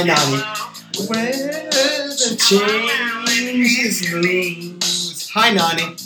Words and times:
Hi, 0.00 0.06
Nani. 0.06 0.42
When 1.08 1.30
the 1.30 2.36
change 2.40 4.12
moves. 4.14 5.28
Hi, 5.34 5.50
Nani. 5.52 5.99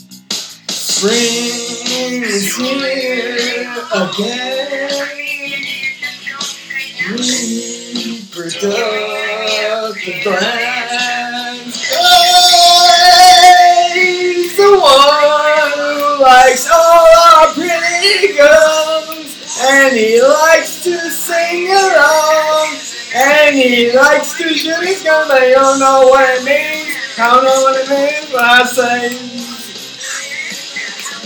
Don't 27.33 27.45
know 27.45 27.63
what 27.63 27.77
it 27.81 27.89
means, 27.89 28.31
but 28.33 28.43
I 28.43 28.65
say. 28.65 29.09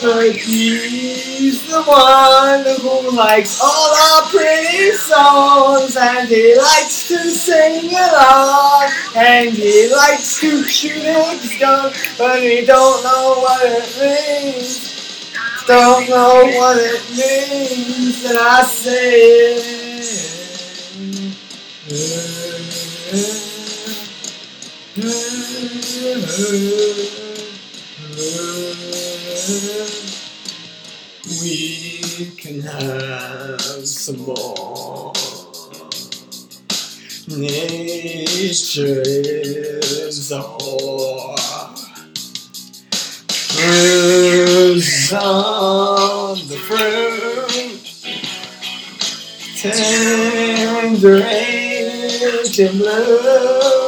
But 0.00 0.36
he's 0.36 1.66
the 1.66 1.82
one 1.82 2.64
who 2.80 3.16
likes 3.16 3.60
all 3.60 3.94
our 3.96 4.22
pretty 4.30 4.92
songs, 4.92 5.96
and 5.96 6.28
he 6.28 6.56
likes 6.56 7.08
to 7.08 7.18
sing 7.30 7.90
along, 7.90 8.92
and 9.16 9.50
he 9.50 9.92
likes 9.92 10.40
to 10.40 10.62
shoot 10.62 11.02
his 11.02 11.58
gun, 11.58 11.92
but 12.16 12.40
he 12.42 12.64
don't 12.64 13.02
know 13.02 13.40
what 13.40 13.60
it 13.64 13.88
means. 14.00 15.32
Don't 15.66 16.08
know 16.08 16.44
what 16.58 16.76
it 16.78 17.02
means, 17.10 18.24
and 18.24 18.38
I 18.38 18.62
say. 18.62 19.88
We 25.00 25.12
can 32.36 32.60
have 32.62 33.86
some 33.86 34.16
more. 34.22 35.12
Nature 37.28 39.02
is 39.06 40.32
a 40.32 40.40
whore. 40.40 41.38
On 45.12 46.38
the 46.48 46.56
fruit. 46.66 47.84
Tender 49.56 51.22
and 52.58 52.78
bloom. 52.78 53.87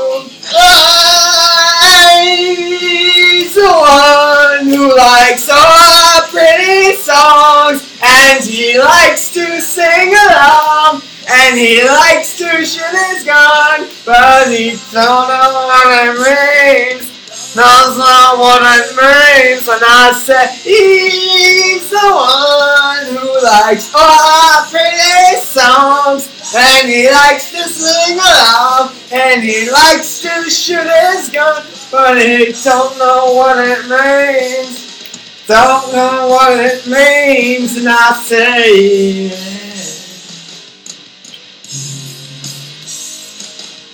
Who 4.81 4.97
likes 4.97 5.51
our 5.51 6.23
pretty 6.33 6.97
songs, 6.97 7.85
and 8.01 8.43
he 8.43 8.79
likes 8.79 9.31
to 9.31 9.61
sing 9.61 10.09
along, 10.09 11.03
and 11.29 11.59
he 11.59 11.85
likes 11.85 12.39
to 12.39 12.49
shoot 12.65 12.97
his 13.13 13.23
gun, 13.25 13.87
but 14.07 14.49
he 14.49 14.81
don't 14.91 15.29
know 15.29 15.69
what 15.69 15.85
it 16.01 16.17
means. 16.17 17.13
Knows 17.55 17.99
not 17.99 18.39
what 18.39 18.63
it 18.81 18.97
means 18.97 19.69
when 19.69 19.85
I 19.85 20.13
say 20.17 20.49
he's 20.65 21.91
the 21.91 22.09
one 22.17 23.05
who 23.21 23.29
likes 23.45 23.93
all 23.93 24.01
our 24.01 24.65
pretty 24.71 25.37
songs, 25.45 26.25
and 26.57 26.89
he 26.89 27.11
likes 27.11 27.51
to 27.51 27.69
sing 27.69 28.17
along, 28.17 28.97
and 29.13 29.43
he 29.43 29.71
likes 29.71 30.23
to 30.23 30.49
shoot 30.49 30.89
his 30.89 31.29
gun, 31.29 31.67
but 31.91 32.21
he 32.21 32.53
don't 32.65 32.99
know 32.99 33.35
what 33.35 33.59
it 33.59 33.89
means. 33.89 35.47
Don't 35.47 35.93
know 35.93 36.29
what 36.29 36.59
it 36.59 36.87
means, 36.87 37.77
and 37.77 37.89
I 37.89 38.13
say. 38.13 39.31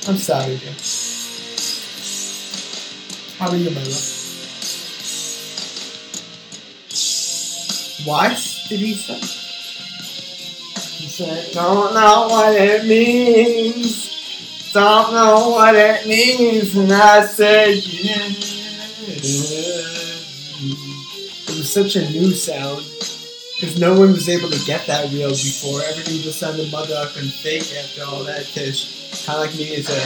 I'm 0.08 0.16
sorry, 0.18 0.56
dear. 0.58 0.74
How 3.38 3.50
are 3.50 3.56
you, 3.56 3.70
my 3.70 3.82
love? 3.82 4.12
What 8.06 8.66
did 8.68 8.80
he 8.80 8.94
say? 8.94 9.18
He 10.98 11.08
said, 11.08 11.52
Don't 11.52 11.94
know 11.94 12.28
what 12.28 12.54
it 12.54 12.84
means. 12.86 14.15
Don't 14.76 15.14
know 15.14 15.48
what 15.52 15.74
it 15.74 16.06
means. 16.06 16.76
And 16.76 16.92
I 16.92 17.24
said. 17.24 17.70
It 17.70 17.80
was 21.48 21.72
such 21.72 21.96
a 21.96 22.10
new 22.10 22.30
sound. 22.32 22.84
Because 23.54 23.80
no 23.80 23.98
one 23.98 24.12
was 24.12 24.28
able 24.28 24.50
to 24.50 24.64
get 24.66 24.86
that 24.86 25.10
real 25.10 25.30
before. 25.30 25.80
Everything 25.80 26.20
just 26.20 26.40
sounded 26.40 26.70
mother 26.70 26.94
up 26.94 27.16
and 27.16 27.32
fake 27.32 27.72
after 27.74 28.04
all 28.04 28.22
that 28.24 28.44
tish. 28.44 29.05
Of 29.28 29.38
like 29.40 29.54
me 29.56 29.74
as 29.74 29.90
a. 29.90 29.98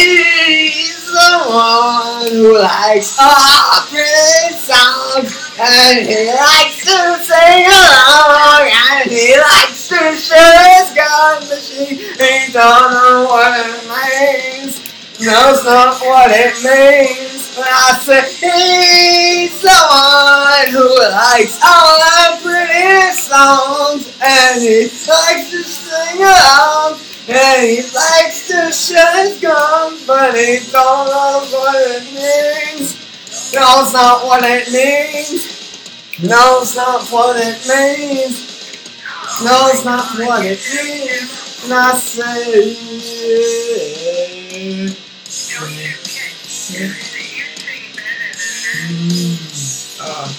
He's 0.00 1.04
the 1.04 1.32
one 1.46 2.32
who 2.32 2.56
likes 2.58 3.18
pretty 3.90 4.56
songs, 4.56 5.52
and 5.60 6.08
he 6.08 6.32
likes 6.32 6.80
to 6.88 7.20
sing 7.20 7.66
along, 7.68 8.72
and 8.72 9.10
he 9.10 9.36
likes 9.36 9.88
to 9.88 10.16
shoot 10.16 10.56
his 10.72 10.88
gun, 10.96 11.42
she 11.60 11.96
he 11.96 12.52
don't 12.52 12.92
know 12.92 13.26
what 13.28 13.52
it 13.60 13.84
means. 13.84 14.80
Knows 15.20 15.62
not 15.64 16.00
what 16.00 16.30
it 16.32 16.56
means. 16.64 17.35
I 17.58 17.96
say 18.00 18.20
he's 18.36 19.60
the 19.62 19.72
one 19.88 20.68
who 20.72 20.86
likes 21.10 21.58
all 21.64 21.96
the 21.96 22.36
pretty 22.42 23.12
songs, 23.16 24.12
and 24.22 24.60
he 24.60 24.82
likes 24.84 25.50
to 25.50 25.62
sing 25.64 26.20
along. 26.20 27.00
And 27.28 27.62
he 27.66 27.82
likes 27.82 28.46
to 28.48 28.70
shut 28.70 29.16
his 29.16 29.40
gun, 29.40 29.98
but 30.06 30.34
he 30.36 30.58
don't 30.70 31.08
know 31.08 31.46
what 31.50 31.74
it 31.96 32.04
means. 32.12 32.94
Knows 33.54 33.92
not 33.92 34.24
what 34.26 34.44
it 34.44 34.70
means. 34.70 36.20
Knows 36.22 36.76
not 36.76 37.08
what 37.10 37.36
it 37.38 37.66
means. 37.66 38.36
Knows 39.42 39.84
not 39.84 40.18
what 40.18 40.44
it 40.44 40.60
means. 40.74 41.64
And 41.64 41.72
I 41.74 41.94
say, 41.94 43.06
uh, 50.00 50.32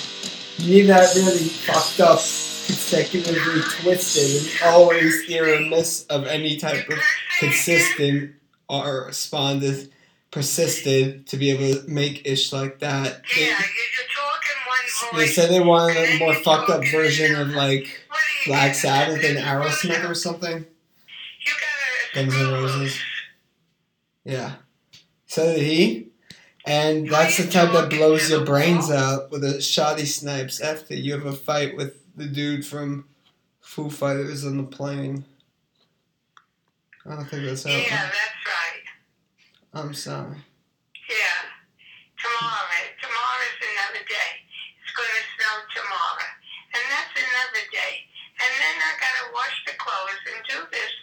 me 0.60 0.82
that 0.84 1.14
really 1.16 1.38
fucked 1.38 2.00
up 2.00 2.20
consecutively 2.68 3.62
twisted 3.82 4.52
and 4.62 4.74
always 4.74 5.24
hear 5.24 5.54
a 5.54 5.70
miss 5.70 6.06
of 6.08 6.26
any 6.28 6.58
type 6.58 6.90
of 6.90 7.00
consistent 7.40 8.34
or 8.70 9.06
responded 9.06 9.92
persisted 10.32 11.26
to 11.28 11.38
be 11.38 11.50
able 11.50 11.82
to 11.82 11.90
make 11.90 12.28
ish 12.28 12.52
like 12.52 12.80
that. 12.80 13.22
They, 13.36 13.42
Yeah, 13.42 13.48
you're, 13.48 13.58
you're 13.58 14.08
talking 14.14 15.12
one 15.12 15.20
they 15.20 15.28
said 15.28 15.50
they 15.50 15.62
wanted 15.62 15.98
a 15.98 16.20
more 16.20 16.34
fucked 16.36 16.70
up 16.70 16.84
version 16.92 17.36
of 17.36 17.50
like 17.50 18.02
What 18.10 18.20
do 18.46 18.52
you 18.52 18.56
Black? 18.58 18.76
Sabbath 18.76 19.24
and 19.24 19.38
Aerosmith 19.38 20.10
or 20.10 20.14
something. 20.14 20.66
Guns 22.14 22.34
N' 22.34 22.52
Roses. 22.52 23.00
Yeah. 24.24 24.54
So 25.28 25.54
did 25.54 25.62
he. 25.62 26.08
And 26.68 27.08
that's 27.08 27.38
the 27.38 27.48
type 27.48 27.72
that 27.72 27.90
blows 27.90 28.30
your 28.30 28.44
brains 28.44 28.92
out 28.92 29.32
with 29.32 29.42
a 29.46 29.62
shoddy 29.62 30.04
snipes 30.06 30.60
after 30.60 30.96
you 30.96 31.14
have 31.14 31.26
a 31.26 31.32
fight 31.32 31.78
with 31.78 31.96
the 32.18 32.26
dude 32.26 32.68
from 32.68 33.08
Foo 33.62 33.90
Fighters 33.90 34.44
on 34.44 34.58
the 34.58 34.68
plane. 34.68 35.24
I 37.06 37.16
don't 37.16 37.24
think 37.24 37.48
that's 37.48 37.64
how. 37.64 37.72
Yeah, 37.72 38.12
that's 38.12 38.42
right. 38.44 38.84
I'm 39.80 39.94
sorry. 39.94 40.44
Yeah. 41.08 41.40
Tomorrow. 42.20 42.84
Tomorrow's 43.00 43.60
another 43.64 44.04
day. 44.04 44.32
It's 44.84 44.92
gonna 44.92 45.24
snow 45.40 45.56
tomorrow. 45.72 46.30
And 46.76 46.84
that's 46.92 47.16
another 47.16 47.64
day. 47.72 47.96
And 48.44 48.52
then 48.60 48.76
I 48.76 48.92
gotta 49.00 49.32
wash 49.32 49.56
the 49.64 49.76
clothes 49.80 50.20
and 50.36 50.44
do 50.52 50.60
this. 50.76 50.94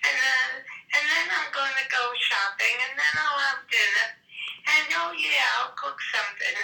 And 0.00 0.16
uh, 0.16 0.64
and 0.96 1.04
then 1.04 1.26
I'm 1.28 1.52
gonna 1.52 1.86
go 1.92 2.08
shopping 2.16 2.76
and 2.88 2.96
then 2.96 3.14
I'll 3.20 3.40
have 3.52 3.68
dinner. 3.68 4.19
And 4.70 4.86
oh 4.96 5.12
yeah, 5.18 5.58
I'll 5.58 5.72
cook 5.76 5.98
something. 6.14 6.56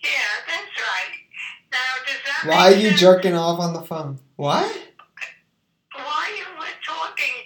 Yeah, 0.00 0.10
that's 0.46 0.76
right. 0.80 1.16
Now 1.72 1.90
does 2.06 2.20
that 2.24 2.48
Why 2.48 2.72
are 2.72 2.76
you 2.76 2.88
sense? 2.90 3.00
jerking 3.00 3.34
off 3.34 3.58
on 3.60 3.72
the 3.74 3.82
phone? 3.82 4.18
What? 4.36 4.64
Why 5.92 6.24
you 6.38 6.46
were 6.58 6.76
talking 6.84 7.36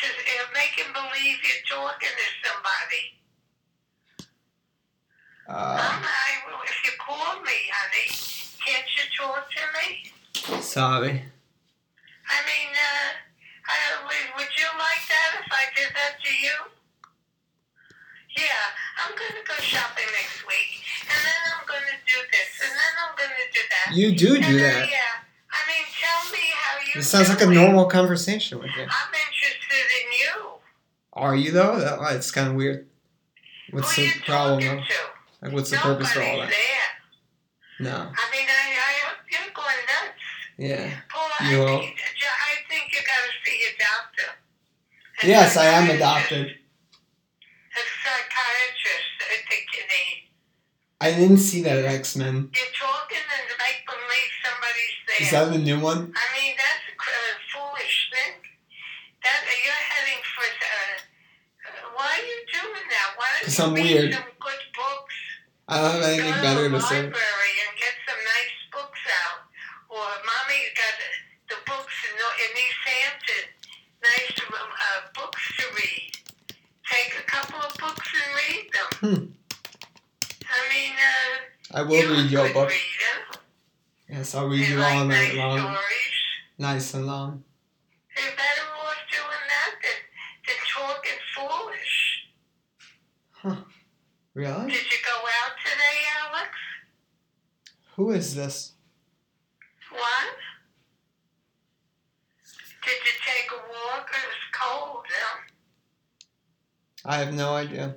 to 0.00 0.06
uh, 0.06 0.46
making 0.54 0.92
believe 0.92 1.38
you're 1.44 1.64
talking 1.68 2.08
to 2.08 2.26
somebody? 2.44 3.02
Uh, 5.48 5.52
I'm, 5.82 6.02
I, 6.04 6.62
if 6.64 6.84
you 6.84 6.92
call 7.04 7.40
me, 7.42 7.58
honey, 7.72 8.08
can't 8.64 8.86
you 8.96 9.04
talk 9.18 9.48
to 9.50 9.62
me? 9.76 10.62
Sorry. 10.62 11.10
I 12.30 12.38
mean, 12.46 12.70
uh, 12.70 13.10
I, 13.66 14.04
would, 14.06 14.26
would 14.38 14.52
you 14.56 14.66
like 14.78 15.02
that 15.08 15.40
if 15.42 15.48
I 15.50 15.64
did 15.74 15.90
that 15.94 16.14
to 16.22 16.32
you? 16.34 16.56
Yeah, 18.36 18.44
I'm 19.04 19.12
gonna 19.16 19.42
go 19.46 19.54
shopping 19.62 20.04
next 20.14 20.46
week, 20.46 20.80
and 21.08 21.18
then 21.18 21.40
I'm 21.54 21.66
gonna 21.66 21.96
do 22.06 22.18
this, 22.30 22.50
and 22.62 22.70
then 22.70 22.92
I'm 23.02 23.16
gonna 23.16 23.46
do 23.52 23.60
that. 23.70 23.96
You 23.96 24.16
do 24.16 24.34
And 24.36 24.44
do 24.44 24.58
that. 24.60 24.88
Yeah. 24.88 24.96
I 25.50 25.66
mean, 25.66 25.84
tell 26.00 26.32
me 26.32 26.38
how 26.54 26.78
you. 26.94 27.00
It 27.00 27.04
sounds 27.04 27.28
like 27.28 27.40
a 27.40 27.50
it. 27.50 27.54
normal 27.54 27.86
conversation 27.86 28.58
with 28.58 28.70
you. 28.76 28.82
I'm 28.82 29.12
interested 29.14 29.86
in 30.00 30.12
you. 30.20 30.50
Are 31.12 31.34
you 31.34 31.50
though? 31.50 31.78
That, 31.80 31.98
it's 32.16 32.30
kind 32.30 32.48
of 32.48 32.54
weird. 32.54 32.86
What's 33.72 33.94
Who 33.96 34.02
the 34.04 34.12
problem 34.24 34.60
though? 34.60 34.76
to? 34.76 34.94
Like, 35.42 35.52
what's 35.52 35.70
the 35.70 35.76
purpose 35.78 36.10
for 36.12 36.22
all 36.22 36.38
that? 36.38 36.50
there. 36.50 37.90
No. 37.92 37.96
I 37.96 38.30
mean, 38.30 38.46
I, 38.46 38.76
I 38.76 38.92
hope 39.08 39.18
you're 39.30 39.52
going 39.54 39.76
nuts. 39.88 40.18
Yeah. 40.58 40.90
Paul, 41.10 41.48
You 41.50 41.56
I, 41.56 41.64
will. 41.64 41.78
think, 41.80 41.96
I 41.98 42.68
think 42.68 42.92
you 42.92 42.98
gotta 43.06 43.32
see 43.44 43.60
a 43.64 43.78
doctor. 43.78 44.32
A 45.22 45.26
Yes, 45.26 45.56
I 45.56 45.64
am 45.66 45.90
a 45.90 45.98
doctor. 45.98 46.50
Psychiatrist, 48.02 49.10
think 49.48 49.66
you 49.76 49.84
need. 49.84 50.18
I 51.00 51.12
didn't 51.12 51.38
see 51.38 51.62
that 51.62 51.84
X 51.84 52.16
Men. 52.16 52.50
You're 52.52 52.74
talking 52.76 53.24
and 53.24 53.46
make 53.56 53.80
believe 53.88 54.32
somebody's 54.44 54.96
there. 55.08 55.20
Is 55.24 55.30
that 55.32 55.46
the 55.52 55.58
new 55.58 55.80
one? 55.80 56.12
I 56.12 56.26
mean, 56.36 56.52
that's 56.56 56.84
a 56.92 56.96
cr- 56.96 57.40
foolish 57.52 57.96
thing. 58.12 58.36
That 59.24 59.40
you're 59.44 59.84
heading 59.92 60.22
for. 60.32 60.44
Uh, 60.44 60.68
uh, 61.68 61.96
why 61.96 62.08
are 62.08 62.24
you 62.24 62.38
doing 62.52 62.86
that? 62.88 63.08
Why 63.16 63.28
don't 63.40 63.48
you 63.52 63.64
I'm 63.64 63.74
read 63.74 63.84
weird. 63.84 64.12
some 64.16 64.32
good 64.40 64.62
books? 64.76 65.16
I 65.68 65.74
don't 65.80 65.92
have 65.92 66.02
anything 66.04 66.34
Go 66.34 66.42
better 66.42 66.64
to 66.68 66.72
to 66.72 66.76
the 66.76 66.88
say. 66.88 67.00
library 67.04 67.54
and 67.68 67.72
get 67.80 67.94
some 68.08 68.20
nice 68.20 68.56
books 68.72 69.02
out. 69.24 69.40
Or 69.92 70.04
mommy 70.24 70.60
got 70.76 70.94
the, 71.00 71.10
the 71.54 71.58
books 71.68 71.96
in, 72.08 72.14
in 72.16 72.50
East 72.60 72.82
Hampton. 72.88 73.44
Nice 74.00 74.36
uh, 74.40 75.00
books 75.14 75.42
to 75.60 75.64
read. 75.76 76.12
Take 76.90 77.14
a 77.18 77.22
couple 77.30 77.60
of 77.60 77.72
books 77.78 78.08
and 78.14 78.30
read 78.36 78.70
them. 78.72 78.88
Hmm. 79.00 79.24
I 80.44 80.74
mean, 80.74 80.92
uh, 80.92 81.78
I 81.78 81.82
will 81.82 81.96
you're 81.96 82.10
read 82.12 82.30
your 82.30 82.52
book. 82.52 82.68
reader. 82.68 83.40
Yes, 84.08 84.34
I'll 84.34 84.48
read 84.48 84.66
You 84.66 84.74
you 84.74 84.80
like 84.80 84.94
all 84.96 85.04
nice 85.06 85.28
night 85.28 85.36
long. 85.36 85.58
stories. 85.58 86.16
Nice 86.58 86.94
and 86.94 87.06
long. 87.06 87.44
You're 88.16 88.32
better 88.32 88.66
off 88.82 88.96
doing 89.12 89.46
that 89.54 89.72
than, 89.82 89.98
than 90.46 90.56
talking 90.74 91.18
foolish. 91.36 92.26
Huh. 93.30 93.56
Really? 94.34 94.66
Did 94.72 94.84
you 94.90 94.98
go 95.06 95.16
out 95.16 95.52
today, 95.64 95.98
Alex? 96.26 96.50
Who 97.96 98.10
is 98.10 98.34
this? 98.34 98.72
What? 99.92 100.34
Did 102.84 102.98
you 103.06 103.12
take 103.24 103.50
a 103.52 103.56
walk? 103.56 104.08
It 104.10 104.26
was 104.26 104.44
cold, 104.52 105.04
huh? 105.08 105.38
I 107.04 107.16
have 107.16 107.32
no 107.32 107.54
idea. 107.54 107.94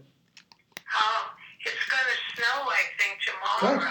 Oh, 0.96 1.32
it's 1.66 1.86
gonna 1.90 2.18
snow, 2.36 2.70
I 2.70 2.84
think, 2.98 3.20
tomorrow. 3.26 3.80
Good. 3.80 3.88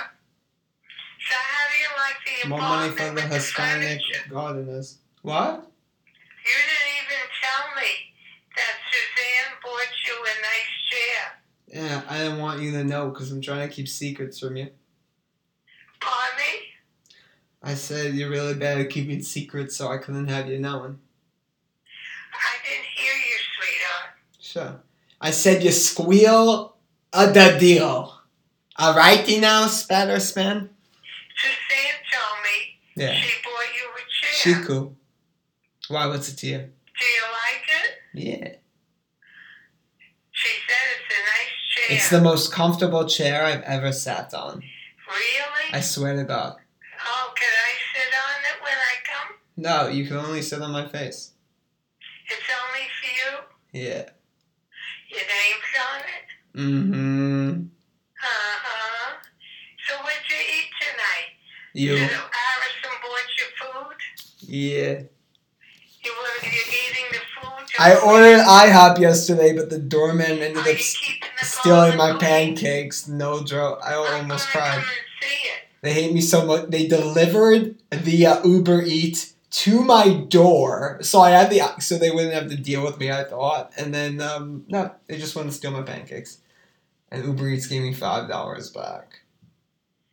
So 1.29 1.35
how 1.37 1.69
do 1.69 1.77
you 1.79 1.89
like 1.99 2.43
the 2.43 2.49
More 2.49 2.59
money 2.59 2.93
for 2.93 3.15
the 3.15 3.23
Hispanic 3.35 4.01
gardeners. 4.31 4.99
What? 5.23 5.71
You 6.45 6.59
didn't 6.69 6.93
even 7.05 7.25
tell 7.43 7.65
me 7.77 7.91
that 8.57 8.75
Suzanne 8.91 9.53
bought 9.63 9.93
you 10.07 10.15
a 10.23 10.35
nice 10.43 10.73
chair. 10.91 11.23
Yeah, 11.85 12.03
I 12.09 12.19
didn't 12.19 12.41
want 12.41 12.61
you 12.61 12.73
to 12.73 12.85
know 12.85 13.11
because 13.11 13.31
I'm 13.31 13.41
trying 13.41 13.69
to 13.69 13.75
keep 13.75 13.89
secrets 13.89 14.39
from 14.39 14.57
you. 14.57 14.71
Pardon 16.01 16.39
me? 16.39 16.59
I 17.63 17.75
said 17.75 18.15
you're 18.15 18.31
really 18.31 18.55
bad 18.55 18.81
at 18.81 18.91
keeping 18.91 19.23
secrets, 19.23 19.77
so 19.77 19.89
I 19.89 19.99
couldn't 19.99 20.27
have 20.27 20.49
you 20.49 20.59
knowing. 20.59 20.99
I 22.35 22.55
didn't 22.69 22.87
hear 22.97 23.15
you, 23.15 23.39
sweetheart. 23.57 24.11
Sure. 24.41 24.83
I 25.23 25.31
said 25.31 25.63
you 25.63 25.71
squeal 25.71 26.77
a 27.13 27.27
the 27.29 27.57
deal. 27.59 28.13
Alrighty 28.79 29.41
now, 29.41 29.69
spatter 29.69 30.19
span? 30.19 30.69
Suzanne 31.37 32.01
told 32.13 32.43
me 32.43 33.05
Yeah. 33.07 33.15
she 33.15 33.41
bought 33.45 33.73
you 33.79 33.89
a 33.89 34.59
She 34.61 34.67
cool. 34.67 34.97
Why, 35.89 36.07
what's 36.07 36.29
it 36.29 36.37
to 36.39 36.47
you? 36.49 36.59
Do 36.59 37.05
you 37.05 37.23
like 37.33 37.65
it? 37.85 37.91
Yeah. 38.15 38.49
She 40.33 40.49
said 40.67 40.87
it's 40.97 41.15
a 41.15 41.23
nice 41.23 41.57
chair. 41.73 41.97
It's 41.97 42.11
the 42.11 42.21
most 42.21 42.53
comfortable 42.53 43.07
chair 43.07 43.45
I've 43.45 43.63
ever 43.63 43.93
sat 43.93 44.35
on. 44.35 44.57
Really? 45.09 45.73
I 45.73 45.81
swear 45.81 46.17
to 46.17 46.25
God. 46.25 46.57
Oh, 47.07 47.33
can 47.37 47.49
I 47.49 47.73
sit 47.95 48.13
on 48.27 48.41
it 48.51 48.63
when 48.65 48.73
I 48.73 48.95
come? 49.07 49.37
No, 49.57 49.89
you 49.89 50.07
can 50.07 50.17
only 50.17 50.43
sit 50.43 50.61
on 50.63 50.73
my 50.73 50.89
face. 50.89 51.31
It's 52.27 52.43
only 52.67 52.87
for 52.99 53.11
you. 53.79 53.85
Yeah. 53.87 54.09
Your 55.11 55.21
name's 55.21 55.75
on 55.93 56.01
it. 56.01 56.27
Mm-hmm. 56.55 57.51
Uh 57.51 58.25
huh. 58.25 59.17
So 59.89 59.95
what'd 60.03 60.21
you 60.29 60.37
eat 60.37 60.69
tonight? 60.81 61.31
You. 61.75 61.97
Did 61.97 62.11
bought 63.03 63.29
you 63.39 63.45
food? 63.61 64.49
Yeah. 64.53 65.03
You 66.05 66.13
were 66.19 66.49
you 66.49 66.63
eating 66.69 67.07
the 67.13 67.19
food? 67.41 67.69
I 67.79 67.97
ordered 67.97 68.45
IHOP 68.45 68.99
yesterday, 68.99 69.55
but 69.57 69.71
the 69.71 69.79
doorman 69.79 70.43
ended 70.43 70.59
up 70.59 70.79
stealing 71.43 71.97
my 71.97 72.17
pancakes. 72.19 73.09
No 73.09 73.43
joke. 73.43 73.81
I 73.85 73.95
almost 73.95 74.49
cried. 74.49 74.73
Come 74.73 74.81
and 74.81 74.87
see 75.21 75.49
it. 75.49 75.61
They 75.81 75.93
hate 75.93 76.13
me 76.13 76.21
so 76.21 76.45
much. 76.45 76.69
They 76.69 76.87
delivered 76.87 77.77
via 77.93 78.41
Uber 78.45 78.83
Eats 78.83 79.35
to 79.53 79.83
my 79.83 80.15
door, 80.29 80.99
so 81.03 81.21
I 81.21 81.31
had 81.31 81.51
the 81.51 81.61
so 81.81 81.99
they 81.99 82.11
wouldn't 82.11 82.33
have 82.35 82.49
to 82.49 82.57
deal 82.57 82.83
with 82.83 82.99
me. 82.99 83.11
I 83.11 83.25
thought, 83.25 83.73
and 83.77 83.93
then 83.93 84.21
um, 84.21 84.65
no, 84.69 84.91
they 85.07 85.19
just 85.19 85.37
wanted 85.37 85.51
to 85.51 85.55
steal 85.57 85.71
my 85.73 85.83
pancakes, 85.83 86.39
and 87.13 87.25
Uber 87.25 87.51
Eats 87.51 87.67
gave 87.67 87.83
me 87.83 87.93
five 87.93 88.29
dollars 88.29 88.71
back. 88.71 89.21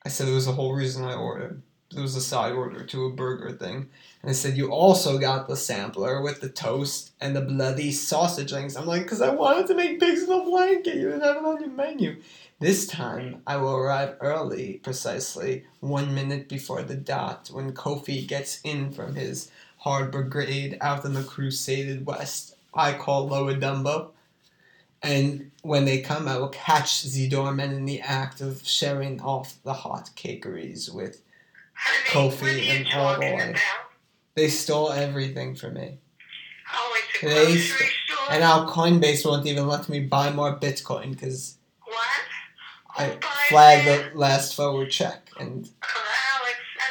I 0.05 0.09
said 0.09 0.27
it 0.27 0.33
was 0.33 0.45
the 0.45 0.51
whole 0.51 0.75
reason 0.75 1.05
I 1.05 1.15
ordered. 1.15 1.63
It 1.95 1.99
was 1.99 2.15
a 2.15 2.21
side 2.21 2.51
order 2.53 2.85
to 2.85 3.05
a 3.05 3.13
burger 3.13 3.51
thing, 3.51 3.89
and 4.21 4.29
they 4.29 4.33
said 4.33 4.57
you 4.57 4.71
also 4.71 5.17
got 5.17 5.47
the 5.47 5.55
sampler 5.55 6.21
with 6.21 6.39
the 6.41 6.49
toast 6.49 7.13
and 7.19 7.35
the 7.35 7.41
bloody 7.41 7.91
sausage 7.91 8.51
links. 8.51 8.75
I'm 8.75 8.85
like, 8.85 9.03
because 9.03 9.21
I 9.21 9.29
wanted 9.29 9.65
to 9.67 9.75
make 9.75 9.99
pigs 9.99 10.23
in 10.23 10.31
a 10.31 10.43
blanket. 10.43 10.95
You 10.95 11.09
didn't 11.09 11.23
have 11.23 11.37
it 11.37 11.45
on 11.45 11.61
your 11.61 11.71
menu. 11.71 12.21
This 12.59 12.85
time, 12.85 13.41
I 13.47 13.55
will 13.57 13.75
arrive 13.75 14.17
early, 14.19 14.81
precisely 14.83 15.63
one 15.79 16.13
minute 16.13 16.47
before 16.49 16.83
the 16.83 16.95
dot, 16.95 17.49
when 17.51 17.71
Kofi 17.71 18.27
gets 18.27 18.59
in 18.63 18.91
from 18.91 19.15
his 19.15 19.49
hard 19.77 20.11
brigade 20.11 20.77
out 20.81 21.05
in 21.05 21.13
the 21.13 21.23
Crusaded 21.23 22.05
West. 22.05 22.55
I 22.73 22.93
call 22.93 23.27
Lower 23.27 23.55
Dumbo. 23.55 24.11
And 25.01 25.51
when 25.61 25.85
they 25.85 26.01
come, 26.01 26.27
I 26.27 26.37
will 26.37 26.49
catch 26.49 27.03
the 27.03 27.27
doorman 27.29 27.71
in 27.71 27.85
the 27.85 28.01
act 28.01 28.41
of 28.41 28.67
sharing 28.67 29.21
off 29.21 29.55
the 29.63 29.73
hot 29.73 30.09
cakeries 30.15 30.91
with. 30.91 31.21
Honey, 31.73 32.29
Kofi 32.31 32.65
you 32.65 32.71
and 32.73 32.87
all 32.93 33.15
talking 33.15 33.55
They 34.35 34.49
stole 34.49 34.91
everything 34.91 35.55
from 35.55 35.75
me. 35.75 35.99
Oh, 36.73 36.97
it's 37.13 37.23
a 37.23 37.25
They 37.27 37.45
grocery 37.45 37.87
store? 38.07 38.27
And 38.31 38.41
now 38.41 38.69
Coinbase 38.69 39.25
won't 39.25 39.47
even 39.47 39.67
let 39.67 39.87
me 39.87 40.01
buy 40.01 40.31
more 40.31 40.57
Bitcoin 40.59 41.11
because? 41.11 41.55
I 42.97 43.17
flagged 43.47 43.87
that? 43.87 44.11
the 44.11 44.19
last 44.19 44.55
forward 44.55 44.91
check 44.91 45.29
and 45.39 45.69
I 45.81 45.87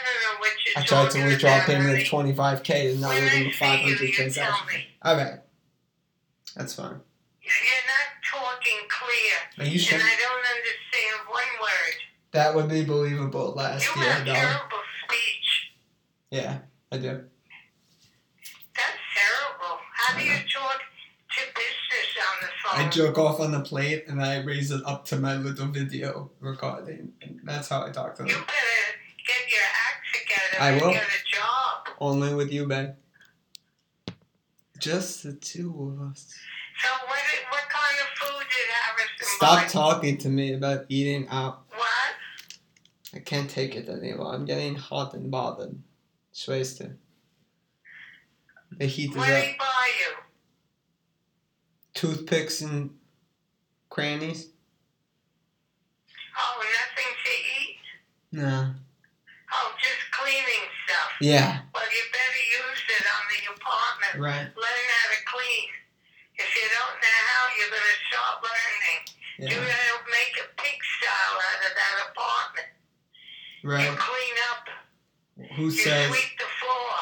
don't 0.04 0.22
know 0.22 0.38
what 0.40 0.50
you're 0.64 0.78
I 0.82 0.86
tried 0.86 1.10
to 1.10 1.24
withdraw 1.26 1.58
a 1.58 1.60
payment 1.60 2.00
of 2.00 2.08
twenty 2.08 2.34
five 2.34 2.62
k 2.62 2.92
and 2.92 3.00
now 3.02 3.08
When 3.08 3.24
within 3.24 3.40
I 3.40 3.44
the 3.44 3.50
see 3.50 3.58
five 3.58 3.80
you, 3.80 3.94
hundred 3.96 4.12
transactions. 4.12 4.68
me. 4.72 4.86
Okay, 5.04 5.34
that's 6.56 6.74
fine. 6.74 7.00
You're 7.42 7.52
not 7.87 7.87
talking 8.68 8.88
clear, 8.88 9.66
Are 9.66 9.70
you 9.70 9.78
sure? 9.78 9.98
and 9.98 10.06
I 10.06 10.16
don't 10.18 10.38
understand 10.38 11.28
one 11.28 11.60
word. 11.60 11.94
That 12.32 12.54
would 12.54 12.68
be 12.68 12.84
believable 12.84 13.52
last 13.56 13.84
You 13.96 14.02
year, 14.02 14.12
have 14.12 14.26
though. 14.26 14.32
terrible 14.34 14.78
speech. 15.04 15.72
Yeah, 16.30 16.58
I 16.92 16.98
do. 16.98 17.24
That's 18.74 18.98
terrible. 19.16 19.78
How 19.94 20.18
do 20.18 20.24
you 20.24 20.32
talk 20.34 20.80
to 20.80 21.40
business 21.54 22.10
on 22.20 22.36
the 22.42 22.48
phone? 22.62 22.86
I 22.86 22.88
jerk 22.90 23.18
off 23.18 23.40
on 23.40 23.52
the 23.52 23.60
plate 23.60 24.04
and 24.08 24.22
I 24.22 24.42
raise 24.42 24.70
it 24.70 24.82
up 24.84 25.04
to 25.06 25.16
my 25.16 25.36
little 25.36 25.66
video 25.68 26.30
recording. 26.40 27.12
And 27.22 27.40
that's 27.44 27.68
how 27.68 27.86
I 27.86 27.90
talk 27.90 28.14
to 28.16 28.22
them. 28.22 28.28
You 28.28 28.34
better 28.34 28.46
get 29.26 29.50
your 29.50 29.62
act 29.64 30.06
together 30.12 30.62
I 30.62 30.70
and 30.72 30.80
will. 30.82 30.92
get 30.92 31.02
a 31.02 31.34
job. 31.36 31.96
Only 32.00 32.34
with 32.34 32.52
you, 32.52 32.66
babe. 32.66 32.90
Just 34.78 35.24
the 35.24 35.32
two 35.32 35.96
of 35.98 36.10
us. 36.10 36.32
So 36.80 36.88
what, 37.06 37.18
what 37.50 37.62
kind 37.68 37.96
of 38.02 38.08
food 38.18 38.46
did 38.48 38.68
Harrison 38.70 39.36
Stop 39.36 39.62
buy? 39.62 39.68
talking 39.68 40.16
to 40.18 40.28
me 40.28 40.52
about 40.54 40.86
eating 40.88 41.26
out. 41.28 41.64
What? 41.70 41.88
I 43.14 43.18
can't 43.20 43.48
take 43.50 43.74
it 43.74 43.88
anymore. 43.88 44.32
I'm 44.34 44.44
getting 44.44 44.74
hot 44.74 45.14
and 45.14 45.30
bothered. 45.30 45.76
Schwester. 46.34 46.96
The 48.78 48.86
heat 48.86 49.10
is 49.10 49.16
What 49.16 49.26
did 49.26 49.36
up. 49.38 49.44
he 49.44 49.56
buy 49.58 49.88
you? 50.00 50.16
Toothpicks 51.94 52.60
and 52.60 52.90
crannies? 53.90 54.50
Oh, 56.38 56.62
nothing 56.62 57.12
to 57.24 57.30
eat? 57.32 57.76
No. 58.30 58.74
Oh, 59.54 59.68
just 59.82 60.02
cleaning 60.12 60.64
stuff. 60.86 61.10
Yeah. 61.20 61.60
Well, 61.74 61.82
you 61.82 62.02
better 62.12 62.44
use 62.62 62.82
it 62.86 63.04
on 63.08 63.22
the 63.32 63.40
apartment. 63.58 64.14
Right. 64.22 64.46
Learn 64.54 64.84
how 64.94 65.06
to 65.10 65.20
clean. 65.26 65.68
If 66.38 66.46
you 66.54 66.66
don't 66.70 66.96
know 67.02 67.18
how, 67.34 67.46
you're 67.58 67.72
going 67.74 67.90
to 67.90 67.98
start 68.08 68.34
learning. 68.46 69.00
You're 69.50 69.60
going 69.66 69.66
to 69.66 69.98
make 70.10 70.34
a 70.42 70.46
pig 70.62 70.78
style 70.98 71.36
out 71.42 71.60
of 71.66 71.72
that 71.74 71.96
apartment. 72.10 72.70
Right. 73.64 73.84
You 73.84 73.92
clean 73.98 74.36
up. 74.50 74.64
Who 75.56 75.64
You 75.64 75.70
says? 75.70 76.08
sweep 76.08 76.32
the 76.38 76.50
floor. 76.62 76.94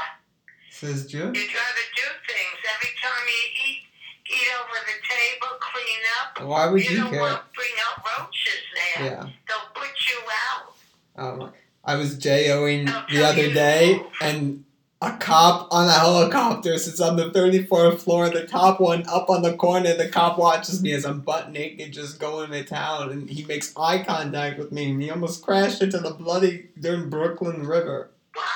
Says 0.70 1.06
June. 1.06 1.34
You 1.34 1.46
try 1.48 1.68
to 1.80 1.86
do 1.96 2.06
things. 2.28 2.58
Every 2.76 2.92
time 3.00 3.25
you 3.25 3.42
eat, 3.64 3.80
eat 4.28 4.48
over 4.60 4.78
the 4.84 4.98
table, 5.08 5.52
clean 5.60 6.02
up. 6.20 6.48
Why 6.48 6.66
would 6.68 6.84
you 6.84 6.90
you 6.90 6.96
don't 7.02 7.10
care? 7.10 7.20
want 7.20 7.40
to 7.40 7.44
bring 7.54 7.72
out 7.88 8.04
roaches 8.04 8.62
there. 8.75 9.04
Yeah. 9.06 9.22
They'll 9.48 9.72
put 9.75 9.94
you 10.08 10.18
out. 10.52 11.42
Um, 11.42 11.52
I 11.84 11.96
was 11.96 12.18
JOing 12.18 12.86
They'll 12.86 13.04
the 13.22 13.25
other 13.26 13.54
day, 13.54 14.02
and 14.20 14.64
a 15.03 15.12
cop 15.19 15.69
on 15.71 15.87
a 15.88 15.93
helicopter 15.93 16.79
sits 16.79 17.00
on 17.00 17.17
the 17.17 17.31
34th 17.31 17.99
floor, 18.00 18.31
the 18.31 18.47
top 18.47 18.81
one 18.81 19.05
up 19.09 19.29
on 19.29 19.43
the 19.43 19.55
corner. 19.55 19.95
The 19.95 20.09
cop 20.09 20.38
watches 20.38 20.83
me 20.83 20.93
as 20.93 21.05
I'm 21.05 21.21
butt 21.21 21.53
naked 21.53 21.93
just 21.93 22.19
going 22.19 22.50
to 22.50 22.65
town, 22.65 23.11
and 23.11 23.29
he 23.29 23.45
makes 23.45 23.75
eye 23.76 24.03
contact 24.03 24.59
with 24.59 24.73
me, 24.73 24.91
and 24.91 25.03
he 25.03 25.11
almost 25.11 25.43
crashed 25.45 25.83
into 25.83 25.99
the 25.99 26.12
bloody 26.12 26.69
Brooklyn 26.76 27.67
River. 27.67 28.11
What? 28.33 28.47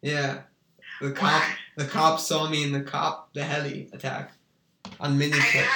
Yeah. 0.00 0.42
The 1.00 1.10
cop, 1.12 1.42
What? 1.42 1.52
the 1.76 1.84
cop 1.86 2.20
saw 2.20 2.48
me 2.48 2.62
in 2.62 2.72
the 2.72 2.80
cop, 2.82 3.32
the 3.34 3.42
heli 3.44 3.88
attack 3.92 4.32
on 5.00 5.18
Miniclip. 5.18 5.66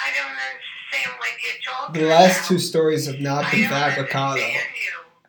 I 0.00 0.10
don't 0.16 0.30
understand 0.30 1.18
what 1.18 1.28
you're 1.42 1.62
talking 1.74 2.02
The 2.02 2.08
last 2.08 2.38
about. 2.40 2.48
two 2.48 2.58
stories 2.58 3.06
have 3.06 3.20
not 3.20 3.50
been 3.50 3.64
fabricado. 3.64 4.46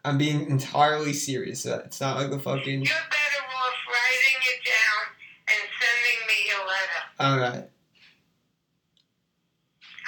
I'm 0.05 0.17
being 0.17 0.49
entirely 0.49 1.11
serious. 1.13 1.65
It's 1.65 1.99
not 1.99 2.17
like 2.17 2.29
the 2.29 2.39
fucking. 2.39 2.83
You're 2.85 2.93
writing 4.19 4.41
it 4.51 4.59
down 4.67 5.01
and 5.47 5.61
sending 5.79 6.19
me 6.27 6.37
your 6.51 6.63
letter. 6.67 7.01
Alright. 7.23 7.65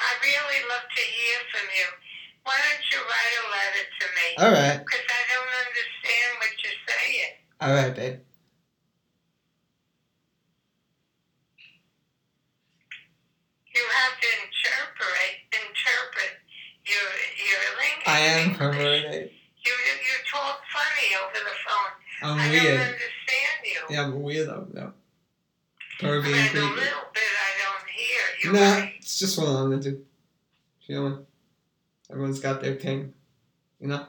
I 0.02 0.10
really 0.20 0.62
love 0.68 0.84
to 0.84 1.04
hear 1.04 1.38
from 1.54 1.68
you. 1.72 1.88
Why 2.44 2.58
don't 2.58 2.84
you 2.92 3.00
write 3.00 3.36
a 3.40 3.46
letter 3.56 3.86
to 3.88 4.06
me? 4.12 4.28
Alright. 4.36 4.80
Because 4.84 5.08
I 5.08 5.22
don't 5.32 5.54
understand 5.64 6.30
what 6.42 6.52
you're 6.60 6.82
saying. 6.92 7.34
Alright, 7.62 7.96
babe. 7.96 8.20
You 13.72 13.84
have 13.88 14.16
to 14.20 14.30
interpret 14.44 15.32
interpret 15.56 16.34
your 16.84 17.08
your 17.40 17.64
language. 17.80 18.12
I 18.12 18.20
am 18.20 18.56
perverted. 18.56 19.32
You 19.32 19.72
you 19.72 20.16
talk 20.28 20.60
funny 20.68 21.08
over 21.24 21.40
the 21.40 21.56
phone. 21.64 22.01
I'm 22.22 22.38
I 22.40 22.44
don't 22.44 22.52
weird. 22.52 22.80
understand 22.80 23.00
you. 23.66 23.96
Yeah, 23.96 24.04
I'm 24.04 24.14
a 24.14 24.18
weirdo, 24.18 24.74
though. 24.74 24.82
And 24.84 24.94
Pervy 26.00 26.28
a 26.28 26.30
little 26.30 26.70
creepy. 26.70 26.76
bit 26.76 26.94
I 27.24 27.52
don't 27.62 27.90
hear. 27.90 28.22
You're 28.44 28.54
Nah, 28.54 28.60
right. 28.80 28.94
it's 28.98 29.20
just 29.20 29.38
what 29.38 29.48
I'm 29.48 29.72
into. 29.74 30.04
Feeling. 30.86 31.26
Everyone's 32.10 32.40
got 32.40 32.62
their 32.62 32.76
thing. 32.76 33.14
You 33.80 33.88
know? 33.88 34.06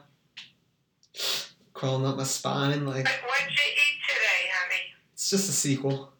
Crawling 1.73 2.05
up 2.05 2.17
my 2.17 2.23
spine, 2.23 2.85
like. 2.85 3.03
But 3.05 3.13
what'd 3.27 3.47
you 3.49 3.55
eat 3.55 3.99
today, 4.07 4.49
honey? 4.51 4.81
It's 5.13 5.29
just 5.29 5.49
a 5.49 5.51
sequel. 5.51 6.11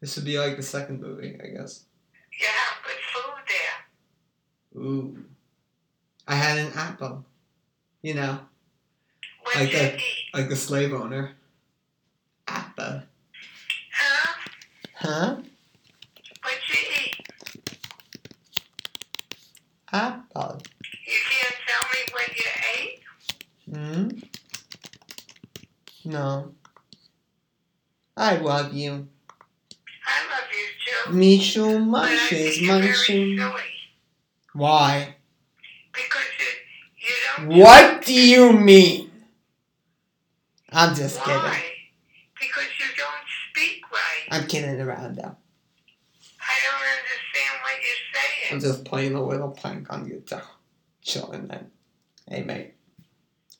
This 0.00 0.16
would 0.16 0.24
be 0.24 0.38
like 0.38 0.56
the 0.56 0.62
second 0.62 1.00
movie, 1.00 1.38
I 1.42 1.48
guess. 1.48 1.84
You 2.40 2.46
have 2.46 2.84
good 2.84 3.00
food 3.12 3.44
there. 3.48 4.82
Ooh. 4.82 5.24
I 6.26 6.34
had 6.36 6.58
an 6.58 6.72
apple. 6.74 7.24
You 8.02 8.14
know, 8.14 8.40
Like 9.54 9.74
a- 9.74 9.96
eat? 9.96 10.02
like 10.34 10.48
the 10.48 10.56
slave 10.56 10.92
owner. 10.92 11.32
Apple. 12.46 13.02
Huh? 13.92 14.34
Huh? 14.94 15.36
What'd 16.42 16.68
you 16.68 16.80
eat? 17.02 17.16
Apple. 19.92 20.62
You 21.06 21.18
can't 21.30 21.54
tell 21.66 21.84
me 21.92 22.00
what 22.12 22.28
you 22.38 22.50
ate? 22.76 23.00
Hmm? 23.74 24.08
No. 26.10 26.54
I 28.16 28.36
love 28.36 28.72
you. 28.72 29.08
I 30.06 30.18
love 30.30 30.48
you 30.52 30.66
too. 30.84 31.12
I 31.12 31.78
munches, 31.78 32.62
munching. 32.62 33.40
Why? 34.52 35.16
Because 35.92 36.22
you, 36.38 36.46
you 37.08 37.48
don't 37.48 37.58
What 37.58 38.04
do 38.04 38.14
you 38.14 38.52
mean? 38.52 39.09
I'm 40.72 40.94
just 40.94 41.18
Why? 41.18 41.24
kidding. 41.26 41.70
Because 42.40 42.70
you 42.78 42.86
don't 42.96 43.26
speak 43.50 43.82
right. 43.92 44.26
I'm 44.30 44.46
kidding 44.46 44.80
around 44.80 45.16
though. 45.16 45.36
I 46.40 46.56
don't 46.64 46.84
understand 46.96 47.54
what 47.62 47.74
you're 47.74 48.06
saying. 48.14 48.52
I'm 48.52 48.60
just 48.60 48.84
playing 48.84 49.14
a 49.14 49.22
little 49.24 49.50
prank 49.50 49.92
on 49.92 50.06
you, 50.06 50.22
so 50.26 50.40
chilling 51.02 51.48
then. 51.48 51.70
Hey 52.28 52.42
mate. 52.42 52.74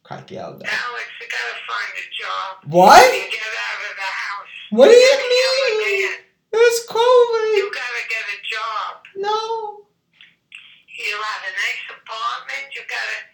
Crack 0.03 0.31
you 0.31 0.41
out 0.41 0.59
there. 0.59 0.69
Alex, 0.69 1.07
you 1.21 1.27
gotta 1.31 1.59
find 1.71 1.93
a 1.95 2.07
job. 2.11 2.73
What? 2.73 3.13
Get 3.13 3.43
out 3.43 3.81
of 3.91 3.97
the 3.97 4.11
house. 4.11 4.55
What 4.71 4.89
do 4.89 4.95
you 4.95 5.79
mean? 5.87 6.19
It's 6.53 6.87
COVID. 6.87 7.57
You 7.57 7.71
gotta 7.71 8.05
get 8.09 8.25
a 8.27 8.39
job. 8.43 8.91
No. 9.17 9.87
You 10.99 11.15
have 11.15 11.43
a 11.47 11.53
nice 11.55 11.85
apartment. 11.95 12.75
You 12.75 12.83
gotta 12.91 13.30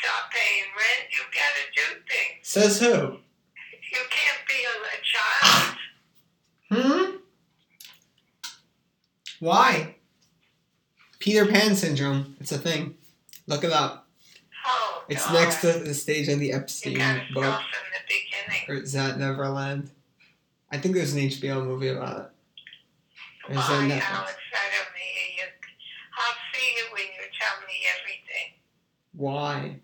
stop 0.00 0.30
paying 0.30 0.64
rent. 0.76 1.08
You 1.12 1.20
gotta 1.32 1.64
do 1.74 2.00
things. 2.08 2.48
Says 2.48 2.80
who? 2.80 3.18
You 3.92 4.02
can't 4.10 4.42
be 4.48 4.64
a, 4.64 4.74
a 4.88 4.98
child. 5.12 5.76
Hmm? 7.10 7.16
Why? 9.40 9.96
Peter 11.18 11.46
Pan 11.46 11.74
syndrome. 11.76 12.36
It's 12.40 12.52
a 12.52 12.58
thing. 12.58 12.94
Look 13.46 13.64
it 13.64 13.72
up. 13.72 14.08
Oh, 14.66 15.04
It's 15.08 15.24
God. 15.26 15.34
next 15.34 15.60
to 15.62 15.72
the 15.80 15.94
stage 15.94 16.28
in 16.28 16.38
the 16.38 16.52
Epstein 16.52 16.94
book. 17.34 17.44
start 17.44 17.62
from 17.62 17.90
the 17.92 18.02
beginning. 18.08 18.64
Or 18.68 18.82
is 18.82 18.92
that 18.92 19.18
Neverland? 19.18 19.90
I 20.70 20.78
think 20.78 20.94
there's 20.94 21.12
an 21.12 21.20
HBO 21.20 21.64
movie 21.64 21.88
about 21.88 22.18
it. 22.20 22.26
Or 23.48 23.58
is 23.58 23.66
that 23.68 23.82
Netflix? 23.82 24.10
Alex? 24.10 24.36
I 24.54 24.68
don't 24.72 24.96
hear 24.96 25.28
you. 25.36 25.44
I'll 26.16 26.34
see 26.54 26.74
you 26.76 26.84
when 26.92 27.02
you 27.02 27.28
tell 27.38 27.58
me 27.66 27.74
everything. 27.98 28.54
Why? 29.22 29.78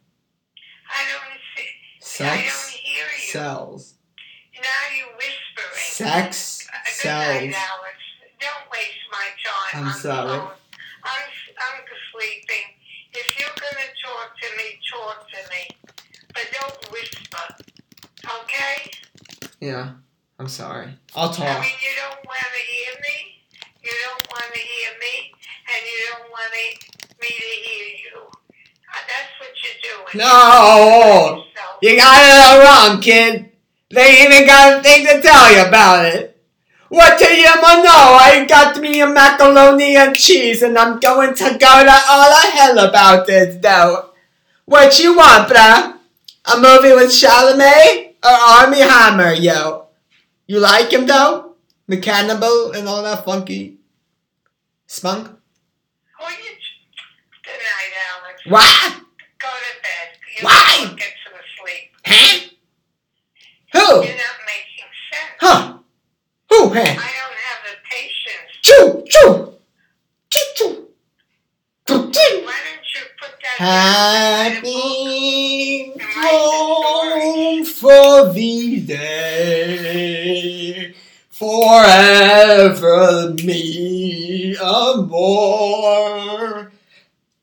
I 0.91 1.01
don't 1.15 1.39
see. 1.55 1.63
I 1.63 2.27
don't 2.27 2.43
Sex 2.43 2.69
hear 2.71 3.05
you. 3.07 3.31
sells. 3.31 3.95
Now 4.57 4.97
you're 4.99 5.15
whispering. 5.15 5.77
Sex 5.77 6.67
Uh, 6.67 6.79
Good 6.85 6.93
sells. 6.93 7.25
night, 7.29 7.55
Alex. 7.55 7.99
Don't 8.41 8.67
waste 8.73 9.05
my 9.13 9.27
time. 9.47 9.79
I'm 9.79 9.85
the 9.85 9.93
sorry. 9.95 10.39
I'm, 10.41 11.29
I'm 11.55 11.81
sleeping. 12.13 12.67
If 13.13 13.39
you're 13.39 13.49
going 13.63 13.79
to 13.79 13.91
talk 14.03 14.35
to 14.43 14.49
me, 14.59 14.81
talk 14.91 15.29
to 15.31 15.51
me. 15.55 15.95
But 16.35 16.47
don't 16.59 16.91
whisper. 16.91 17.65
Okay? 18.43 18.91
Yeah, 19.61 19.93
I'm 20.41 20.49
sorry. 20.49 20.99
I'll 21.15 21.31
talk. 21.33 21.47
I 21.47 21.61
mean, 21.61 21.71
you 21.81 21.95
don't 21.95 22.27
want 22.27 22.41
to 22.43 22.63
hear 22.75 22.95
me. 23.07 23.17
You 23.85 23.93
don't 24.05 24.31
want 24.33 24.53
to 24.53 24.59
hear 24.59 24.91
me. 25.01 25.33
And 25.71 25.87
you 25.87 26.09
don't 26.11 26.29
want 26.33 26.51
me 26.53 26.79
to 27.21 27.27
hear 27.29 27.87
you. 27.87 28.31
That's 29.07 29.33
what 29.39 29.55
doing. 29.83 30.25
No! 30.25 31.45
You 31.83 31.97
got 31.97 32.19
it 32.19 32.35
all 32.43 32.59
wrong, 32.65 33.01
kid. 33.01 33.53
They 33.91 34.25
even 34.25 34.47
got 34.47 34.81
a 34.81 34.83
thing 34.83 35.07
to 35.07 35.23
tell 35.23 35.53
you 35.53 35.69
about 35.69 36.05
it. 36.07 36.37
What 36.89 37.19
do 37.19 37.27
you 37.27 37.45
want 37.63 37.85
know? 37.85 38.17
I 38.19 38.47
got 38.49 38.81
me 38.81 39.01
a 39.01 39.07
macaroni 39.07 39.97
and 39.97 40.17
cheese, 40.17 40.63
and 40.63 40.77
I'm 40.79 40.99
going 40.99 41.35
to 41.35 41.45
go 41.45 41.85
to 41.85 41.97
all 42.09 42.31
the 42.31 42.51
hell 42.51 42.79
about 42.79 43.27
this, 43.27 43.57
though. 43.61 44.11
What 44.65 44.99
you 44.99 45.17
want, 45.17 45.49
bruh? 45.49 45.97
A 46.47 46.57
movie 46.57 46.95
with 46.95 47.11
Chalamet 47.11 48.15
or 48.25 48.31
Armie 48.31 48.81
Hammer, 48.81 49.33
yo? 49.33 49.89
You 50.47 50.61
like 50.61 50.91
him, 50.91 51.07
though? 51.07 51.57
The 51.87 51.99
cannibal 51.99 52.73
and 52.73 52.89
all 52.89 53.03
that 53.03 53.25
funky 53.25 53.79
spunk? 54.87 55.29
who 55.29 56.25
you? 56.25 56.53
Good 57.45 57.61
night, 57.61 57.93
What? 58.49 58.95
Go 59.39 59.49
to 59.49 59.83
bed. 59.83 60.09
You 60.39 60.45
Why? 60.47 60.95
Get 60.97 61.13
some 61.23 61.35
sleep. 61.61 61.93
Huh? 62.07 62.39
Who? 63.75 63.79
You're 63.79 64.17
not 64.17 64.39
making 64.47 64.91
sense. 65.13 65.37
Huh? 65.39 65.79
Who, 66.49 66.69
huh? 66.71 66.81
I 66.81 66.85
don't 66.85 66.97
have 67.45 67.63
the 67.67 67.77
patience. 67.91 68.51
Choo, 68.63 69.05
choo, 69.07 69.53
choo, 70.31 70.47
choo, 70.55 70.89
choo, 71.87 72.11
choo. 72.11 72.43
Why 72.47 72.59
don't 72.65 72.87
you 72.95 73.03
put 73.21 73.33
that 73.43 73.57
Happy 74.63 75.93
home 76.01 77.65
for 77.67 78.33
the 78.33 78.81
day, 78.81 79.75
forever 81.29 83.35
me 83.45 84.57
amor. 84.57 86.73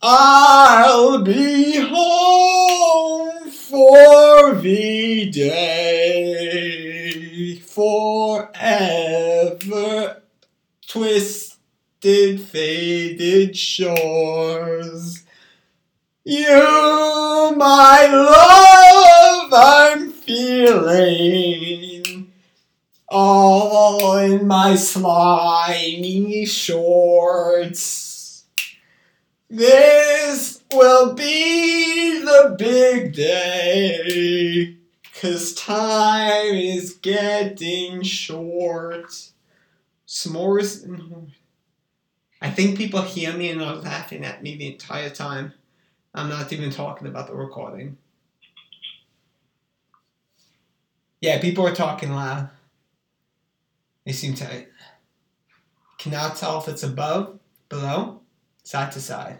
I'll 0.07 1.23
be 1.23 1.77
home 1.79 3.49
for 3.49 4.53
the 4.53 5.31
day 5.31 6.75
forever. 7.55 8.91
Twisted, 10.87 12.39
faded 12.39 13.57
shores. 13.57 15.23
You, 16.23 17.55
my 17.57 18.07
love, 18.11 19.51
I'm 19.51 20.11
feeling 20.11 21.51
all 23.09 24.17
in 24.17 24.45
my 24.45 24.75
slimy 24.75 26.45
shorts. 26.45 28.04
This 29.49 30.63
will 30.73 31.13
be 31.13 32.19
the 32.19 32.55
big 32.57 33.13
day, 33.13 34.77
cause 35.21 35.53
time 35.53 36.55
is 36.55 36.95
getting 36.95 38.01
short. 38.01 39.31
S'mores 40.07 40.87
I 42.41 42.49
think 42.49 42.77
people 42.77 43.01
hear 43.03 43.33
me 43.33 43.51
and 43.51 43.61
are 43.61 43.75
laughing 43.75 44.25
at 44.25 44.41
me 44.41 44.55
the 44.55 44.71
entire 44.73 45.11
time. 45.11 45.53
I'm 46.13 46.29
not 46.29 46.51
even 46.51 46.71
talking 46.71 47.07
about 47.07 47.27
the 47.27 47.35
recording. 47.35 47.97
Yeah, 51.21 51.39
people 51.39 51.67
are 51.67 51.75
talking 51.75 52.11
loud. 52.11 52.49
They 54.05 54.11
seem 54.11 54.33
tight. 54.33 54.69
Cannot 55.97 56.35
tell 56.35 56.59
if 56.61 56.67
it's 56.67 56.83
above, 56.83 57.39
below, 57.69 58.21
side 58.65 58.91
to 58.91 58.99
side. 58.99 59.39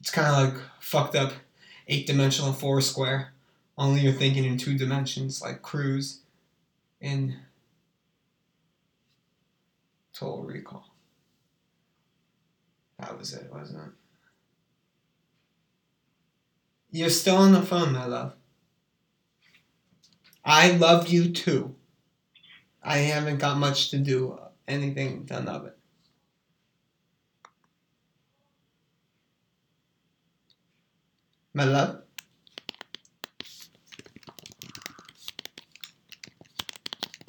It's 0.00 0.10
kind 0.10 0.28
of 0.28 0.54
like 0.54 0.62
fucked 0.80 1.16
up 1.16 1.32
eight 1.88 2.06
dimensional 2.06 2.52
four 2.52 2.80
square. 2.80 3.32
Only 3.76 4.00
you're 4.00 4.12
thinking 4.12 4.44
in 4.44 4.56
two 4.56 4.78
dimensions, 4.78 5.42
like 5.42 5.60
Cruise 5.60 6.20
in 7.00 7.36
Total 10.12 10.44
Recall. 10.44 10.94
That 13.00 13.18
was 13.18 13.34
it, 13.34 13.52
wasn't 13.52 13.80
it? 13.80 13.92
You're 16.92 17.10
still 17.10 17.36
on 17.36 17.52
the 17.52 17.62
phone, 17.62 17.92
my 17.92 18.06
love. 18.06 18.34
I 20.44 20.70
love 20.70 21.08
you 21.08 21.32
too. 21.32 21.74
I 22.84 22.98
haven't 22.98 23.38
got 23.38 23.58
much 23.58 23.90
to 23.90 23.98
do, 23.98 24.38
anything 24.68 25.24
done 25.24 25.48
of 25.48 25.66
it. 25.66 25.73
My 31.54 31.64
love? 31.64 32.02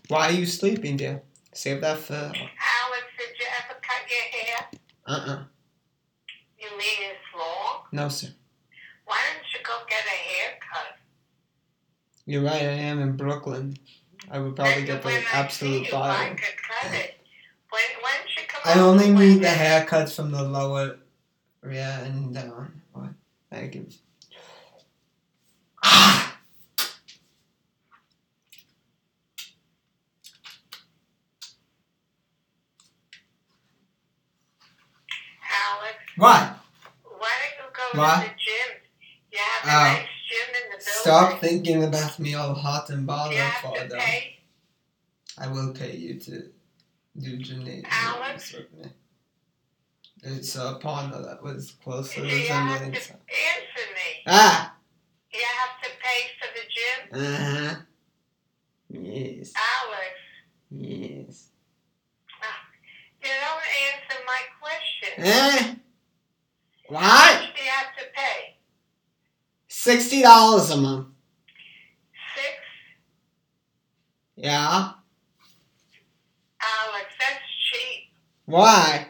Why 0.07 0.29
are 0.29 0.31
you 0.31 0.45
sleeping, 0.47 0.97
dear? 0.97 1.21
Save 1.53 1.81
that 1.81 1.99
for. 1.99 2.13
Alex, 2.13 2.33
did 2.33 3.39
you 3.39 3.45
ever 3.59 3.79
cut 3.81 4.01
your 4.09 4.25
hair? 4.33 4.67
Uh 5.05 5.31
uh 5.31 5.43
You 6.57 6.69
mean 6.77 7.11
it's 7.11 7.19
long? 7.37 7.83
No, 7.91 8.09
sir. 8.09 8.29
Why 9.05 9.17
don't 9.31 9.45
you 9.53 9.59
go 9.63 9.73
get 9.87 10.03
a 10.05 10.09
haircut? 10.09 10.97
You're 12.25 12.43
right, 12.43 12.61
I 12.61 12.77
am 12.89 12.99
in 13.01 13.15
Brooklyn. 13.15 13.77
I 14.31 14.39
would 14.39 14.55
probably 14.55 14.85
get 14.85 15.03
the 15.03 15.23
absolute 15.33 15.91
bottom. 15.91 16.35
could 16.35 16.45
cut 16.81 16.93
it. 16.93 17.19
When, 17.69 17.83
when 18.01 18.27
she 18.27 18.45
come 18.47 18.61
I 18.65 18.79
only 18.79 19.11
need 19.11 19.43
the 19.43 19.47
haircuts 19.47 20.15
from 20.15 20.31
the 20.31 20.41
lower 20.41 20.97
yeah 21.69 21.99
and 21.99 22.33
down. 22.33 22.81
What? 22.93 23.09
Thank 23.51 23.75
you. 23.75 23.87
Ah! 25.83 26.35
What? 36.17 36.57
why 37.19 37.29
don't 37.57 37.65
you 37.65 37.93
go 37.93 37.99
What? 37.99 38.23
to 38.23 38.29
the 38.29 38.35
gym? 38.45 38.69
You 39.31 39.39
have 39.39 39.65
a 39.65 39.67
Oh. 39.67 39.93
nice 39.93 40.07
gym 40.29 40.47
in 40.55 40.71
the 40.71 40.77
building. 40.77 41.01
Stop 41.01 41.41
thinking 41.41 41.83
about 41.83 42.19
me 42.19 42.33
all 42.35 42.53
hot 42.55 42.89
and 42.89 43.05
bothered, 43.05 43.37
to 43.37 43.51
father. 43.61 43.99
I 45.37 45.47
will 45.47 45.73
pay 45.73 45.95
you 45.95 46.19
to 46.19 46.51
do 47.19 47.81
Alex? 47.85 48.53
with 48.53 48.71
me. 48.73 48.89
It's 50.23 50.55
a 50.55 50.75
partner 50.81 51.21
that 51.21 51.43
was 51.43 51.71
closer 51.83 52.21
than 52.21 52.29
me. 52.29 52.43
You 52.43 52.47
have 52.53 52.79
to 52.79 52.85
answer 52.87 53.85
me. 53.93 54.23
Ah! 54.27 54.75
You 55.33 55.41
have 55.59 55.81
to 55.83 55.89
pay 56.01 56.21
for 56.39 56.47
the 56.55 56.65
gym. 56.75 57.23
Uh 57.23 57.69
huh. 57.69 57.75
Yes. 58.89 59.53
Alex, 59.55 60.13
Yes. 60.71 61.47
you 63.21 63.29
don't 63.29 63.67
answer 63.87 64.23
my 64.25 64.41
question. 64.61 65.13
Eh? 65.25 65.75
How 66.95 67.01
What? 67.33 67.41
much 67.41 67.55
do 67.55 67.63
you 67.63 67.69
have 67.69 67.95
to 67.97 68.03
pay? 68.15 68.57
Sixty 69.67 70.21
dollars 70.21 70.69
a 70.71 70.77
month. 70.77 71.07
Six? 72.35 72.47
Yeah. 74.35 74.91
Alex, 76.61 77.05
that's 77.19 77.41
cheap. 77.71 78.03
Why? 78.45 79.07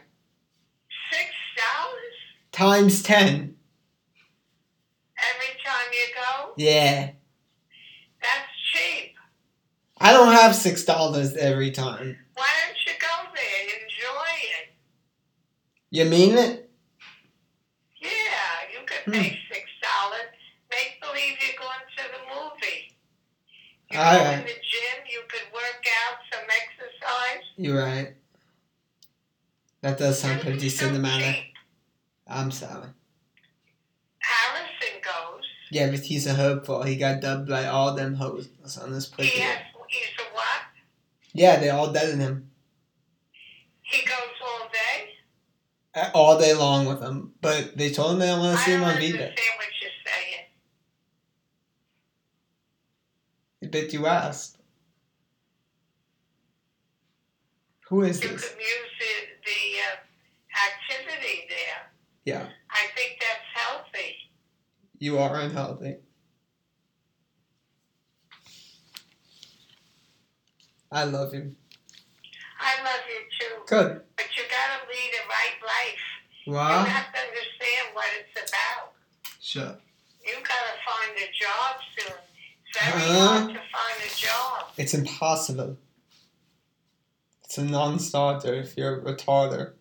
Six 1.12 1.30
dollars 1.58 2.14
Times 2.52 3.04
ten. 3.04 3.56
every 5.18 5.54
time 5.64 5.86
you 5.92 6.08
go? 6.16 6.54
Yeah. 6.58 7.12
That's 8.22 8.50
cheap. 8.74 9.14
I 10.00 10.12
don't 10.14 10.34
have 10.34 10.56
six 10.56 10.84
dollars 10.84 11.36
every 11.36 11.72
time. 11.72 12.18
Why 12.34 12.48
don't 12.66 12.78
you 12.86 12.94
go 13.00 13.32
there? 13.34 13.64
Enjoy 13.64 14.32
it. 14.62 14.74
You 15.92 16.06
mean 16.06 16.38
it? 16.38 16.65
Yeah, 19.08 19.14
you 19.22 19.30
could 19.30 19.32
Hmm. 19.32 19.54
six 19.54 19.70
dollars. 19.82 20.32
Make 20.72 21.00
believe 21.02 21.38
you're 21.42 21.60
going 21.60 21.86
to 21.98 22.04
the 22.04 22.36
movie. 22.36 22.98
You 23.92 24.00
All 24.00 24.18
go 24.18 24.24
right. 24.24 24.40
in 24.40 24.46
the 24.46 24.48
gym, 24.50 25.06
you 25.10 25.22
could 25.30 25.54
work 25.54 25.86
out 26.08 26.18
some 26.34 26.46
exercise. 26.50 27.44
You're 27.56 27.78
right. 27.84 28.16
That 29.82 29.98
does 30.00 30.20
sound 30.20 30.42
pretty 30.42 30.70
so 30.70 30.88
cinematic. 30.90 31.34
cheap. 31.36 31.44
I'm 32.28 32.50
sorry. 32.52 32.90
Harrison 34.20 35.02
goes. 35.04 35.44
Yeah, 35.70 35.92
but 35.92 36.00
he's 36.00 36.26
a 36.26 36.34
hopeful. 36.34 36.84
He 36.84 36.96
got 36.96 37.22
dubbed 37.22 37.48
by 37.50 37.66
all 37.68 37.94
them 37.96 38.16
hoes 38.16 38.50
on 38.82 38.92
this 38.92 39.08
He 39.10 39.16
place. 39.16 39.32
has, 39.34 39.60
he's 39.88 40.08
a 40.20 40.34
what? 40.34 40.62
Yeah, 41.34 41.58
they 41.60 41.70
all 41.70 41.92
dead 41.94 42.10
in 42.10 42.20
him. 42.20 42.50
He 43.84 44.04
goes 44.06 44.16
All 46.14 46.38
day 46.38 46.54
long 46.54 46.86
with 46.86 47.02
him. 47.02 47.32
But 47.42 47.78
they 47.78 47.90
told 47.92 48.14
him 48.14 48.20
they 48.20 48.28
don't 48.28 48.40
want 48.40 48.58
to 48.58 48.64
see 48.66 48.72
him 48.72 48.84
on 48.84 48.90
understand 48.96 49.14
Vita. 49.14 49.34
what 49.58 49.68
you're 49.82 49.92
saying. 53.62 53.72
But 53.72 53.94
you 53.94 54.06
asked. 54.08 54.58
Who 57.90 58.02
is 58.02 58.22
You 58.22 58.30
this? 58.30 58.42
could 58.50 58.58
use 58.60 58.68
the, 59.00 59.06
the 59.46 59.62
uh, 59.86 61.06
activity 61.08 61.48
there. 61.50 61.92
Yeah. 62.26 62.48
I 62.72 62.88
think 62.96 63.20
that's 63.20 63.46
healthy. 63.54 64.16
You 64.98 65.20
are 65.20 65.40
unhealthy. 65.40 65.98
I 70.92 71.04
love 71.06 71.34
you. 71.34 71.56
I 72.60 72.84
love 72.84 73.02
you 73.05 73.05
Good. 73.68 74.02
but 74.18 74.26
you 74.38 74.44
gotta 74.50 74.88
lead 74.88 75.12
a 75.14 75.28
right 75.28 75.58
life. 75.66 76.00
Wow. 76.48 76.82
You 76.84 76.90
have 76.92 77.12
to 77.14 77.20
understand 77.20 77.86
what 77.94 78.06
it's 78.20 78.50
about. 78.52 78.94
Sure. 79.42 79.78
You 80.26 80.34
gotta 80.36 80.76
find 80.86 81.18
a 81.18 81.32
job 81.34 81.76
soon. 81.98 82.18
It's 82.68 82.80
very 82.80 83.02
Huh? 83.02 83.28
hard 83.28 83.48
to 83.54 83.56
find 83.56 84.12
a 84.12 84.16
job. 84.16 84.72
It's 84.78 84.94
impossible. 84.94 85.78
It's 87.44 87.58
a 87.58 87.64
non-starter 87.64 88.54
if 88.56 88.76
you're 88.78 89.00
a 89.00 89.02
retarder. 89.14 89.74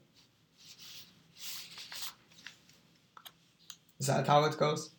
Is 3.99 4.07
that 4.09 4.27
how 4.27 4.45
it 4.45 4.57
goes? 4.59 4.91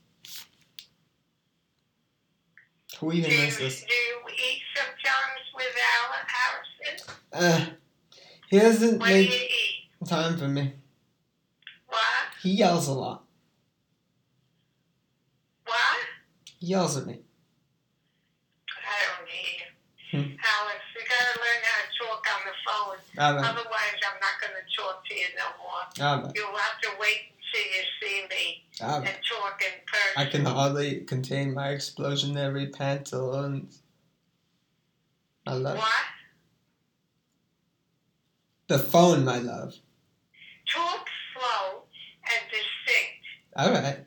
Who 2.99 3.11
Do 3.11 3.17
even 3.17 3.31
you, 3.31 3.37
is 3.37 3.57
this? 3.57 3.81
do 3.81 3.93
you 3.93 4.19
eat 4.29 4.61
sometimes 4.75 5.41
with 5.53 5.75
Alan 5.95 6.25
Harrison? 6.35 7.71
Uh, 7.71 7.75
he 8.49 8.59
doesn't 8.59 8.99
What 8.99 9.07
do 9.09 9.15
you 9.15 9.29
make 9.29 9.51
eat? 10.01 10.07
time 10.07 10.37
for 10.37 10.47
me. 10.47 10.73
What? 11.87 11.99
He 12.41 12.51
yells 12.51 12.87
a 12.87 12.93
lot. 12.93 13.23
What? 15.65 15.97
He 16.59 16.67
yells 16.67 16.97
at 16.97 17.05
me. 17.05 17.19
I 18.69 19.17
don't 19.17 19.29
hear. 19.29 19.65
Hmm. 20.11 20.17
Alex, 20.61 20.79
you 20.95 21.01
gotta 21.09 21.39
learn 21.39 21.61
how 21.63 21.81
to 21.81 21.89
talk 21.99 22.23
on 22.35 22.41
the 22.45 22.55
phone. 22.65 23.43
Otherwise, 23.43 23.99
I'm 24.07 24.19
not 24.21 24.35
gonna 24.41 24.65
talk 24.77 25.05
to 25.07 25.13
you 25.15 25.25
no 25.37 25.47
more. 25.61 26.33
You'll 26.35 26.55
have 26.57 26.81
to 26.83 26.89
wait 26.99 27.31
until 27.37 27.65
you 27.71 27.83
see 28.01 28.21
me 28.29 28.63
and 28.81 29.05
talk 29.05 29.61
in 29.61 29.73
person. 29.87 30.17
I 30.17 30.25
can 30.25 30.45
hardly 30.45 31.01
contain 31.01 31.53
my 31.53 31.69
explosionary 31.69 32.71
pantaloons. 32.75 33.81
I 35.47 35.53
love 35.53 35.77
What? 35.77 35.91
The 38.67 38.79
phone, 38.79 39.23
my 39.23 39.37
love. 39.37 39.75
Talk 40.73 41.05
slow 41.33 41.83
and 42.23 42.41
distinct. 42.49 43.23
All 43.55 43.71
right. 43.71 43.99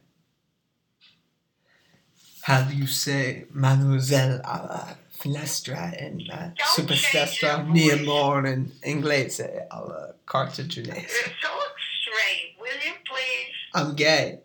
How 2.43 2.63
do 2.63 2.75
you 2.75 2.87
say 2.87 3.45
Mademoiselle 3.53 4.41
alla 4.45 4.97
finestra 5.13 5.93
in 6.01 6.27
uh, 6.31 6.51
Don't 6.57 6.89
Supersestra 6.89 7.27
change 7.27 7.43
your 7.43 7.63
mi 7.65 7.89
voice. 7.91 8.01
amor 8.01 8.47
in 8.47 8.73
inglese 8.85 9.67
alla 9.71 10.15
cartaginese? 10.27 11.35
Talk 11.43 11.75
straight, 12.03 12.57
will 12.59 12.81
you 12.85 12.95
please? 13.07 13.55
I'm 13.75 13.95
gay. 13.95 14.41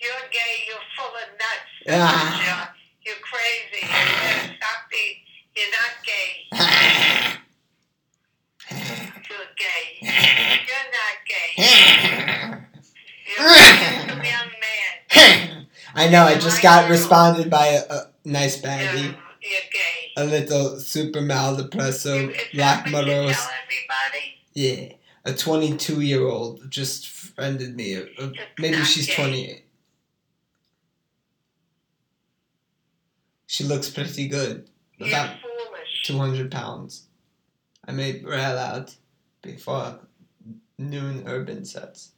You're 0.00 0.28
gay, 0.30 0.54
you're 0.68 0.86
full 0.96 1.06
of 1.16 1.28
nuts. 1.38 1.72
Ah. 1.88 2.74
You're, 3.04 3.14
you're 3.14 3.22
crazy. 3.22 3.82
You 3.82 3.88
gotta 3.88 4.56
stop 4.56 4.80
being, 4.90 5.16
you're 5.56 5.72
not 5.72 5.92
gay. 6.04 6.32
You're 9.28 9.50
gay. 9.56 9.82
You're 10.02 10.10
not 10.12 10.16
gay. 10.16 10.16
You're 10.60 10.64
a 10.64 10.64
handsome 10.66 10.74
young 10.76 11.32
man. 11.32 11.45
I 15.94 16.08
know, 16.10 16.24
I 16.24 16.34
just 16.38 16.62
got 16.62 16.90
responded 16.90 17.48
by 17.50 17.66
a, 17.68 17.82
a 17.88 18.10
nice 18.24 18.60
baggie. 18.60 19.12
gay. 19.40 20.12
A 20.18 20.24
little 20.24 20.78
super 20.80 21.20
maldepresso, 21.20 22.22
You- 22.24 22.30
is 22.30 22.36
black 22.54 22.84
that 22.84 22.92
what 22.92 23.06
you 23.06 23.12
maros. 23.12 23.48
Yeah. 24.54 24.92
A 25.24 25.32
22 25.34 26.00
year 26.02 26.22
old 26.26 26.70
just 26.70 27.08
friended 27.08 27.74
me. 27.76 27.96
Uh, 27.96 28.04
uh, 28.18 28.30
maybe 28.58 28.84
she's 28.84 29.12
28. 29.14 29.64
She 33.46 33.64
looks 33.64 33.88
pretty 33.90 34.28
good. 34.28 34.68
About 35.00 35.36
foolish. 35.40 36.02
200 36.04 36.50
pounds. 36.50 37.06
I 37.86 37.92
may 37.92 38.20
rail 38.22 38.58
out 38.58 38.96
before 39.42 40.00
noon 40.78 41.24
urban 41.26 41.64
sets. 41.64 42.12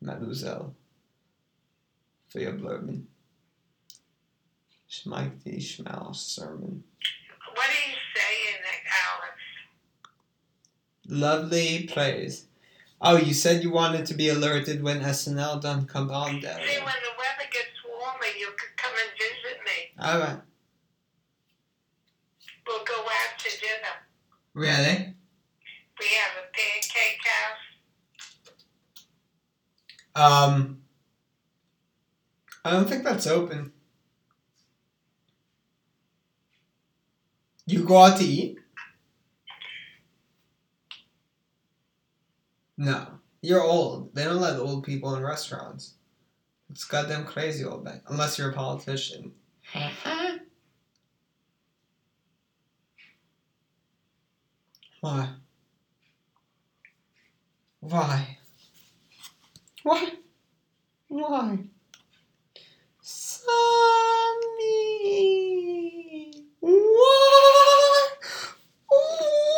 Mademoiselle. 0.00 0.74
For 2.28 2.40
your 2.40 2.52
bourbon. 2.52 3.08
Schmeikty 4.90 5.58
Schmal 5.58 6.14
sermon. 6.14 6.84
What 7.54 7.68
are 7.68 7.90
you 7.90 7.96
saying, 8.14 8.62
Alex? 9.06 9.36
Lovely 11.06 11.88
praise. 11.92 12.46
Oh, 13.00 13.16
you 13.16 13.32
said 13.32 13.62
you 13.62 13.70
wanted 13.70 14.06
to 14.06 14.14
be 14.14 14.28
alerted 14.28 14.82
when 14.82 15.00
SNL 15.00 15.60
done 15.60 15.86
come 15.86 16.10
on 16.10 16.40
there. 16.40 16.58
See, 16.66 16.78
when 16.78 16.86
the 16.86 17.14
weather 17.16 17.48
gets 17.52 17.68
warmer, 17.86 18.26
you 18.38 18.48
could 18.58 18.76
come 18.76 18.92
and 18.92 19.10
visit 19.16 19.60
me. 19.64 20.04
Alright. 20.04 20.42
We'll 22.66 22.84
go 22.84 23.00
out 23.00 23.38
to 23.38 23.50
dinner. 23.60 23.96
Really? 24.54 25.14
We 26.00 26.06
have 26.06 26.44
a 26.44 26.46
pancake 26.52 27.18
house. 27.24 27.68
Um 30.14 30.82
I 32.64 32.70
don't 32.70 32.88
think 32.88 33.04
that's 33.04 33.26
open. 33.26 33.72
You 37.66 37.84
go 37.84 37.98
out 37.98 38.18
to 38.18 38.24
eat? 38.24 38.58
No. 42.76 43.18
You're 43.42 43.62
old. 43.62 44.14
They 44.14 44.24
don't 44.24 44.40
let 44.40 44.58
old 44.58 44.84
people 44.84 45.14
in 45.14 45.22
restaurants. 45.22 45.94
It's 46.70 46.84
goddamn 46.84 47.24
crazy 47.24 47.64
old 47.64 47.84
man. 47.84 48.00
Unless 48.08 48.38
you're 48.38 48.50
a 48.50 48.54
politician. 48.54 49.32
Why? 55.00 55.28
Why? 57.80 58.37
Why? 59.84 60.12
Why? 61.08 61.58
Sunny. 63.00 63.48
Why? 66.60 68.08
Why? 68.90 69.48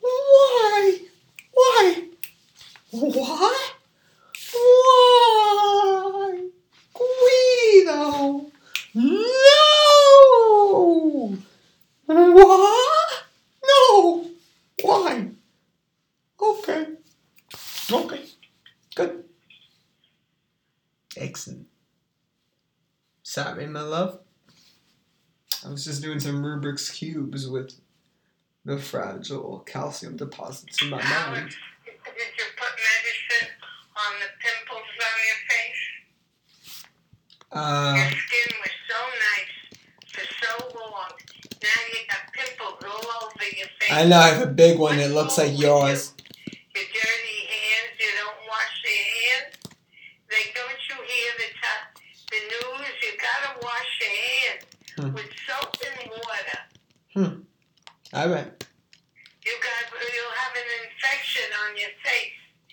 Why? 0.00 0.98
Why? 1.52 2.08
Why? 2.90 3.68
Why? 4.54 6.48
Guido. 6.94 8.50
No. 8.94 9.18
What? 12.06 13.24
No. 13.64 14.24
Why? 14.82 15.28
Okay. 16.40 16.86
Okay. 17.90 18.24
Good. 18.94 19.24
Excellent. 21.16 21.66
Sorry, 23.68 23.84
my 23.84 23.86
love. 23.86 24.20
I 25.62 25.68
was 25.68 25.84
just 25.84 26.00
doing 26.00 26.20
some 26.20 26.42
Rubik's 26.42 26.88
Cubes 26.90 27.46
with 27.46 27.74
the 28.64 28.78
fragile 28.78 29.58
calcium 29.66 30.16
deposits 30.16 30.80
in 30.80 30.88
my 30.88 30.96
mind. 31.02 31.50
Did 31.84 31.94
you 32.38 32.44
put 32.56 32.72
medicine 32.80 33.52
on 33.94 34.12
the 34.20 34.30
pimples 34.40 34.88
on 35.04 35.16
your 35.28 35.40
face? 35.50 35.84
Uh, 37.52 37.94
Your 37.98 38.10
skin 38.10 38.56
was 38.64 38.74
so 38.88 39.00
nice 39.28 39.52
for 40.12 40.24
so 40.46 40.78
long. 40.80 41.10
Now 41.62 41.80
you 41.92 42.00
got 42.08 42.32
pimples 42.32 42.82
all 42.84 43.26
over 43.26 43.44
your 43.54 43.68
face. 43.80 43.90
I 43.92 44.06
know 44.06 44.18
I 44.18 44.28
have 44.28 44.48
a 44.48 44.50
big 44.50 44.78
one. 44.78 44.98
It 44.98 45.10
looks 45.10 45.36
like 45.36 45.58
yours. 45.58 46.14
Your 46.46 46.84
dirty 46.84 47.38
hands, 47.52 48.00
you 48.00 48.06
don't 48.16 48.48
wash 48.48 48.82
your 48.82 49.04
hands. 49.04 49.56
Like, 50.30 50.54
don't 50.54 50.80
you 50.88 50.94
hear 51.04 51.32
the 51.36 51.48
top, 51.60 52.02
the 52.30 52.36
news? 52.48 52.94
You 53.02 53.12
gotta 53.18 53.58
wash 53.62 54.00
your 54.00 54.10
hands 54.10 54.64
Hmm. 54.98 55.12
with 55.14 55.30
soap 55.46 55.76
and 55.86 56.10
water. 56.10 57.42
All 58.18 58.28
right. 58.28 58.64
You 59.46 59.52
got, 59.62 59.92
you'll 59.92 60.34
have 60.34 60.52
an 60.56 60.68
infection 60.90 61.44
on 61.62 61.76
your 61.76 61.90
face. 62.04 62.32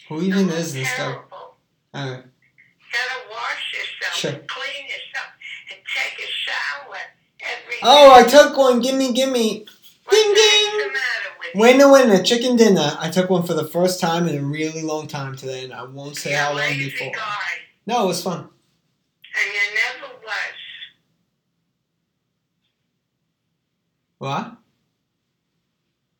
Who 0.10 0.22
even 0.24 0.50
is 0.50 0.74
this 0.74 0.90
guy? 0.98 1.14
All 1.14 1.58
right. 1.94 2.24
gotta 2.24 3.30
wash 3.30 3.74
yourself 3.74 4.14
Sure. 4.16 4.32
and 4.32 4.48
clean 4.48 4.86
yourself 4.86 5.30
and 5.72 5.80
take 5.96 6.18
a 6.20 6.32
shower 6.32 6.98
every 7.42 7.76
Oh, 7.84 8.14
I 8.16 8.24
took 8.24 8.58
one. 8.58 8.80
Gimme, 8.82 9.14
gimme. 9.14 9.66
Ding, 10.10 10.34
ding. 10.34 10.34
the 10.34 10.88
matter 10.92 11.32
with 11.40 11.54
you? 11.54 11.62
Winner, 11.62 11.92
winner. 11.92 12.24
Chicken 12.24 12.56
dinner. 12.56 12.98
I 13.00 13.10
took 13.12 13.30
one 13.30 13.44
for 13.44 13.54
the 13.54 13.66
first 13.68 14.00
time 14.00 14.28
in 14.28 14.36
a 14.38 14.42
really 14.42 14.82
long 14.82 15.06
time 15.08 15.36
today, 15.36 15.64
and 15.64 15.74
I 15.74 15.84
won't 15.84 16.18
say 16.18 16.32
You're 16.32 16.40
how 16.40 16.58
long 16.58 16.78
before. 16.78 17.12
guy, 17.12 17.38
No, 17.86 18.04
it 18.04 18.08
was 18.08 18.24
fun. 18.24 18.40
and 18.40 19.54
you 19.54 20.02
never 20.02 20.14
was. 20.24 20.56
What? 24.18 24.58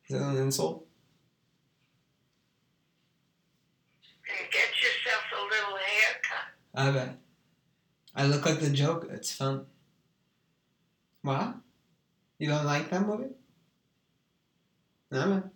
Is 0.08 0.18
that 0.18 0.22
an 0.22 0.36
insult? 0.36 0.86
And 4.28 4.50
get 4.50 4.68
yourself 4.80 5.24
a 5.32 5.42
little 5.42 5.78
haircut. 5.78 6.46
I 6.74 6.90
bet. 6.90 7.18
I 8.14 8.26
look 8.26 8.46
like 8.46 8.60
the 8.60 8.70
Joker. 8.70 9.12
It's 9.12 9.32
fun. 9.32 9.66
What? 11.22 11.56
You 12.38 12.48
don't 12.48 12.66
like 12.66 12.88
that 12.90 13.06
movie? 13.06 13.34
No, 15.10 15.26
man. 15.26 15.50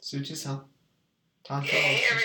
Suit 0.00 0.30
yourself. 0.30 0.62
Tom 1.44 1.62
Your 1.62 1.72
hair 1.72 2.16
is 2.16 2.24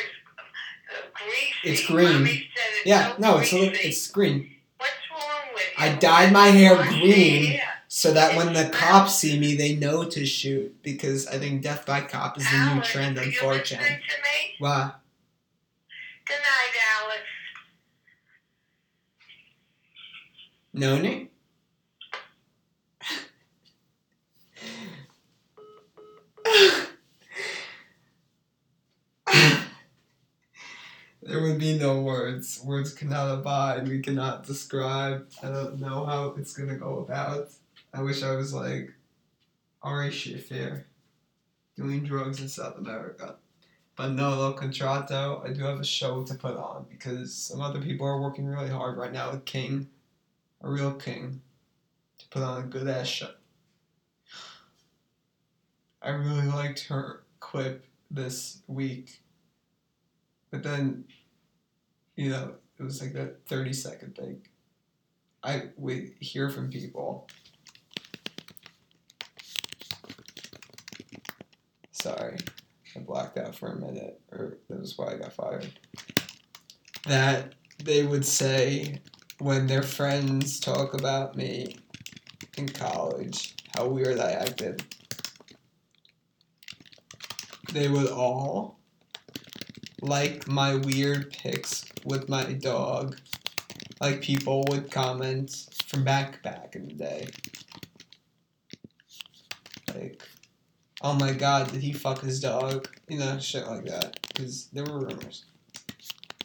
uh, 0.89 1.01
greasy. 1.13 1.53
It's 1.63 1.85
green. 1.85 2.25
It's 2.27 2.85
Yeah, 2.85 3.11
so 3.11 3.15
no, 3.19 3.37
it's 3.37 3.51
a 3.53 3.59
little, 3.59 3.73
it's 3.75 4.07
green. 4.11 4.49
What's 4.77 4.91
wrong 5.11 5.53
with 5.53 5.63
you? 5.77 5.85
I 5.85 5.95
dyed 5.95 6.33
my 6.33 6.47
hair 6.47 6.75
green. 6.75 7.45
hair. 7.45 7.72
So 8.03 8.11
that 8.11 8.35
when 8.35 8.51
the 8.51 8.67
cops 8.67 9.15
see 9.15 9.39
me, 9.39 9.55
they 9.55 9.77
know 9.77 10.03
to 10.03 10.25
shoot 10.25 10.83
because 10.83 11.25
I 11.25 11.37
think 11.37 11.61
death 11.61 11.85
by 11.85 12.01
cop 12.01 12.37
is 12.37 12.43
the 12.51 12.75
new 12.75 12.81
trend 12.81 13.17
on 13.17 13.23
4chan. 13.23 13.49
listening 13.49 13.77
to 13.77 13.85
me? 13.87 14.55
Why? 14.59 14.91
Good 16.25 16.33
night, 16.33 16.73
Alex. 16.99 17.21
Noni? 20.73 21.29
there 31.21 31.41
would 31.41 31.57
be 31.57 31.79
no 31.79 32.01
words. 32.01 32.59
Words 32.65 32.93
cannot 32.93 33.33
abide. 33.33 33.87
We 33.87 34.01
cannot 34.01 34.45
describe. 34.45 35.29
I 35.41 35.47
don't 35.47 35.79
know 35.79 36.03
how 36.03 36.35
it's 36.37 36.53
gonna 36.53 36.75
go 36.75 36.99
about. 36.99 37.53
I 37.93 38.01
wish 38.01 38.23
I 38.23 38.35
was 38.35 38.53
like 38.53 38.91
Ari 39.83 40.09
Shaffir 40.09 40.85
doing 41.75 42.03
drugs 42.03 42.41
in 42.41 42.47
South 42.47 42.77
America. 42.77 43.35
But 43.95 44.09
no, 44.09 44.29
lo 44.29 44.53
contrato. 44.53 45.43
I 45.45 45.53
do 45.53 45.63
have 45.63 45.79
a 45.79 45.85
show 45.85 46.23
to 46.23 46.33
put 46.33 46.55
on 46.55 46.87
because 46.89 47.35
some 47.35 47.61
other 47.61 47.79
people 47.79 48.07
are 48.07 48.19
working 48.19 48.47
really 48.47 48.69
hard 48.69 48.97
right 48.97 49.13
now 49.13 49.31
with 49.31 49.45
King, 49.45 49.87
a 50.61 50.69
real 50.69 50.93
king, 50.93 51.41
to 52.17 52.27
put 52.29 52.41
on 52.41 52.63
a 52.63 52.65
good 52.65 52.87
ass 52.87 53.07
show. 53.07 53.29
I 56.01 56.09
really 56.09 56.47
liked 56.47 56.87
her 56.87 57.23
clip 57.39 57.85
this 58.09 58.63
week. 58.67 59.21
But 60.49 60.63
then, 60.63 61.05
you 62.15 62.29
know, 62.29 62.55
it 62.79 62.83
was 62.83 63.01
like 63.01 63.13
that 63.13 63.45
30 63.45 63.73
second 63.73 64.15
thing. 64.15 64.41
I 65.43 65.69
would 65.77 66.13
hear 66.19 66.49
from 66.49 66.71
people. 66.71 67.27
Sorry, 72.03 72.35
I 72.97 72.99
blacked 72.99 73.37
out 73.37 73.55
for 73.55 73.71
a 73.71 73.79
minute, 73.79 74.19
or 74.29 74.57
that 74.67 74.81
was 74.81 74.97
why 74.97 75.13
I 75.13 75.15
got 75.15 75.31
fired. 75.31 75.71
That 77.07 77.53
they 77.81 78.03
would 78.03 78.25
say 78.25 78.99
when 79.39 79.67
their 79.67 79.83
friends 79.83 80.59
talk 80.59 80.95
about 80.95 81.37
me 81.37 81.77
in 82.57 82.67
college, 82.67 83.55
how 83.73 83.87
weird 83.87 84.19
I 84.19 84.31
acted. 84.31 84.83
They 87.71 87.87
would 87.87 88.09
all 88.09 88.81
like 90.01 90.45
my 90.45 90.75
weird 90.75 91.31
pics 91.31 91.85
with 92.03 92.27
my 92.27 92.51
dog. 92.51 93.17
Like 94.01 94.19
people 94.19 94.65
would 94.67 94.91
comment 94.91 95.55
from 95.85 96.03
back 96.03 96.43
back 96.43 96.75
in 96.75 96.89
the 96.89 96.95
day. 96.95 97.27
Like, 99.95 100.27
oh 101.03 101.13
my 101.13 101.33
god, 101.33 101.71
did 101.71 101.81
he 101.81 101.91
fuck 101.93 102.21
his 102.21 102.39
dog? 102.39 102.87
You 103.09 103.19
know, 103.19 103.37
shit 103.37 103.67
like 103.67 103.85
that. 103.85 104.17
Because 104.27 104.67
there 104.67 104.85
were 104.85 105.05
rumors. 105.05 105.45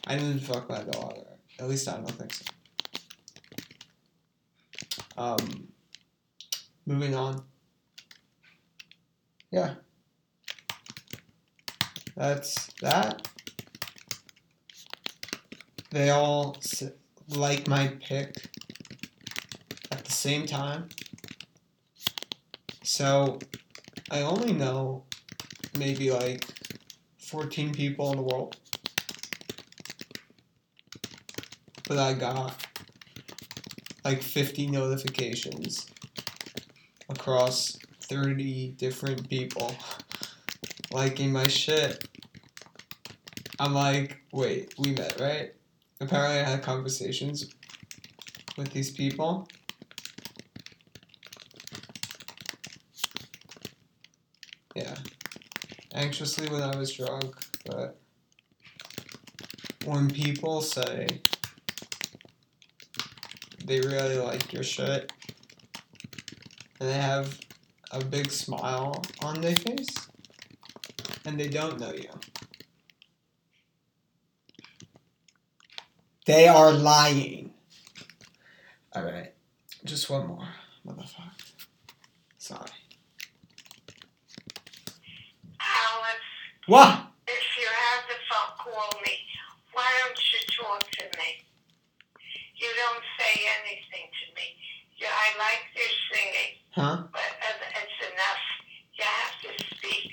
I 0.05 0.15
didn't 0.15 0.39
fuck 0.39 0.69
my 0.69 0.83
dog. 0.83 1.17
At 1.59 1.69
least 1.69 1.87
I 1.87 1.93
don't 1.93 2.11
think 2.11 2.33
so. 2.33 2.45
Um, 5.17 5.67
moving 6.85 7.15
on. 7.15 7.43
Yeah. 9.51 9.75
That's 12.15 12.67
that. 12.81 13.27
They 15.91 16.09
all 16.09 16.57
like 17.29 17.67
my 17.67 17.87
pick 17.87 18.35
at 19.91 20.05
the 20.05 20.11
same 20.11 20.45
time. 20.45 20.89
So 22.83 23.39
I 24.11 24.21
only 24.21 24.53
know 24.53 25.03
maybe 25.77 26.11
like 26.11 26.45
14 27.19 27.73
people 27.73 28.11
in 28.11 28.17
the 28.17 28.23
world. 28.23 28.57
But 31.87 31.99
I 31.99 32.13
got 32.13 32.55
like 34.03 34.21
50 34.21 34.67
notifications 34.67 35.89
across 37.07 37.77
30 38.01 38.69
different 38.77 39.29
people 39.29 39.75
liking 40.91 41.31
my 41.31 41.47
shit. 41.47 42.07
I'm 43.59 43.73
like, 43.73 44.17
wait, 44.31 44.73
we 44.79 44.91
met, 44.91 45.19
right? 45.19 45.53
Apparently, 46.01 46.39
I 46.39 46.43
had 46.43 46.63
conversations 46.63 47.53
with 48.57 48.71
these 48.71 48.89
people. 48.89 49.47
Yeah. 54.75 54.95
Anxiously 55.99 56.47
when 56.47 56.63
I 56.63 56.77
was 56.77 56.93
drunk, 56.93 57.35
but 57.65 57.99
when 59.83 60.09
people 60.09 60.61
say 60.61 61.07
they 63.65 63.81
really 63.81 64.15
like 64.15 64.53
your 64.53 64.63
shit 64.63 65.11
and 66.79 66.87
they 66.89 66.93
have 66.93 67.37
a 67.91 68.01
big 68.01 68.31
smile 68.31 69.03
on 69.21 69.41
their 69.41 69.57
face 69.57 69.89
and 71.25 71.37
they 71.37 71.49
don't 71.49 71.77
know 71.81 71.91
you. 71.91 72.09
They 76.25 76.47
are 76.47 76.71
lying. 76.71 77.51
Alright, 78.95 79.33
just 79.83 80.09
one 80.09 80.27
more, 80.27 80.47
motherfucker. 80.87 81.33
Sorry. 82.37 82.71
Alex, 85.61 86.19
What? 86.69 87.01
if 87.27 87.45
you 87.59 87.67
have 87.67 88.03
the 88.07 88.15
phone, 88.29 88.73
call 88.73 89.01
me. 89.01 89.13
Why 89.73 89.85
don't 90.05 90.17
you 90.31 90.39
talk 90.63 90.81
to 90.91 91.03
me? 91.17 91.29
You 92.57 92.67
don't 92.77 93.03
say 93.17 93.41
anything 93.61 94.05
to 94.19 94.25
me. 94.35 94.47
Yeah, 94.99 95.07
I 95.09 95.37
like 95.39 95.63
your 95.75 95.91
singing, 96.13 96.53
Huh? 96.75 97.03
but 97.11 97.19
uh, 97.21 97.81
it's 97.81 98.13
enough. 98.13 98.43
You 98.97 99.05
have 99.05 99.57
to 99.57 99.75
speak. 99.75 100.11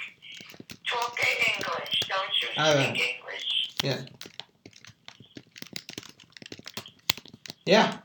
Talk 0.87 1.19
in 1.21 1.37
English. 1.57 2.01
Don't 2.09 2.35
you 2.40 2.49
speak 2.49 2.59
right. 2.59 2.88
English? 2.88 3.49
Yeah. 3.83 4.01
Yeah. 7.66 7.97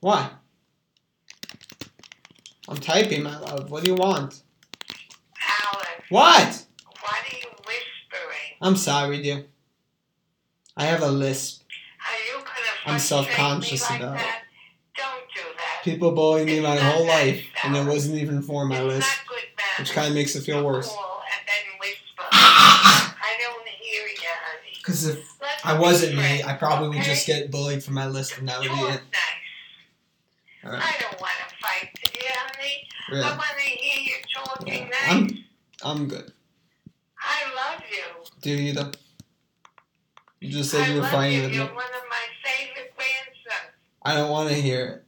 Why? 0.00 0.30
I'm 2.68 2.76
typing, 2.78 3.22
my 3.24 3.38
love. 3.40 3.70
What 3.70 3.82
do 3.84 3.90
you 3.90 3.96
want? 3.96 4.42
Alex, 5.64 5.90
What? 6.08 6.20
what 6.22 6.28
are 6.30 6.40
you 6.40 6.46
whispering? 6.50 6.59
I'm 8.70 8.76
sorry, 8.76 9.20
dear. 9.20 9.46
I 10.76 10.84
have 10.84 11.02
a 11.02 11.08
lisp. 11.10 11.64
I'm 12.86 13.00
self-conscious 13.00 13.90
like 13.90 13.98
about 13.98 14.14
it. 14.14 14.18
that? 14.18 14.42
Don't 14.96 15.22
do 15.34 15.40
that. 15.56 15.82
People 15.82 16.12
bullied 16.12 16.46
me 16.46 16.60
my 16.60 16.76
whole 16.76 17.04
life, 17.04 17.44
and 17.64 17.76
it 17.76 17.84
wasn't 17.84 18.18
even 18.18 18.42
for 18.42 18.64
my 18.66 18.78
it's 18.80 19.06
good 19.28 19.38
which 19.80 19.90
kind 19.90 20.06
of 20.06 20.14
makes 20.14 20.36
it 20.36 20.42
feel 20.42 20.64
worse. 20.64 20.86
Call 20.86 21.20
and 21.36 21.48
then 21.48 21.80
whisper. 21.80 22.22
I 22.30 23.36
don't 23.40 23.66
hear 23.66 24.02
you, 24.02 24.18
honey. 24.22 24.76
Because 24.78 25.04
if 25.04 25.16
Let's 25.40 25.66
I 25.66 25.76
wasn't 25.76 26.16
me, 26.16 26.44
I 26.44 26.52
probably 26.52 26.90
would 26.90 27.02
just 27.04 27.26
get 27.26 27.50
bullied 27.50 27.82
for 27.82 27.90
my 27.90 28.06
list, 28.06 28.38
and 28.38 28.48
that 28.48 28.60
would 28.60 28.68
be 28.68 28.74
it. 28.74 28.78
nice. 28.78 29.00
Alright, 30.64 30.80
I 30.80 30.94
don't 31.00 31.20
want 31.20 31.32
to 31.48 31.54
fight 31.56 31.88
today, 32.04 32.20
honey. 32.28 32.86
I 33.08 33.12
really. 33.14 33.30
want 33.30 33.42
to 33.58 33.64
hear 33.64 34.00
you 34.04 34.16
talking 34.32 34.72
Yeah, 34.74 34.84
nice. 34.84 35.10
I'm, 35.10 35.44
I'm 35.82 36.06
good. 36.06 36.32
You. 38.56 38.72
Do 38.74 38.90
you 40.40 40.50
just 40.52 40.70
said 40.70 40.82
I 40.88 40.92
you 40.94 41.00
were 41.00 41.06
fighting 41.08 41.36
you. 41.38 41.42
with. 41.44 41.54
You're 41.54 41.64
one 41.66 41.84
of 41.84 42.04
my 42.08 42.24
favorite 42.44 42.92
grandsons. 42.96 43.74
I 44.02 44.14
don't 44.14 44.30
want 44.30 44.48
to 44.48 44.54
hear 44.54 44.86
it. 44.86 45.04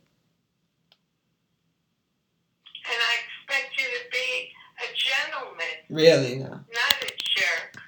And 2.85 2.99
I 3.01 3.15
expect 3.25 3.79
you 3.81 3.85
to 3.87 4.11
be 4.11 4.51
a 4.79 4.89
gentleman, 4.95 5.77
Really, 5.89 6.37
no. 6.37 6.49
not 6.51 7.03
a 7.03 7.13
jerk. 7.19 7.83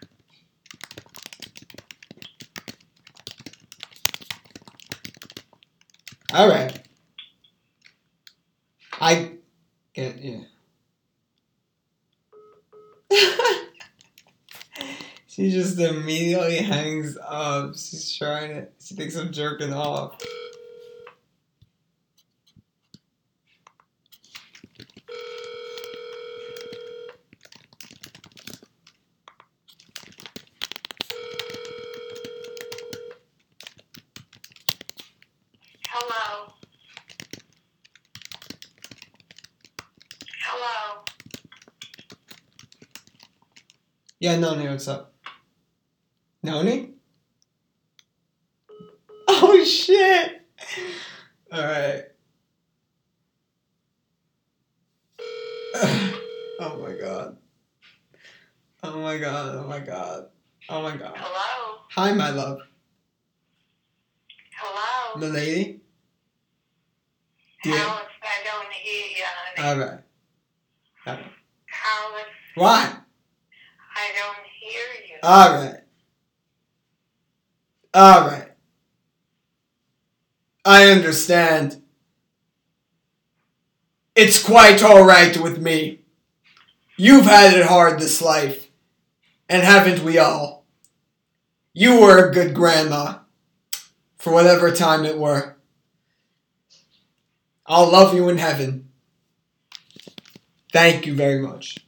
All 6.33 6.49
right. 6.49 6.81
I 9.01 9.33
get 9.93 10.19
yeah. 10.23 10.41
She 15.35 15.51
just 15.51 15.81
immediately 15.81 16.59
hangs 16.59 17.19
up. 17.21 17.75
She's 17.75 18.17
trying 18.17 18.51
to. 18.51 18.69
She 18.81 18.95
thinks 18.95 19.17
I'm 19.17 19.33
jerking 19.33 19.73
off. 19.73 20.17
Hello. 35.89 36.53
Hello. 40.45 41.03
Yeah, 44.21 44.39
Noni, 44.39 44.69
what's 44.69 44.87
up? 44.87 45.11
Noni? 46.45 46.91
Oh 49.27 49.65
shit! 49.65 50.43
Alright. 51.51 52.05
oh 56.61 56.79
my 56.83 56.95
god. 57.01 57.39
Oh 58.83 58.99
my 59.01 59.17
god, 59.17 59.55
oh 59.55 59.67
my 59.67 59.79
god. 59.79 60.27
Oh 60.69 60.83
my 60.83 60.95
god. 60.99 61.15
Hello. 61.17 61.79
Hi, 61.93 62.13
my 62.13 62.29
love. 62.29 62.59
Hello. 64.55 65.19
The 65.19 65.33
lady? 65.33 65.81
Yeah. 67.65 67.73
Alex, 67.73 68.11
I 68.23 68.45
don't 68.45 68.71
hear 68.71 69.07
you, 69.17 69.25
honey. 69.25 69.81
Alright. 69.81 70.01
Alright. 71.07 71.25
Alex, 71.25 72.29
What? 72.57 73.01
I 73.97 74.13
don't 74.25 74.47
hear 74.61 74.83
you. 75.09 75.17
Alright. 75.23 75.81
Alright. 77.95 78.53
I 80.65 80.91
understand. 80.91 81.83
It's 84.15 84.43
quite 84.43 84.83
alright 84.83 85.37
with 85.41 85.61
me. 85.61 86.01
You've 86.97 87.27
had 87.27 87.59
it 87.59 87.67
hard 87.67 87.99
this 87.99 88.23
life, 88.23 88.71
and 89.49 89.63
haven't 89.63 90.05
we 90.05 90.19
all? 90.19 90.65
You 91.73 92.01
were 92.01 92.29
a 92.29 92.33
good 92.33 92.55
grandma, 92.55 93.19
for 94.17 94.33
whatever 94.33 94.71
time 94.71 95.05
it 95.05 95.19
were. 95.19 95.57
I'll 97.67 97.91
love 97.91 98.15
you 98.15 98.29
in 98.29 98.39
heaven. 98.39 98.91
Thank 100.73 101.07
you 101.07 101.15
very 101.15 101.41
much. 101.41 101.79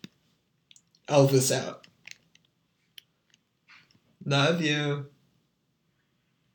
Elvis 1.08 1.54
out. 1.54 1.85
Love 4.26 4.60
you. 4.60 5.06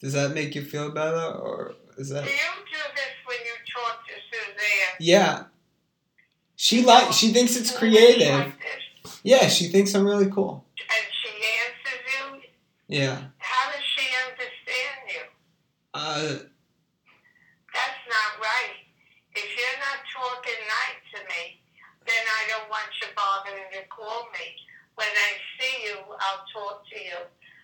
Does 0.02 0.12
that 0.14 0.34
make 0.34 0.56
you 0.56 0.62
feel 0.62 0.92
better, 0.92 1.32
or 1.40 1.74
is 1.98 2.10
that? 2.10 2.26
Do 2.26 2.30
you 2.30 2.36
do 2.36 2.82
this 2.96 3.16
when 3.26 3.38
you 3.38 3.56
talk 3.74 4.06
to 4.08 4.14
Suzanne? 4.30 4.96
Yeah. 5.00 5.44
She 6.58 6.84
like 6.84 7.14
she 7.14 7.32
thinks 7.32 7.56
it's 7.56 7.76
creative. 7.76 8.54
Yeah, 9.24 9.48
she 9.48 9.68
thinks 9.70 9.96
I'm 9.96 10.06
really 10.06 10.30
cool. 10.30 10.66
And 10.78 11.08
she 11.24 11.32
answers 11.32 12.04
you. 12.12 12.42
Yeah. 12.88 13.18
How 13.38 13.72
does 13.72 13.82
she 13.96 14.06
understand 14.28 15.00
you? 15.08 15.24
Uh, 15.94 16.44
That's 17.72 18.04
not 18.12 18.32
right. 18.42 18.84
If 19.34 19.48
you're 19.48 19.80
not 19.80 20.04
talking 20.12 20.60
nice 20.68 21.02
to 21.16 21.20
me, 21.24 21.62
then 22.06 22.20
I 22.20 22.42
don't 22.52 22.70
want 22.70 22.92
you 23.02 23.08
bothering 23.16 23.72
to 23.80 23.88
call 23.88 24.28
me. 24.34 24.60
When 24.96 25.08
I 25.08 25.32
see 25.58 25.88
you, 25.88 25.96
I'll 26.20 26.44
talk 26.52 26.84
to 26.92 27.00
you. 27.00 27.18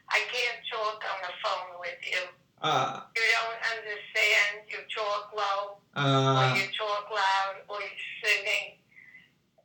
I 0.09 0.19
can't 0.31 0.59
talk 0.71 0.99
on 1.03 1.19
the 1.21 1.33
phone 1.43 1.79
with 1.79 1.99
you. 2.05 2.23
uh, 2.61 3.01
You 3.15 3.21
don't 3.37 3.61
understand. 3.75 4.51
You 4.71 4.79
talk 4.93 5.31
low, 5.35 5.77
or 5.95 6.01
uh. 6.01 6.55
you 6.55 6.65
talk 6.77 7.09
loud, 7.11 7.55
or 7.69 7.77
you're 7.79 8.07
singing. 8.23 8.79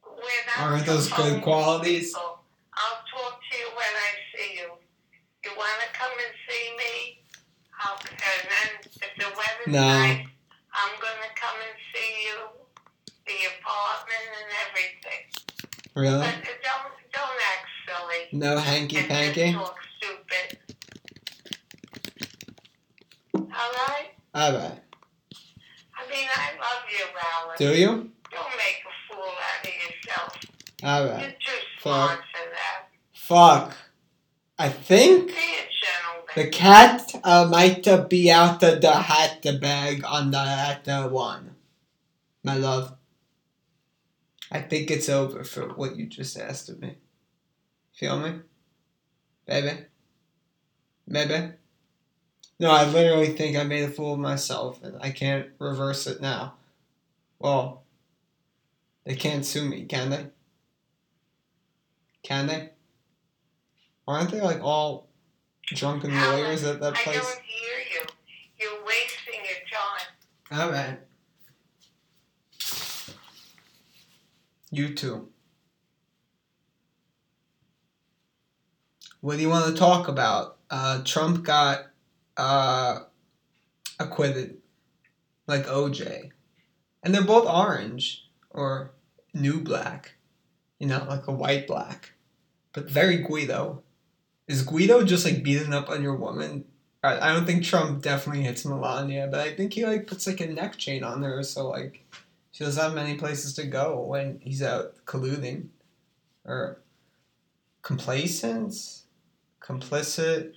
We're 0.05 0.44
not 0.59 0.70
Aren't 0.72 0.87
those 0.87 1.09
good 1.11 1.42
qualities? 1.42 2.09
people. 2.12 2.40
I'll 2.74 3.02
talk 3.11 3.40
to 3.40 3.52
you 3.59 3.68
when 3.76 3.92
I 3.96 4.11
see 4.35 4.50
you. 4.61 4.68
You 5.44 5.50
want 5.57 5.76
to 5.83 5.88
come 5.98 6.12
and 6.12 6.33
see 6.48 6.64
me? 6.78 6.94
I'll, 7.81 7.98
and 7.98 8.42
then 8.46 8.70
if 9.02 9.12
the 9.18 9.26
weather's 9.35 9.66
No. 9.74 9.83
nice, 9.83 10.26
I'm 10.72 10.94
going 11.00 11.20
to 11.26 11.33
come 11.35 11.57
and 11.59 11.76
see 11.92 12.11
you, 12.28 12.38
the 13.26 13.38
apartment 13.59 14.26
and 14.38 14.50
everything. 14.68 15.22
Really? 15.94 16.22
But 16.24 16.62
don't, 16.62 16.88
don't 17.12 17.40
act 17.52 17.66
silly. 17.92 18.28
No 18.33 18.57
hanky 18.59 19.02
panky? 19.07 19.52
talk 19.52 19.76
stupid. 19.96 20.59
All 23.35 23.42
right? 23.50 24.09
Alright. 24.35 24.81
I 25.96 26.11
mean, 26.11 26.28
I 26.35 26.48
love 26.59 26.85
you, 26.90 27.05
Alan. 27.20 27.57
Do 27.59 27.78
you? 27.78 27.87
Don't 28.31 28.57
make 28.57 28.83
a 28.87 29.14
fool 29.14 29.24
out 29.24 29.66
of 29.66 29.72
yourself. 29.74 30.38
Alright. 30.83 31.20
You're 31.22 31.31
too 31.33 31.61
smart 31.81 32.18
for 32.18 32.50
that. 32.50 32.88
Fuck. 33.12 33.76
I 34.59 34.68
think 34.68 35.28
Be 35.28 35.33
a 35.33 35.37
gentleman. 35.37 36.35
the 36.37 36.48
cat 36.48 37.12
uh, 37.24 37.48
might 37.50 37.87
uh, 37.88 38.05
be 38.05 38.31
out 38.31 38.62
of 38.62 38.81
the 38.81 38.92
hat 38.92 39.42
the 39.42 39.59
bag 39.59 40.05
on 40.05 40.31
the 40.31 40.38
at 40.38 40.85
the 40.85 41.02
one. 41.09 41.57
My 42.44 42.57
love. 42.57 42.94
I 44.50 44.61
think 44.61 44.90
it's 44.90 45.09
over 45.09 45.44
for 45.44 45.68
what 45.74 45.96
you 45.96 46.07
just 46.07 46.38
asked 46.38 46.68
of 46.68 46.81
me. 46.81 46.96
Feel 47.92 48.18
me? 48.18 48.40
Baby? 49.46 49.85
Baby? 51.09 51.52
No, 52.59 52.70
I 52.70 52.85
literally 52.85 53.28
think 53.28 53.57
I 53.57 53.64
made 53.64 53.85
a 53.85 53.90
fool 53.90 54.14
of 54.14 54.20
myself 54.20 54.83
and 54.83 54.96
I 55.00 55.11
can't 55.11 55.48
reverse 55.59 56.07
it 56.07 56.20
now. 56.20 56.55
Well, 57.38 57.83
they 59.05 59.16
can't 59.16 59.44
sue 59.44 59.68
me, 59.68 59.85
can 59.85 60.11
they? 60.11 60.26
Can 62.22 62.46
they? 62.46 62.70
Aren't 64.07 64.31
they 64.31 64.40
like 64.40 64.62
all 64.62 65.09
drunken 65.66 66.14
lawyers 66.14 66.62
at 66.64 66.81
that 66.81 66.94
place? 66.94 67.16
I 67.16 67.20
don't 67.20 67.42
hear 67.42 67.78
you. 67.92 68.07
You're 68.59 68.85
wasting 68.87 69.40
your 69.44 70.61
time. 70.61 70.68
Alright. 70.68 71.00
You 74.70 74.94
too. 74.94 75.31
What 79.22 79.37
do 79.37 79.42
you 79.42 79.48
want 79.48 79.72
to 79.72 79.78
talk 79.78 80.08
about? 80.08 80.58
Uh, 80.70 81.02
Trump 81.02 81.42
got 81.42 81.87
uh, 82.37 83.00
acquitted, 83.98 84.58
like 85.46 85.66
OJ. 85.66 86.32
And 87.02 87.14
they're 87.14 87.24
both 87.24 87.48
orange, 87.48 88.28
or 88.50 88.92
new 89.32 89.61
black. 89.61 90.16
You 90.78 90.88
know, 90.88 91.06
like 91.08 91.26
a 91.26 91.32
white 91.32 91.66
black. 91.66 92.12
But 92.74 92.90
very 92.90 93.16
Guido. 93.16 93.82
Is 94.46 94.62
Guido 94.62 95.02
just 95.02 95.24
like 95.24 95.42
beating 95.42 95.72
up 95.72 95.88
on 95.88 96.02
your 96.02 96.16
woman 96.16 96.66
I 97.04 97.32
don't 97.32 97.46
think 97.46 97.64
Trump 97.64 98.00
definitely 98.00 98.44
hits 98.44 98.64
Melania, 98.64 99.26
but 99.28 99.40
I 99.40 99.54
think 99.54 99.72
he 99.72 99.85
like 99.85 100.06
puts 100.06 100.26
like 100.26 100.40
a 100.40 100.46
neck 100.46 100.76
chain 100.76 101.02
on 101.02 101.22
her, 101.22 101.42
so 101.42 101.68
like 101.68 102.04
she 102.52 102.62
doesn't 102.62 102.80
have 102.80 102.94
many 102.94 103.16
places 103.16 103.54
to 103.54 103.66
go 103.66 104.00
when 104.00 104.38
he's 104.40 104.62
out 104.62 104.94
colluding, 105.04 105.66
or 106.44 106.78
complacent, 107.82 109.01
complicit, 109.64 110.55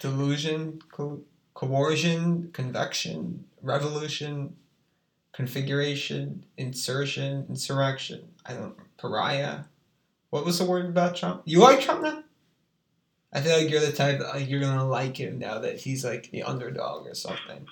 delusion, 0.00 0.80
co- 0.90 1.22
coercion, 1.54 2.50
convection, 2.52 3.44
revolution, 3.62 4.56
configuration, 5.32 6.44
insertion, 6.56 7.46
insurrection. 7.48 8.28
I 8.46 8.54
don't 8.54 8.76
pariah. 8.96 9.64
What 10.30 10.44
was 10.44 10.58
the 10.58 10.64
word 10.64 10.86
about 10.86 11.16
Trump? 11.16 11.42
You 11.44 11.60
like 11.60 11.80
Trump 11.80 12.02
now? 12.02 12.24
I 13.32 13.40
feel 13.40 13.56
like 13.56 13.68
you're 13.68 13.80
the 13.80 13.92
type 13.92 14.20
that 14.20 14.34
like, 14.34 14.48
you're 14.48 14.60
gonna 14.60 14.88
like 14.88 15.16
him 15.16 15.38
now 15.38 15.58
that 15.58 15.80
he's 15.80 16.04
like 16.04 16.30
the 16.30 16.44
underdog 16.44 17.06
or 17.06 17.14
something, 17.14 17.66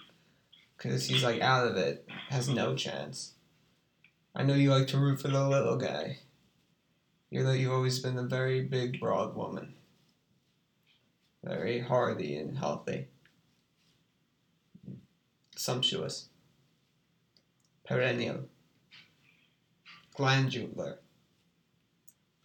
because 0.77 1.07
he's 1.07 1.23
like 1.23 1.41
out 1.41 1.69
of 1.69 1.77
it, 1.77 2.09
has 2.31 2.49
no 2.49 2.75
chance. 2.75 3.35
I 4.35 4.43
know 4.43 4.55
you 4.55 4.71
like 4.71 4.88
to 4.88 4.99
root 4.99 5.21
for 5.21 5.29
the 5.29 5.49
little 5.49 5.77
guy. 5.77 6.19
You're 7.31 7.45
that 7.45 7.59
you've 7.59 7.73
always 7.73 8.01
been 8.01 8.19
a 8.19 8.25
very 8.25 8.62
big, 8.62 8.99
broad 8.99 9.37
woman, 9.37 9.75
very 11.42 11.81
hardy 11.81 12.37
and 12.37 12.57
healthy, 12.59 13.09
sumptuous, 15.57 16.28
perennial, 17.85 18.48
glandular. 20.14 20.98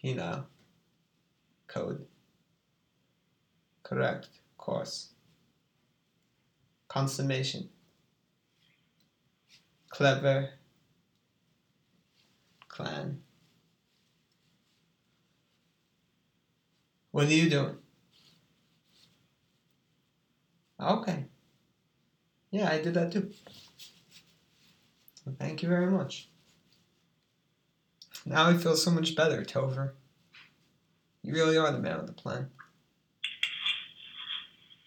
Know, 0.00 0.44
code. 1.66 2.06
Correct. 3.82 4.28
Course. 4.56 5.08
Consummation. 6.88 7.68
Clever. 9.90 10.50
Clan. 12.68 13.20
What 17.10 17.26
are 17.26 17.34
you 17.34 17.50
doing? 17.50 17.76
Okay. 20.80 21.24
Yeah, 22.50 22.70
I 22.70 22.80
did 22.80 22.94
that 22.94 23.12
too. 23.12 23.30
Thank 25.38 25.62
you 25.62 25.68
very 25.68 25.90
much. 25.90 26.28
Now 28.24 28.48
I 28.48 28.56
feel 28.56 28.76
so 28.76 28.90
much 28.90 29.14
better, 29.14 29.44
Tover. 29.44 29.94
You 31.22 31.34
really 31.34 31.58
are 31.58 31.72
the 31.72 31.78
man 31.78 31.98
with 31.98 32.06
the 32.06 32.12
plan. 32.12 32.50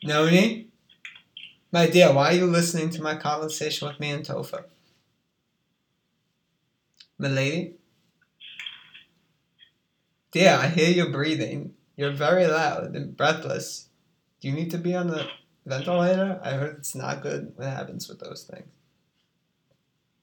Noni? 0.03 0.69
My 1.71 1.87
dear, 1.87 2.13
why 2.13 2.29
are 2.31 2.37
you 2.37 2.47
listening 2.47 2.89
to 2.91 3.01
my 3.01 3.15
conversation 3.15 3.87
with 3.87 3.99
me 3.99 4.09
and 4.09 4.25
Tofa? 4.25 4.65
Milady? 7.19 7.75
Dear, 10.31 10.57
I 10.61 10.67
hear 10.67 10.89
you 10.89 11.11
breathing. 11.11 11.73
You're 11.95 12.11
very 12.11 12.47
loud 12.47 12.95
and 12.95 13.15
breathless. 13.15 13.89
Do 14.39 14.47
you 14.47 14.53
need 14.53 14.71
to 14.71 14.77
be 14.77 14.95
on 14.95 15.07
the 15.07 15.27
ventilator? 15.65 16.39
I 16.43 16.51
heard 16.51 16.77
it's 16.77 16.95
not 16.95 17.21
good 17.21 17.53
what 17.55 17.67
happens 17.67 18.07
with 18.07 18.19
those 18.19 18.43
things. 18.43 18.69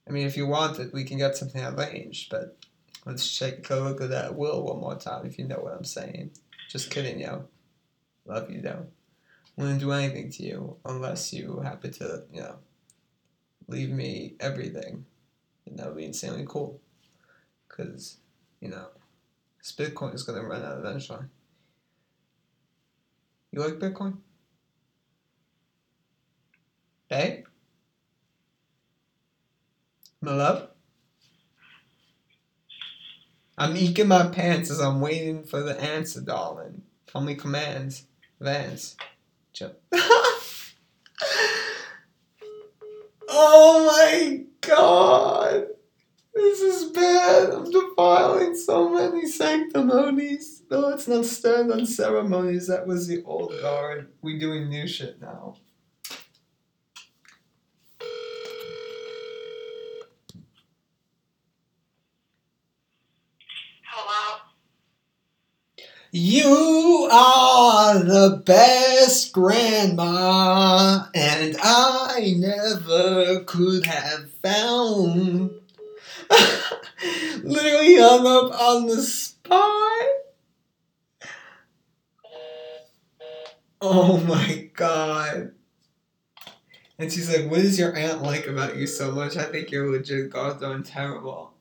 I 0.06 0.10
mean, 0.10 0.26
if 0.26 0.36
you 0.36 0.46
want 0.46 0.78
it, 0.78 0.92
we 0.94 1.04
can 1.04 1.18
get 1.18 1.36
something 1.36 1.62
arranged, 1.62 2.30
but 2.30 2.56
let's 3.04 3.30
check 3.30 3.68
a 3.70 3.76
look 3.76 4.00
at 4.00 4.10
that 4.10 4.34
will 4.34 4.64
one 4.64 4.80
more 4.80 4.96
time 4.96 5.26
if 5.26 5.38
you 5.38 5.46
know 5.46 5.60
what 5.60 5.74
I'm 5.74 5.84
saying. 5.84 6.30
Just 6.70 6.90
kidding, 6.90 7.20
yo. 7.20 7.44
Love 8.24 8.50
you, 8.50 8.62
though 8.62 8.86
wouldn't 9.58 9.80
do 9.80 9.90
anything 9.90 10.30
to 10.30 10.42
you 10.44 10.76
unless 10.84 11.32
you 11.32 11.60
happen 11.64 11.90
to, 11.90 12.22
you 12.32 12.40
know, 12.40 12.56
leave 13.66 13.90
me 13.90 14.36
everything. 14.38 15.04
And 15.66 15.78
that 15.78 15.88
would 15.88 15.96
be 15.96 16.04
insanely 16.04 16.46
cool. 16.48 16.80
Because, 17.68 18.18
you 18.60 18.68
know, 18.68 18.86
Bitcoin 19.76 20.14
is 20.14 20.22
to 20.40 20.46
run 20.46 20.64
out 20.64 20.78
eventually. 20.78 21.24
You 23.50 23.60
like 23.60 23.80
Bitcoin? 23.80 24.18
Hey? 27.08 27.44
My 30.20 30.34
love? 30.34 30.68
I'm 33.56 33.76
eking 33.76 34.08
my 34.08 34.26
pants 34.28 34.70
as 34.70 34.78
I'm 34.78 35.00
waiting 35.00 35.44
for 35.44 35.62
the 35.62 35.80
answer, 35.80 36.20
darling. 36.20 36.82
Me 37.18 37.34
commands. 37.34 38.04
Vance. 38.38 38.96
Chip. 39.52 39.82
oh 43.28 43.86
my 43.86 44.44
god. 44.60 45.66
This 46.34 46.60
is 46.60 46.90
bad. 46.92 47.50
I'm 47.50 47.70
defiling 47.70 48.54
so 48.54 48.90
many 48.90 49.26
sanctimonies. 49.26 50.62
No, 50.70 50.90
it's 50.90 51.08
not 51.08 51.24
stand 51.24 51.72
on 51.72 51.86
ceremonies. 51.86 52.68
That 52.68 52.86
was 52.86 53.08
the 53.08 53.24
old 53.24 53.52
guard. 53.62 54.12
We 54.22 54.38
doing 54.38 54.68
new 54.68 54.86
shit 54.86 55.20
now. 55.20 55.56
You 66.20 67.08
are 67.12 67.96
the 68.00 68.42
best 68.44 69.32
grandma, 69.32 71.04
and 71.14 71.56
I 71.62 72.34
never 72.36 73.44
could 73.44 73.86
have 73.86 74.28
found. 74.42 75.52
Literally 77.44 77.98
hung 77.98 78.26
up 78.26 78.60
on 78.60 78.86
the 78.86 79.00
spot. 79.00 80.08
Oh 83.80 84.16
my 84.26 84.70
god. 84.74 85.52
And 86.98 87.12
she's 87.12 87.32
like, 87.32 87.48
What 87.48 87.60
does 87.60 87.78
your 87.78 87.94
aunt 87.94 88.24
like 88.24 88.48
about 88.48 88.76
you 88.76 88.88
so 88.88 89.12
much? 89.12 89.36
I 89.36 89.44
think 89.44 89.70
you're 89.70 89.88
legit 89.88 90.30
goddamn 90.30 90.82
terrible. 90.82 91.52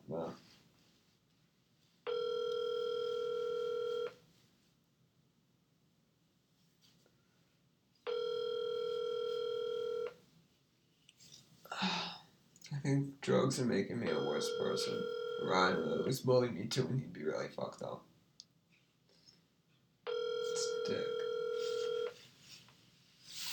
I 12.74 12.80
think 12.80 13.22
drugs 13.22 13.59
are 13.59 13.65
making 13.65 13.99
me 13.99 14.09
a 14.09 14.15
worse 14.15 14.49
person. 14.59 15.01
Ryan 15.43 15.78
really 15.78 16.03
was 16.03 16.20
bullying 16.20 16.55
me 16.55 16.65
too, 16.68 16.88
and 16.88 16.99
he'd 16.99 17.13
be 17.13 17.24
really 17.24 17.47
fucked 17.47 17.82
up. 17.82 18.03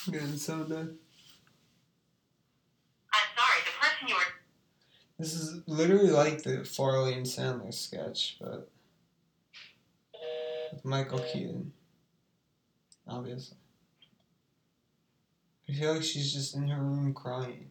I'm 0.06 0.12
getting 0.12 0.36
so 0.36 0.64
dead. 0.64 0.96
I'm 3.12 3.28
sorry, 3.36 3.60
the 3.64 3.72
person 3.80 4.08
you 4.08 4.14
were. 4.14 4.20
This 5.18 5.34
is 5.34 5.60
literally 5.66 6.10
like 6.10 6.42
the 6.42 6.64
Farley 6.64 7.14
and 7.14 7.24
Sandler 7.24 7.72
sketch, 7.72 8.36
but 8.40 8.70
with 10.72 10.84
Michael 10.84 11.20
Keaton. 11.20 11.72
Obviously. 13.06 13.56
I 15.68 15.72
feel 15.72 15.94
like 15.94 16.02
she's 16.02 16.32
just 16.32 16.54
in 16.54 16.68
her 16.68 16.82
room 16.82 17.14
crying. 17.14 17.70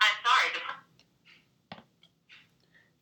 I'm 0.00 0.16
sorry, 0.24 0.50
the 0.54 0.60
per- 0.60 1.82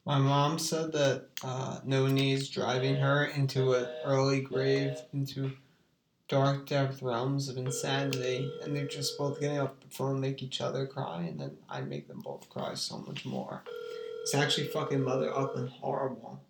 My 0.04 0.18
mom 0.18 0.55
said 0.66 0.92
that 0.92 1.26
uh, 1.44 1.78
Noni 1.84 2.32
is 2.32 2.50
driving 2.50 2.96
her 2.96 3.26
into 3.26 3.74
an 3.74 3.86
early 4.04 4.40
grave, 4.40 4.96
into 5.12 5.52
dark 6.28 6.66
depth 6.66 7.02
realms 7.02 7.48
of 7.48 7.56
insanity, 7.56 8.50
and 8.62 8.74
they're 8.74 8.86
just 8.86 9.16
both 9.16 9.40
getting 9.40 9.60
off 9.60 9.78
the 9.80 9.94
phone, 9.94 10.20
make 10.20 10.42
each 10.42 10.60
other 10.60 10.86
cry, 10.86 11.22
and 11.22 11.40
then 11.40 11.56
I 11.70 11.82
make 11.82 12.08
them 12.08 12.20
both 12.20 12.48
cry 12.48 12.74
so 12.74 12.98
much 12.98 13.24
more. 13.24 13.62
It's 14.22 14.34
actually 14.34 14.66
fucking 14.66 15.04
mother 15.04 15.32
upping 15.32 15.68
horrible. 15.68 16.40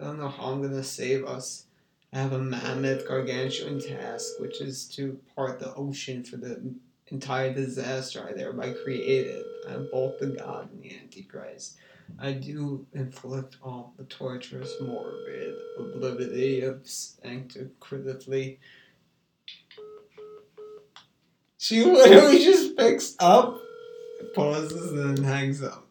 I 0.00 0.04
don't 0.04 0.18
know 0.18 0.28
how 0.28 0.46
I'm 0.46 0.60
gonna 0.60 0.82
save 0.82 1.24
us. 1.24 1.66
I 2.12 2.18
have 2.18 2.32
a 2.32 2.38
mammoth 2.38 3.06
gargantuan 3.06 3.80
task, 3.80 4.40
which 4.40 4.60
is 4.60 4.86
to 4.96 5.20
part 5.36 5.60
the 5.60 5.72
ocean 5.74 6.24
for 6.24 6.36
the 6.36 6.74
entire 7.06 7.54
disaster 7.54 8.26
I 8.28 8.32
thereby 8.32 8.72
created. 8.72 9.44
I 9.68 9.74
am 9.74 9.88
both 9.92 10.18
the 10.18 10.26
God 10.26 10.70
and 10.72 10.82
the 10.82 10.98
Antichrist. 10.98 11.76
I 12.18 12.32
do 12.32 12.86
inflict 12.92 13.56
all 13.62 13.94
the 13.96 14.04
torturous, 14.04 14.74
morbid 14.80 15.54
oblivion 15.78 16.68
of 16.68 16.82
sancticritically. 16.84 18.58
She 21.58 21.84
literally 21.84 22.38
just 22.38 22.76
picks 22.76 23.14
up, 23.18 23.60
pauses, 24.34 24.92
and 24.92 25.18
hangs 25.24 25.62
up. 25.62 25.86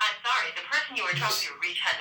I'm 0.00 0.14
sorry, 0.24 0.50
the 0.54 0.62
person 0.70 0.96
you 0.96 1.02
were 1.02 1.10
trying 1.10 1.32
to 1.32 1.48
reach 1.62 1.80
had 1.80 1.96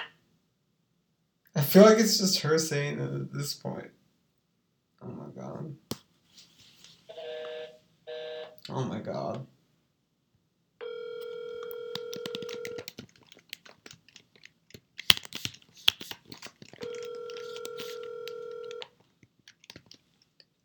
I 1.56 1.62
feel 1.78 1.86
like 1.86 2.00
it's 2.00 2.18
just 2.18 2.40
her 2.40 2.58
saying 2.58 3.00
it 3.00 3.14
at 3.14 3.32
this 3.32 3.54
point. 3.54 3.92
Oh 5.00 5.10
my 5.10 5.28
god. 5.40 5.76
Oh 8.70 8.84
my 8.84 9.00
god. 9.00 9.46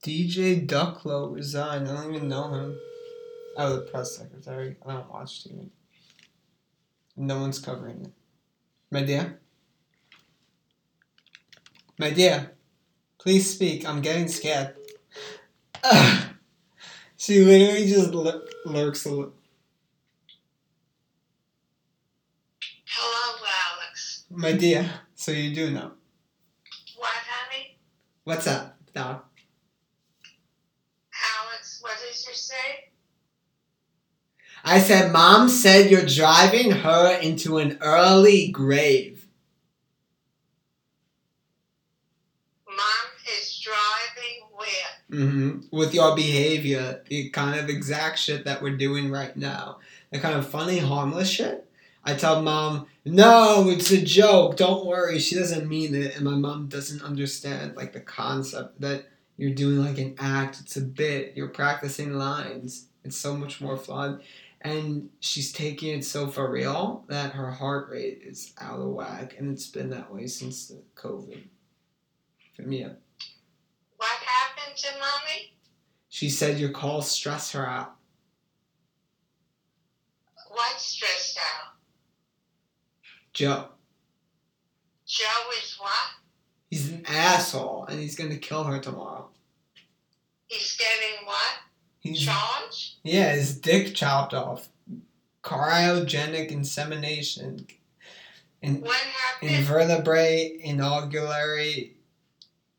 TJ 0.03 0.67
Ducklo 0.67 1.35
resigned. 1.35 1.89
I 1.89 1.95
don't 1.95 2.15
even 2.15 2.29
know 2.29 2.49
him. 2.55 2.79
Oh, 3.59 3.77
the 3.77 3.83
press 3.83 4.17
secretary. 4.17 4.77
I 4.87 4.95
don't 4.95 5.13
watch 5.13 5.45
TV. 5.45 5.69
No 7.19 7.39
one's 7.39 7.59
covering 7.59 8.01
it. 8.01 8.13
My 8.91 9.03
dear? 9.03 9.43
My 12.03 12.11
dear, 12.11 12.51
please 13.21 13.49
speak. 13.49 13.89
I'm 13.89 14.01
getting 14.01 14.27
scared. 14.27 14.75
she 17.17 17.45
literally 17.45 17.87
just 17.87 18.11
lur- 18.11 18.43
lurks 18.67 19.07
a 19.07 19.11
little. 19.11 19.35
Hello, 22.87 23.47
Alex. 23.71 24.25
My 24.31 24.51
dear, 24.51 24.91
so 25.15 25.31
you 25.31 25.55
do 25.55 25.71
know. 25.71 25.93
What, 26.97 27.13
honey? 27.13 27.79
What's 28.25 28.49
up, 28.49 28.77
dog? 28.93 29.23
Alex, 31.39 31.79
what 31.83 31.93
did 32.01 32.17
you 32.17 32.35
say? 32.35 32.91
I 34.65 34.81
said, 34.81 35.13
Mom 35.13 35.49
said 35.49 35.89
you're 35.89 36.05
driving 36.05 36.73
her 36.73 37.17
into 37.21 37.59
an 37.59 37.79
early 37.81 38.49
grave. 38.49 39.23
Mom 42.77 43.13
is 43.39 43.61
driving 43.61 44.49
where? 45.13 45.21
hmm 45.21 45.61
With 45.71 45.95
your 45.95 46.15
behavior, 46.17 47.03
the 47.09 47.31
kind 47.31 47.59
of 47.59 47.69
exact 47.69 48.19
shit 48.19 48.45
that 48.45 48.63
we're 48.63 48.77
doing 48.77 49.11
right 49.11 49.37
now, 49.37 49.79
the 50.11 50.19
kind 50.19 50.37
of 50.37 50.49
funny, 50.49 50.79
harmless 50.79 51.31
shit. 51.31 51.69
I 52.05 52.15
tell 52.15 52.43
mom, 52.43 52.87
no, 53.05 53.69
it's 53.69 53.91
a 53.91 54.03
joke. 54.03 54.57
Don't 54.57 54.87
worry. 54.87 55.19
She 55.19 55.35
doesn't 55.37 55.69
mean 55.69 55.95
it. 55.95 56.17
And 56.17 56.25
my 56.25 56.33
mom 56.35 56.69
doesn't 56.69 57.03
understand, 57.03 57.77
like, 57.77 57.93
the 57.93 58.01
concept 58.01 58.81
that 58.81 59.07
you're 59.37 59.55
doing, 59.55 59.79
like, 59.85 59.99
an 59.99 60.15
act. 60.19 60.61
It's 60.61 60.77
a 60.77 60.81
bit. 60.83 61.35
You're 61.37 61.49
practicing 61.49 62.15
lines. 62.15 62.87
It's 63.05 63.17
so 63.17 63.37
much 63.37 63.61
more 63.61 63.77
fun. 63.77 64.21
and 64.65 65.11
she's 65.21 65.53
taking 65.53 65.99
it 65.99 66.05
so 66.05 66.29
for 66.29 66.51
real 66.51 67.05
that 67.09 67.33
her 67.33 67.51
heart 67.51 67.91
rate 67.91 68.21
is 68.25 68.53
out 68.59 68.79
of 68.81 68.89
whack, 68.89 69.35
and 69.39 69.51
it's 69.53 69.67
been 69.67 69.91
that 69.91 70.13
way 70.13 70.27
since 70.27 70.69
the 70.69 70.83
COVID. 70.97 71.43
For 72.57 72.63
me, 72.63 72.87
happened 74.73 74.79
to 74.79 74.99
mommy? 74.99 75.53
she 76.09 76.29
said 76.29 76.59
your 76.59 76.71
calls 76.71 77.11
stress 77.11 77.53
her 77.53 77.67
out. 77.67 77.95
What 80.49 80.79
stressed 80.79 81.39
out? 81.39 81.73
Joe, 83.33 83.69
Joe 85.07 85.25
is 85.63 85.77
what? 85.79 85.91
he's 86.71 86.91
an 86.91 87.05
asshole, 87.07 87.87
and 87.87 87.99
he's 87.99 88.15
gonna 88.17 88.37
kill 88.37 88.65
her 88.65 88.79
tomorrow. 88.79 89.29
He's 90.49 90.77
getting 90.77 91.25
what? 91.27 91.55
He's 92.01 92.21
Charged? 92.21 92.97
yeah, 93.05 93.33
his 93.35 93.59
dick 93.59 93.95
chopped 93.95 94.35
off. 94.35 94.69
Cryogenic 95.43 96.51
insemination. 96.51 97.67
In, 98.61 98.83
What 98.83 98.95
happened? 98.95 99.51
invertebrate, 99.51 100.61
inaugurary, 100.61 101.97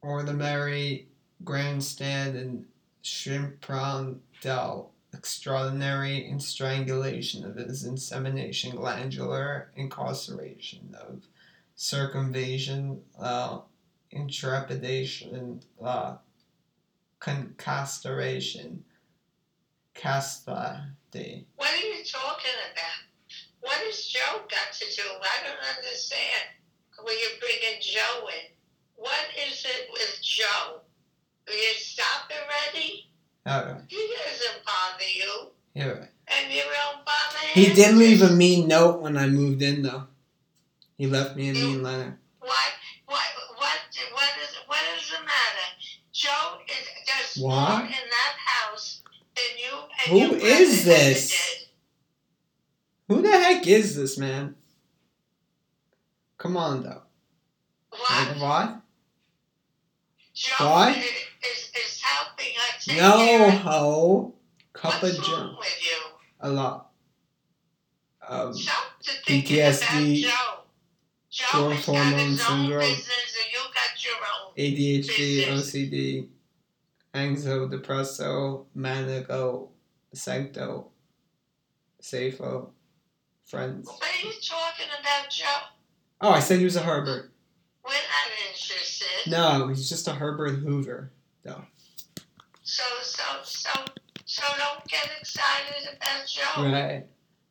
ordinary, 0.01 1.07
grandstand, 1.43 2.35
and 2.35 2.65
shrimp 3.01 3.59
prawn 3.61 4.21
del 4.41 4.91
extraordinary 5.13 6.27
in 6.27 6.39
strangulation 6.39 7.45
of 7.45 7.55
his 7.55 7.83
insemination 7.83 8.75
glandular 8.75 9.71
incarceration 9.75 10.95
of 10.99 11.23
circumvasion 11.75 12.99
uh, 13.19 13.59
intrepidation 14.11 15.61
uh, 15.83 16.15
concastoration 17.19 18.79
castity 19.93 21.45
What 21.55 21.73
are 21.73 21.77
you 21.77 22.03
talking 22.03 22.57
about? 22.71 23.03
What 23.61 23.77
has 23.77 24.05
Joe 24.05 24.41
got 24.49 24.73
to 24.73 24.85
do? 24.95 25.03
I 25.21 25.47
don't 25.47 25.77
understand. 25.77 26.43
When 27.01 27.15
you 27.17 27.29
bring 27.39 27.75
in 27.75 27.81
Joe 27.81 28.27
in, 28.27 28.51
what 28.95 29.25
is 29.47 29.65
it 29.65 29.89
with 29.91 30.19
Joe? 30.21 30.82
Will 31.47 31.55
you 31.55 31.73
stop 31.75 32.29
already? 32.31 33.07
okay 33.45 33.81
He 33.87 33.97
doesn't 33.97 34.63
bother 34.65 35.09
you, 35.15 35.51
you're 35.73 35.95
right 35.99 36.09
and 36.27 36.51
you 36.53 36.61
don't 36.61 37.05
bother 37.05 37.37
him. 37.47 37.63
He 37.63 37.73
did 37.73 37.95
leave 37.95 38.21
a 38.21 38.31
mean 38.31 38.67
note 38.67 39.01
when 39.01 39.17
I 39.17 39.27
moved 39.27 39.61
in, 39.61 39.81
though. 39.81 40.07
He 40.97 41.07
left 41.07 41.35
me 41.35 41.49
a 41.49 41.53
mean 41.53 41.83
letter. 41.83 42.17
What? 42.39 42.49
What? 43.05 43.25
What? 43.57 43.79
What 44.13 44.29
is? 44.41 44.55
What 44.67 44.79
is 44.97 45.09
the 45.09 45.19
matter? 45.25 45.67
Joe 46.11 46.57
is 46.67 47.41
more 47.41 47.49
What? 47.49 47.85
in 47.85 47.89
that 47.89 48.35
house 48.37 49.01
than 49.35 49.57
you. 49.57 49.79
And 50.05 50.31
Who 50.31 50.37
your 50.37 50.45
is 50.45 50.85
this? 50.85 51.65
Who 53.09 53.21
the 53.21 53.31
heck 53.31 53.67
is 53.67 53.95
this 53.95 54.17
man? 54.17 54.55
Come 56.37 56.57
on, 56.57 56.83
though. 56.83 57.01
What? 57.89 58.27
Like, 58.27 58.41
what? 58.41 58.81
Joe 60.33 60.69
What? 60.69 60.97
Is, 61.45 61.69
is, 61.75 62.01
helping 62.01 62.97
No, 62.97 63.49
ho. 63.51 64.33
Cup 64.73 65.01
What's 65.01 65.17
of 65.17 65.27
wrong 65.27 65.49
Joe. 65.51 65.55
with 65.59 65.79
you? 65.83 65.97
A 66.41 66.49
lot. 66.49 66.89
Um, 68.27 68.53
thinking 69.25 69.57
PTSD, 69.57 70.23
about 70.23 70.31
Joe. 70.31 70.59
Joe 71.29 71.45
growth 71.51 71.73
has 71.73 71.85
got 71.85 71.95
hormone 71.95 72.19
his 72.29 72.41
own 72.41 72.47
syndrome. 72.59 72.79
business 72.79 73.37
and 73.43 73.51
you 73.51 73.59
got 73.73 74.05
your 74.05 74.15
own. 74.15 74.53
ADHD, 74.57 75.45
Business. 75.45 75.71
OCD, 75.73 76.27
anxio, 77.13 77.69
depresso, 77.71 78.65
manico, 78.77 79.69
sancto, 80.15 80.85
safo, 82.01 82.69
friends. 83.45 83.87
What 83.87 84.01
are 84.03 84.25
you 84.27 84.33
talking 84.41 84.87
about, 84.99 85.29
Joe? 85.29 85.45
Oh, 86.21 86.31
I 86.31 86.39
said 86.39 86.59
he 86.59 86.65
was 86.65 86.75
a 86.75 86.81
Herbert. 86.83 87.31
We're 87.83 87.91
not 87.91 88.49
interested. 88.49 89.29
No, 89.29 89.67
he's 89.67 89.89
just 89.89 90.07
a 90.07 90.13
Herbert 90.13 90.59
Hoover. 90.59 91.11
So, 91.45 92.83
so, 93.03 93.23
so, 93.43 93.69
so 94.25 94.43
don't 94.57 94.87
get 94.87 95.09
excited 95.19 95.89
about 95.95 96.25
Joe. 96.27 96.63
Right. 96.63 97.05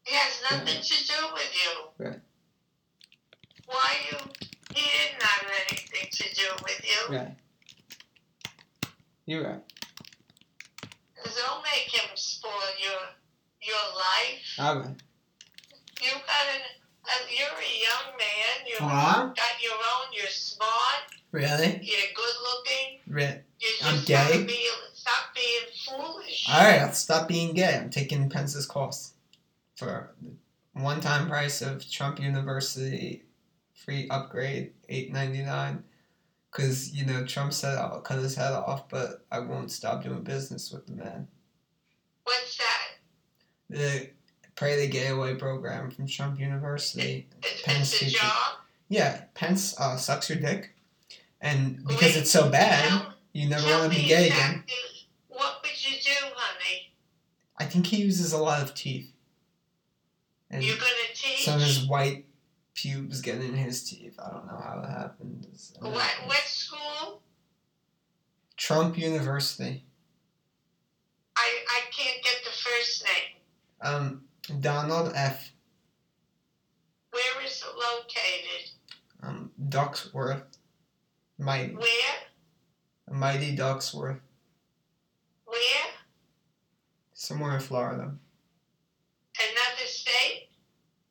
He 0.04 0.14
has 0.14 0.42
nothing 0.50 0.82
to 0.82 1.06
do 1.06 1.14
with 1.34 1.52
you. 1.54 2.04
Right. 2.06 2.20
Why 3.66 3.94
you? 4.10 4.18
He 4.74 4.82
didn't 4.82 5.22
have 5.22 5.50
anything 5.68 6.08
to 6.10 6.34
do 6.34 6.48
with 6.64 6.80
you. 6.84 7.16
Right. 7.16 7.36
You're 9.26 9.44
right. 9.44 9.60
Don't 11.24 11.62
make 11.62 11.88
him 11.94 12.10
spoil 12.14 12.50
your 12.82 13.00
your 13.62 13.84
life. 13.94 14.58
All 14.58 14.76
right. 14.80 14.96
You 16.02 16.10
got 16.10 16.46
an. 16.54 16.62
Uh, 17.04 17.10
you're 17.30 17.48
a 17.48 17.72
young 17.82 18.16
man. 18.16 18.66
You 18.66 18.76
Huh? 18.78 19.26
got 19.26 19.62
your 19.62 19.72
own. 19.74 20.12
You're 20.16 20.26
smart. 20.28 21.04
Really? 21.32 21.80
You're 21.82 22.12
good 22.14 22.34
looking. 22.44 22.98
Right. 23.08 23.42
You 23.58 23.68
I'm 23.84 24.04
gay? 24.04 24.46
Stop 24.94 25.34
being 25.34 25.98
foolish. 25.98 26.46
All 26.48 26.62
right. 26.62 26.80
I'll 26.80 26.92
stop 26.92 27.26
being 27.26 27.54
gay. 27.54 27.76
I'm 27.76 27.90
taking 27.90 28.28
Pence's 28.30 28.66
course 28.66 29.14
for 29.76 30.14
one-time 30.74 31.28
price 31.28 31.62
of 31.62 31.90
Trump 31.90 32.20
University 32.20 33.24
free 33.84 34.08
upgrade, 34.10 34.72
eight 34.88 35.12
ninety 35.12 35.42
nine. 35.42 35.84
Cause 36.50 36.90
you 36.92 37.06
know 37.06 37.24
Trump 37.24 37.52
said 37.52 37.78
I'll 37.78 38.00
cut 38.00 38.18
his 38.18 38.34
head 38.34 38.52
off, 38.52 38.88
but 38.88 39.24
I 39.30 39.40
won't 39.40 39.70
stop 39.70 40.04
doing 40.04 40.22
business 40.22 40.70
with 40.70 40.86
the 40.86 40.92
man. 40.92 41.26
What's 42.24 42.58
that? 42.58 42.88
The 43.70 44.10
Pray 44.54 44.76
the 44.76 44.92
Gay 44.92 45.08
Away 45.08 45.34
program 45.34 45.90
from 45.90 46.06
Trump 46.06 46.38
University. 46.38 47.26
It's, 47.42 47.62
Pence 47.62 48.02
it's 48.02 48.14
a 48.14 48.18
job. 48.18 48.56
Yeah, 48.90 49.22
Pence 49.34 49.74
uh, 49.80 49.96
sucks 49.96 50.28
your 50.28 50.38
dick, 50.38 50.74
and 51.42 51.84
because 51.86 52.16
it's 52.16 52.30
so 52.30 52.48
bad, 52.48 53.02
you 53.32 53.48
never 53.48 53.62
tell 53.66 53.80
want 53.80 53.92
to 53.92 53.98
be 53.98 54.06
gay 54.06 54.28
again. 54.28 54.64
What 55.28 55.60
would 55.62 55.84
you 55.84 55.98
do, 56.00 56.10
honey? 56.34 56.92
I 57.58 57.64
think 57.64 57.86
he 57.86 57.96
uses 57.96 58.32
a 58.32 58.38
lot 58.38 58.62
of 58.62 58.74
teeth. 58.74 59.12
And 60.50 60.62
You're 60.62 60.76
gonna 60.76 60.90
teach. 61.14 61.44
some 61.44 61.56
of 61.56 61.62
his 61.62 61.86
white 61.86 62.26
pubes 62.74 63.20
get 63.20 63.36
in 63.40 63.54
his 63.54 63.82
teeth. 63.88 64.18
I 64.18 64.30
don't 64.30 64.46
know 64.46 64.60
how 64.62 64.80
that 64.82 64.90
happens. 64.90 65.74
what? 65.80 65.92
What 66.26 66.38
school? 66.44 67.22
Trump 68.56 68.96
University. 68.96 69.84
I 71.36 71.64
I 71.68 71.80
can't 71.90 72.22
get 72.22 72.36
the 72.44 72.50
first 72.50 73.04
name. 73.04 73.40
Um, 73.80 74.22
Donald 74.60 75.12
F. 75.16 75.50
Where 77.10 77.44
is 77.44 77.62
it 77.62 77.74
located? 77.76 78.70
Um, 79.22 79.50
Ducksworth. 79.68 80.51
Mighty, 81.42 81.74
Where? 81.74 82.14
mighty 83.10 83.56
Ducksworth. 83.56 84.20
Where? 85.44 85.58
Somewhere 87.14 87.54
in 87.54 87.60
Florida. 87.60 88.14
Another 89.40 89.86
state? 89.86 90.48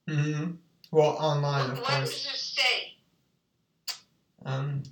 Mm 0.07 0.35
hmm 0.35 0.51
Well, 0.91 1.17
online, 1.17 1.63
What- 1.69 1.71
of 1.71 1.79
what 1.79 1.87
course. 1.89 2.15
is 2.15 2.31
the 2.31 2.37
state? 2.37 2.97
Um, 4.45 4.83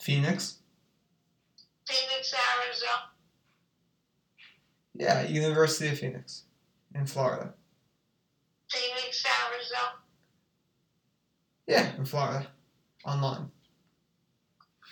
Phoenix. 0.00 0.58
Phoenix, 1.86 2.34
Arizona. 2.64 3.10
Yeah, 4.94 5.22
University 5.22 5.88
of 5.90 5.98
Phoenix, 5.98 6.44
in 6.94 7.06
Florida. 7.06 7.52
Phoenix, 8.70 9.22
Arizona. 9.52 9.92
Yeah, 11.66 11.94
in 11.96 12.04
Florida, 12.06 12.50
online. 13.04 13.50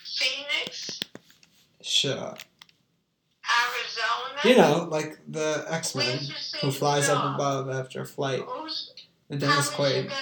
Phoenix, 0.04 1.00
Sure. 1.96 2.34
Arizona. 3.48 4.40
You 4.44 4.56
know, 4.56 4.86
like 4.90 5.18
the 5.26 5.64
X 5.68 5.94
Men 5.94 6.18
who 6.60 6.70
flies 6.70 7.08
up 7.08 7.34
above 7.34 7.70
after 7.70 8.02
a 8.02 8.04
flight. 8.04 8.42
Who's 8.46 8.92
The 9.30 9.36
Dennis 9.36 9.70
Quaid. 9.70 10.12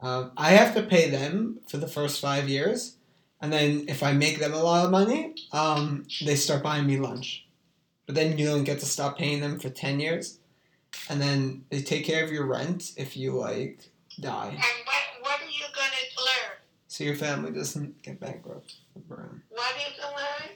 Um, 0.00 0.32
I 0.36 0.50
have 0.50 0.74
to 0.74 0.82
pay 0.82 1.10
them 1.10 1.60
for 1.68 1.76
the 1.76 1.88
first 1.88 2.20
five 2.20 2.48
years, 2.48 2.96
and 3.40 3.52
then 3.52 3.84
if 3.88 4.02
I 4.02 4.12
make 4.12 4.38
them 4.38 4.52
a 4.52 4.62
lot 4.62 4.84
of 4.84 4.90
money, 4.90 5.34
um, 5.52 6.06
they 6.24 6.36
start 6.36 6.62
buying 6.62 6.86
me 6.86 6.98
lunch. 6.98 7.46
But 8.06 8.14
then 8.14 8.36
you 8.38 8.46
don't 8.46 8.64
get 8.64 8.80
to 8.80 8.86
stop 8.86 9.18
paying 9.18 9.40
them 9.40 9.58
for 9.58 9.70
ten 9.70 9.98
years, 9.98 10.38
and 11.08 11.20
then 11.20 11.64
they 11.70 11.82
take 11.82 12.04
care 12.04 12.22
of 12.24 12.30
your 12.30 12.46
rent 12.46 12.92
if 12.96 13.16
you 13.16 13.32
like 13.32 13.90
die, 14.20 14.50
And 14.50 14.86
what 14.86 15.02
what 15.22 15.40
are 15.40 15.46
you 15.46 15.66
gonna 15.74 16.04
learn? 16.28 16.58
So 16.92 17.04
your 17.04 17.14
family 17.14 17.50
doesn't 17.50 18.02
get 18.02 18.20
bankrupt. 18.20 18.74
Brown. 19.08 19.40
What 19.48 19.74
you 19.78 20.02
gonna 20.02 20.14
learn? 20.14 20.50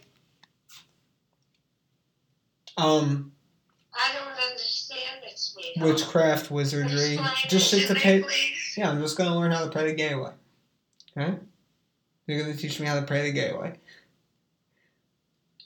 Um, 2.76 3.32
I 3.94 4.12
don't 4.12 4.50
understand 4.50 5.22
it, 5.24 5.38
sweetheart. 5.38 5.88
witchcraft, 5.88 6.50
wizardry, 6.50 7.14
Explain 7.14 7.30
just 7.48 7.72
it 7.72 7.78
shit 7.78 7.88
to 7.88 7.94
pay. 7.94 8.22
please. 8.22 8.74
Yeah, 8.76 8.90
I'm 8.90 9.00
just 9.00 9.16
gonna 9.16 9.34
learn 9.34 9.50
how 9.50 9.64
to 9.64 9.70
pray 9.70 9.86
the 9.86 9.94
gay 9.94 10.14
way. 10.14 10.32
Okay? 11.16 11.38
You're 12.26 12.42
gonna 12.42 12.54
teach 12.54 12.78
me 12.80 12.86
how 12.86 13.00
to 13.00 13.06
pray 13.06 13.22
the 13.22 13.32
gay 13.32 13.54
way. 13.54 13.72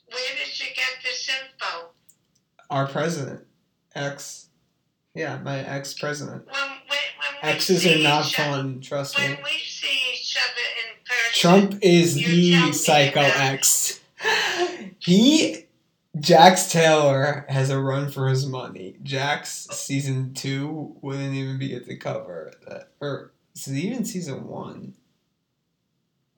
Where 0.07 0.37
did 0.39 0.61
you 0.61 0.67
get 0.67 1.03
this 1.03 1.29
info? 1.29 1.89
Our 2.71 2.87
president. 2.87 3.45
ex. 3.97 4.47
Yeah, 5.15 5.39
my 5.39 5.59
ex 5.59 5.95
president. 5.95 6.47
Exes 7.43 7.87
are 7.87 7.99
not 7.99 8.27
fun, 8.27 8.81
trust 8.81 9.19
me. 9.19 9.25
When 9.25 9.39
we 9.43 9.59
see 9.61 9.99
each 10.13 10.37
other 10.37 10.67
in 10.85 11.05
person, 11.07 11.30
Trump 11.41 11.79
is 11.81 12.21
You 12.21 12.67
the 12.67 12.73
psycho 12.73 13.21
ex. 13.21 13.99
He 14.99 15.65
Jax 16.19 16.71
Taylor 16.71 17.47
has 17.49 17.71
a 17.71 17.81
run 17.81 18.11
for 18.11 18.29
his 18.29 18.45
money. 18.45 18.97
Jax 19.03 19.67
season 19.71 20.35
two 20.35 20.97
wouldn't 21.01 21.35
even 21.35 21.59
be 21.59 21.75
at 21.75 21.87
the 21.87 21.97
cover. 21.97 22.53
That 22.69 22.91
or 23.01 23.33
even 23.67 24.05
season 24.05 24.49
one? 24.49 24.93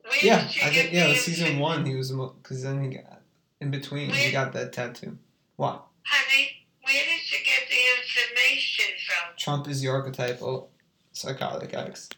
where 0.03 0.25
Yeah, 0.25 0.49
I 0.63 0.71
think 0.71 0.93
yeah, 0.93 1.13
season 1.15 1.59
one 1.59 1.85
he 1.85 1.97
was 1.97 2.13
because 2.13 2.63
then 2.63 2.81
he 2.85 2.97
got 2.97 3.23
in 3.61 3.73
between 3.73 4.11
he 4.11 4.31
got 4.31 4.53
that 4.53 4.73
tattoo. 4.73 5.19
What? 5.57 5.85
Honey, 6.05 6.67
where 6.85 6.95
did 6.95 7.29
you 7.29 7.39
get 7.45 7.69
the 7.69 7.77
information 8.05 8.95
from? 9.05 9.37
Trump 9.37 9.67
is 9.67 9.81
the 9.81 9.89
archetypal 9.89 10.71
psychotic 11.11 11.75
ex. 11.75 12.09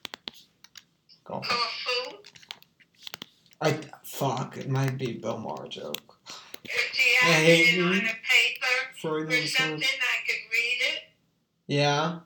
Go. 1.25 1.37
Or 1.37 1.43
food? 1.43 2.04
I 3.61 3.79
fuck. 4.03 4.57
It 4.57 4.69
might 4.69 4.99
be 4.99 5.15
Bill 5.15 5.39
Maher 5.39 5.69
joke. 5.69 6.19
Do 6.65 6.71
you 6.73 7.17
I 7.23 7.27
have 7.27 7.43
hate 7.45 7.69
it 7.69 7.75
you. 7.77 7.85
on 7.87 7.95
a 7.95 7.99
paper 7.99 8.75
Freudian 9.01 9.45
or 9.45 9.47
something? 9.47 9.79
I 9.83 10.27
could 10.27 10.51
read 10.53 10.79
it. 10.95 11.03
Yeah. 11.67 12.19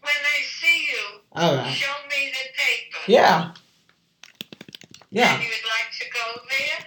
When 0.00 0.12
I 0.12 0.42
see 0.44 0.86
you, 0.90 1.20
All 1.32 1.56
right. 1.56 1.72
show 1.72 1.92
me 2.08 2.32
the 2.32 2.48
paper. 2.56 2.98
Yeah. 3.08 3.52
Yeah. 5.10 5.34
And 5.34 5.42
you 5.42 5.48
would 5.48 5.68
like 5.68 5.92
to 6.00 6.06
go 6.10 6.42
there? 6.48 6.86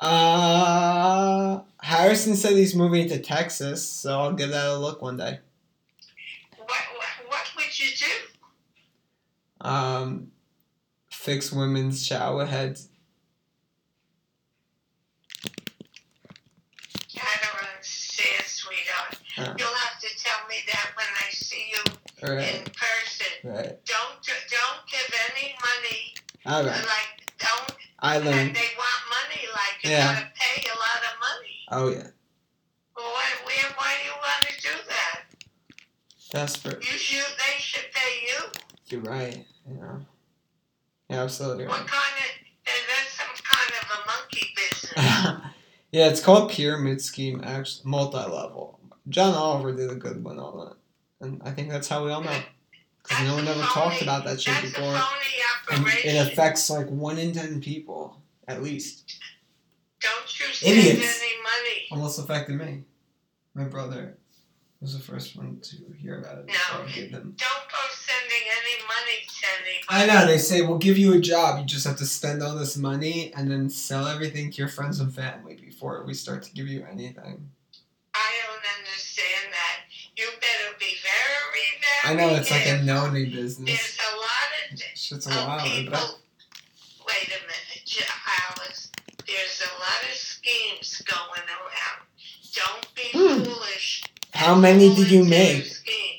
Uh, 0.00 1.60
Harrison 1.80 2.36
said 2.36 2.52
he's 2.52 2.74
moving 2.74 3.08
to 3.08 3.18
Texas, 3.20 3.86
so 3.88 4.18
I'll 4.20 4.32
give 4.32 4.50
that 4.50 4.66
a 4.66 4.76
look 4.76 5.00
one 5.00 5.16
day. 5.16 5.38
What, 6.56 6.68
what, 6.68 7.08
what 7.28 7.46
would 7.56 7.78
you 7.78 7.88
do? 7.96 9.66
Um, 9.66 10.32
fix 11.24 11.50
women's 11.50 12.04
shower 12.04 12.44
heads. 12.44 12.88
I 17.16 17.36
don't 17.42 17.68
understand, 17.72 18.44
sweetheart. 18.44 19.16
Uh. 19.38 19.54
You'll 19.58 19.68
have 19.68 19.98
to 20.00 20.08
tell 20.22 20.46
me 20.48 20.56
that 20.70 20.90
when 20.96 21.06
I 21.26 21.30
see 21.30 21.64
you 21.72 21.82
in 22.28 22.64
person. 22.64 23.32
Right. 23.42 23.78
Don't 23.86 24.16
don't 24.50 24.80
give 24.90 25.10
any 25.32 25.54
money. 25.60 26.14
All 26.46 26.62
right. 26.62 26.76
Like 26.84 27.32
don't. 27.38 27.74
I 28.00 28.16
And 28.16 28.24
learned. 28.26 28.54
they 28.54 28.68
want 28.76 29.02
money. 29.08 29.42
Like 29.50 29.84
you 29.84 29.90
Yeah. 29.90 30.14
gotta 30.14 30.26
pay 30.38 30.62
a 30.68 30.76
lot 30.76 31.00
of 31.08 31.14
money. 31.20 31.56
Oh 31.70 31.88
yeah. 31.90 32.10
Well, 32.96 33.06
why, 33.12 33.24
why, 33.44 33.52
why 33.76 33.94
do 34.00 34.04
you 34.08 34.14
want 34.20 34.46
to 34.48 34.62
do 34.62 34.74
that? 34.88 35.20
Desperate. 36.30 36.80
You 36.84 36.98
should. 36.98 37.24
They 37.38 37.58
should 37.58 37.86
pay 37.92 38.26
you. 38.28 38.50
You're 38.88 39.00
right. 39.00 39.46
Yeah. 39.68 39.96
Absolutely 41.14 41.66
What 41.66 41.78
kind 41.78 41.88
of? 41.88 42.30
That's 42.66 43.12
some 43.12 43.26
kind 43.42 43.72
of 43.80 43.90
a 43.90 44.06
monkey 44.06 44.46
business. 44.56 45.52
yeah, 45.92 46.08
it's 46.08 46.22
called 46.22 46.50
pyramid 46.50 47.00
scheme. 47.00 47.42
Actually, 47.44 47.90
multi-level. 47.90 48.80
John 49.08 49.34
Oliver 49.34 49.72
did 49.72 49.90
a 49.90 49.94
good 49.94 50.22
one 50.24 50.38
on 50.38 50.68
it, 50.72 50.76
and 51.24 51.42
I 51.44 51.50
think 51.50 51.70
that's 51.70 51.88
how 51.88 52.04
we 52.04 52.10
all 52.10 52.22
know. 52.22 52.38
Because 53.02 53.26
no 53.26 53.34
one 53.34 53.46
ever 53.46 53.60
a 53.60 53.64
talked 53.64 54.00
about 54.00 54.24
that 54.24 54.40
shit 54.40 54.62
before. 54.62 54.94
a 54.94 54.98
phony 54.98 55.72
And 55.72 55.80
operation. 55.86 56.16
it 56.16 56.32
affects 56.32 56.70
like 56.70 56.88
one 56.88 57.18
in 57.18 57.32
ten 57.32 57.60
people, 57.60 58.16
at 58.48 58.62
least. 58.62 59.18
Don't 60.00 60.40
you 60.40 60.46
Idiots. 60.70 61.20
any 61.22 61.32
money. 61.42 61.86
Almost 61.90 62.18
affected 62.18 62.56
me. 62.58 62.84
My 63.54 63.64
brother 63.64 64.16
was 64.84 64.96
the 64.96 65.02
first 65.02 65.34
one 65.36 65.58
to 65.62 65.76
hear 65.98 66.18
about 66.20 66.38
it. 66.38 66.46
No. 66.46 66.52
So 66.70 66.82
I 66.82 66.90
gave 66.92 67.10
them. 67.12 67.34
Don't 67.36 67.68
go 67.70 67.78
sending 67.90 68.44
any 68.50 68.84
money 68.86 69.18
to 69.26 69.46
anybody. 69.62 69.88
I 69.88 70.06
know, 70.06 70.26
they 70.26 70.38
say, 70.38 70.62
we'll 70.62 70.78
give 70.78 70.98
you 70.98 71.14
a 71.14 71.20
job. 71.20 71.58
You 71.58 71.64
just 71.64 71.86
have 71.86 71.96
to 71.96 72.06
spend 72.06 72.42
all 72.42 72.54
this 72.54 72.76
money 72.76 73.32
and 73.36 73.50
then 73.50 73.68
sell 73.70 74.06
everything 74.06 74.50
to 74.50 74.56
your 74.58 74.68
friends 74.68 75.00
and 75.00 75.12
family 75.14 75.54
before 75.56 76.04
we 76.06 76.14
start 76.14 76.42
to 76.44 76.52
give 76.52 76.68
you 76.68 76.84
anything. 76.90 77.48
I 78.14 78.32
don't 78.46 78.64
understand 78.78 79.52
that. 79.52 79.76
You 80.16 80.26
better 80.40 80.76
be 80.78 80.94
very, 81.02 81.66
very 82.04 82.12
I 82.12 82.14
know 82.14 82.34
it's 82.36 82.50
like 82.50 82.60
a 82.62 82.64
careful. 82.64 82.84
no-name 82.86 83.32
business. 83.32 83.66
There's 83.68 83.98
a 83.98 84.16
lot 84.16 84.50
of, 84.72 84.80
Shit's 84.98 85.26
a 85.26 85.30
of 85.30 85.46
wild, 85.46 85.62
people. 85.70 85.92
but 85.92 86.18
Wait 87.08 87.28
a 87.28 87.40
minute, 87.40 88.06
Alice. 88.56 88.90
There's 89.26 89.62
a 89.62 89.72
lot 89.80 90.02
of 90.10 90.14
schemes 90.16 91.02
going 91.06 91.48
around. 91.48 92.00
Don't 92.54 92.94
be 92.94 93.02
Hmm. 93.12 93.42
foolish. 93.44 93.73
How 94.34 94.54
many 94.54 94.94
did 94.94 95.10
you 95.10 95.24
make? 95.24 95.64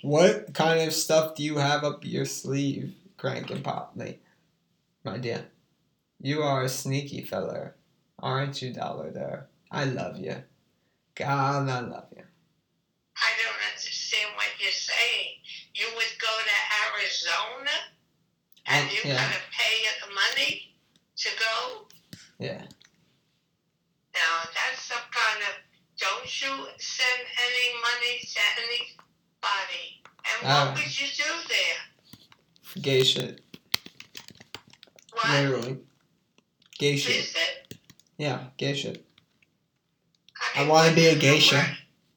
What 0.01 0.53
kind 0.53 0.81
of 0.81 0.93
stuff 0.93 1.35
do 1.35 1.43
you 1.43 1.57
have 1.57 1.83
up 1.83 2.05
your 2.05 2.25
sleeve, 2.25 2.93
Crank 3.17 3.49
and 3.51 3.63
Potley? 3.63 4.17
My 5.03 5.17
dear, 5.17 5.45
you 6.21 6.41
are 6.41 6.63
a 6.63 6.69
sneaky 6.69 7.21
feller, 7.21 7.75
aren't 8.19 8.61
you, 8.61 8.73
Dollar 8.73 9.11
there? 9.11 9.47
I 9.71 9.85
love 9.85 10.17
you. 10.17 10.35
God, 11.15 11.69
I 11.69 11.79
love 11.79 12.07
you. 12.15 12.23
I 13.17 13.29
don't 13.41 13.71
understand 13.71 14.29
what 14.35 14.47
you're 14.59 14.71
saying. 14.71 15.31
You 15.73 15.87
would 15.95 16.13
go 16.19 16.27
to 16.27 16.57
Arizona 16.99 17.71
and 18.67 18.87
Oh, 18.89 18.93
you 18.93 18.99
yeah. 19.09 19.15
gotta 19.15 19.39
pay 19.51 19.85
money 20.13 20.75
to 21.17 21.29
go? 21.39 21.87
Yeah. 22.39 22.61
Now 24.13 24.43
that's 24.53 24.83
some 24.83 24.97
kind 25.11 25.43
of. 25.43 25.64
Don't 25.99 26.41
you 26.41 26.67
send 26.77 27.21
any 27.47 27.81
money 27.81 28.19
to 28.21 28.39
anybody? 28.63 30.03
And 30.27 30.47
what 30.47 30.57
Alright. 30.67 30.77
would 30.83 30.99
you 31.01 31.07
do 31.15 31.23
there? 31.47 32.81
Gay 32.81 33.03
shit, 33.03 33.41
What 35.13 35.29
literally. 35.29 35.77
Gay 36.77 36.97
shit. 36.97 37.15
is 37.15 37.33
it? 37.35 37.77
Yeah, 38.17 38.45
gay 38.57 38.73
shit. 38.75 39.05
I 40.55 40.59
mean, 40.59 40.69
wanna 40.69 40.93
be 40.93 41.05
a 41.07 41.15
geisha. 41.15 41.55
work- 41.55 41.67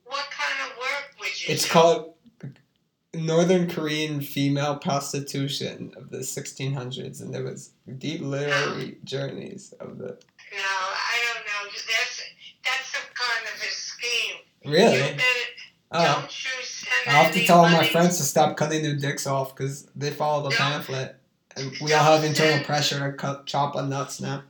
What 0.05 0.31
kind 0.31 0.71
of 0.73 0.77
work 0.79 1.15
would 1.21 1.41
you 1.41 1.55
It's 1.55 1.65
do? 1.65 1.71
called 1.71 2.15
Northern 3.15 3.71
Korean 3.71 4.21
female 4.21 4.77
prostitution 4.77 5.93
of 5.97 6.11
the 6.11 6.25
1600s, 6.25 7.21
and 7.21 7.33
there 7.33 7.45
was 7.45 7.71
deep 7.99 8.21
literary 8.21 8.99
journeys 9.05 9.73
of 9.81 9.99
the. 9.99 10.19
No, 10.53 10.59
I 10.59 11.33
don't 11.35 11.47
know 11.47 11.73
that's 12.65 12.87
some 12.93 13.03
kind 13.15 13.47
of 13.55 13.63
a 13.63 13.71
scheme. 13.71 14.37
You 14.58 14.58
Really? 14.69 15.17
Oh, 15.91 16.05
don't 16.21 16.45
you 16.45 16.51
send 16.63 16.93
I'll 17.07 17.25
have 17.25 17.33
to 17.35 17.47
tell 17.47 17.61
all 17.65 17.71
my 17.71 17.87
friends 17.89 18.19
to 18.19 18.23
stop 18.23 18.57
cutting 18.57 18.83
their 18.83 18.95
dicks 18.97 19.27
off 19.27 19.55
because 19.57 19.85
they 19.97 20.11
follow 20.11 20.43
the 20.45 20.51
Don't- 20.51 20.59
pamphlet, 20.59 21.17
and 21.57 21.73
we 21.81 21.93
all 21.95 22.05
have 22.05 22.25
internal 22.25 22.63
pressure 22.65 23.11
to 23.11 23.17
cut 23.17 23.47
chop 23.47 23.75
on 23.77 23.89
nuts 23.89 24.21
now, 24.21 24.43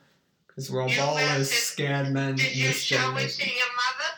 because 0.47 0.71
we're 0.71 0.83
all 0.83 0.89
ballers, 0.89 1.47
scared 1.47 2.12
men 2.12 2.31
in 2.31 2.37
Did 2.37 2.57
you 2.57 2.69
this 2.69 2.81
show 2.83 2.97
it 2.97 3.01
generation. 3.05 3.45
to 3.47 3.51
your 3.55 3.66
mother? 3.66 4.14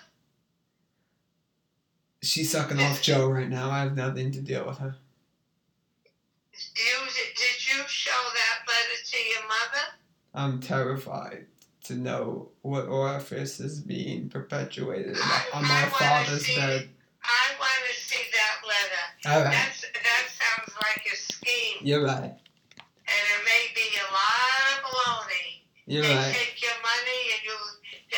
She's 2.23 2.51
sucking 2.51 2.81
off 2.81 3.03
Joe 3.03 3.29
right 3.29 3.49
now. 3.49 3.71
I 3.71 3.81
have 3.81 3.97
nothing 3.97 4.31
to 4.33 4.41
deal 4.41 4.67
with 4.67 4.79
her. 4.79 4.97
You, 6.53 7.07
did 7.37 7.67
you 7.69 7.83
show 7.87 8.11
that 8.11 8.67
letter 8.69 9.03
to 9.05 9.17
your 9.19 9.43
mother? 9.43 9.87
I'm 10.35 10.61
terrified 10.61 11.47
to 11.91 11.97
know 11.97 12.49
what 12.63 12.87
orifice 12.89 13.61
is 13.61 13.81
being 13.81 14.29
perpetuated 14.29 15.17
on 15.53 15.63
my 15.63 15.85
father's 15.87 16.47
see- 16.47 16.57
bed. 16.57 16.89
I 17.23 17.53
want 17.59 17.73
to 17.87 17.95
see 18.01 18.23
that 18.33 18.67
letter. 18.67 19.37
All 19.39 19.45
right, 19.45 19.53
That's 19.53 19.83
that 19.83 20.25
sounds 20.41 20.75
like 20.81 21.05
a 21.13 21.17
scheme, 21.17 21.77
you're 21.83 22.03
right. 22.05 22.23
and 22.25 23.25
it 23.35 23.43
may 23.45 23.65
be 23.75 23.87
a 23.99 24.09
lot 24.11 24.73
of 24.73 24.85
baloney. 24.85 25.61
You're 25.87 26.03
they 26.03 26.17
right. 26.17 26.35
take 26.35 26.63
your 26.63 26.73
money, 26.83 27.21
and 27.35 27.43
you. 27.45 27.53
Uh, 28.13 28.17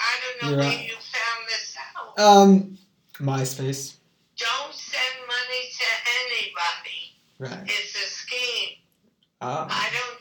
I 0.00 0.12
don't 0.22 0.42
know 0.42 0.48
You're 0.48 0.58
where 0.58 0.68
right. 0.78 0.86
you 0.88 0.94
found 0.94 1.46
this 1.48 1.76
out. 1.94 2.18
Um, 2.18 2.78
MySpace. 3.20 3.96
don't 4.38 4.74
send 4.74 5.14
money 5.26 5.62
to 5.78 5.86
anybody. 6.24 7.02
Right. 7.38 7.70
It's 7.70 7.94
a 7.94 8.08
scheme. 8.08 8.78
Uh, 9.40 9.66
I 9.68 9.88
don't. 9.92 10.17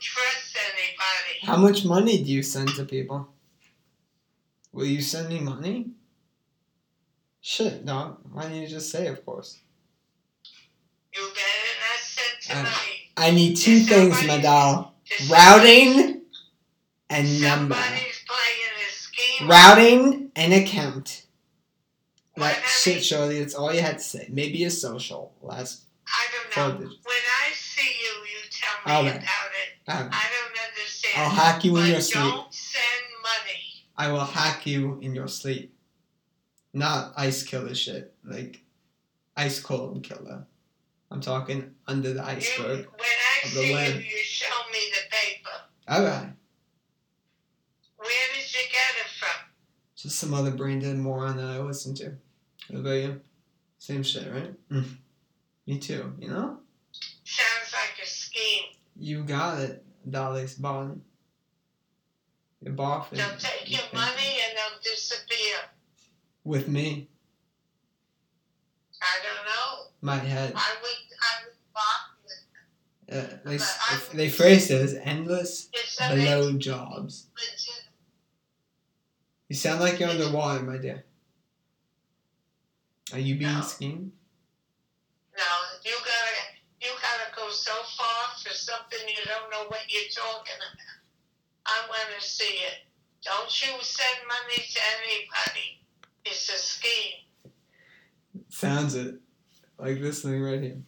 How 1.44 1.58
much 1.58 1.86
money 1.86 2.24
do 2.24 2.32
you 2.32 2.44
send 2.44 2.70
to 2.76 2.86
people? 2.86 3.28
Will 4.72 4.86
you 4.86 5.02
send 5.02 5.30
me 5.30 5.40
money? 5.40 5.92
Shit, 7.42 7.86
dog. 7.86 8.20
Why 8.32 8.44
didn't 8.44 8.62
you 8.62 8.68
just 8.68 8.92
say, 8.92 9.08
of 9.08 9.26
course? 9.26 9.60
You 11.16 11.22
better 11.22 11.40
not 11.82 12.00
send 12.00 12.42
to 12.42 12.56
money. 12.64 13.12
I 13.16 13.32
need 13.32 13.56
two 13.56 13.80
Yes, 13.80 13.90
things, 13.90 14.28
my 14.28 14.40
doll. 14.40 14.96
Routing 15.32 16.22
and 17.10 17.42
number. 17.42 17.76
Somebody's 17.76 18.24
playing 18.28 18.74
a 18.88 18.92
scheme. 18.92 19.50
Routing 19.50 20.32
and 20.36 20.54
account. 20.54 21.24
That 22.36 22.64
shit? 22.66 23.04
Shorty. 23.04 23.40
That's 23.40 23.56
all 23.56 23.74
you 23.74 23.82
had 23.82 23.98
to 23.98 24.04
say. 24.04 24.28
Maybe 24.32 24.64
a 24.64 24.70
social. 24.70 25.34
Last 25.42 25.86
I 26.08 26.28
don't 26.56 26.80
know. 26.80 26.86
When 26.86 26.90
I 26.90 27.52
see 27.54 27.82
you, 27.82 28.12
you 28.22 28.40
tell 28.52 29.04
me 29.04 29.10
right. 29.10 29.18
about 29.18 29.24
it. 29.24 29.90
Um, 29.90 30.10
I 30.12 30.26
don't 30.34 30.47
understand. 31.06 31.24
I'll 31.24 31.30
hack 31.54 31.64
you 31.66 31.78
in 31.78 31.88
your 31.88 32.02
sleep. 32.02 32.24
don't 32.24 32.54
send 32.54 32.84
money. 33.22 33.62
I 33.98 34.12
will 34.12 34.20
hack 34.26 34.66
you 34.66 35.00
in 35.02 35.16
your 35.16 35.28
sleep. 35.28 35.74
Not 36.74 37.14
ice 37.18 37.44
killer 37.44 37.76
shit. 37.76 38.14
Like 38.24 38.62
ice 39.36 39.60
cold 39.60 40.04
killer. 40.04 40.46
I'm 41.10 41.22
talking 41.22 41.72
under 41.88 42.10
the 42.14 42.20
You, 42.22 42.28
iceberg. 42.28 42.86
when 42.86 43.00
I 43.00 43.48
of 43.48 43.54
the 43.54 43.60
see 43.62 43.70
you, 43.70 43.76
land. 43.76 43.96
you 44.04 44.18
show 44.24 44.56
me 44.72 44.80
the 44.92 45.16
paper. 45.16 46.00
Alright. 46.02 46.34
Where 47.98 48.28
did 48.36 48.54
you 48.54 48.60
get 48.72 49.06
it 49.06 49.10
from? 49.18 49.50
Just 49.96 50.20
some 50.20 50.34
other 50.34 50.52
brain 50.52 50.80
dead 50.80 50.98
moron 50.98 51.38
that 51.38 51.46
I 51.48 51.60
listen 51.60 51.96
to. 51.96 52.14
What 52.70 52.80
about 52.82 52.92
you? 52.92 53.22
Same 53.80 54.04
shit, 54.04 54.30
right? 54.32 54.54
Mm. 54.70 54.98
Me 55.66 55.80
too, 55.80 56.14
you 56.20 56.28
know? 56.30 56.58
Sounds 57.24 57.74
like 57.74 58.04
a 58.04 58.06
scheme. 58.06 58.66
You 58.98 59.24
got 59.24 59.62
it, 59.62 59.86
Dolly's 60.10 60.56
bond. 60.56 61.02
You're 62.62 62.74
boffing. 62.74 63.12
They'll 63.18 63.38
take 63.38 63.70
your 63.70 63.82
money 63.94 64.40
and 64.48 64.58
they'll 64.58 64.80
disappear. 64.84 65.58
With 66.44 66.68
me, 66.70 67.10
I 69.02 69.18
don't 69.22 69.46
know. 69.46 69.92
my 70.02 70.16
head. 70.16 70.54
I 70.56 70.76
would, 70.82 70.92
I 71.22 71.44
would 71.44 71.54
it. 73.10 73.34
Uh, 73.34 73.50
they, 73.50 74.18
they 74.18 74.30
phrased 74.30 74.72
it 74.72 74.82
as 74.82 74.94
endless 74.94 75.70
below 76.10 76.54
jobs. 76.54 77.28
legit. 77.36 77.84
You 79.50 79.56
sound 79.56 79.80
like 79.82 80.00
you're 80.00 80.10
underwater, 80.10 80.64
my 80.64 80.78
dear. 80.78 81.06
Are 83.14 83.20
you 83.20 83.36
being 83.38 83.54
No. 83.54 83.62
schemed? 83.62 84.12
No, 85.38 85.44
you 85.86 85.96
gotta, 86.00 86.36
you 86.82 86.90
gotta 87.02 87.36
go 87.36 87.50
so 87.50 87.72
far 87.98 88.36
for 88.44 88.54
something 88.68 89.00
you 89.08 89.24
don't 89.24 89.50
know 89.50 89.70
what 89.70 89.80
you're 89.88 90.12
talking 90.12 90.60
about. 90.60 91.00
I 91.66 91.88
wanna 91.88 92.20
see 92.20 92.44
it. 92.44 92.84
Don't 93.24 93.62
you 93.62 93.72
send 93.82 94.18
money 94.28 94.62
to 94.74 94.80
anybody. 95.00 95.80
It's 96.26 96.50
a 96.50 96.58
scheme. 96.58 97.54
Sounds 98.50 98.96
it. 98.96 99.16
Like 99.80 100.02
this 100.02 100.22
thing 100.22 100.42
right 100.42 100.62
here. 100.62 100.82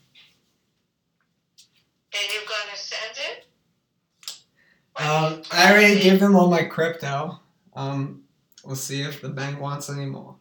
And 2.11 2.25
you're 2.33 2.43
gonna 2.43 2.75
send 2.75 3.17
it? 3.17 3.45
Um, 5.01 5.43
I 5.53 5.71
already 5.71 6.01
gave 6.01 6.19
them 6.19 6.35
all 6.35 6.49
my 6.49 6.63
crypto. 6.63 7.39
Um, 7.73 8.23
we'll 8.65 8.75
see 8.75 9.01
if 9.01 9.21
the 9.21 9.29
bank 9.29 9.61
wants 9.61 9.89
any 9.89 10.05
more. 10.05 10.35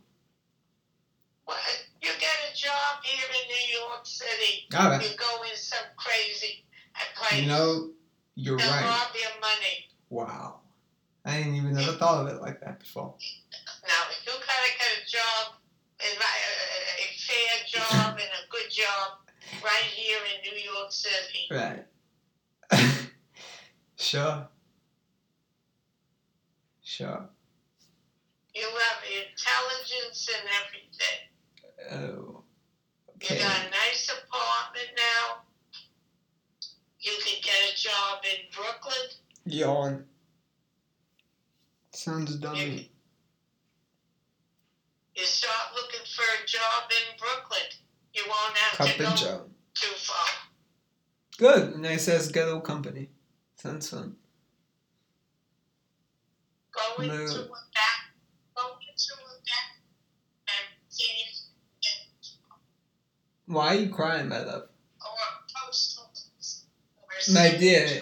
What? 1.45 1.59
You 2.03 2.11
get 2.19 2.37
a 2.51 2.57
job 2.57 3.05
here 3.05 3.29
in 3.31 3.49
New 3.49 3.79
York 3.79 4.05
City. 4.05 4.67
You 4.73 5.17
go 5.17 5.43
in 5.43 5.57
some 5.57 5.87
crazy 5.97 6.65
place. 7.17 7.41
You 7.43 7.49
know, 7.49 7.91
you're 8.35 8.57
They'll 8.59 8.71
right. 8.71 8.85
rob 8.85 9.09
your 9.15 9.41
money. 9.41 9.87
Wow. 10.11 10.61
I 11.25 11.39
didn't 11.39 11.57
even 11.57 11.77
ever 11.79 11.93
thought 11.93 12.27
of 12.27 12.35
it 12.35 12.41
like 12.41 12.61
that 12.61 12.79
before. 12.81 13.15
Now, 13.87 14.03
if 14.11 14.25
you 14.27 14.33
gotta 14.33 14.73
get 14.79 15.03
a 15.03 15.11
job, 15.11 15.55
a, 16.01 16.05
a, 16.05 16.17
uh, 16.17 16.23
uh, 16.23 17.05
a 17.05 17.07
fair 17.19 17.67
job 17.67 18.13
and 18.19 18.21
a 18.21 18.49
good 18.51 18.71
job 18.71 19.19
right 19.63 19.85
here 19.95 20.19
in 20.35 20.53
New 20.53 20.59
York 20.59 20.91
City, 20.93 21.49
Right. 21.51 21.85
sure. 23.97 24.49
Sure. 26.83 27.29
you 28.55 28.63
have 28.65 29.03
intelligence 29.05 30.29
and 30.35 30.49
everything. 30.65 32.09
Oh. 32.17 32.43
Okay. 33.17 33.37
You 33.37 33.41
got 33.43 33.67
a 33.67 33.71
nice 33.71 34.09
apartment 34.09 34.89
now. 34.97 35.43
You 37.09 37.17
can 37.25 37.41
get 37.43 37.55
a 37.73 37.77
job 37.77 38.19
in 38.25 38.39
Brooklyn. 38.55 39.09
Yawn. 39.47 40.05
Sounds 41.95 42.37
dummy. 42.37 42.91
You 45.15 45.25
start 45.25 45.75
looking 45.75 46.01
for 46.15 46.23
a 46.23 46.47
job 46.47 46.91
in 46.91 47.19
Brooklyn. 47.19 47.63
You 48.13 48.25
won't 48.29 48.57
have 48.57 48.77
Cup 48.79 48.89
to 48.89 48.99
go 49.03 49.15
Joe. 49.15 49.45
too 49.75 49.95
far. 49.97 50.27
Good. 51.39 51.77
Nice 51.79 52.09
ass 52.09 52.29
ghetto 52.29 52.61
company. 52.61 53.09
Sounds 53.57 53.89
fun. 53.89 54.17
Go 56.73 57.03
into 57.03 57.15
No. 57.17 57.25
a 57.25 57.49
back, 57.49 58.13
go 58.55 58.63
into 58.81 59.15
a 59.15 59.41
back, 59.47 59.81
and 60.49 60.67
see 60.91 61.05
if 61.83 62.33
Why 63.47 63.69
are 63.69 63.75
you 63.81 63.89
crying, 63.89 64.29
my 64.29 64.41
love? 64.41 64.65
or 65.01 65.15
a 65.17 65.67
post 65.67 65.99
office. 65.99 66.65
or 67.03 67.18
My 67.31 67.55
dear. 67.59 68.01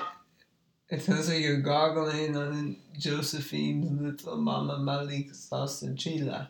It 0.89 1.03
sounds 1.03 1.29
like 1.29 1.41
you're 1.41 1.61
gargling 1.61 2.37
on 2.37 2.77
Josephine's 2.97 4.01
little 4.01 4.37
Mama 4.37 4.79
Malik 4.79 5.33
sausagilla. 5.33 6.49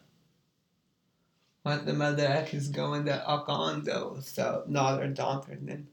What 1.62 1.86
the 1.86 1.94
mother 1.94 2.28
heck 2.28 2.52
is 2.52 2.68
going 2.68 3.06
to 3.06 3.24
Ocondo 3.26 4.14
without 4.14 4.68
Notre 4.68 5.08
Dame? 5.08 5.88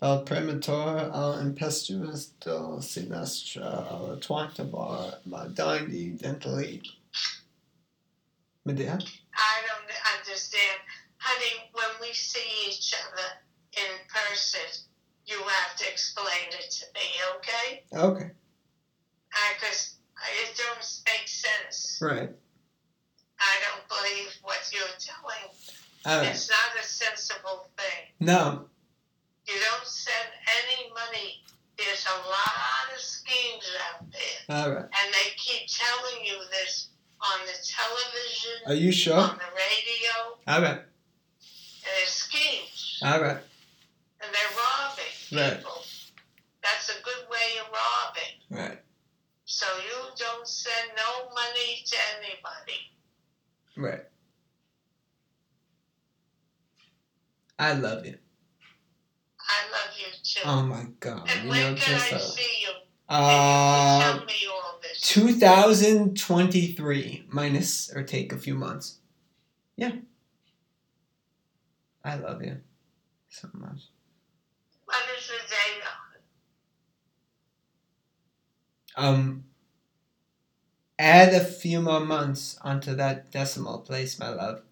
El 0.00 0.24
primator 0.24 1.12
al 1.12 1.32
uh, 1.32 1.40
impestuous 1.40 2.26
do 2.40 2.78
sinestra 2.80 3.86
al 3.90 4.12
uh, 4.12 4.16
twantabar 4.16 5.18
madini 5.28 6.18
dentally. 6.18 6.80
Medea? 8.64 8.98
I 9.34 9.60
don't 9.66 10.18
understand. 10.18 10.80
Honey, 11.18 11.68
when 11.72 12.00
we 12.00 12.14
see 12.14 12.68
each 12.68 12.94
other 12.94 13.28
in 13.76 13.98
person, 14.08 14.86
you 15.30 15.36
have 15.38 15.76
to 15.78 15.88
explain 15.88 16.48
it 16.50 16.70
to 16.70 16.84
me, 16.94 17.06
okay? 17.36 17.84
Okay. 17.94 18.30
Because 19.54 19.94
it 20.42 20.56
don't 20.56 21.00
make 21.06 21.28
sense. 21.28 21.98
Right. 22.02 22.30
I 23.38 23.54
don't 23.64 23.88
believe 23.88 24.28
what 24.42 24.58
you're 24.72 24.82
telling. 24.98 25.48
Alright. 26.06 26.34
It's 26.34 26.50
not 26.50 26.82
a 26.82 26.86
sensible 26.86 27.68
thing. 27.76 28.12
No. 28.20 28.66
You 29.46 29.54
don't 29.54 29.86
send 29.86 30.28
any 30.66 30.90
money. 30.90 31.42
There's 31.78 32.04
a 32.06 32.18
lot 32.28 32.92
of 32.94 33.00
schemes 33.00 33.64
out 33.94 34.04
there. 34.12 34.56
Alright. 34.56 34.84
And 34.84 35.14
they 35.14 35.30
keep 35.36 35.68
telling 35.68 36.24
you 36.24 36.38
this 36.50 36.88
on 37.20 37.38
the 37.46 37.52
television, 37.64 38.52
Are 38.66 38.74
you 38.74 38.92
sure? 38.92 39.16
on 39.16 39.36
the 39.38 39.52
radio, 39.54 40.38
Alright. 40.48 40.78
and 40.80 41.94
it's 42.02 42.12
schemes. 42.12 43.00
Alright. 43.04 43.38
And 44.22 44.34
they're 44.34 44.56
robbing 44.56 44.79
Right. 45.32 45.56
people. 45.58 45.82
That's 46.62 46.88
a 46.90 47.00
good 47.02 47.26
way 47.30 47.58
of 47.60 47.66
robbing. 47.72 48.36
Right. 48.50 48.78
So 49.44 49.66
you 49.78 49.96
don't 50.16 50.46
send 50.46 50.90
no 50.96 51.28
money 51.34 51.82
to 51.86 51.96
anybody. 52.18 52.92
Right. 53.76 54.04
I 57.58 57.72
love 57.74 58.06
you. 58.06 58.18
I 59.40 59.64
love 59.72 59.90
you 59.98 60.06
too. 60.22 60.40
Oh 60.44 60.62
my 60.62 60.86
god. 61.00 61.28
and 61.30 61.44
You 61.44 61.50
when 61.50 61.74
know, 61.74 61.80
can 61.80 61.94
I 61.94 62.10
uh, 62.14 62.18
see 62.18 62.60
you? 62.62 62.68
uh, 63.08 64.00
Tell 64.16 64.24
me 64.24 64.46
all 64.50 64.78
this. 64.82 65.00
2023 65.00 67.24
minus 67.28 67.90
or 67.94 68.02
take 68.02 68.32
a 68.32 68.38
few 68.38 68.54
months. 68.54 68.98
Yeah. 69.76 69.92
I 72.04 72.16
love 72.16 72.42
you 72.42 72.56
so 73.28 73.48
much. 73.52 73.88
Is 75.20 75.26
the 75.28 75.34
date 75.50 75.82
on? 78.96 79.04
Um 79.04 79.44
add 80.98 81.32
a 81.34 81.44
few 81.44 81.80
more 81.80 82.00
months 82.00 82.58
onto 82.62 82.94
that 82.94 83.30
decimal 83.30 83.78
place, 83.78 84.18
my 84.18 84.28
love. 84.28 84.62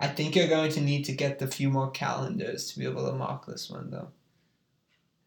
I 0.00 0.08
think 0.08 0.34
you're 0.36 0.48
going 0.48 0.70
to 0.72 0.80
need 0.80 1.04
to 1.04 1.12
get 1.12 1.38
the 1.38 1.46
few 1.46 1.70
more 1.70 1.90
calendars 1.90 2.70
to 2.72 2.78
be 2.78 2.84
able 2.84 3.06
to 3.06 3.12
mark 3.16 3.46
this 3.46 3.70
one 3.70 3.90
though. 3.90 4.08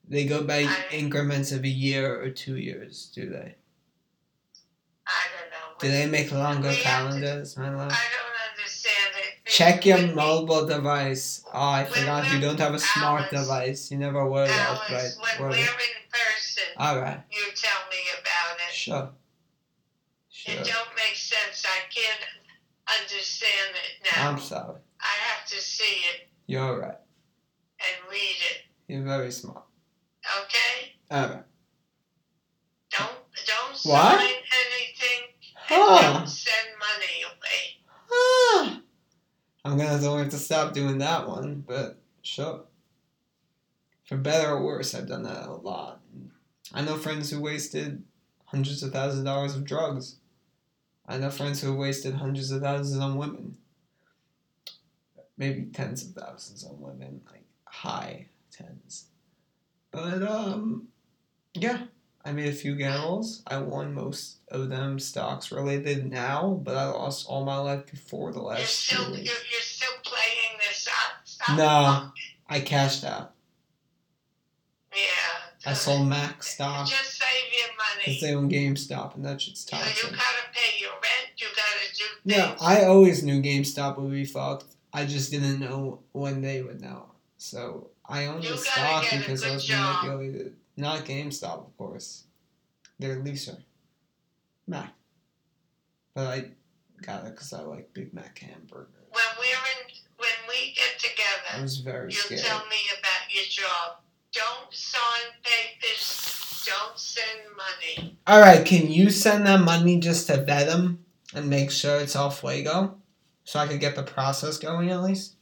They 0.07 0.25
go 0.25 0.43
by 0.43 0.65
I- 0.67 0.85
increments 0.91 1.51
of 1.51 1.63
a 1.63 1.67
year 1.69 2.21
or 2.21 2.29
two 2.29 2.57
years, 2.57 3.11
do 3.13 3.29
they? 3.29 3.55
I 5.07 5.23
don't 5.33 5.49
know. 5.51 5.77
Do 5.79 5.89
they 5.89 6.05
make 6.05 6.31
longer 6.31 6.69
have 6.69 6.77
to- 6.77 6.83
calendars, 6.83 7.57
my 7.57 7.69
love? 7.73 7.91
I 7.91 8.05
don't 8.15 8.51
understand 8.51 9.13
it. 9.15 9.36
Check 9.49 9.85
your 9.85 10.13
mobile 10.13 10.65
device. 10.65 11.43
Oh, 11.53 11.69
I 11.69 11.85
forgot 11.85 12.31
you 12.33 12.39
don't 12.39 12.59
have 12.59 12.73
a 12.73 12.79
smart 12.79 13.29
device. 13.31 13.89
You 13.91 13.97
never 13.97 14.27
were 14.27 14.47
that 14.47 14.79
right. 14.91 15.11
when 15.39 15.49
were 15.49 15.55
in 15.55 15.65
person, 16.11 16.63
Alright, 16.79 17.21
you 17.31 17.43
tell 17.55 17.79
me 17.89 17.97
about 18.19 18.57
it. 18.67 18.73
sure. 18.73 19.09
Sure. 20.29 20.53
It 20.53 20.57
don't 20.65 20.95
make 20.95 21.15
sense. 21.15 21.65
I 21.65 21.79
can't 21.93 23.01
understand 23.01 23.71
it 23.75 24.05
now. 24.15 24.29
I'm 24.29 24.39
sorry. 24.39 24.79
I 24.99 25.13
have 25.29 25.47
to 25.49 25.55
see 25.61 25.83
it 26.13 26.29
You're 26.45 26.79
right. 26.79 26.97
and 27.79 28.11
read 28.11 28.19
it. 28.51 28.57
You're 28.87 29.03
very 29.03 29.31
smart. 29.31 29.63
Okay? 30.43 30.93
Alright. 31.11 31.43
Don't 32.97 33.11
don't 33.45 33.77
What? 33.83 34.19
sign 34.19 34.29
anything 34.29 35.23
and 35.69 35.83
Huh. 35.83 36.13
don't 36.19 36.27
send 36.27 36.67
money. 36.79 37.25
I'm 39.67 39.77
gonna 39.77 39.89
have 39.89 40.29
to 40.29 40.37
stop 40.37 40.73
doing 40.73 40.97
that 40.99 41.27
one, 41.27 41.63
but 41.67 41.97
sure. 42.21 42.63
For 44.05 44.17
better 44.17 44.51
or 44.51 44.63
worse, 44.63 44.95
I've 44.95 45.07
done 45.07 45.23
that 45.23 45.47
a 45.47 45.53
lot. 45.53 46.01
I 46.73 46.81
know 46.81 46.97
friends 46.97 47.29
who 47.29 47.41
wasted 47.41 48.03
hundreds 48.45 48.81
of 48.83 48.91
thousands 48.91 49.19
of 49.19 49.25
dollars 49.25 49.55
of 49.55 49.65
drugs 49.65 50.17
I 51.07 51.17
know 51.17 51.29
friends 51.29 51.61
who 51.61 51.73
wasted 51.73 52.15
hundreds 52.15 52.51
of 52.51 52.61
thousands 52.61 52.99
on 52.99 53.17
women. 53.17 53.57
Maybe 55.37 55.67
tens 55.71 56.03
of 56.03 56.13
thousands 56.13 56.65
on 56.65 56.81
women, 56.81 57.21
like 57.31 57.45
high 57.65 58.27
tens. 58.51 59.05
But 59.91 60.21
um 60.23 60.89
yeah, 61.53 61.83
I 62.27 62.33
made 62.33 62.49
a 62.49 62.53
few 62.53 62.75
gambles. 62.75 63.41
I 63.47 63.57
won 63.59 63.93
most 63.93 64.39
of 64.49 64.67
them 64.67 64.99
stocks 64.99 65.49
related 65.49 66.11
now, 66.11 66.59
but 66.61 66.75
I 66.75 66.85
lost 66.87 67.25
all 67.29 67.45
my 67.45 67.57
life 67.57 67.85
before 67.89 68.33
the 68.33 68.39
You're 68.39 68.49
last 68.49 68.69
still 68.85 69.05
two 69.05 69.11
you're, 69.13 69.23
you're 69.23 69.61
still 69.61 69.93
playing 70.03 70.59
this. 70.59 70.89
Stop. 71.23 71.57
No. 71.57 72.11
I 72.49 72.59
cashed 72.59 73.05
out. 73.05 73.31
Yeah. 74.93 74.99
I 75.65 75.73
sold 75.73 76.07
Mac 76.07 76.43
stock 76.43 76.87
Just 76.87 77.17
save 77.17 77.29
your 77.57 77.67
because 77.97 78.21
money. 78.21 78.31
they 78.31 78.35
own 78.35 78.49
GameStop, 78.49 79.15
and 79.15 79.25
that 79.25 79.41
shit's 79.41 79.65
You, 79.71 79.77
you 79.77 79.83
toxic. 79.85 80.09
gotta 80.11 80.23
pay 80.53 80.81
your 80.81 80.91
rent. 80.91 81.31
You 81.37 81.47
gotta 81.55 81.95
do 81.97 82.03
things. 82.23 82.37
Yeah, 82.37 82.55
I 82.59 82.85
always 82.85 83.23
knew 83.23 83.41
GameStop 83.41 83.97
would 83.99 84.11
be 84.11 84.25
fucked. 84.25 84.65
I 84.93 85.05
just 85.05 85.31
didn't 85.31 85.59
know 85.59 85.99
when 86.11 86.41
they 86.41 86.61
would 86.61 86.81
know. 86.81 87.05
So 87.37 87.91
I 88.05 88.25
owned 88.25 88.43
You 88.43 88.51
the 88.51 88.57
stock 88.57 89.05
because 89.11 89.43
I 89.45 89.53
was 89.53 89.69
manipulated. 89.69 90.55
Not 90.77 91.05
GameStop, 91.05 91.65
of 91.65 91.75
course. 91.75 92.25
They're 92.99 93.17
leaser. 93.17 93.57
Mac. 94.67 94.93
But 96.13 96.27
I 96.27 96.45
got 97.01 97.25
it 97.25 97.31
because 97.31 97.51
I 97.51 97.61
like 97.61 97.93
Big 97.93 98.13
Mac 98.13 98.37
hamburgers. 98.39 98.93
when 99.11 99.23
we're 99.39 99.45
in, 99.45 99.93
when 100.17 100.29
we 100.47 100.73
get 100.73 100.99
together, 100.99 101.57
I 101.57 101.61
was 101.61 101.77
very 101.77 102.11
you 102.11 102.17
scared. 102.17 102.41
tell 102.41 102.59
me 102.67 102.77
about 102.99 103.33
your 103.33 103.45
job. 103.45 104.01
Don't 104.31 104.71
sign 104.71 105.31
papers. 105.43 106.63
Don't 106.65 106.99
send 106.99 107.39
money. 107.55 108.17
All 108.27 108.39
right, 108.41 108.65
can 108.65 108.91
you 108.91 109.09
send 109.09 109.47
them 109.47 109.65
money 109.65 109.99
just 109.99 110.27
to 110.27 110.43
vet 110.43 110.67
them 110.67 111.05
and 111.33 111.49
make 111.49 111.71
sure 111.71 111.99
it's 111.99 112.15
all 112.15 112.29
fuego, 112.29 112.97
so 113.45 113.59
I 113.59 113.67
could 113.67 113.79
get 113.79 113.95
the 113.95 114.03
process 114.03 114.57
going 114.57 114.89
at 114.91 115.01
least? 115.01 115.35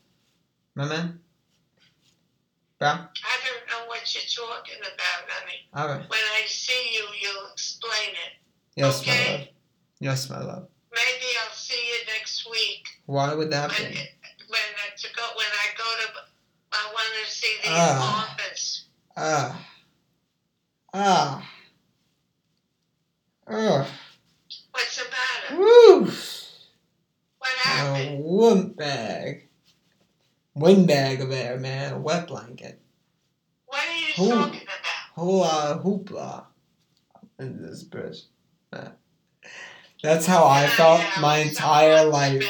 My 0.75 0.85
man. 0.87 1.19
Bro. 2.79 2.89
I 2.89 3.05
what 4.05 4.13
you're 4.13 4.47
talking 4.47 4.77
about, 4.81 5.29
honey. 5.29 5.57
All 5.73 5.87
right. 5.87 6.09
When 6.09 6.19
I 6.19 6.43
see 6.45 6.91
you, 6.93 7.05
you'll 7.21 7.51
explain 7.51 8.09
it. 8.09 8.33
Yes, 8.75 9.05
my 9.07 9.31
love. 9.31 9.47
Yes, 9.99 10.29
my 10.29 10.39
love. 10.39 10.67
Maybe 10.93 11.25
I'll 11.43 11.55
see 11.55 11.73
you 11.87 12.05
next 12.13 12.47
week. 12.49 12.85
Why 13.07 13.33
would 13.33 13.49
that 13.51 13.69
When 13.71 13.91
be? 13.91 13.97
when 14.47 14.61
I, 14.61 14.95
to 14.95 15.07
go 15.15 15.23
when 15.35 15.47
I 15.47 15.77
go 15.77 15.83
to 16.03 16.11
I 16.71 16.91
want 16.93 17.07
to 17.25 17.31
see 17.31 17.53
the 17.63 17.69
Ah. 17.71 18.29
office. 18.31 18.85
Ah. 19.17 19.65
Ah. 20.93 21.51
Ugh. 23.47 23.87
What's 24.71 24.97
the 24.97 25.03
matter? 25.09 25.59
Woo. 25.61 26.01
What 27.39 27.49
A 27.65 27.67
happened? 27.67 28.23
wind 28.23 28.75
bag. 28.75 29.47
Wind 30.53 30.87
bag 30.87 31.21
of 31.21 31.31
air, 31.31 31.57
man. 31.57 31.93
A 31.93 31.99
wet 31.99 32.27
blanket. 32.27 32.81
What 33.75 33.87
are 33.87 33.97
you 33.97 34.13
Who? 34.15 34.29
talking 34.29 34.61
about? 34.61 34.75
Whole 35.15 35.39
lot 35.39 35.71
uh, 35.71 35.79
hoopla 35.79 36.45
uh, 37.15 37.19
in 37.39 37.61
this 37.61 37.83
bridge. 37.83 38.21
Uh, 38.71 38.89
that's 40.01 40.25
how 40.25 40.45
I 40.45 40.67
felt 40.67 41.01
my 41.19 41.37
entire 41.37 42.05
life. 42.05 42.45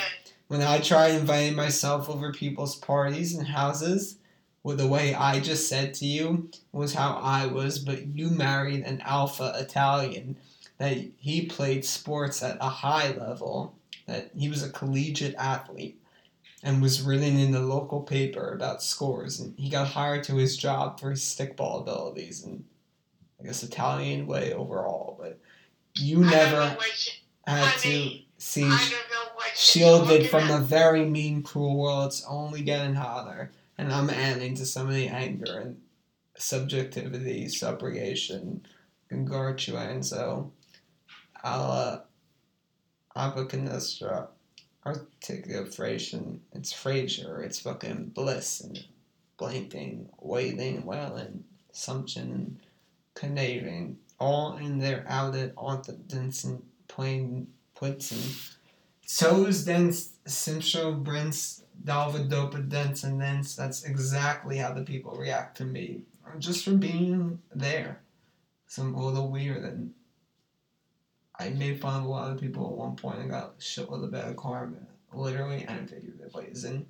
when 0.50 0.62
I 0.62 0.80
tried 0.80 1.16
inviting 1.16 1.56
myself 1.56 2.10
over 2.10 2.32
people's 2.32 2.76
parties 2.76 3.34
and 3.34 3.48
houses, 3.48 4.18
well, 4.62 4.78
the 4.78 4.88
way 4.88 5.16
I 5.16 5.40
just 5.40 5.68
said 5.68 5.96
to 5.96 6.06
you 6.06 6.50
was 6.72 6.94
how 6.94 7.20
I 7.22 7.48
was, 7.48 7.80
but 7.80 8.06
you 8.08 8.30
married 8.30 8.84
an 8.84 9.02
alpha 9.02 9.54
Italian 9.58 10.38
that 10.78 10.98
he 11.18 11.48
played 11.48 11.86
sports 11.86 12.44
at 12.44 12.58
a 12.62 12.70
high 12.70 13.14
level, 13.14 13.76
that 14.06 14.30
he 14.38 14.48
was 14.48 14.62
a 14.62 14.70
collegiate 14.70 15.36
athlete, 15.40 16.00
and 16.66 16.82
was 16.82 17.04
written 17.04 17.38
in 17.38 17.52
the 17.52 17.60
local 17.60 18.02
paper 18.02 18.52
about 18.52 18.82
scores, 18.82 19.40
and 19.40 19.54
he 19.58 19.70
got 19.70 19.88
hired 19.88 20.24
to 20.24 20.36
his 20.36 20.58
job 20.58 21.00
for 21.00 21.12
his 21.12 21.22
stickball 21.22 21.82
abilities 21.82 22.44
and 22.44 22.66
I 23.40 23.44
guess 23.44 23.62
Italian 23.62 24.26
way 24.26 24.52
overall, 24.52 25.16
but 25.22 25.40
you 25.94 26.22
never 26.22 26.76
had 27.46 27.78
to 27.82 28.18
see 28.40 28.64
I 28.64 28.68
don't 28.68 28.92
know 28.92 29.32
what 29.36 29.46
you're 29.46 29.56
shielded 29.56 30.30
from 30.30 30.50
a 30.50 30.56
about. 30.56 30.64
very 30.64 31.06
mean, 31.06 31.44
cruel 31.44 31.78
world. 31.78 32.08
It's 32.08 32.26
only 32.28 32.64
getting 32.64 32.96
hotter, 32.96 33.52
and 33.78 33.94
I'm 33.94 34.10
adding 34.10 34.56
to 34.56 34.66
some 34.66 34.88
of 34.88 34.96
the 34.96 35.08
anger 35.08 35.60
and 35.60 35.82
subjectivity, 36.36 37.46
subrogation, 37.46 38.62
and 39.12 39.30
gargantuan. 39.30 40.02
So, 40.02 40.52
I'll 41.44 41.72
uh, 41.72 42.00
articulation. 44.86 46.42
It's 46.54 46.72
Fraser. 46.74 47.42
It's 47.42 47.60
fucking 47.60 48.12
bliss 48.14 48.62
and 48.62 48.86
blanking, 49.40 50.08
waiting, 50.22 50.86
wailing, 50.86 51.44
assumption, 51.74 52.60
conniving. 53.16 53.98
all 54.20 54.56
in 54.58 54.80
their 54.80 55.04
outed 55.08 55.56
confidence 55.56 56.46
and 56.46 56.62
plain 56.88 57.48
puts 57.76 58.12
and 58.12 58.56
Toes 59.08 59.66
dents, 59.66 60.14
Simsho 60.26 61.04
Brents, 61.04 61.64
Dalvadopa 61.84 62.68
dents 62.68 63.04
and 63.04 63.22
thence. 63.22 63.56
That's 63.56 63.84
exactly 63.84 64.58
how 64.58 64.74
the 64.74 64.84
people 64.84 65.16
react 65.16 65.58
to 65.58 65.66
me. 65.66 66.02
Just 66.40 66.66
for 66.66 66.72
being 66.72 67.40
there. 67.54 68.00
Some 68.68 68.96
a 68.96 69.06
little 69.06 69.30
weird 69.30 69.64
and 69.64 69.94
I 71.40 71.50
made 71.50 71.82
fun 71.82 72.02
of 72.02 72.06
a 72.06 72.10
lot 72.10 72.32
of 72.32 72.40
people 72.40 72.66
at 72.68 72.78
one 72.78 72.96
point 72.96 73.20
and 73.20 73.30
got 73.30 73.56
shit 73.60 73.90
with 73.90 74.04
a 74.04 74.08
bad 74.08 74.36
karma. 74.38 74.78
Literally 75.14 75.66
and 75.68 75.90
figuratively. 75.90 76.48
As 76.52 76.66
in 76.66 76.86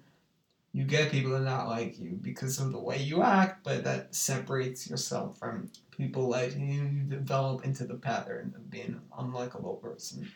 you 0.76 0.84
get 0.84 1.12
people 1.12 1.32
that 1.32 1.42
not 1.42 1.68
like 1.68 1.98
you 2.00 2.20
because 2.22 2.60
of 2.60 2.72
the 2.72 2.80
way 2.80 3.02
you 3.02 3.22
act, 3.24 3.64
but 3.64 3.86
that 3.86 4.14
separates 4.14 4.90
yourself 4.90 5.38
from 5.38 5.72
people 5.92 6.28
like 6.28 6.56
you. 6.58 6.66
You 6.66 7.04
develop 7.08 7.64
into 7.64 7.86
the 7.86 7.96
pattern 7.96 8.54
of 8.56 8.70
being 8.70 8.88
an 8.88 9.02
unlikable 9.18 9.82
person. 9.82 10.30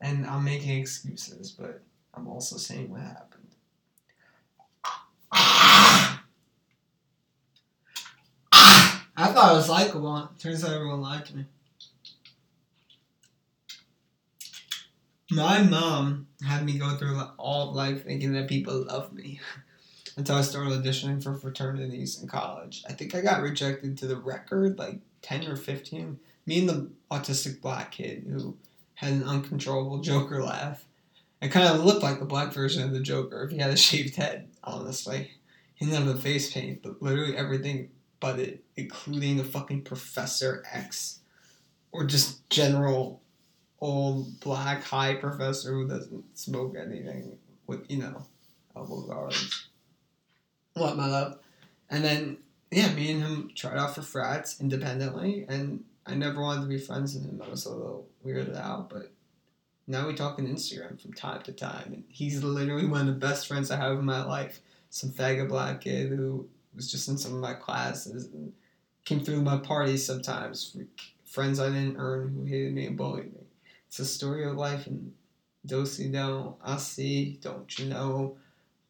And 0.00 0.26
I'm 0.26 0.44
making 0.44 0.80
excuses, 0.80 1.52
but 1.52 1.82
I'm 2.14 2.26
also 2.26 2.56
saying 2.56 2.90
what 2.90 3.02
happened. 3.02 3.34
I 9.20 9.32
thought 9.32 9.52
I 9.52 9.52
was 9.52 9.68
likable. 9.68 10.28
Turns 10.38 10.64
out 10.64 10.72
everyone 10.72 11.02
liked 11.02 11.34
me. 11.34 11.44
My 15.30 15.62
mom 15.62 16.26
had 16.46 16.64
me 16.64 16.78
go 16.78 16.96
through 16.96 17.20
all 17.36 17.68
of 17.68 17.76
life 17.76 18.04
thinking 18.04 18.32
that 18.32 18.48
people 18.48 18.86
love 18.86 19.12
me 19.12 19.40
until 20.16 20.36
I 20.36 20.42
started 20.42 20.72
auditioning 20.72 21.22
for 21.22 21.34
fraternities 21.34 22.22
in 22.22 22.28
college. 22.28 22.82
I 22.88 22.94
think 22.94 23.14
I 23.14 23.20
got 23.20 23.42
rejected 23.42 23.98
to 23.98 24.06
the 24.06 24.16
record 24.16 24.78
like 24.78 25.00
10 25.22 25.46
or 25.46 25.56
15. 25.56 26.18
Me 26.46 26.58
and 26.60 26.68
the 26.68 26.90
autistic 27.10 27.60
black 27.60 27.92
kid 27.92 28.24
who 28.26 28.56
had 28.94 29.12
an 29.12 29.22
uncontrollable 29.22 29.98
Joker 29.98 30.42
laugh. 30.42 30.86
It 31.42 31.52
kind 31.52 31.68
of 31.68 31.84
looked 31.84 32.02
like 32.02 32.18
the 32.18 32.24
black 32.24 32.52
version 32.54 32.82
of 32.82 32.92
the 32.92 33.00
Joker 33.00 33.44
if 33.44 33.50
he 33.50 33.58
had 33.58 33.70
a 33.70 33.76
shaved 33.76 34.16
head, 34.16 34.48
honestly. 34.64 35.30
He 35.74 35.84
didn't 35.84 36.06
have 36.06 36.16
the 36.16 36.20
face 36.20 36.52
paint, 36.52 36.82
but 36.82 37.02
literally 37.02 37.36
everything 37.36 37.90
but 38.18 38.38
it, 38.38 38.64
including 38.76 39.36
the 39.36 39.44
fucking 39.44 39.82
Professor 39.82 40.64
X. 40.72 41.20
Or 41.92 42.04
just 42.04 42.48
general 42.50 43.20
old 43.80 44.40
black 44.40 44.82
high 44.82 45.14
professor 45.14 45.72
who 45.72 45.88
doesn't 45.88 46.38
smoke 46.38 46.74
anything 46.76 47.38
with, 47.66 47.84
you 47.90 47.98
know, 47.98 48.22
elbow 48.76 49.02
guards. 49.02 49.68
What, 50.74 50.96
my 50.96 51.06
love? 51.06 51.38
And 51.90 52.04
then, 52.04 52.38
yeah, 52.70 52.92
me 52.92 53.12
and 53.12 53.22
him 53.22 53.50
tried 53.54 53.78
out 53.78 53.94
for 53.94 54.02
frats 54.02 54.60
independently, 54.60 55.46
and 55.48 55.84
I 56.06 56.14
never 56.14 56.40
wanted 56.40 56.62
to 56.62 56.68
be 56.68 56.78
friends 56.78 57.14
with 57.14 57.24
him. 57.24 57.42
I 57.44 57.48
was 57.48 57.66
a 57.66 57.70
little 57.70 58.06
weirded 58.24 58.56
out, 58.56 58.90
but 58.90 59.10
now 59.86 60.06
we 60.06 60.14
talk 60.14 60.38
on 60.38 60.46
Instagram 60.46 61.00
from 61.00 61.14
time 61.14 61.42
to 61.42 61.52
time, 61.52 61.92
and 61.92 62.04
he's 62.08 62.42
literally 62.42 62.86
one 62.86 63.02
of 63.02 63.06
the 63.06 63.12
best 63.26 63.48
friends 63.48 63.70
I 63.70 63.76
have 63.76 63.98
in 63.98 64.04
my 64.04 64.24
life. 64.24 64.60
Some 64.90 65.10
faggot 65.10 65.48
black 65.48 65.82
kid 65.82 66.08
who 66.10 66.48
was 66.74 66.90
just 66.90 67.08
in 67.08 67.18
some 67.18 67.34
of 67.34 67.40
my 67.40 67.54
classes 67.54 68.26
and 68.26 68.52
came 69.04 69.20
through 69.20 69.42
my 69.42 69.56
parties 69.56 70.04
sometimes. 70.04 70.76
Friends 71.24 71.60
I 71.60 71.68
didn't 71.68 71.96
earn 71.98 72.34
who 72.34 72.44
hated 72.44 72.74
me 72.74 72.86
and 72.86 72.96
bullied 72.96 73.32
me. 73.32 73.37
It's 73.88 73.98
a 73.98 74.04
story 74.04 74.44
of 74.44 74.56
life, 74.56 74.86
and 74.86 75.12
do-si 75.64 76.08
do, 76.08 76.54
I 76.62 76.76
see, 76.76 77.38
don't 77.42 77.78
you 77.78 77.86
know? 77.86 78.36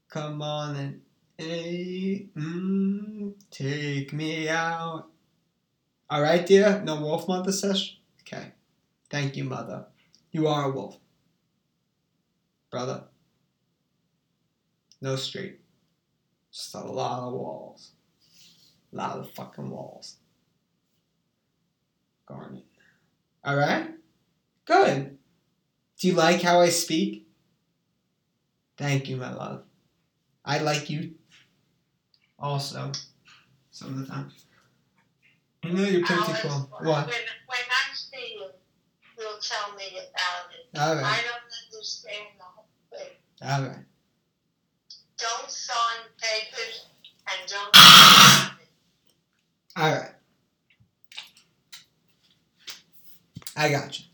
Come 0.08 0.42
on 0.42 0.76
and 0.76 1.00
hey, 1.38 2.26
mm, 2.36 3.32
take 3.50 4.12
me 4.12 4.48
out. 4.48 5.06
All 6.10 6.22
right, 6.22 6.44
dear. 6.44 6.82
No 6.84 7.00
wolf 7.00 7.28
mother 7.28 7.52
sesh. 7.52 7.98
Okay. 8.22 8.52
Thank 9.10 9.36
you, 9.36 9.44
mother. 9.44 9.86
You 10.32 10.48
are 10.48 10.64
a 10.64 10.70
wolf, 10.70 10.98
brother. 12.70 13.04
No 15.00 15.16
street. 15.16 15.60
Just 16.50 16.74
a 16.74 16.80
lot 16.80 17.20
of 17.20 17.32
walls. 17.34 17.92
A 18.92 18.96
lot 18.96 19.18
of 19.18 19.30
fucking 19.30 19.70
walls. 19.70 20.16
Garnet. 22.26 22.64
All 23.44 23.56
right. 23.56 23.97
Good. 24.68 25.16
Do 25.98 26.08
you 26.08 26.12
like 26.12 26.42
how 26.42 26.60
I 26.60 26.68
speak? 26.68 27.26
Thank 28.76 29.08
you, 29.08 29.16
my 29.16 29.32
love. 29.32 29.62
I 30.44 30.58
like 30.58 30.90
you 30.90 31.12
also. 32.38 32.92
Some 33.70 33.94
of 33.94 34.00
the 34.00 34.06
time. 34.06 34.30
You 35.64 35.72
know 35.72 35.82
you're 35.84 36.04
pretty 36.06 36.32
cool. 36.42 36.68
When, 36.78 36.88
What? 36.90 37.06
when 37.06 37.16
I 37.16 37.94
see 37.94 38.34
you, 38.34 38.46
you'll 39.18 39.38
tell 39.40 39.74
me 39.74 39.84
about 39.96 40.52
it. 40.52 40.78
Alright. 40.78 41.04
I 41.04 41.20
don't 41.22 41.50
understand 41.72 42.26
the 42.36 42.44
whole 42.44 42.68
thing. 42.92 43.08
Alright. 43.42 43.84
Don't 45.16 45.50
sign 45.50 46.00
papers 46.20 46.86
and 47.26 47.48
don't. 47.48 47.76
Alright. 49.78 50.12
I 53.56 53.70
got 53.70 53.98
you. 53.98 54.04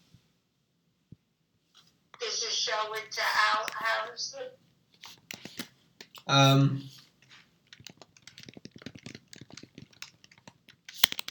Did 2.20 2.42
you 2.42 2.48
show 2.48 2.94
it 2.94 3.12
to 3.12 3.20
Al 3.20 3.66
Harrison? 3.74 4.40
Um, 6.34 6.82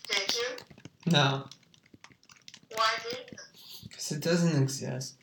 Did 0.08 0.34
you? 0.34 1.12
no. 1.12 1.44
Why 2.74 2.88
didn't? 3.04 3.42
Because 3.82 4.12
it 4.14 4.22
doesn't 4.22 4.64
exist. 4.64 5.18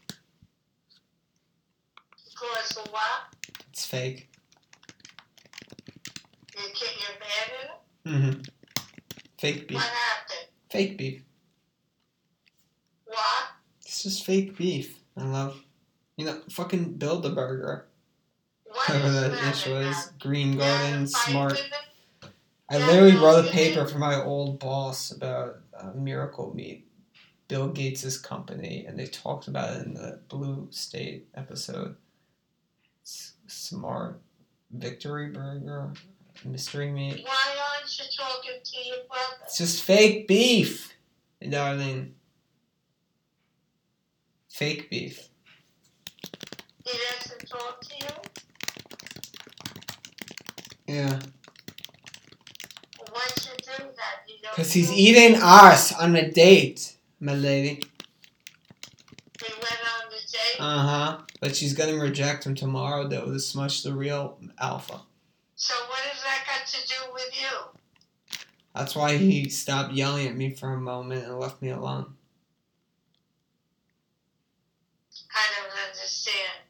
Because 2.12 2.76
of 2.76 2.92
what? 2.92 3.34
It's 3.70 3.86
fake. 3.86 4.28
You 6.58 6.64
can't, 6.74 7.18
mad 7.18 7.48
at 8.04 8.12
him? 8.12 8.32
Mm-hmm. 8.34 8.40
Fake 9.38 9.66
beef. 9.66 9.78
What 9.78 9.84
happened? 9.84 10.48
Fake 10.68 10.98
beef. 10.98 11.22
What? 13.06 13.44
It's 13.86 14.02
just 14.02 14.26
fake 14.26 14.58
beef. 14.58 15.00
I 15.16 15.24
love. 15.24 15.58
You 16.18 16.26
know, 16.26 16.42
fucking 16.50 16.98
build 16.98 17.24
a 17.24 17.30
burger. 17.30 17.86
What 18.90 19.02
Whatever 19.04 19.08
is 19.08 19.20
that 19.20 19.30
that 19.32 19.54
dish 19.54 19.66
was. 19.66 20.12
Green 20.20 20.52
You 20.54 20.60
had 20.60 20.80
a 20.80 20.88
Garden, 20.88 21.06
smart. 21.06 21.70
I 22.68 22.78
literally 22.78 23.16
wrote 23.16 23.46
a 23.46 23.50
paper 23.50 23.86
for 23.86 23.98
my 23.98 24.20
old 24.22 24.58
boss 24.58 25.10
about 25.10 25.58
uh, 25.76 25.90
Miracle 25.94 26.54
Meat, 26.54 26.86
Bill 27.48 27.68
Gates' 27.68 28.18
company, 28.18 28.84
and 28.86 28.98
they 28.98 29.06
talked 29.06 29.48
about 29.48 29.76
it 29.76 29.86
in 29.86 29.94
the 29.94 30.20
Blue 30.28 30.68
State 30.70 31.26
episode. 31.34 31.96
S- 33.04 33.34
smart 33.46 34.20
Victory 34.72 35.30
Burger, 35.30 35.92
Mystery 36.44 36.90
Meat. 36.90 37.24
Why 37.24 37.56
aren't 37.76 37.98
you 37.98 38.04
talking 38.16 38.60
to 38.62 38.84
your 38.86 38.96
brother? 39.08 39.36
It's 39.44 39.58
just 39.58 39.82
fake 39.82 40.28
beef, 40.28 40.94
darling. 41.48 42.14
Fake 44.48 44.90
beef. 44.90 45.28
He 46.84 46.98
doesn't 47.18 47.48
talk 47.48 47.80
to 47.82 47.94
you? 47.96 48.06
Yeah. 50.90 51.20
Why'd 53.12 53.32
you 53.36 53.54
do 53.58 53.84
that? 53.94 54.26
You 54.26 54.34
Because 54.50 54.72
he's 54.72 54.90
eating 54.90 55.40
us 55.40 55.94
on 55.94 56.16
a 56.16 56.28
date, 56.28 56.96
my 57.20 57.32
lady. 57.32 57.84
He 59.40 59.52
went 59.52 59.80
on 59.94 60.10
the 60.10 60.16
date? 60.16 60.58
Uh 60.58 60.82
huh. 60.82 61.18
But 61.40 61.54
she's 61.54 61.74
gonna 61.74 61.94
reject 61.94 62.44
him 62.44 62.56
tomorrow, 62.56 63.06
though, 63.06 63.26
to 63.26 63.38
smush 63.38 63.82
the 63.82 63.94
real 63.94 64.40
alpha. 64.58 65.02
So 65.54 65.74
what 65.88 66.00
has 66.00 66.24
that 66.24 66.44
got 66.44 66.66
to 66.66 66.88
do 66.88 67.12
with 67.12 67.40
you? 67.40 68.38
That's 68.74 68.96
why 68.96 69.16
he 69.16 69.48
stopped 69.48 69.92
yelling 69.94 70.26
at 70.26 70.36
me 70.36 70.50
for 70.50 70.72
a 70.72 70.80
moment 70.80 71.24
and 71.24 71.38
left 71.38 71.62
me 71.62 71.70
alone. 71.70 72.14
I 75.32 75.46
don't 75.54 75.88
understand. 75.88 76.66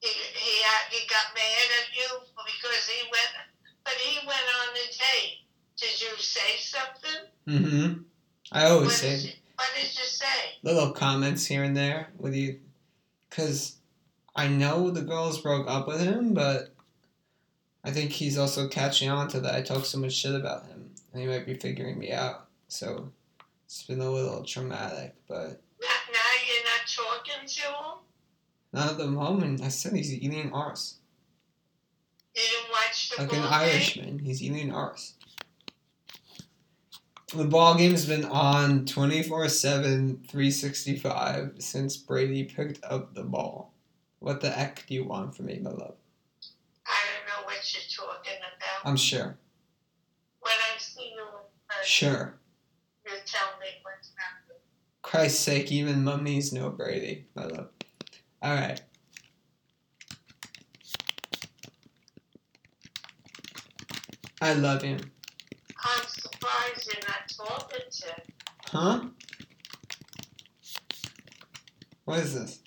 He 0.00 0.08
he 0.08 0.60
he 0.90 1.08
got 1.08 1.32
mad 1.34 1.68
at 1.80 1.88
you 1.96 2.20
because 2.44 2.88
he 2.88 3.02
went, 3.08 3.41
but 3.92 4.00
he 4.00 4.26
went 4.26 4.38
on 4.38 4.74
a 4.74 4.86
date. 4.88 5.38
Did 5.76 6.00
you 6.00 6.16
say 6.18 6.56
something? 6.58 7.28
Mm 7.48 7.70
hmm. 7.70 8.02
I 8.52 8.66
always 8.66 8.86
What 8.88 9.00
did 9.00 9.20
say 9.20 9.28
you, 9.28 9.32
what 9.56 9.68
did 9.74 9.84
you 9.98 10.04
say? 10.04 10.26
little 10.62 10.92
comments 10.92 11.46
here 11.46 11.62
and 11.64 11.76
there 11.76 12.08
with 12.18 12.34
you. 12.34 12.60
Because 13.28 13.76
I 14.36 14.48
know 14.48 14.90
the 14.90 15.02
girls 15.02 15.40
broke 15.40 15.68
up 15.68 15.86
with 15.88 16.00
him, 16.00 16.34
but 16.34 16.74
I 17.84 17.90
think 17.90 18.10
he's 18.12 18.38
also 18.38 18.68
catching 18.68 19.08
on 19.10 19.28
to 19.28 19.40
that. 19.40 19.54
I 19.54 19.62
talk 19.62 19.84
so 19.84 19.98
much 19.98 20.12
shit 20.12 20.34
about 20.34 20.66
him, 20.66 20.90
and 21.12 21.22
he 21.22 21.28
might 21.28 21.46
be 21.46 21.54
figuring 21.54 21.98
me 21.98 22.12
out. 22.12 22.46
So 22.68 23.10
it's 23.66 23.82
been 23.84 24.00
a 24.00 24.10
little 24.10 24.44
traumatic, 24.44 25.14
but 25.28 25.62
Now, 25.80 26.28
you're 26.46 26.64
not 26.64 26.86
talking 26.86 27.48
to 27.48 27.60
him. 27.62 27.98
not 28.72 28.90
at 28.92 28.98
the 28.98 29.06
moment. 29.06 29.62
I 29.62 29.68
said 29.68 29.94
he's 29.94 30.12
eating 30.12 30.52
ours. 30.52 30.96
You 32.34 32.42
didn't 32.42 32.70
watch 32.70 32.91
like 33.18 33.32
an? 33.32 33.40
Irishman. 33.40 34.18
He's 34.18 34.42
eating 34.42 34.72
arse. 34.72 35.14
The 37.34 37.44
ball 37.44 37.76
game's 37.76 38.04
been 38.04 38.26
on 38.26 38.84
24 38.84 39.48
7, 39.48 40.22
365 40.28 41.54
since 41.58 41.96
Brady 41.96 42.44
picked 42.44 42.84
up 42.84 43.14
the 43.14 43.22
ball. 43.22 43.72
What 44.18 44.40
the 44.40 44.50
heck 44.50 44.86
do 44.86 44.94
you 44.94 45.04
want 45.04 45.34
from 45.34 45.46
me, 45.46 45.58
my 45.60 45.70
love? 45.70 45.94
I 46.86 46.94
don't 47.08 47.26
know 47.26 47.46
what 47.46 47.74
you're 47.74 47.82
talking 48.06 48.38
about. 48.38 48.88
I'm 48.88 48.96
sure. 48.96 49.38
when 50.40 50.52
I 50.52 50.78
see 50.78 51.12
you 51.14 51.22
in 51.22 51.86
Sure. 51.86 52.34
you 53.06 53.12
tell 53.24 53.48
me 53.60 53.66
what's 53.82 54.12
happening. 54.16 54.60
Christ's 55.00 55.40
sake, 55.40 55.72
even 55.72 56.04
mummies 56.04 56.52
know 56.52 56.68
Brady, 56.70 57.26
my 57.34 57.46
love. 57.46 57.70
Alright. 58.44 58.82
I 64.42 64.54
love 64.54 64.82
him. 64.82 64.98
I'm 65.78 66.04
surprised 66.08 66.92
you're 66.92 67.00
not 67.06 67.28
talking 67.28 67.86
to 67.88 68.06
him. 68.08 68.22
Huh? 68.66 69.00
What 72.04 72.18
is 72.18 72.34
this? 72.34 72.58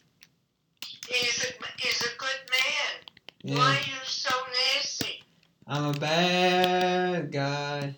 He's 1.05 1.43
a, 1.43 1.47
he's 1.77 2.01
a 2.01 2.17
good 2.17 2.39
man. 2.49 3.03
Yeah. 3.43 3.57
Why 3.57 3.75
are 3.75 3.79
you 3.79 4.05
so 4.05 4.33
nasty? 4.73 5.21
I'm 5.67 5.93
a 5.93 5.99
bad 5.99 7.33
guy. 7.33 7.97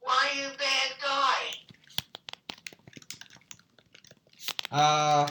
Why 0.00 0.28
are 0.30 0.40
you 0.40 0.46
a 0.46 0.56
bad 0.56 0.94
guy? 4.70 4.78
Uh, 4.78 5.28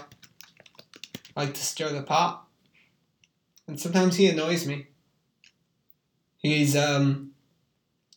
like 1.36 1.56
to 1.56 1.62
stir 1.64 1.92
the 1.92 2.04
pot. 2.04 2.46
And 3.68 3.80
sometimes 3.80 4.16
he 4.18 4.28
annoys 4.28 4.68
me. 4.68 4.90
He's, 6.42 6.76
um, 6.76 7.32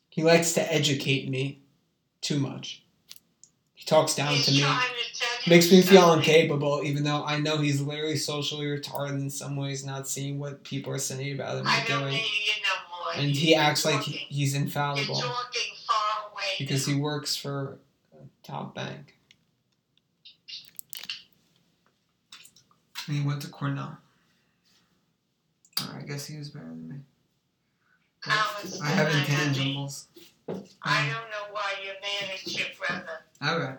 he 0.08 0.22
likes 0.22 0.52
to 0.54 0.72
educate 0.72 1.28
me 1.28 1.60
too 2.20 2.38
much. 2.38 2.82
He 3.74 3.84
talks 3.84 4.14
down 4.14 4.34
he's 4.34 4.46
to 4.46 4.52
me. 4.52 4.60
to 4.60 5.50
Makes 5.50 5.70
me 5.70 5.82
feel 5.82 6.12
incapable, 6.14 6.80
even 6.84 7.04
though 7.04 7.22
I 7.22 7.38
know 7.38 7.58
he's 7.58 7.82
literally 7.82 8.16
socially 8.16 8.64
retarded 8.64 9.10
in 9.20 9.28
some 9.28 9.56
ways, 9.56 9.84
not 9.84 10.08
seeing 10.08 10.38
what 10.38 10.64
people 10.64 10.90
are 10.92 10.98
saying 10.98 11.34
about 11.34 11.58
him 11.58 11.66
I 11.66 11.84
don't 11.86 12.00
doing. 12.00 12.14
need 12.14 12.22
you 12.22 12.62
no 12.62 12.96
more. 13.14 13.22
And 13.22 13.30
he 13.36 13.50
you're 13.50 13.60
acts 13.60 13.84
like 13.84 13.96
talking- 13.96 14.14
he- 14.14 14.34
he's 14.34 14.54
infallible 14.54 15.18
You're 15.18 15.26
far 15.26 16.30
away. 16.32 16.44
because 16.58 16.88
now. 16.88 16.94
he 16.94 17.00
works 17.00 17.36
for 17.36 17.78
a 18.14 18.16
top 18.46 18.74
bank. 18.74 19.16
And 23.06 23.16
he 23.18 23.22
went 23.22 23.42
to 23.42 23.48
Cornell. 23.48 23.98
I 25.92 26.00
guess 26.08 26.24
he 26.24 26.38
was 26.38 26.48
better 26.48 26.64
than 26.64 26.88
me. 26.88 26.96
Alice, 28.26 28.80
I 28.80 28.86
have 28.86 29.08
intangibles. 29.12 30.06
I 30.82 31.06
don't 31.06 31.30
know 31.30 31.52
why 31.52 31.74
you're 31.84 31.94
mad 32.00 32.40
your 32.46 32.66
brother. 32.78 33.24
Alright. 33.44 33.78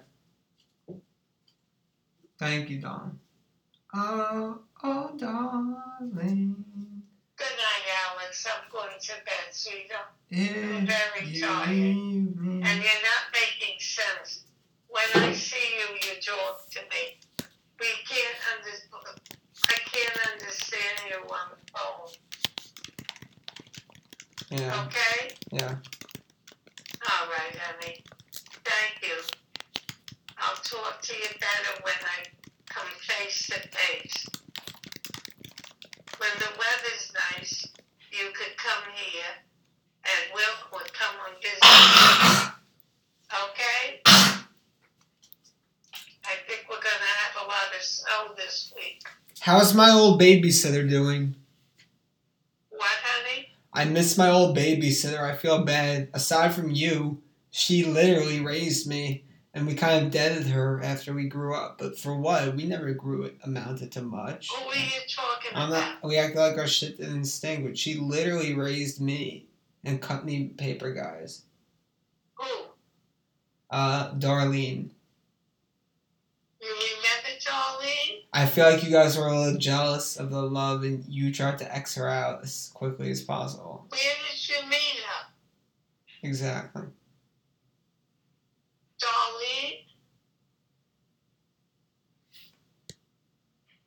Thank 2.37 2.69
you, 2.69 2.79
Don. 2.81 3.19
Oh, 3.93 4.59
oh, 4.83 5.11
darling. 5.17 6.63
Good 7.37 7.47
night, 7.47 7.85
Alex. 8.11 8.45
I'm 8.45 8.69
going 8.71 8.99
to 8.99 9.13
bed, 9.25 9.51
sweetheart. 9.51 10.13
If 10.29 10.87
very 10.87 11.29
you 11.29 11.41
tired. 11.41 11.69
And 11.69 12.61
you're 12.61 13.03
not 13.03 13.23
making 13.33 13.79
sense. 13.79 14.43
When 14.89 15.23
I 15.23 15.33
see 15.33 15.57
you, 15.77 15.95
you 15.95 16.21
talk 16.21 16.69
to 16.71 16.79
me. 16.81 17.19
We 17.79 17.87
can't 18.07 18.37
understand. 18.57 19.19
I 19.67 19.77
can't 19.91 20.33
understand 20.33 20.99
you 21.09 21.17
on 21.29 21.49
the 21.51 21.71
phone. 21.71 22.24
Yeah, 24.49 24.85
Okay? 24.85 25.35
yeah. 25.51 25.75
All 27.09 27.27
right, 27.29 27.55
honey. 27.57 28.03
Thank 28.63 29.01
you. 29.01 29.17
I'll 30.37 30.55
talk 30.57 31.01
to 31.01 31.13
you 31.13 31.27
better 31.39 31.81
when 31.83 31.93
I 32.03 32.25
come 32.67 32.87
face 33.01 33.47
to 33.47 33.53
face. 33.69 34.25
When 36.17 36.29
the 36.39 36.49
weather's 36.57 37.11
nice, 37.37 37.67
you 38.11 38.31
could 38.33 38.55
come 38.57 38.83
here 38.93 39.33
and 40.05 40.33
we'll, 40.33 40.43
we'll 40.71 40.91
come 40.93 41.15
and 41.27 41.41
visit. 41.41 42.51
Okay? 43.33 44.01
I 46.27 46.33
think 46.47 46.65
we're 46.69 46.77
gonna 46.77 47.13
have 47.23 47.43
a 47.43 47.47
lot 47.47 47.75
of 47.75 47.81
snow 47.83 48.33
this 48.35 48.73
week. 48.75 49.03
How's 49.39 49.73
my 49.73 49.89
old 49.91 50.19
babysitter 50.21 50.87
doing? 50.89 51.35
What, 52.69 52.89
honey? 53.03 53.44
I 53.75 53.83
miss 53.85 54.17
my 54.17 54.29
old 54.29 54.57
babysitter. 54.57 55.19
I 55.19 55.35
feel 55.35 55.63
bad. 55.65 56.07
Aside 56.13 56.53
from 56.53 56.71
you, 56.71 57.21
she 57.51 57.83
literally 57.83 58.39
raised 58.39 58.87
me, 58.87 59.25
and 59.53 59.67
we 59.67 59.75
kind 59.75 60.05
of 60.05 60.11
deaded 60.11 60.47
her 60.47 60.81
after 60.81 61.13
we 61.13 61.27
grew 61.27 61.53
up. 61.53 61.77
But 61.77 61.99
for 61.99 62.15
what? 62.15 62.55
We 62.55 62.63
never 62.65 62.93
grew 62.93 63.23
it 63.23 63.37
amounted 63.43 63.91
to 63.91 64.01
much. 64.01 64.49
Who 64.49 64.69
are 64.69 64.75
you 64.75 64.89
talking 65.13 65.51
I'm 65.53 65.69
about? 65.69 65.79
not. 66.01 66.03
We 66.05 66.17
act 66.17 66.37
like 66.37 66.57
our 66.57 66.67
shit 66.67 66.97
didn't 66.97 67.25
stink, 67.25 67.65
but 67.65 67.77
she 67.77 67.95
literally 67.95 68.53
raised 68.55 69.01
me 69.01 69.47
and 69.83 70.01
cut 70.01 70.23
me 70.25 70.47
paper 70.57 70.93
guys. 70.93 71.43
Who? 72.35 72.45
Uh, 73.69 74.13
Darlene. 74.15 74.89
You 76.61 76.69
remember 76.69 76.81
Darlene? 76.85 76.94
I 78.37 78.45
feel 78.47 78.69
like 78.69 78.83
you 78.83 78.91
guys 78.91 79.17
were 79.17 79.27
a 79.27 79.39
little 79.39 79.57
jealous 79.57 80.17
of 80.17 80.29
the 80.29 80.41
love, 80.41 80.83
and 80.83 81.05
you 81.07 81.33
tried 81.33 81.57
to 81.59 81.73
X 81.73 81.95
her 81.95 82.09
out 82.09 82.43
as 82.43 82.69
quickly 82.73 83.09
as 83.09 83.21
possible. 83.21 83.85
Where 83.87 84.01
did 84.29 84.49
you 84.49 84.69
meet 84.69 84.99
her? 85.07 85.27
Exactly. 86.21 86.81
Dolly. 88.99 89.85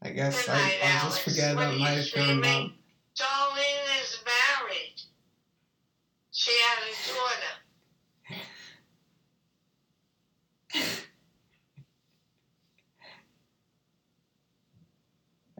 I 0.00 0.10
guess 0.12 0.46
Good 0.46 0.50
I, 0.50 0.58
night, 0.62 0.78
I'll 0.82 1.10
just 1.10 1.20
forget 1.20 1.54
What 1.54 1.64
about 1.66 1.78
my 1.80 2.06
dreaming? 2.10 2.72
Darlene 3.14 4.02
is 4.02 4.18
married. 4.24 5.02
She 6.30 6.52
had 6.52 6.84
a 6.84 7.14
daughter. 7.14 7.57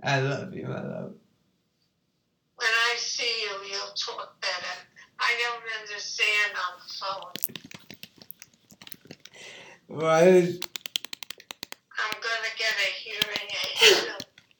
I 0.09 0.21
love 0.21 0.55
you, 0.55 0.65
I 0.65 0.81
love. 0.81 1.13
When 2.57 2.75
I 2.91 2.95
see 2.97 3.31
you, 3.43 3.71
you'll 3.71 3.93
talk 3.95 4.41
better. 4.41 4.77
I 5.21 5.37
don't 5.43 5.63
understand 5.83 6.53
on 6.65 6.73
the 6.81 6.89
phone. 6.99 7.37
Why 9.89 10.25
did 10.25 10.67
I'm 12.01 12.17
gonna 12.27 12.55
get 12.57 12.75
a 12.87 12.91
hearing 13.05 13.51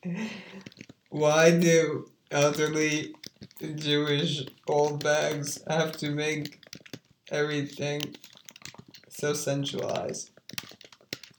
aid. 0.05 0.31
why 1.09 1.59
do 1.59 2.11
elderly 2.31 3.15
Jewish 3.75 4.45
old 4.67 5.03
bags 5.03 5.65
have 5.67 5.97
to 5.97 6.11
make 6.11 6.61
everything 7.31 8.03
so 9.09 9.33
sensualized? 9.33 10.29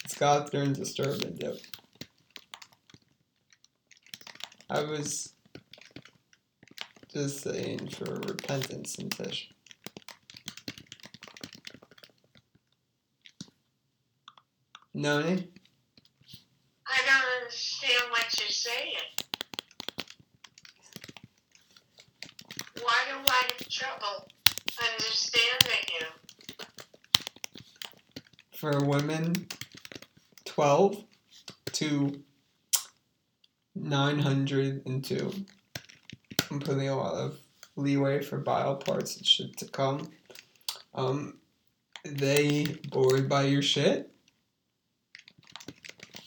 It's 0.04 0.16
got 0.18 0.52
turned 0.52 0.78
disturbing, 0.78 1.38
yo. 1.40 1.58
I 4.70 4.84
was 4.84 5.34
just 7.12 7.42
saying 7.42 7.90
for 7.90 8.16
repentance 8.28 8.98
and 9.00 9.14
fish. 9.14 9.50
Noni? 14.94 15.50
I 16.88 16.98
don't 17.06 17.42
understand 17.42 18.04
what 18.12 18.40
you're 18.40 18.50
saying. 18.50 18.94
Why 22.82 23.04
do 23.10 23.18
I 23.28 23.44
have 23.48 23.70
trouble 23.70 24.28
understanding 24.80 25.84
you? 26.00 26.06
for 28.60 28.78
women 28.84 29.48
12 30.44 31.06
to 31.72 32.22
902 33.80 35.46
i'm 36.52 36.60
putting 36.60 36.90
a 36.90 36.96
lot 36.96 37.14
of 37.14 37.40
leeway 37.80 38.22
for 38.22 38.38
bio 38.38 38.76
parts 38.76 39.18
and 39.18 39.26
shit 39.26 39.58
to 39.58 39.66
come. 39.66 40.12
Um 40.94 41.36
they 42.04 42.66
bored 42.90 43.28
by 43.30 43.44
your 43.44 43.62
shit. 43.62 44.12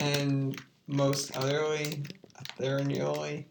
And 0.00 0.61
most 0.86 1.36
utterly 1.36 2.05
thoroughly 2.59 3.46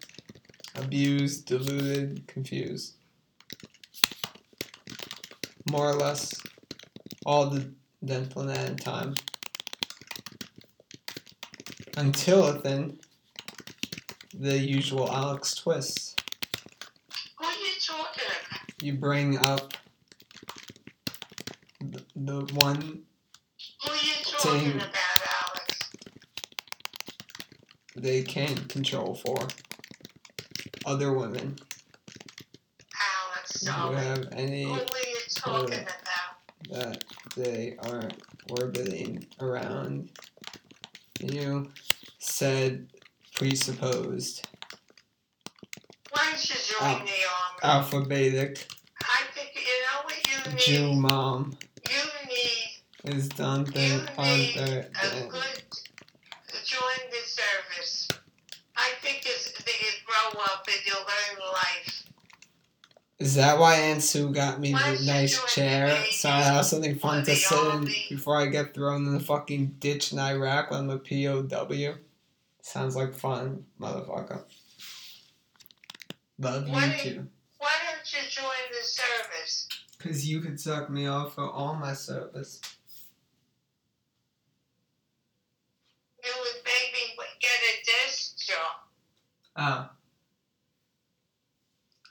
abused 0.76 1.46
deluded 1.46 2.28
confused. 2.28 2.96
More 5.70 5.90
or 5.90 5.96
less 5.96 6.34
all 7.26 7.48
the 7.48 7.72
then 8.02 8.28
planet 8.28 8.70
in 8.70 8.76
time. 8.78 9.14
Until 11.98 12.60
then, 12.62 13.00
the 14.34 14.58
usual 14.58 15.12
Alex 15.12 15.56
twist. 15.56 16.22
Who 17.38 17.46
are 17.46 17.52
you 17.52 17.70
talking 17.86 18.24
about? 18.50 18.62
You 18.84 18.94
bring 18.94 19.38
up 19.38 19.74
the, 21.82 22.04
the 22.16 22.54
one 22.56 23.04
Who 23.84 23.92
are 23.92 23.96
you 23.96 24.14
talking 24.24 24.60
Ting. 24.62 24.76
about, 24.76 24.90
Alex? 25.50 25.80
they 27.96 28.22
can't 28.24 28.68
control 28.70 29.16
for 29.16 29.48
other 30.86 31.14
women. 31.14 31.58
Alex, 33.36 33.62
Do 33.62 33.66
you 33.72 33.72
have 33.98 34.28
any 34.34 34.64
Who 34.64 34.72
are 34.74 34.78
you 34.78 35.18
talking 35.36 35.74
about? 35.80 36.72
that 36.72 37.04
they 37.36 37.76
aren't 37.84 38.22
orbiting 38.50 39.26
around 39.40 40.10
you? 41.20 41.70
Said 42.20 42.88
presupposed 43.42 44.48
Why 46.12 46.26
don't 46.30 46.50
you 46.50 46.56
join 46.80 46.90
Al- 46.90 47.00
the 47.00 47.12
army? 47.64 47.64
alphabetic 47.64 48.68
I 49.02 49.24
think 49.34 49.50
you 49.56 49.62
know 49.82 50.04
what 50.04 50.28
you 50.28 50.52
need. 50.52 50.60
Jew 50.60 50.94
mom 50.94 51.58
You 51.90 52.28
need 52.28 53.16
is 53.18 53.30
done 53.30 53.66
you 53.66 53.72
thing 53.72 54.00
on 54.16 54.28
a 54.28 55.28
good 55.28 55.64
join 56.72 57.10
the 57.10 57.28
service. 57.28 58.08
I 58.78 58.92
think 59.02 59.24
it's, 59.26 59.52
that 59.52 59.82
you 59.82 59.88
grow 60.06 60.42
up 60.44 60.66
and 60.68 60.78
you 60.86 60.94
learn 60.94 61.52
life. 61.52 62.04
Is 63.20 63.36
that 63.36 63.60
why 63.60 63.76
Aunt 63.76 64.02
Sue 64.02 64.32
got 64.32 64.60
me 64.60 64.74
Why 64.74 64.96
the 64.96 65.06
nice 65.06 65.54
chair 65.54 65.96
so 66.12 66.30
I 66.30 66.42
have 66.42 66.66
something 66.66 66.96
fun 66.96 67.24
to 67.26 67.36
sit 67.36 67.74
in 67.74 67.86
before 68.10 68.38
I 68.38 68.46
get 68.46 68.74
thrown 68.74 69.06
in 69.06 69.14
the 69.14 69.20
fucking 69.20 69.76
ditch 69.80 70.14
in 70.14 70.20
Iraq 70.20 70.72
when 70.72 70.82
I'm 70.82 70.90
a 70.92 70.98
POW? 70.98 71.96
Sounds 72.72 72.96
like 72.96 73.14
fun, 73.14 73.66
motherfucker. 73.82 74.44
Love 76.40 76.68
you 76.68 76.74
Why- 76.74 76.98
too. 77.04 77.28
Why 77.58 77.70
don't 77.86 78.14
you 78.14 78.30
join 78.30 78.46
the 78.72 78.88
service? 78.88 79.68
Cause 80.00 80.26
you 80.26 80.40
could 80.40 80.58
suck 80.58 80.90
me 80.90 81.06
off 81.06 81.36
for 81.36 81.52
all 81.52 81.76
my 81.76 81.92
service. 81.92 82.62
You 86.24 86.32
would 86.40 86.64
maybe 86.64 87.18
get 87.42 87.52
a 87.52 88.08
desk 88.08 88.38
job. 88.38 88.88
Ah. 89.58 89.92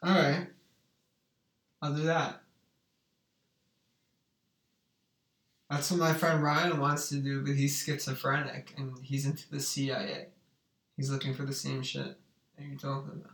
Alright. 0.07 0.47
I'll 1.81 1.95
do 1.95 2.03
that. 2.03 2.43
That's 5.71 5.91
what 5.91 6.01
my 6.01 6.13
friend 6.13 6.43
Ryan 6.43 6.79
wants 6.79 7.09
to 7.09 7.17
do, 7.17 7.43
but 7.47 7.57
he's 7.57 7.83
schizophrenic 7.83 8.75
and 8.77 8.99
he's 9.03 9.25
into 9.25 9.51
the 9.51 9.61
CIA. 9.61 10.27
He's 11.01 11.09
looking 11.09 11.33
for 11.33 11.45
the 11.47 11.55
same 11.55 11.83
shit 11.83 12.15
that 12.59 12.67
you're 12.67 12.77
talking 12.77 13.13
about. 13.15 13.33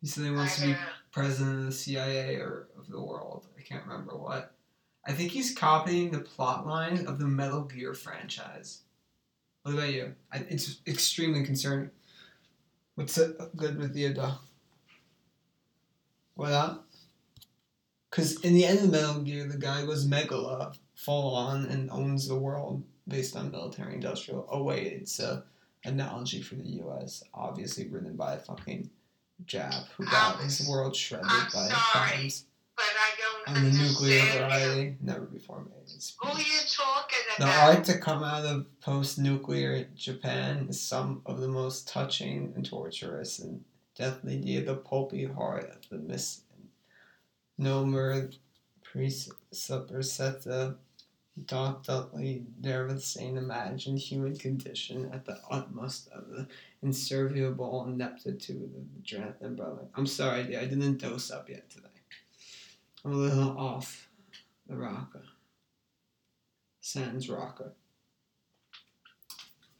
He 0.00 0.06
said 0.06 0.24
he 0.24 0.30
wants 0.30 0.58
to 0.58 0.68
be 0.68 0.76
president 1.12 1.58
of 1.58 1.66
the 1.66 1.72
CIA 1.72 2.36
or 2.36 2.68
of 2.78 2.88
the 2.88 2.98
world. 2.98 3.46
I 3.58 3.60
can't 3.60 3.84
remember 3.84 4.16
what. 4.16 4.54
I 5.06 5.12
think 5.12 5.30
he's 5.30 5.54
copying 5.54 6.10
the 6.10 6.20
plot 6.20 6.66
line 6.66 7.04
of 7.06 7.18
the 7.18 7.26
Metal 7.26 7.64
Gear 7.64 7.92
franchise. 7.92 8.80
What 9.60 9.74
about 9.74 9.92
you? 9.92 10.14
I, 10.32 10.38
it's 10.48 10.80
extremely 10.86 11.44
concerning. 11.44 11.90
What's 12.94 13.18
good 13.54 13.78
with 13.78 13.94
you, 13.94 14.14
though? 14.14 14.36
What 16.34 16.52
up? 16.52 16.86
Because 18.08 18.40
in 18.40 18.54
the 18.54 18.64
end 18.64 18.78
of 18.78 18.90
Metal 18.90 19.20
Gear, 19.20 19.44
the 19.44 19.58
guy 19.58 19.84
was 19.84 20.08
Megala, 20.08 20.74
full 20.94 21.34
on, 21.34 21.66
and 21.66 21.90
owns 21.90 22.26
the 22.26 22.36
world 22.36 22.82
based 23.06 23.36
on 23.36 23.50
military 23.50 23.92
industrial. 23.92 24.48
Oh, 24.50 24.62
wait, 24.62 24.94
it's 24.94 25.20
a 25.20 25.44
analogy 25.84 26.42
for 26.42 26.54
the 26.56 26.68
US, 26.82 27.22
obviously 27.32 27.88
written 27.88 28.16
by 28.16 28.34
a 28.34 28.38
fucking 28.38 28.90
Jap 29.46 29.86
who 29.96 30.04
got 30.04 30.40
his 30.40 30.68
world 30.68 30.96
shredded 30.96 31.26
I'm 31.30 31.44
by 31.52 31.68
sorry. 31.68 32.16
bombs 32.22 32.44
But 32.76 32.84
I 32.84 33.10
don't 33.18 33.56
on 33.56 33.64
the 33.64 33.78
nuclear 33.78 34.24
variety. 34.32 34.96
Never 35.00 35.26
before 35.26 35.60
made. 35.60 35.94
It's 35.94 36.16
Who 36.20 36.28
are 36.28 36.38
you 36.40 36.58
talking 36.68 37.18
the 37.38 37.44
about? 37.44 37.76
art 37.76 37.84
to 37.84 37.98
come 37.98 38.22
out 38.24 38.44
of 38.44 38.66
post-nuclear 38.80 39.88
Japan 39.96 40.66
is 40.68 40.80
some 40.80 41.22
of 41.26 41.40
the 41.40 41.48
most 41.48 41.88
touching 41.88 42.52
and 42.56 42.64
torturous 42.64 43.38
and 43.38 43.64
deathly 43.96 44.38
near 44.38 44.62
the 44.62 44.74
pulpy 44.74 45.24
heart 45.24 45.70
of 45.70 45.88
the 45.88 45.98
misnomer 47.58 48.30
presuperseta 51.46 51.46
Doctorly 51.46 52.44
devastating 52.60 53.36
imagined 53.36 53.98
human 53.98 54.36
condition 54.36 55.10
at 55.12 55.24
the 55.24 55.38
utmost 55.50 56.08
of 56.12 56.28
the 56.28 56.46
inservible 56.82 57.86
ineptitude 57.86 58.62
of 58.62 58.72
the 58.72 59.02
Jonathan 59.02 59.56
brother. 59.56 59.86
I'm 59.94 60.06
sorry, 60.06 60.44
dear, 60.44 60.60
I 60.60 60.66
didn't 60.66 60.98
dose 60.98 61.30
up 61.30 61.48
yet 61.48 61.68
today. 61.70 61.88
I'm 63.04 63.12
a 63.12 63.16
little 63.16 63.58
off 63.58 64.08
the 64.68 64.76
rocker. 64.76 65.22
Sans 66.80 67.28
rocker. 67.28 67.72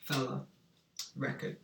Fella. 0.04 0.44
Record. 1.16 1.56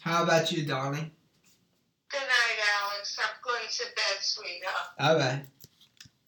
How 0.00 0.22
about 0.22 0.52
you, 0.52 0.64
darling? 0.64 1.10
Good 2.08 2.20
night, 2.20 2.58
Alex. 2.80 3.18
I'm 3.20 3.36
going 3.44 3.68
to 3.68 3.84
bed, 3.94 4.07
sweetheart. 4.38 4.88
All 4.98 5.16
right. 5.16 5.42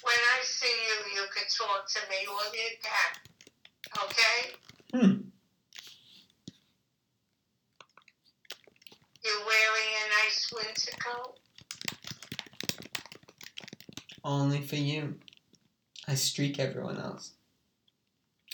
When 0.02 0.14
I 0.14 0.42
see 0.42 0.66
you, 0.66 1.20
you 1.20 1.26
can 1.34 1.44
talk 1.48 1.86
to 1.88 2.00
me 2.08 2.16
all 2.28 2.44
you 2.52 2.70
can. 2.82 4.04
Okay? 4.04 4.54
Hmm. 4.92 5.20
You're 9.22 9.46
wearing 9.46 9.90
a 9.96 10.24
nice 10.24 10.52
winter 10.54 10.92
coat? 10.98 11.38
Only 14.24 14.60
for 14.62 14.76
you. 14.76 15.16
I 16.08 16.14
streak 16.14 16.58
everyone 16.58 16.98
else. 16.98 17.32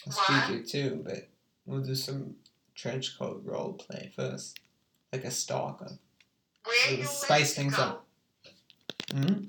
I 0.07 0.11
What? 0.11 0.25
streak 0.25 0.49
you 0.59 0.67
too, 0.67 1.03
but 1.05 1.29
we'll 1.65 1.83
do 1.83 1.95
some 1.95 2.37
trench 2.75 3.19
coat 3.19 3.43
role 3.45 3.73
play 3.75 4.13
first. 4.15 4.59
Like 5.13 5.25
a 5.25 5.31
stalker. 5.31 5.99
We'll 6.67 7.05
spice 7.07 7.55
things 7.55 7.79
up. 7.79 8.06
Hmm? 9.13 9.45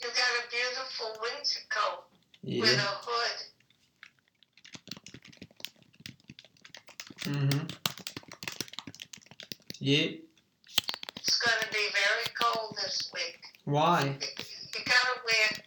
You 0.00 0.08
got 0.08 0.32
a 0.38 0.50
beautiful 0.50 1.16
winter 1.20 1.60
coat 1.70 2.04
with 2.42 2.72
Yeah. 2.72 2.82
a 2.82 2.98
hood. 3.04 3.42
Mm-hmm. 7.20 7.66
Yeah. 9.78 10.08
It's 11.16 11.38
going 11.38 11.60
to 11.62 11.68
be 11.72 11.86
very 11.92 12.26
cold 12.40 12.76
this 12.82 13.10
week. 13.14 13.38
Why? 13.64 14.18
You 14.74 14.80
gotta 14.84 15.20
wear, 15.24 15.64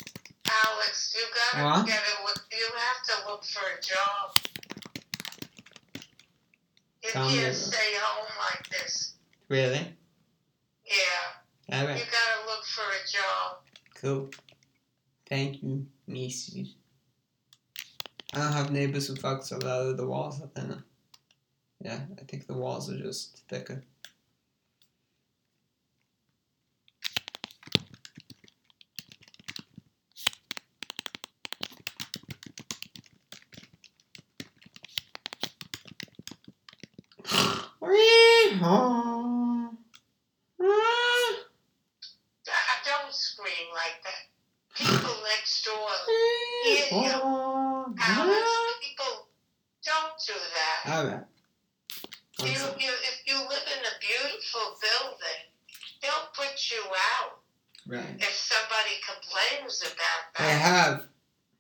Alex. 0.65 1.15
You 1.17 1.23
gotta 1.33 1.63
What? 1.65 1.87
get 1.87 1.97
a. 1.99 2.55
You 2.55 2.67
have 2.75 3.03
to 3.23 3.29
look 3.29 3.43
for 3.45 3.61
a 3.61 3.81
job. 3.81 4.35
You 7.03 7.09
can't 7.11 7.55
stay 7.55 7.93
home 7.95 8.27
like 8.39 8.67
this. 8.69 9.13
Really? 9.47 9.95
Yeah, 10.85 10.95
All 11.71 11.81
you 11.81 11.87
gotta 11.87 12.45
look 12.45 12.63
for 12.65 12.83
a 12.83 13.07
job. 13.11 13.57
Cool. 13.95 14.29
Thank 15.27 15.63
you, 15.63 15.85
nieces. 16.07 16.75
I 18.33 18.37
don't 18.39 18.53
have 18.53 18.71
neighbors 18.71 19.07
who 19.07 19.15
fuck 19.15 19.43
so 19.43 19.57
loud 19.57 19.97
the 19.97 20.05
walls 20.05 20.41
up 20.41 20.53
there. 20.53 20.83
Yeah, 21.81 21.99
I 22.19 22.23
think 22.25 22.45
the 22.45 22.53
walls 22.53 22.91
are 22.91 22.97
just 22.97 23.43
thicker. 23.49 23.83
Uh, 40.57 40.93
Don't 42.85 43.13
scream 43.65 43.73
like 43.73 44.03
that. 44.03 44.23
People 44.75 45.15
next 45.29 45.63
door 45.65 45.73
oh, 45.77 46.61
hear 46.63 46.85
you. 46.91 48.03
Alex, 48.03 48.49
people 48.83 49.27
don't 49.85 50.13
do 50.27 50.33
that. 50.53 50.97
Alright. 50.97 51.23
You, 52.39 52.47
you, 52.47 52.91
if 53.03 53.21
you 53.25 53.37
live 53.37 53.65
in 53.65 53.85
a 53.85 53.95
beautiful 54.01 54.77
building, 54.81 55.41
they'll 56.01 56.27
put 56.35 56.69
you 56.71 56.83
out 57.15 57.39
Right. 57.87 58.15
if 58.19 58.33
somebody 58.33 58.95
complains 59.07 59.81
about 59.81 60.33
that. 60.37 60.43
I 60.43 60.49
have. 60.49 61.03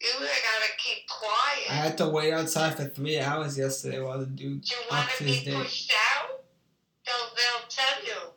You 0.01 0.09
gotta 0.19 0.71
keep 0.77 1.07
quiet. 1.07 1.69
I 1.71 1.73
had 1.73 1.97
to 1.99 2.09
wait 2.09 2.33
outside 2.33 2.75
for 2.75 2.85
three 2.85 3.19
hours 3.19 3.57
yesterday 3.57 4.01
while 4.01 4.19
the 4.19 4.25
dude 4.25 4.61
Do 4.63 4.75
you 4.75 4.81
want 4.91 5.09
to 5.11 5.17
to 5.17 5.23
his 5.23 5.39
be 5.39 5.45
day. 5.45 5.55
pushed 5.55 5.93
out? 5.93 6.41
They'll, 7.05 7.29
they'll 7.35 7.67
tell 7.69 8.03
you 8.05 8.31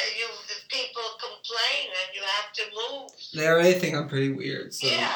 that 0.00 0.18
you 0.18 0.26
the 0.48 0.60
people 0.68 1.02
complain 1.20 1.92
and 1.92 2.08
you 2.14 2.22
have 2.22 2.52
to 2.54 2.62
move. 2.72 3.10
They 3.34 3.46
already 3.48 3.78
think 3.78 3.96
I'm 3.96 4.08
pretty 4.08 4.32
weird, 4.32 4.72
so 4.72 4.86
Yeah, 4.86 5.14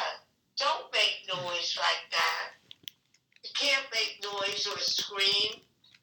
don't 0.59 0.93
make 0.93 1.25
noise 1.29 1.79
like 1.79 2.05
that. 2.11 2.47
You 3.43 3.51
can't 3.59 3.87
make 3.93 4.21
noise 4.23 4.67
or 4.67 4.79
scream, 4.79 5.61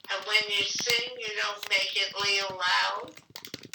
and 0.09 0.25
when 0.25 0.43
you 0.49 0.63
sing, 0.63 1.09
you 1.19 1.29
don't 1.41 1.69
make 1.69 1.95
it 1.95 2.13
real 2.23 2.57
loud. 2.57 3.11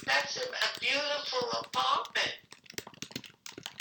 That's 0.04 0.36
a, 0.36 0.42
a 0.42 0.80
beautiful 0.80 1.48
apartment. 1.64 2.34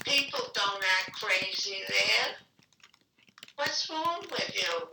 People 0.05 0.41
don't 0.53 0.83
act 0.99 1.19
crazy 1.21 1.77
there. 1.87 2.35
What's 3.55 3.89
wrong 3.89 4.25
with 4.31 4.51
you? 4.55 4.87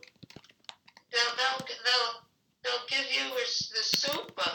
They'll 1.12 1.36
they'll 1.36 1.66
they'll, 1.66 2.22
they'll 2.62 2.86
give 2.88 3.06
you 3.12 3.30
the 3.34 3.82
super. 3.82 4.50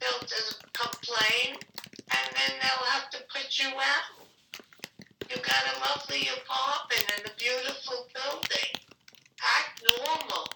They'll 0.00 0.26
just 0.26 0.62
complain, 0.72 1.56
and 2.10 2.26
then 2.34 2.50
they'll 2.60 2.86
have 2.90 3.10
to 3.10 3.18
put 3.32 3.58
you 3.58 3.68
out. 3.68 4.24
You 5.30 5.36
got 5.36 5.64
a 5.74 5.80
lovely 5.80 6.28
apartment 6.28 7.04
and 7.16 7.26
a 7.26 7.34
beautiful 7.38 8.06
building. 8.14 8.72
Act 9.42 9.82
normal. 9.98 10.48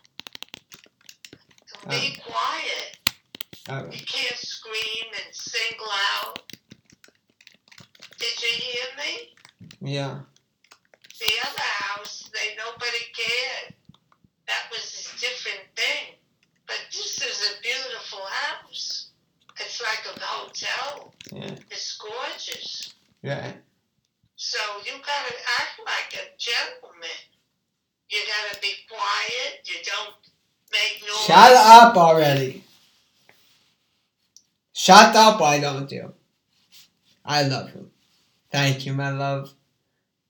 Be 1.88 2.16
uh, 2.18 2.30
quiet. 2.30 2.98
alright. 3.68 3.92
You 3.92 4.06
can't 4.06 4.36
scream 4.36 5.06
and 5.24 5.34
sing 5.34 5.78
loud. 5.80 6.40
Did 8.18 8.42
you 8.42 8.48
hear 8.48 8.84
me? 8.98 9.92
Yeah. 9.92 10.20
The 11.18 11.32
other 11.46 11.62
house, 11.62 12.30
they 12.32 12.56
nobody 12.56 13.04
cared. 13.16 13.74
That 14.46 14.64
was 14.70 15.12
a 15.14 15.20
different 15.20 15.64
thing. 15.76 16.14
But 16.66 16.78
this 16.92 17.20
is 17.22 17.50
a 17.50 17.62
beautiful 17.62 18.24
house. 18.26 19.07
It's 19.60 19.82
like 19.82 20.16
a 20.16 20.20
hotel. 20.20 21.12
Yeah. 21.32 21.54
It's 21.70 21.98
gorgeous. 21.98 22.94
Yeah. 23.22 23.52
So 24.36 24.58
you 24.84 24.92
gotta 24.92 25.34
act 25.60 25.80
like 25.84 26.14
a 26.14 26.26
gentleman. 26.38 27.18
You 28.08 28.18
gotta 28.26 28.60
be 28.60 28.72
quiet. 28.88 29.60
You 29.64 29.74
don't 29.84 30.14
make 30.72 31.02
noise. 31.02 31.26
Shut 31.26 31.52
up 31.54 31.96
already. 31.96 32.64
Shut 34.72 35.14
up, 35.16 35.40
why 35.40 35.58
don't 35.58 35.90
you? 35.90 36.14
I 37.24 37.42
love 37.42 37.74
you. 37.74 37.90
Thank 38.50 38.86
you, 38.86 38.94
my 38.94 39.10
love. 39.10 39.52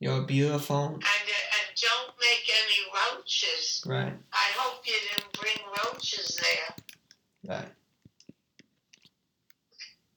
You're 0.01 0.23
beautiful. 0.23 0.87
And, 0.87 1.03
uh, 1.05 1.05
and 1.05 1.77
don't 1.77 2.15
make 2.19 2.49
any 2.49 3.17
roaches. 3.17 3.85
Right, 3.87 4.15
I 4.33 4.47
hope 4.57 4.87
you 4.87 4.95
didn't 5.11 5.33
bring 5.39 5.59
roaches 5.85 6.41
there. 6.43 7.57
right. 7.57 7.69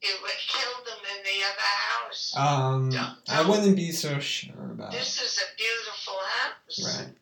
You 0.01 0.09
killed 0.47 0.85
them 0.87 0.97
in 1.15 1.23
the 1.23 1.45
other 1.45 1.61
house. 1.61 2.33
Um, 2.35 2.89
Don't- 2.89 3.17
I 3.29 3.37
don't- 3.37 3.47
wouldn't 3.49 3.75
be 3.75 3.91
so 3.91 4.19
sure 4.19 4.71
about 4.71 4.93
it. 4.93 4.97
this 4.97 5.21
is 5.21 5.37
a 5.37 5.55
beautiful 5.57 6.17
house. 6.19 6.99
Right. 6.99 7.13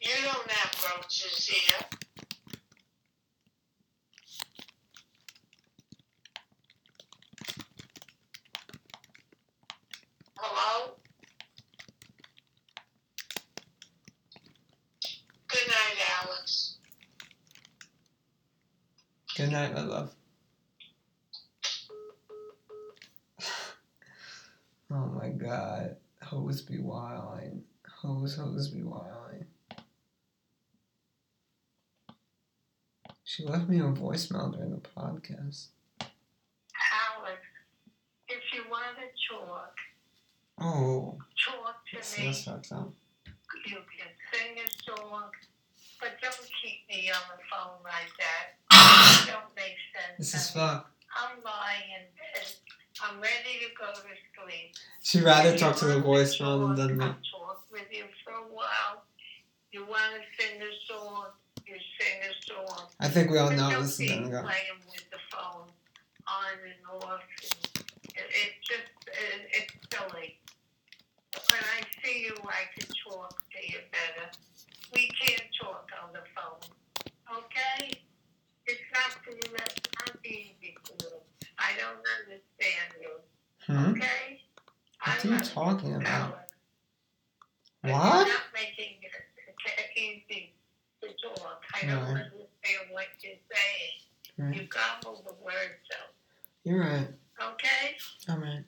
You 0.00 0.14
don't 0.24 0.50
have 0.50 0.84
roaches 0.96 1.46
here. 1.46 1.86
Hello? 10.38 10.94
Good 15.48 15.68
night, 15.68 15.98
Alex. 16.22 16.76
Good 19.36 19.50
night, 19.52 19.74
my 19.74 19.82
love. 19.82 20.14
Oh 24.94 25.06
my 25.20 25.28
god. 25.28 25.96
Hose 26.22 26.62
be 26.62 26.78
wilding. 26.78 27.62
Hose, 28.00 28.36
hose 28.36 28.68
be 28.68 28.82
wilding. 28.82 29.44
She 33.24 33.44
left 33.44 33.68
me 33.68 33.78
a 33.80 33.84
voicemail 33.84 34.52
during 34.54 34.70
the 34.70 34.80
podcast. 34.96 35.66
Alex, 36.00 37.40
if 38.28 38.42
you 38.52 38.62
want 38.70 38.96
to 38.96 39.34
talk, 39.34 39.74
Oh, 40.60 41.18
talk 41.44 41.76
to 41.90 41.96
this, 41.96 42.16
me. 42.18 42.28
this 42.28 42.44
sucks 42.44 42.70
out. 42.70 42.92
You 43.66 43.74
can 43.76 44.12
sing 44.32 44.56
a 44.56 44.68
song, 45.00 45.30
but 46.00 46.10
don't 46.22 46.48
keep 46.62 46.86
me 46.88 47.10
on 47.10 47.22
the 47.36 47.42
phone 47.50 47.82
like 47.82 48.12
that. 48.20 49.26
Don't 49.26 49.54
make 49.56 49.74
sense. 49.94 50.18
This 50.18 50.34
is 50.34 50.50
fuck. 50.50 50.90
I'm 51.16 51.42
lying 51.42 51.90
in 51.98 52.04
bed 52.14 52.46
I'm 53.02 53.20
ready 53.20 53.58
to 53.60 53.74
go 53.78 53.90
to 53.92 54.00
sleep. 54.00 54.74
She'd 55.02 55.22
rather 55.22 55.50
If 55.50 55.60
talk 55.60 55.76
to 55.76 55.86
the 55.86 56.00
voicemail 56.00 56.76
than 56.76 56.96
me. 56.96 57.04
Talk 57.04 57.64
with 57.72 57.86
you 57.90 58.04
for 58.24 58.32
a 58.32 58.54
while. 58.54 59.04
You 59.72 59.84
want 59.86 60.14
to 60.14 60.42
sing 60.42 60.62
a 60.62 60.70
song? 60.92 61.26
You 61.66 61.74
sing 61.98 62.20
a 62.22 62.32
song. 62.46 62.86
I 63.00 63.08
think 63.08 63.30
we 63.30 63.38
all 63.38 63.50
know 63.50 63.82
this 63.82 63.98
is 63.98 64.10
gonna 64.10 64.30
go. 64.30 64.42
playing 64.42 64.78
with 64.90 65.10
the 65.10 65.18
phone 65.32 65.66
on 66.28 66.54
and 66.64 67.02
off. 67.02 67.20
And 67.74 67.84
it, 68.14 68.30
it's 68.30 68.68
just 68.68 68.90
it, 69.08 69.48
it's 69.52 69.74
silly. 69.90 70.38
When 71.50 71.60
I 71.60 71.82
see 72.02 72.20
you, 72.26 72.34
I 72.44 72.70
can 72.78 72.86
talk 73.10 73.30
to 73.30 73.66
you 73.66 73.78
better. 73.90 74.30
We 74.94 75.08
can't 75.08 75.42
talk 75.60 75.90
on 76.04 76.12
the 76.12 76.22
phone, 76.36 77.38
okay? 77.38 77.90
It's 78.66 78.80
not 78.92 79.18
it's 79.26 79.90
not 79.98 80.16
easy 80.24 80.76
for 80.84 80.94
you. 81.04 81.23
I 81.74 81.76
don't 81.80 81.98
understand 82.20 82.94
you, 83.00 83.10
Hmm? 83.66 83.90
okay? 83.92 84.42
What 85.04 85.24
are 85.24 85.28
you 85.28 85.40
talking 85.40 85.94
about? 85.96 86.38
What? 87.82 87.92
You're 87.92 88.34
not 88.34 88.42
making 88.54 89.00
it 89.02 89.96
easy 89.96 90.54
to 91.02 91.08
talk. 91.36 91.62
I 91.74 91.86
don't 91.86 91.98
Right. 91.98 92.08
understand 92.26 92.90
what 92.90 93.06
you're 93.22 93.34
saying. 93.52 93.92
Right. 94.38 94.54
You 94.56 94.66
gobble 94.68 95.22
the 95.26 95.34
words 95.34 95.90
out. 96.00 96.14
You're 96.62 96.80
right. 96.80 97.08
Okay? 97.42 97.96
I'm 98.28 98.42
right. 98.42 98.64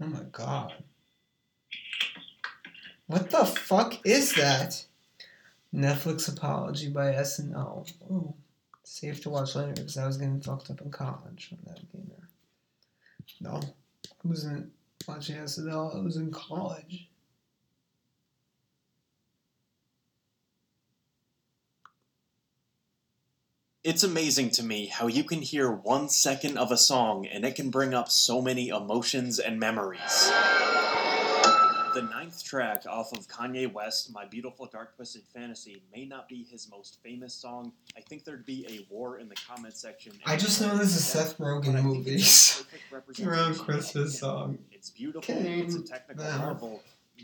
Oh 0.00 0.06
my 0.06 0.22
god. 0.32 0.74
What 3.06 3.30
the 3.30 3.44
fuck 3.46 4.04
is 4.04 4.34
that? 4.34 4.84
Netflix 5.74 6.28
apology 6.34 6.88
by 6.88 7.12
SNL. 7.12 7.92
Ooh. 8.10 8.34
Safe 8.84 9.20
to 9.22 9.30
watch 9.30 9.54
later 9.54 9.72
because 9.72 9.96
I 9.96 10.06
was 10.06 10.16
getting 10.16 10.40
fucked 10.40 10.70
up 10.70 10.80
in 10.80 10.90
college 10.90 11.50
when 11.50 11.60
that 11.64 11.80
out. 11.80 12.28
No. 13.40 13.60
I 13.62 14.28
wasn't 14.28 14.72
watching 15.06 15.36
SNL, 15.36 15.96
I 15.96 16.00
was 16.00 16.16
in 16.16 16.30
college. 16.30 17.08
It's 23.86 24.02
amazing 24.02 24.50
to 24.50 24.64
me 24.64 24.86
how 24.86 25.06
you 25.06 25.22
can 25.22 25.40
hear 25.42 25.70
one 25.70 26.08
second 26.08 26.58
of 26.58 26.72
a 26.72 26.76
song 26.76 27.24
and 27.24 27.44
it 27.44 27.54
can 27.54 27.70
bring 27.70 27.94
up 27.94 28.10
so 28.10 28.42
many 28.42 28.66
emotions 28.66 29.38
and 29.38 29.60
memories. 29.60 30.00
The 31.94 32.08
ninth 32.10 32.42
track 32.42 32.82
off 32.88 33.12
of 33.12 33.28
Kanye 33.28 33.72
West, 33.72 34.12
My 34.12 34.24
Beautiful 34.24 34.66
Dark 34.66 34.96
Twisted 34.96 35.22
Fantasy, 35.32 35.84
may 35.94 36.04
not 36.04 36.28
be 36.28 36.42
his 36.50 36.68
most 36.68 36.98
famous 37.00 37.32
song. 37.32 37.70
I 37.96 38.00
think 38.00 38.24
there'd 38.24 38.44
be 38.44 38.66
a 38.68 38.92
war 38.92 39.20
in 39.20 39.28
the 39.28 39.36
comment 39.46 39.76
section. 39.76 40.14
I 40.26 40.36
just 40.36 40.60
know 40.60 40.76
this 40.76 40.96
is 40.96 41.04
Seth 41.04 41.38
Rogen 41.38 41.68
I 41.68 41.74
think 41.74 41.84
movies. 41.84 42.24
it's 42.24 42.60
a 42.62 42.92
perfect 42.92 43.20
Around 43.20 43.54
Christmas 43.60 44.18
song. 44.18 44.58
It's 44.72 44.90
beautiful, 44.90 45.32
Came 45.32 45.64
it's 45.64 45.76
a 45.76 45.82
technical 45.82 46.24
down. 46.24 46.40
marvel, 46.40 46.82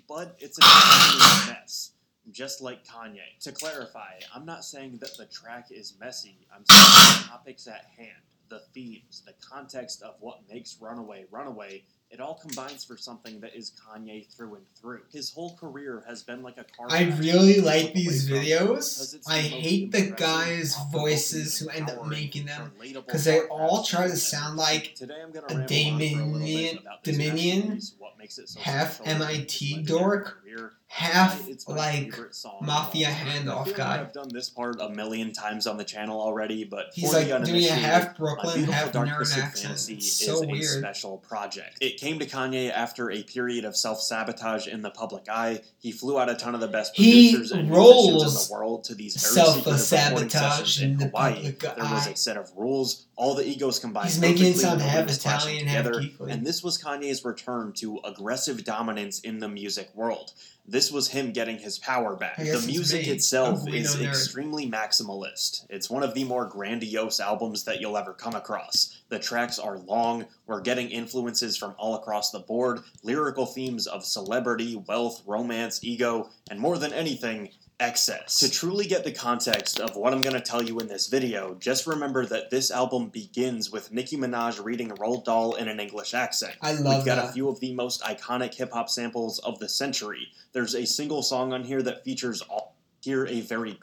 but 0.08 0.36
it's 0.38 0.58
a 0.58 0.62
mess. 1.52 1.90
Just 2.30 2.60
like 2.60 2.86
Kanye. 2.86 3.18
To 3.42 3.52
clarify, 3.52 4.14
I'm 4.34 4.46
not 4.46 4.64
saying 4.64 4.98
that 5.00 5.16
the 5.16 5.26
track 5.26 5.68
is 5.70 5.94
messy. 6.00 6.36
I'm 6.54 6.64
saying 6.64 7.22
the 7.24 7.28
topics 7.28 7.66
at 7.66 7.84
hand, 7.96 8.22
the 8.48 8.60
themes, 8.72 9.22
the 9.26 9.34
context 9.44 10.02
of 10.02 10.14
what 10.20 10.40
makes 10.48 10.76
Runaway 10.80 11.24
Runaway, 11.32 11.82
it 12.12 12.20
all 12.20 12.34
combines 12.34 12.84
for 12.84 12.96
something 12.98 13.40
that 13.40 13.56
is 13.56 13.72
Kanye 13.72 14.28
through 14.30 14.56
and 14.56 14.64
through. 14.78 15.00
His 15.10 15.30
whole 15.32 15.56
career 15.56 16.04
has 16.06 16.22
been 16.22 16.42
like 16.42 16.58
a 16.58 16.64
car 16.64 16.86
I 16.90 17.04
really 17.18 17.60
like 17.60 17.94
these 17.94 18.28
videos. 18.28 19.16
I 19.26 19.38
hate 19.38 19.92
the 19.92 20.10
guys' 20.10 20.76
voices 20.92 21.58
who 21.58 21.70
end 21.70 21.88
up 21.90 22.06
making 22.06 22.44
them 22.46 22.70
because 22.78 23.24
they 23.24 23.40
all 23.46 23.82
try 23.82 24.06
to 24.08 24.16
sound 24.16 24.58
like 24.58 24.94
Today 24.94 25.22
I'm 25.24 25.32
gonna 25.32 25.46
a 25.48 25.56
ramble 25.58 25.64
on 25.64 25.98
for 25.98 26.20
a 26.20 26.24
little 26.26 26.38
bit 26.38 26.42
Dominion- 26.42 26.78
Dominion, 27.02 27.80
makes 28.22 28.38
it 28.38 28.48
so 28.48 28.60
half 28.60 29.00
MIT 29.04 29.82
dork, 29.82 30.38
half 30.86 31.48
it's 31.48 31.66
like 31.66 32.14
mafia 32.60 33.08
handoff 33.08 33.74
guy. 33.74 34.00
I've 34.00 34.12
done 34.12 34.28
this 34.32 34.48
part 34.48 34.76
a 34.80 34.90
million 34.90 35.32
times 35.32 35.66
on 35.66 35.76
the 35.76 35.82
channel 35.84 36.20
already, 36.20 36.64
but 36.64 36.86
He's 36.94 37.12
like 37.12 37.26
doing 37.44 37.64
a 37.64 37.70
half 37.72 38.16
Brooklyn, 38.16 38.64
half 38.64 38.92
Dark 38.92 39.08
nerd 39.08 39.22
accent. 39.22 39.58
Fantasy 39.58 39.94
It's 39.94 40.20
is 40.20 40.26
so 40.26 40.44
a 40.44 40.46
weird. 40.46 40.64
special 40.64 41.18
project. 41.18 41.78
It 41.80 41.96
came 41.96 42.20
to 42.20 42.26
Kanye 42.26 42.70
after 42.70 43.10
a 43.10 43.24
period 43.24 43.64
of 43.64 43.76
self-sabotage 43.76 44.68
in 44.68 44.82
the 44.82 44.90
public 44.90 45.28
eye. 45.28 45.62
He 45.80 45.90
flew 45.90 46.20
out 46.20 46.30
a 46.30 46.36
ton 46.36 46.54
of 46.54 46.60
the 46.60 46.68
best 46.68 46.94
He 46.94 47.32
producers 47.32 47.50
and 47.50 47.68
musicians 47.68 48.22
in 48.22 48.48
the 48.48 48.52
world 48.52 48.84
to 48.84 48.94
these 48.94 49.16
very 49.16 49.46
secretive 49.46 49.80
Self-sabotage 49.80 50.58
sessions 50.58 50.82
in 50.82 50.90
in 50.92 50.98
the 50.98 51.04
Hawaii. 51.06 51.34
public 51.34 51.58
There 51.60 51.74
was 51.90 52.06
a 52.06 52.16
set 52.16 52.36
of 52.36 52.52
rules. 52.56 53.06
All 53.16 53.34
the 53.34 53.46
egos 53.46 53.78
combined. 53.78 54.08
He's 54.08 54.20
making 54.20 54.46
it 54.46 54.56
sound 54.56 54.80
half 54.80 55.08
Italian, 55.08 55.66
half 55.66 55.84
together. 55.84 56.08
And 56.28 56.46
this 56.46 56.62
was 56.62 56.82
Kanye's 56.82 57.24
return 57.24 57.72
to 57.74 57.98
aggressive 58.12 58.64
dominance 58.64 59.20
in 59.20 59.38
the 59.38 59.48
music 59.48 59.90
world. 59.94 60.32
This 60.66 60.92
was 60.92 61.08
him 61.08 61.32
getting 61.32 61.58
his 61.58 61.78
power 61.78 62.14
back. 62.14 62.36
The 62.36 62.62
music 62.66 63.08
itself 63.08 63.64
Guido 63.64 63.78
is 63.78 64.00
extremely 64.00 64.70
maximalist. 64.70 65.66
It's 65.68 65.90
one 65.90 66.04
of 66.04 66.14
the 66.14 66.22
more 66.22 66.44
grandiose 66.44 67.18
albums 67.18 67.64
that 67.64 67.80
you'll 67.80 67.96
ever 67.96 68.12
come 68.12 68.34
across. 68.34 69.02
The 69.08 69.18
tracks 69.18 69.58
are 69.58 69.78
long, 69.78 70.26
we're 70.46 70.60
getting 70.60 70.88
influences 70.88 71.56
from 71.56 71.74
all 71.78 71.96
across 71.96 72.30
the 72.30 72.38
board, 72.38 72.80
lyrical 73.02 73.44
themes 73.44 73.88
of 73.88 74.04
celebrity, 74.04 74.76
wealth, 74.86 75.22
romance, 75.26 75.82
ego, 75.82 76.30
and 76.48 76.60
more 76.60 76.78
than 76.78 76.92
anything, 76.92 77.50
excess. 77.82 78.38
To 78.38 78.50
truly 78.50 78.86
get 78.86 79.04
the 79.04 79.12
context 79.12 79.80
of 79.80 79.96
what 79.96 80.14
I'm 80.14 80.22
going 80.22 80.34
to 80.34 80.40
tell 80.40 80.62
you 80.62 80.78
in 80.78 80.86
this 80.86 81.08
video, 81.08 81.54
just 81.54 81.86
remember 81.86 82.24
that 82.26 82.50
this 82.50 82.70
album 82.70 83.08
begins 83.08 83.70
with 83.70 83.92
Nicki 83.92 84.16
Minaj 84.16 84.64
reading 84.64 84.90
Roald 84.90 85.24
Dahl 85.24 85.56
in 85.56 85.68
an 85.68 85.80
English 85.80 86.14
accent. 86.14 86.54
I 86.62 86.72
love 86.74 86.98
We've 86.98 87.06
got 87.06 87.16
that. 87.16 87.30
a 87.30 87.32
few 87.32 87.48
of 87.48 87.60
the 87.60 87.74
most 87.74 88.02
iconic 88.02 88.54
hip 88.54 88.72
hop 88.72 88.88
samples 88.88 89.40
of 89.40 89.58
the 89.58 89.68
century. 89.68 90.28
There's 90.52 90.74
a 90.74 90.86
single 90.86 91.22
song 91.22 91.52
on 91.52 91.64
here 91.64 91.82
that 91.82 92.04
features 92.04 92.40
all 92.42 92.76
hear 93.02 93.26
a 93.26 93.40
very 93.40 93.80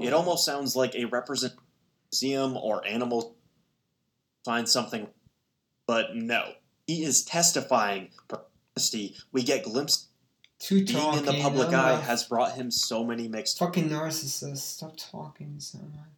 it 0.00 0.12
almost 0.12 0.44
sounds 0.44 0.76
like 0.76 0.94
a 0.96 1.06
represent 1.06 1.54
museum 2.12 2.56
or 2.56 2.86
animal 2.86 3.36
find 4.44 4.68
something 4.68 5.06
but 5.86 6.16
no. 6.16 6.52
He 6.86 7.04
is 7.04 7.24
testifying. 7.24 8.10
We 9.32 9.42
get 9.42 9.64
glimpses 9.64 10.08
Too 10.64 10.82
being 10.82 10.98
talking. 10.98 11.18
in 11.18 11.26
the 11.26 11.42
public 11.42 11.68
I'm 11.68 11.74
eye 11.74 12.00
has 12.00 12.24
brought 12.24 12.52
him 12.52 12.70
so 12.70 13.04
many 13.04 13.28
mixed 13.28 13.58
fucking 13.58 13.90
narcissist. 13.90 14.56
Stop 14.56 14.94
talking 14.96 15.56
so 15.58 15.76
much. 15.76 16.08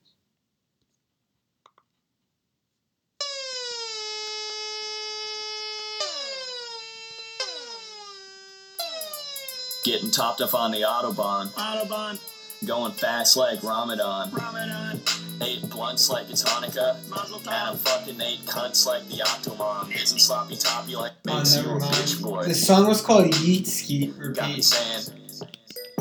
Getting 9.83 10.13
topped 10.13 10.41
off 10.41 10.55
on 10.55 10.71
the 10.71 10.83
Autobahn. 10.83 11.49
Autobahn, 11.49 12.21
Going 12.65 12.93
fast 12.93 13.37
like 13.37 13.63
Ramadan. 13.63 14.31
Ramadan, 14.33 15.01
Eight 15.43 15.69
blunts 15.69 16.09
like 16.09 16.31
it's 16.31 16.43
Hanukkah. 16.43 16.97
Mazel 17.09 17.39
And 17.41 17.49
I'm 17.49 17.77
fucking 17.77 18.21
eight 18.21 18.41
cunts 18.47 18.87
like 18.87 19.07
the 19.09 19.17
Octomom. 19.19 19.95
Isn't 19.95 20.19
sloppy 20.19 20.57
toppy 20.57 20.97
like 20.97 21.13
Oh, 21.29 21.39
you 21.45 21.63
never 21.63 21.77
a 21.77 21.81
bitch 21.81 22.23
mind. 22.23 22.23
boy. 22.23 22.45
This 22.45 22.67
song 22.67 22.87
was 22.89 23.03
called 23.03 23.27
Yeet 23.27 23.67
Skeet 23.67 24.17
Got 24.17 24.49
me 24.49 24.55
Repeat. 24.55 24.65
saying, 24.65 25.19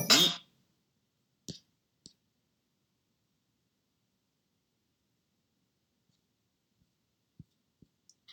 yeet. 0.07 0.39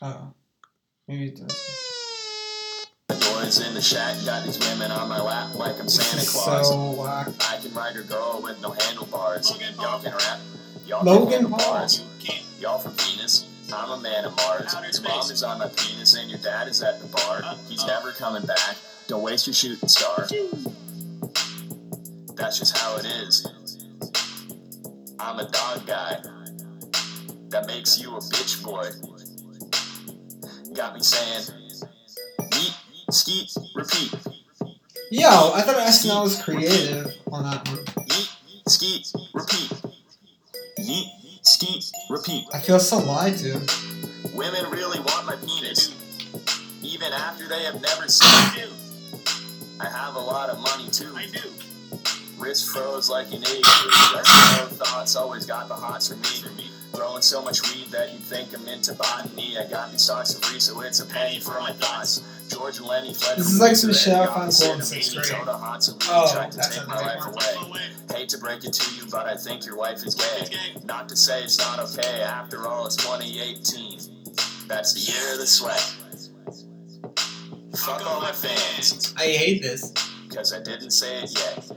Oh. 0.00 0.32
Maybe 1.08 1.26
it 1.26 1.36
does. 1.36 1.81
Boys 3.42 3.66
in 3.66 3.74
the 3.74 3.82
shack, 3.82 4.16
got 4.24 4.44
these 4.44 4.58
women 4.58 4.92
on 4.92 5.08
my 5.08 5.20
lap 5.20 5.54
like 5.56 5.78
I'm 5.80 5.88
Santa 5.88 6.24
Claus. 6.30 6.68
so 6.68 6.90
whack. 6.92 7.28
I 7.40 7.56
can 7.60 7.74
ride 7.74 7.96
a 7.96 8.02
girl 8.02 8.40
with 8.42 8.60
no 8.62 8.70
handlebars. 8.70 9.50
Logan 9.50 9.74
Y'all 9.80 10.00
can 10.00 10.12
rap. 10.12 10.38
Y'all 10.86 11.04
Logan 11.04 11.22
can 11.28 11.32
handle 11.42 11.58
Paul. 11.58 11.72
bars. 11.72 12.04
Y'all 12.60 12.78
from 12.78 12.92
Venus. 12.92 13.48
I'm 13.74 13.90
a 13.98 14.00
man 14.00 14.24
of 14.26 14.36
Mars. 14.36 14.72
Outer 14.74 14.84
Your 14.84 14.92
space. 14.92 15.08
mom 15.08 15.30
is 15.32 15.42
on 15.42 15.58
my 15.58 15.66
penis 15.68 16.14
and 16.14 16.30
your 16.30 16.38
dad 16.38 16.68
is 16.68 16.82
at 16.82 17.00
the 17.00 17.06
bar. 17.08 17.40
Uh, 17.44 17.56
He's 17.68 17.82
uh. 17.82 17.86
never 17.88 18.12
coming 18.12 18.46
back. 18.46 18.76
Don't 19.08 19.22
waste 19.22 19.48
your 19.48 19.54
shooting 19.54 19.88
star. 19.88 20.28
That's 22.36 22.58
just 22.60 22.76
how 22.76 22.96
it 22.98 23.06
is. 23.06 23.44
I'm 25.18 25.40
a 25.40 25.48
dog 25.50 25.84
guy. 25.86 26.18
That 27.48 27.66
makes 27.66 28.00
you 28.00 28.14
a 28.14 28.20
bitch 28.20 28.62
boy. 28.62 28.88
Got 30.74 30.94
me 30.94 31.00
saying, 31.02 31.42
yeet, 31.42 31.61
skeet, 33.12 33.54
repeat. 33.74 34.14
Yo, 35.10 35.28
I 35.28 35.62
thought 35.62 35.76
SNL 35.76 36.22
was 36.22 36.42
creative 36.42 37.12
on 37.30 37.44
that 37.44 37.68
one. 37.68 37.84
Yeet, 38.06 38.68
skeet, 38.68 39.12
repeat. 39.34 39.72
Yeet, 40.78 41.06
skeet, 41.42 41.84
repeat. 42.08 42.46
I 42.54 42.58
feel 42.58 42.80
so 42.80 42.98
lied 42.98 43.36
to. 43.38 43.60
Women 44.34 44.70
really 44.70 45.00
want 45.00 45.26
my 45.26 45.36
penis. 45.36 45.94
Even 46.82 47.02
even 47.02 47.14
after 47.14 47.48
they 47.48 47.64
have 47.64 47.80
never 47.82 48.06
seen 48.06 48.62
you. 48.62 48.70
I 49.80 49.88
have 49.88 50.14
a 50.14 50.20
lot 50.20 50.50
of 50.50 50.60
money 50.60 50.88
too. 50.90 51.12
I 51.16 51.26
do. 51.26 51.40
Wrist 52.38 52.70
froze 52.70 53.10
like 53.10 53.26
an 53.32 53.42
82. 53.42 53.62
SEO 53.62 54.66
thoughts 54.68 55.16
always 55.16 55.44
got 55.44 55.66
the 55.68 55.74
hots 55.74 56.08
for 56.08 56.50
me. 56.50 56.71
Growing 57.02 57.20
so 57.20 57.42
much 57.42 57.60
weed 57.74 57.88
that 57.90 58.12
you'd 58.12 58.22
think 58.22 58.54
I'm 58.54 58.64
into 58.68 58.94
botany. 58.94 59.58
I 59.58 59.66
got 59.68 59.90
these 59.90 60.02
socks 60.02 60.34
of 60.36 60.44
free, 60.44 60.60
so 60.60 60.80
it's 60.82 61.00
a 61.00 61.06
penny 61.06 61.40
for 61.40 61.58
my 61.58 61.72
thoughts. 61.72 62.22
George 62.48 62.76
and 62.78 62.86
Lenny 62.86 63.12
fled 63.12 63.38
This 63.38 63.48
is 63.50 63.58
like 63.58 63.74
some 63.74 63.92
shit 63.92 64.12
the 64.12 64.20
I 64.22 64.26
found 64.26 64.38
opposite 64.42 64.64
cool 64.66 64.74
in 64.74 64.80
of 64.82 64.86
sixth 64.86 65.10
me. 65.10 65.16
grade. 65.16 65.32
Told 65.32 65.48
the 65.48 65.52
hots 65.52 65.92
Oh, 66.08 66.32
tried 66.32 66.52
to 66.52 66.58
that's 66.58 66.78
take 66.78 66.86
my 66.86 66.94
life 67.00 67.18
far. 67.18 67.66
away. 67.66 67.80
Hate 68.14 68.28
to 68.28 68.38
break 68.38 68.62
it 68.64 68.72
to 68.74 68.94
you, 68.94 69.10
but 69.10 69.26
I 69.26 69.36
think 69.36 69.66
your 69.66 69.76
wife 69.76 70.04
is 70.06 70.14
gay. 70.14 70.46
Not 70.84 71.08
to 71.08 71.16
say 71.16 71.42
it's 71.42 71.58
not 71.58 71.80
okay, 71.80 72.22
after 72.22 72.68
all, 72.68 72.86
it's 72.86 72.94
2018. 72.94 73.98
That's 74.68 74.92
the 74.94 75.12
year 75.12 75.32
of 75.32 75.40
the 75.40 75.46
sweat. 75.48 75.96
Fuck 77.78 78.06
all 78.06 78.20
my 78.20 78.30
fans, 78.30 79.12
I 79.18 79.22
hate 79.24 79.60
this. 79.60 79.92
cause 80.32 80.52
I 80.52 80.62
didn't 80.62 80.92
say 80.92 81.24
it 81.24 81.32
yet. 81.36 81.68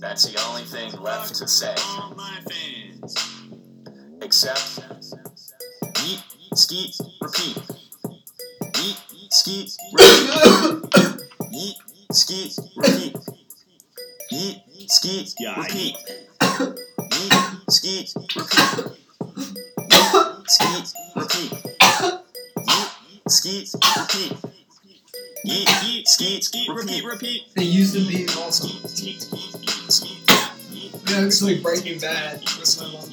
That's 0.00 0.24
the 0.24 0.42
only 0.48 0.62
thing 0.62 0.90
left 1.02 1.34
to 1.34 1.46
say. 1.48 1.74
All 1.98 2.14
my 2.16 2.38
fans. 2.48 3.42
Except, 4.24 4.80
eat, 6.06 6.22
skeet, 6.54 6.96
repeat. 7.20 7.58
Eat, 8.78 8.98
skeet, 9.30 9.70
repeat. 9.92 11.16
Eat, 11.52 11.76
skeet, 12.12 12.58
repeat. 12.76 13.16
Eat, 14.32 14.90
skeet, 14.90 15.34
Yeah, 15.38 15.54
I- 15.56 15.62
repeat. 15.62 15.96
Eat, 17.12 17.32
skeet, 17.70 18.12
repeat. 18.34 18.96
Eat, 19.92 20.50
skeet, 20.50 20.92
repeat. 21.16 21.52
Eat, 22.70 23.30
skeet, 23.30 23.74
repeat. 23.98 24.36
Eat, 25.44 25.68
Eat, 25.84 26.08
skeet, 26.08 26.44
Skeet, 26.44 26.70
repeat, 26.70 27.04
repeat. 27.04 27.42
They 27.54 27.64
used 27.64 27.94
to 27.94 28.00
be 28.06 28.26
also. 28.38 28.68
Skeet, 28.88 29.20
skeet, 29.20 29.52
skeet, 29.52 29.92
skeet, 29.92 30.30
skeet. 30.30 30.94
It 30.94 31.20
looks 31.20 31.42
like 31.42 31.62
Breaking 31.62 31.98
Bad 32.00 32.40
with 32.40 32.80
my 32.80 32.90
mom 32.90 33.10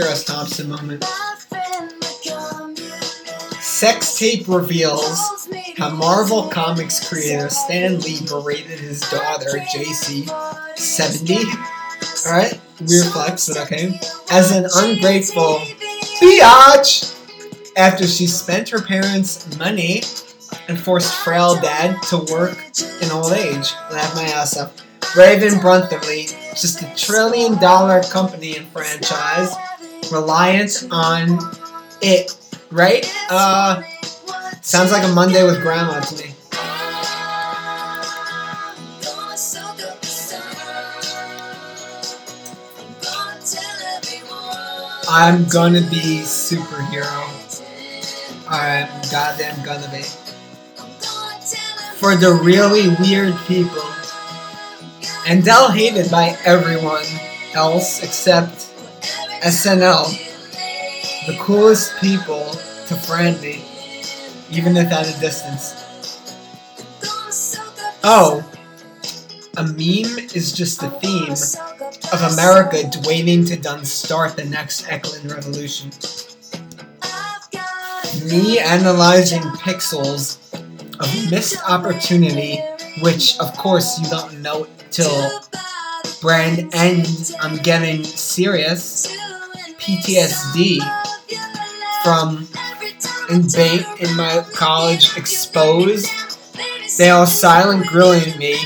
Hunter 0.00 0.12
S. 0.12 0.24
Thompson 0.24 0.68
moment. 0.70 1.04
Sex 3.60 4.18
tape 4.18 4.48
reveals 4.48 5.46
how 5.76 5.90
Marvel 5.90 6.48
Comics 6.48 7.06
creator 7.06 7.50
Stan 7.50 8.00
Lee 8.00 8.20
berated 8.26 8.78
his 8.78 9.00
daughter, 9.10 9.58
JC, 9.74 10.26
70. 10.78 11.36
Alright, 12.26 12.58
weird 12.80 13.06
flex, 13.12 13.48
but 13.48 13.58
okay. 13.58 14.00
As 14.30 14.52
an 14.52 14.66
ungrateful 14.76 15.58
biatch 16.22 17.14
after 17.76 18.06
she 18.06 18.26
spent 18.26 18.70
her 18.70 18.80
parents' 18.80 19.58
money 19.58 20.02
and 20.68 20.80
forced 20.80 21.14
frail 21.14 21.56
dad 21.56 22.00
to 22.04 22.18
work 22.32 22.56
in 23.02 23.10
old 23.10 23.32
age. 23.32 23.72
Laugh 23.90 24.14
my 24.14 24.24
ass 24.24 24.56
off. 24.56 24.74
Raven 25.16 25.58
Brunthely, 25.60 26.28
just 26.50 26.82
a 26.82 26.94
trillion 26.94 27.58
dollar 27.60 28.02
company 28.04 28.56
and 28.56 28.68
franchise, 28.68 29.52
reliant 30.10 30.86
on 30.90 31.38
it, 32.00 32.36
right? 32.70 33.06
Uh, 33.30 33.82
sounds 34.60 34.92
like 34.92 35.04
a 35.04 35.12
Monday 35.12 35.44
with 35.44 35.60
grandma 35.62 36.00
to 36.00 36.24
me. 36.24 36.34
I'm 45.12 45.44
gonna 45.48 45.80
be 45.80 46.20
superhero. 46.22 47.26
I'm 48.48 48.88
goddamn 49.10 49.64
gonna 49.64 49.90
be. 49.90 50.02
For 51.98 52.14
the 52.14 52.40
really 52.42 52.88
weird 53.00 53.36
people. 53.46 53.82
And 55.26 55.44
Dell 55.44 55.70
hated 55.70 56.10
by 56.10 56.38
everyone 56.44 57.04
else 57.54 58.02
except 58.02 58.69
SNL. 59.42 60.26
The 61.26 61.36
coolest 61.38 61.98
people 62.00 62.44
to 62.88 62.94
friend 62.94 63.40
me, 63.40 63.64
even 64.50 64.76
if 64.76 64.92
at 64.92 65.08
a 65.08 65.20
distance. 65.20 65.74
Oh, 68.04 68.44
a 69.56 69.62
meme 69.62 70.18
is 70.34 70.52
just 70.52 70.80
the 70.80 70.90
theme 71.00 71.32
of 72.12 72.32
America 72.32 72.90
waiting 73.06 73.44
to 73.46 73.56
done 73.56 73.84
start 73.84 74.36
the 74.36 74.44
next 74.44 74.86
Eklund 74.90 75.32
revolution. 75.32 75.90
Me 78.26 78.58
analyzing 78.58 79.42
pixels 79.62 80.38
of 81.00 81.30
missed 81.30 81.62
opportunity, 81.66 82.58
which 83.00 83.38
of 83.38 83.56
course 83.56 83.98
you 83.98 84.08
don't 84.10 84.40
know 84.42 84.66
till 84.90 85.40
brand 86.20 86.74
ends. 86.74 87.34
I'm 87.40 87.56
getting 87.56 88.04
serious 88.04 89.06
PTSD 89.78 90.80
from 92.02 92.46
in 93.30 93.48
in 94.00 94.16
my 94.16 94.44
college 94.54 95.16
exposed. 95.16 96.10
They 96.98 97.10
all 97.10 97.26
silent 97.26 97.86
grilling 97.86 98.36
me. 98.38 98.56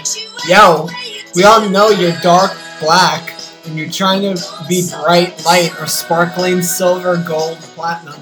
Yo, 0.48 0.88
we 1.34 1.44
all 1.44 1.68
know 1.68 1.90
you're 1.90 2.18
dark 2.20 2.52
black 2.80 3.34
and 3.66 3.78
you're 3.78 3.90
trying 3.90 4.22
to 4.22 4.64
be 4.68 4.88
bright 4.90 5.44
light 5.44 5.72
or 5.80 5.86
sparkling 5.86 6.62
silver, 6.62 7.22
gold, 7.26 7.58
platinum. 7.58 8.20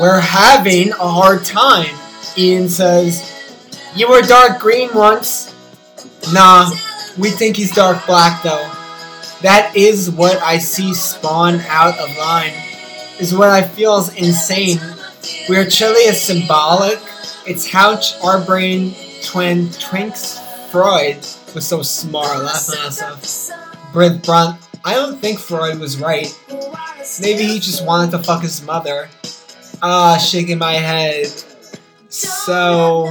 We're 0.00 0.20
having 0.20 0.90
a 0.92 1.08
hard 1.08 1.44
time. 1.44 1.94
Ian 2.36 2.68
says, 2.68 3.34
You 3.96 4.08
were 4.08 4.22
dark 4.22 4.60
green 4.60 4.90
once. 4.94 5.54
Nah, 6.32 6.70
we 7.18 7.30
think 7.30 7.56
he's 7.56 7.72
dark 7.74 8.06
black 8.06 8.42
though. 8.42 8.70
That 9.42 9.72
is 9.76 10.10
what 10.10 10.36
I 10.42 10.58
see 10.58 10.94
spawn 10.94 11.60
out 11.68 11.98
of 11.98 12.16
line. 12.16 12.54
Is 13.20 13.34
what 13.34 13.50
I 13.50 13.62
feel 13.62 13.98
is 13.98 14.14
insane. 14.16 14.78
Where 15.48 15.68
chili 15.68 16.00
is 16.02 16.20
symbolic, 16.20 16.98
it's 17.46 17.68
how 17.68 18.00
our 18.24 18.44
brain 18.44 18.94
twin 19.24 19.66
twinks 19.68 20.38
Freud 20.70 21.16
was 21.54 21.66
so 21.66 21.82
smart. 21.82 22.44
Laughing 22.44 22.74
at 22.78 22.84
myself. 22.84 23.50
Brit 23.92 24.22
Brunt, 24.22 24.58
I 24.84 24.94
don't 24.94 25.18
think 25.18 25.38
Freud 25.38 25.78
was 25.78 25.98
right. 25.98 26.32
Maybe 27.20 27.44
he 27.44 27.58
just 27.58 27.84
wanted 27.84 28.10
to 28.12 28.22
fuck 28.22 28.42
his 28.42 28.62
mother. 28.64 29.08
Ah, 29.82 30.18
shaking 30.18 30.58
my 30.58 30.74
head. 30.74 31.26
So, 32.08 33.10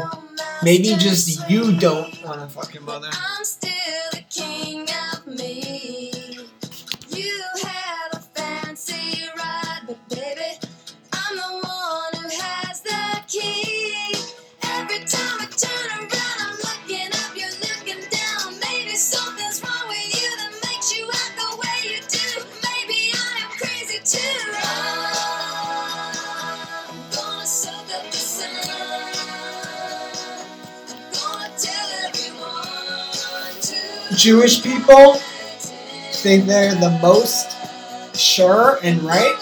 maybe 0.63 0.95
just 0.97 1.49
you 1.49 1.77
don't 1.79 2.23
want 2.23 2.41
to 2.41 2.47
fuck 2.47 2.73
your 2.73 2.84
mother. 2.84 3.09
Jewish 34.18 34.64
people 34.64 35.14
think 36.11 36.48
they're 36.48 36.73
the 36.73 36.98
most 37.03 37.56
sure 38.15 38.80
and 38.81 38.99
right, 39.03 39.38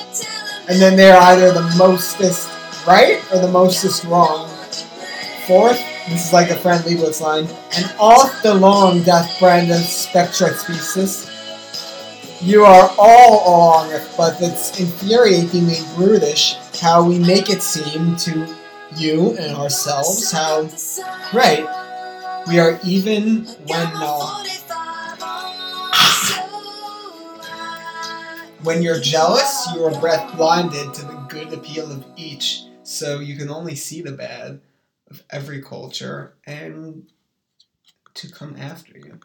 and 0.67 0.81
then 0.81 0.97
they're 0.97 1.17
either 1.17 1.53
the 1.53 1.73
mostest 1.77 2.49
right 2.85 3.23
or 3.31 3.39
the 3.39 3.47
mostest 3.47 4.03
wrong. 4.03 4.49
Fourth, 5.47 5.79
This 6.09 6.27
is 6.27 6.33
like 6.33 6.49
a 6.49 6.55
friendly 6.55 6.95
Leibowitz 6.95 7.21
line. 7.21 7.47
And 7.77 7.89
off 7.97 8.43
the 8.43 8.53
long 8.53 9.01
death 9.03 9.39
brand 9.39 9.71
of 9.71 9.79
spectra 9.79 10.53
species. 10.53 11.31
You 12.41 12.65
are 12.65 12.91
all 12.97 13.47
along 13.47 13.91
it, 13.93 14.05
but 14.17 14.35
it's 14.41 14.77
infuriatingly 14.77 15.95
brutish 15.95 16.55
how 16.81 17.01
we 17.01 17.17
make 17.17 17.49
it 17.49 17.61
seem 17.63 18.17
to 18.17 18.53
you 18.97 19.37
and 19.37 19.55
ourselves 19.55 20.31
how 20.31 20.69
right 21.33 21.65
we 22.47 22.59
are 22.59 22.79
even 22.83 23.45
when 23.67 23.87
uh, 23.95 24.43
when 28.65 28.81
you're 28.81 28.99
jealous 28.99 29.67
you 29.73 29.83
are 29.83 29.99
breath 29.99 30.35
blinded 30.35 30.91
to 30.91 31.03
the 31.03 31.13
good 31.29 31.53
appeal 31.53 31.91
of 31.91 32.03
each 32.17 32.63
so 32.83 33.19
you 33.19 33.37
can 33.37 33.49
only 33.49 33.75
see 33.75 34.01
the 34.01 34.11
bad 34.11 34.59
of 35.11 35.23
every 35.29 35.61
culture 35.61 36.33
and 36.47 37.05
to 38.15 38.31
come 38.31 38.55
after 38.57 38.97
you 38.97 39.19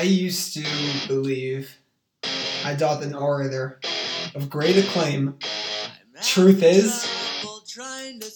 I 0.00 0.04
used 0.04 0.54
to 0.54 0.64
believe 1.08 1.76
I 2.64 2.74
doth 2.74 3.04
an 3.04 3.14
orator 3.14 3.78
of 4.34 4.48
great 4.48 4.78
acclaim. 4.78 5.36
Truth 6.22 6.62
is, 6.62 7.06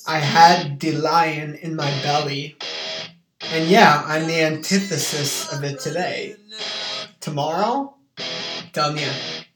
I 0.06 0.18
had 0.18 0.78
the 0.78 0.92
lion 0.92 1.54
in 1.54 1.74
my 1.74 1.88
belly. 2.02 2.58
And 3.50 3.70
yeah, 3.70 4.02
I'm 4.04 4.26
the 4.26 4.42
antithesis 4.42 5.50
of 5.54 5.64
it 5.64 5.80
today. 5.80 6.36
Tomorrow, 7.20 7.94
done 8.74 8.98
yet. 8.98 9.46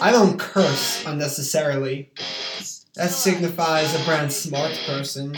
I 0.00 0.12
don't 0.12 0.38
curse 0.38 1.04
unnecessarily. 1.04 2.12
That 2.94 3.10
signifies 3.10 3.92
a 3.92 4.04
brand 4.04 4.32
smart 4.32 4.78
person. 4.86 5.36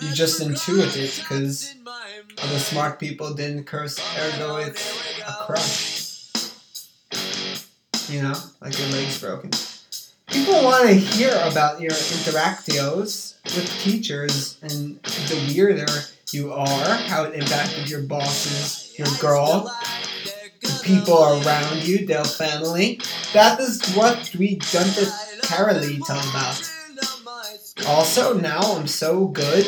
You 0.00 0.12
just 0.14 0.40
intuit 0.40 0.96
it 0.96 1.14
because 1.18 1.74
other 2.42 2.58
smart 2.58 2.98
people 2.98 3.34
didn't 3.34 3.64
curse, 3.64 3.98
ergo 4.18 4.56
it's 4.56 5.20
a 5.20 5.32
crush. 5.44 6.30
You 8.08 8.22
know, 8.22 8.34
like 8.60 8.78
your 8.78 8.88
leg's 8.88 9.20
broken. 9.20 9.50
People 10.26 10.64
want 10.64 10.88
to 10.88 10.94
hear 10.94 11.32
about 11.44 11.80
your 11.80 11.90
interactios 11.90 13.34
with 13.44 13.68
teachers 13.80 14.58
and 14.62 15.02
the 15.02 15.52
weirder 15.54 15.86
you 16.32 16.52
are, 16.52 16.94
how 17.08 17.24
it 17.24 17.34
impacted 17.34 17.90
your 17.90 18.02
bosses, 18.02 18.98
your 18.98 19.08
girl, 19.20 19.70
the 20.62 20.80
people 20.82 21.22
around 21.22 21.86
you, 21.86 22.06
their 22.06 22.24
family. 22.24 23.00
That 23.32 23.60
is 23.60 23.86
what 23.94 24.34
we 24.38 24.56
Carolee 24.56 26.06
talk 26.06 26.24
about. 26.30 27.86
Also, 27.86 28.34
now 28.38 28.60
I'm 28.60 28.86
so 28.86 29.26
good. 29.26 29.66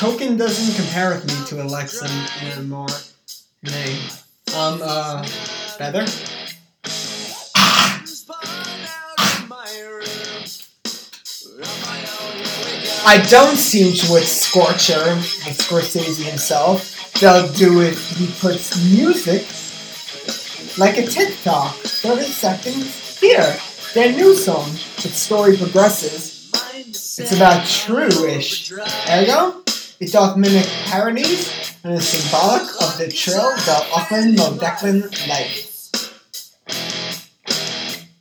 Token 0.00 0.38
doesn't 0.38 0.82
compare 0.82 1.10
with 1.10 1.26
me 1.26 1.46
to 1.48 1.62
Alexa 1.62 2.08
anymore. 2.40 2.86
Nay. 3.62 3.98
Um, 4.56 4.80
uh, 4.82 5.22
Feather? 5.76 6.06
I 13.04 13.26
don't 13.28 13.56
seem 13.58 13.94
to 13.94 14.12
with 14.14 14.26
Scorcher, 14.26 15.16
with 15.16 15.58
Scorsese 15.58 16.24
himself. 16.24 17.12
They'll 17.20 17.52
do 17.52 17.82
it, 17.82 17.94
he 17.98 18.26
puts 18.40 18.82
music 18.90 19.44
like 20.78 20.96
a 20.96 21.06
TikTok. 21.06 21.74
30 21.74 22.22
seconds. 22.22 23.20
Here, 23.20 23.54
their 23.92 24.14
new 24.16 24.34
song. 24.34 24.70
the 24.70 25.10
story 25.10 25.58
progresses. 25.58 26.50
It's 26.74 27.36
about 27.36 27.66
true-ish. 27.66 28.72
Ergo, 28.72 29.59
it 30.00 30.12
doth 30.12 30.36
mimic 30.36 30.66
parodies 30.86 31.76
and 31.84 31.92
is 31.92 32.08
symbolic 32.08 32.62
of 32.82 32.96
the 32.96 33.08
trill 33.08 33.50
the 33.56 33.86
Auckland 33.94 34.38
Modeclan 34.38 35.28
life. 35.28 35.66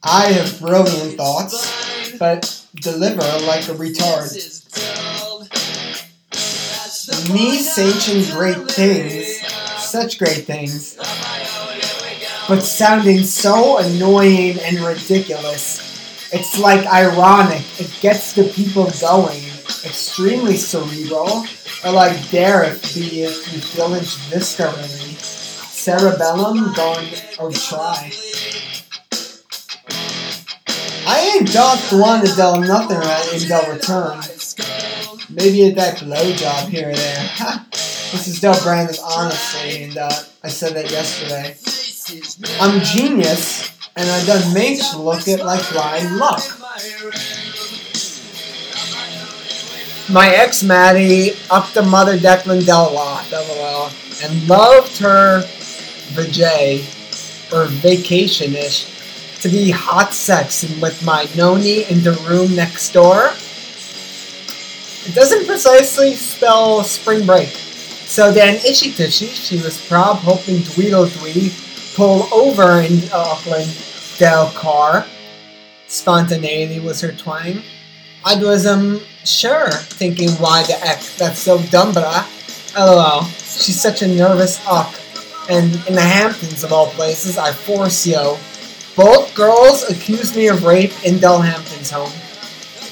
I 0.04 0.26
have 0.26 0.60
brilliant 0.60 1.18
thoughts, 1.18 2.18
but 2.20 2.66
deliver 2.76 3.22
like 3.46 3.68
a 3.70 3.74
retard. 3.74 4.36
Me 7.34 7.58
saying 7.60 8.30
great 8.32 8.72
things, 8.72 9.40
such 9.78 10.20
great 10.20 10.46
things, 10.46 10.98
but 12.48 12.62
sounding 12.62 13.24
so 13.24 13.78
annoying 13.78 14.60
and 14.60 14.80
ridiculous. 14.80 15.80
It's 16.32 16.60
like 16.60 16.86
ironic. 16.88 17.64
It 17.80 17.92
gets 18.02 18.34
the 18.34 18.44
people 18.44 18.92
going. 19.02 19.44
Extremely 19.86 20.58
cerebral, 20.58 21.46
or 21.84 21.92
like 21.92 22.30
Derek, 22.30 22.78
it 22.84 23.54
you 23.54 23.60
village 23.76 24.16
viscerally. 24.30 25.16
Cerebellum 25.80 26.74
going 26.74 27.08
or 27.40 27.52
try. 27.52 28.12
I 31.08 31.38
ain't 31.38 31.52
doth 31.52 31.94
one 31.94 32.26
to 32.26 32.36
del 32.36 32.62
nothing 32.62 32.98
right 32.98 33.34
in 33.34 33.48
del 33.48 33.72
return. 33.72 34.20
Maybe 35.30 35.64
a 35.68 35.76
that 35.76 35.98
blowjob 35.98 36.70
here 36.70 36.90
or 36.90 36.96
there. 36.96 37.30
this 37.72 38.28
is 38.28 38.40
Del 38.42 38.60
Brandon, 38.64 38.96
honestly, 39.04 39.84
and 39.84 39.98
uh, 39.98 40.12
I 40.44 40.50
said 40.50 40.74
that 40.74 40.92
yesterday. 40.92 41.56
I'm 42.60 42.82
genius, 42.82 43.72
and 43.96 44.10
I 44.10 44.26
done 44.26 44.54
makes 44.54 44.96
look 44.96 45.28
it 45.28 45.44
like 45.46 45.68
blind 45.72 46.18
luck. 46.18 46.42
My 50.12 50.30
ex 50.30 50.64
Maddie 50.64 51.34
up 51.52 51.72
the 51.74 51.84
mother 51.84 52.18
Declan 52.18 52.66
Del 52.66 52.98
and 54.24 54.48
loved 54.48 54.98
her 54.98 55.44
vajay 56.14 56.82
or 57.54 57.66
vacation 57.66 58.56
ish 58.56 58.88
to 59.42 59.50
be 59.50 59.70
hot 59.70 60.10
sexing 60.10 60.82
with 60.82 61.06
my 61.06 61.28
noni 61.36 61.84
in 61.92 62.02
the 62.02 62.14
room 62.28 62.56
next 62.56 62.92
door. 62.92 63.34
It 65.08 65.14
doesn't 65.14 65.46
precisely 65.46 66.16
spell 66.16 66.84
spring 66.84 67.28
break. 67.28 67.50
So 67.50 68.32
then 68.32 68.56
Ishy 68.56 68.96
Tishy, 68.96 69.28
she 69.28 69.58
was 69.58 69.86
prob 69.88 70.18
hoping 70.18 70.64
Tweedledee 70.64 71.54
pull 71.96 72.28
over 72.34 72.82
in 72.82 73.04
Auckland 73.14 73.78
Del 74.18 74.50
car. 74.54 75.06
Spontaneity 75.88 76.80
was 76.80 77.00
her 77.02 77.12
twang. 77.12 77.62
I 78.26 78.36
was 78.42 78.66
um 78.66 79.02
sure 79.26 79.72
thinking 79.72 80.30
why 80.32 80.64
the 80.64 80.74
heck 80.74 81.02
that's 81.18 81.40
so 81.40 81.62
dumb 81.64 81.94
brah. 81.94 82.26
LOL. 82.76 83.24
She's 83.26 83.80
such 83.82 84.02
a 84.02 84.08
nervous 84.08 84.66
uck. 84.68 84.94
And 85.50 85.76
in 85.88 85.96
the 85.96 86.02
Hamptons 86.02 86.64
of 86.64 86.72
all 86.72 86.88
places, 86.88 87.38
I 87.38 87.52
force 87.52 88.06
you. 88.06 88.38
Both 88.96 89.34
girls 89.34 89.90
accused 89.90 90.36
me 90.36 90.48
of 90.48 90.64
rape 90.64 90.94
in 91.06 91.20
Del 91.20 91.42
Hampton's 91.42 91.90
home. 91.90 92.12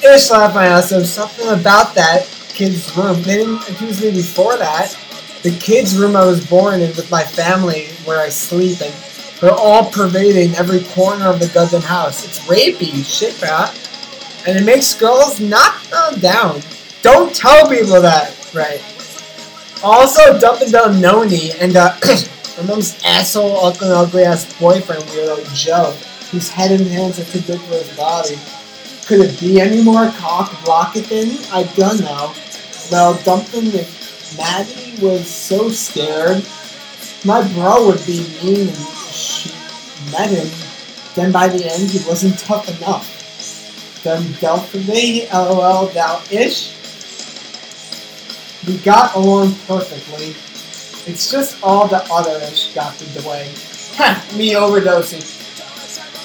Ish 0.04 0.24
slapped 0.24 0.56
my 0.56 0.66
ass. 0.68 0.90
There 0.90 1.00
was 1.00 1.12
something 1.12 1.48
about 1.48 1.94
that 1.96 2.28
kid's 2.50 2.96
room. 2.98 3.22
They 3.24 3.38
didn't 3.38 3.70
accuse 3.70 4.02
me 4.02 4.12
before 4.12 4.58
that. 4.58 4.98
The 5.44 5.52
kid's 5.60 5.98
room 5.98 6.16
I 6.16 6.26
was 6.26 6.46
born 6.46 6.82
in 6.82 6.90
with 6.96 7.12
my 7.12 7.24
family 7.24 7.88
where 8.06 8.20
I 8.20 8.30
sleep 8.30 8.82
and 8.82 8.94
they're 9.40 9.52
all 9.52 9.92
pervading 9.92 10.56
every 10.56 10.84
corner 10.96 11.28
of 11.28 11.40
the 11.40 11.48
goddamn 11.50 11.82
house. 11.82 12.26
It's 12.26 12.40
rapey, 12.48 13.06
shit, 13.06 13.36
bruh. 13.36 13.70
And 14.48 14.58
it 14.58 14.66
makes 14.66 14.96
girls 14.96 15.42
knock 15.42 15.84
them 15.88 16.20
down. 16.22 16.62
Don't 17.02 17.36
tell 17.36 17.70
people 17.70 18.02
that, 18.02 18.34
right? 18.56 18.82
Also, 19.84 20.40
dumping 20.40 20.72
down 20.72 21.02
Noni 21.02 21.52
and 21.60 21.76
uh, 21.76 21.92
her 22.04 22.64
mom's 22.64 22.98
asshole, 23.04 23.58
ugly, 23.58 23.90
ugly 23.90 24.24
ass 24.24 24.58
boyfriend, 24.58 25.04
weirdo 25.04 25.54
Joe, 25.54 25.92
whose 26.32 26.50
head 26.50 26.72
and 26.72 26.90
hands 26.90 27.20
are 27.20 27.26
too 27.26 27.42
big 27.42 27.60
for 27.60 27.74
his 27.74 27.96
body. 27.98 28.40
Could 29.06 29.20
it 29.20 29.38
be 29.38 29.60
any 29.60 29.84
more 29.84 30.10
cock 30.12 30.50
than? 30.64 31.38
I 31.52 31.70
don't 31.76 32.00
know. 32.00 32.34
Well, 32.90 33.20
dumping 33.26 33.68
if 33.74 34.38
Maddie 34.38 34.96
was 35.02 35.30
so 35.30 35.68
scared, 35.68 36.42
my 37.26 37.46
bro 37.54 37.88
would 37.88 38.06
be 38.06 38.26
mean 38.42 38.70
and 38.70 38.78
she 39.12 39.52
met 40.10 40.30
him. 40.30 40.48
Then 41.16 41.34
by 41.34 41.50
the 41.50 41.70
end, 41.70 41.90
he 41.90 42.00
wasn't 42.08 42.40
tough 42.40 42.70
enough. 42.78 43.17
Then 44.04 44.32
dealt 44.40 44.66
for 44.66 44.78
me, 44.78 45.28
lol, 45.32 45.88
thou 45.88 46.22
ish. 46.32 46.74
We 48.68 48.78
got 48.80 49.16
along 49.16 49.56
perfectly. 49.68 50.36
It's 51.10 51.32
just 51.32 51.64
all 51.64 51.88
the 51.88 52.04
other 52.12 52.38
ish 52.46 52.74
got 52.74 53.02
in 53.02 53.14
the 53.14 53.28
way. 53.28 53.48
Me 54.38 54.54
overdosing. 54.54 55.24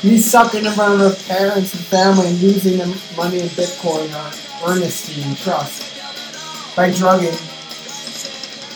Me 0.04 0.18
sucking 0.18 0.64
in 0.64 0.72
front 0.72 1.00
of 1.00 1.28
parents 1.28 1.72
and 1.74 1.84
family 1.84 2.26
and 2.26 2.42
losing 2.42 2.78
them 2.78 2.92
money 3.16 3.40
in 3.40 3.48
Bitcoin 3.48 4.10
or 4.12 4.68
Ernestine 4.68 5.36
Trust 5.36 6.76
by 6.76 6.90
drugging 6.90 7.38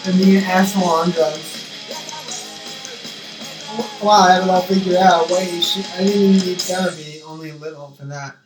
and 0.06 0.18
being 0.18 0.36
an 0.36 0.44
asshole 0.44 0.88
on 0.88 1.10
drugs. 1.10 1.54
Wow, 4.00 4.28
I 4.28 4.38
all 4.48 4.62
figured 4.62 4.96
out. 4.96 5.28
Wait, 5.28 5.84
I 5.96 6.04
didn't 6.04 6.46
need 6.46 6.60
therapy, 6.60 7.22
only 7.26 7.50
a 7.50 7.56
little 7.56 7.90
for 7.90 8.04
that. 8.04 8.36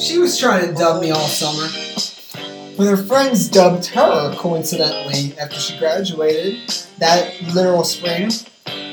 She 0.00 0.18
was 0.18 0.38
trying 0.38 0.66
to 0.66 0.74
dub 0.74 1.02
me 1.02 1.10
all 1.10 1.28
summer. 1.28 1.68
When 2.76 2.88
her 2.88 2.96
friends 2.96 3.48
dubbed 3.48 3.86
her, 3.86 4.34
coincidentally, 4.34 5.38
after 5.38 5.56
she 5.60 5.78
graduated 5.78 6.56
that 6.98 7.34
literal 7.54 7.84
spring. 7.84 8.30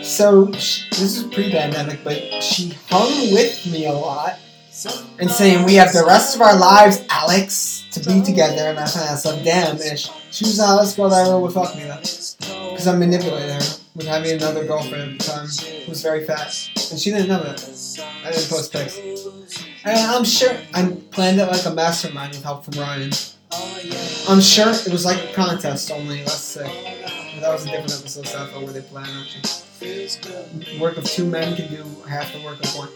So, 0.03 0.51
sh 0.53 0.89
this 0.89 1.17
is 1.17 1.23
pre 1.33 1.49
pandemic, 1.49 2.03
but 2.03 2.43
she 2.43 2.73
hung 2.89 3.31
with 3.31 3.65
me 3.71 3.85
a 3.85 3.93
lot 3.93 4.37
and 5.19 5.29
saying, 5.29 5.65
We 5.65 5.75
have 5.75 5.93
the 5.93 6.05
rest 6.05 6.35
of 6.35 6.41
our 6.41 6.57
lives, 6.57 7.03
Alex, 7.09 7.85
to 7.91 7.99
be 7.99 8.21
together. 8.21 8.69
And 8.69 8.79
I 8.79 8.83
of 8.83 8.89
said, 8.89 9.43
Damn, 9.43 9.77
ish. 9.77 10.09
She 10.31 10.45
was 10.45 10.57
the 10.57 10.65
hottest 10.65 10.97
girl 10.97 11.09
that 11.09 11.27
ever 11.27 11.39
would 11.39 11.53
fuck 11.53 11.75
me, 11.75 11.83
though. 11.83 11.97
Because 11.97 12.87
I 12.87 12.95
manipulated 12.95 13.61
her 13.61 13.79
with 13.95 14.05
having 14.05 14.33
another 14.33 14.65
girlfriend 14.65 15.01
um, 15.03 15.09
at 15.09 15.17
the 15.17 15.23
time 15.23 15.47
who 15.83 15.89
was 15.89 16.03
very 16.03 16.25
fat. 16.25 16.69
And 16.91 16.99
she 16.99 17.09
didn't 17.11 17.29
know 17.29 17.41
that. 17.43 17.59
I 18.23 18.31
didn't 18.31 18.49
post 18.49 18.71
pics. 18.71 18.97
And 19.83 19.97
I'm 19.97 20.23
sure 20.23 20.55
I 20.73 20.91
planned 21.11 21.39
it 21.39 21.45
like 21.45 21.65
a 21.65 21.73
mastermind 21.73 22.33
with 22.33 22.43
help 22.43 22.65
from 22.65 22.79
Ryan. 22.79 23.11
I'm 24.29 24.41
sure 24.41 24.69
it 24.69 24.91
was 24.91 25.05
like 25.05 25.31
a 25.31 25.33
contest, 25.33 25.91
only 25.91 26.19
less 26.19 26.41
sick. 26.41 26.71
But 27.33 27.41
that 27.41 27.51
was 27.51 27.65
a 27.65 27.69
different 27.69 27.93
episode 27.93 28.25
of 28.25 28.31
Seinfeld 28.31 28.63
where 28.63 28.73
they 28.73 28.81
plan 28.81 29.05
actually. 29.05 29.66
Work 30.79 30.97
of 30.97 31.03
two 31.03 31.25
men 31.25 31.55
can 31.55 31.69
do 31.69 31.85
half 32.07 32.33
the 32.33 32.41
work 32.41 32.59
of 32.63 32.75
one. 32.75 32.89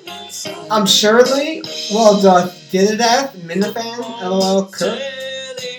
I'm 0.72 0.88
surely, 0.88 1.62
well, 1.94 2.20
the 2.20 2.32
uh, 2.32 2.54
did 2.72 2.96
it 2.96 3.02
at 3.02 3.34
Minifan, 3.34 4.00
lol. 4.22 4.72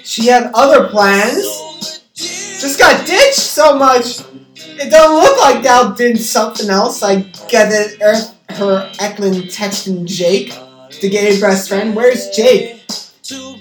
She 0.05 0.27
had 0.27 0.53
other 0.55 0.89
plans. 0.89 2.03
Just 2.15 2.79
got 2.79 3.05
ditched 3.07 3.35
so 3.35 3.77
much. 3.77 4.21
It 4.55 4.91
don't 4.91 5.21
look 5.21 5.41
like 5.41 5.65
Dal 5.65 5.93
did 5.93 6.19
something 6.19 6.71
else. 6.71 7.03
I 7.03 7.23
get 7.49 7.73
it. 7.73 8.01
Er, 8.01 8.55
her, 8.55 8.93
Eklund 9.01 9.45
texting 9.45 10.07
Jake, 10.07 10.53
the 11.01 11.09
gay 11.09 11.41
best 11.41 11.69
friend. 11.69 11.97
Where's 11.97 12.29
Jake? 12.31 12.81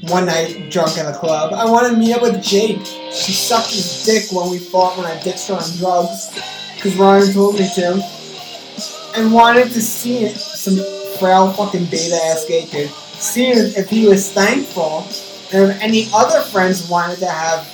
One 0.09 0.25
night, 0.25 0.69
drunk 0.69 0.97
at 0.97 1.13
a 1.13 1.17
club. 1.17 1.53
I 1.53 1.65
want 1.65 1.91
to 1.91 1.97
meet 1.97 2.13
up 2.13 2.21
with 2.21 2.43
Jake. 2.43 2.85
She 3.11 3.31
sucked 3.31 3.71
his 3.71 4.03
dick 4.05 4.31
when 4.31 4.51
we 4.51 4.59
fought 4.59 4.97
when 4.97 5.07
I 5.07 5.21
ditched 5.23 5.47
her 5.47 5.55
on 5.55 5.77
drugs 5.77 6.60
because 6.81 6.97
Ron 6.97 7.31
told 7.31 7.59
me 7.59 7.69
to, 7.75 8.03
and 9.15 9.31
wanted 9.31 9.65
to 9.71 9.81
see 9.81 10.23
it, 10.23 10.35
some 10.35 10.77
frail 11.19 11.51
fucking 11.53 11.85
beta 11.85 12.15
ass 12.25 12.43
gay 12.47 12.65
kid, 12.65 12.89
see 12.89 13.51
if 13.51 13.87
he 13.87 14.07
was 14.07 14.31
thankful, 14.31 15.05
and 15.53 15.69
if 15.69 15.79
any 15.79 16.09
other 16.11 16.41
friends 16.41 16.89
wanted 16.89 17.19
to 17.19 17.27
have 17.27 17.69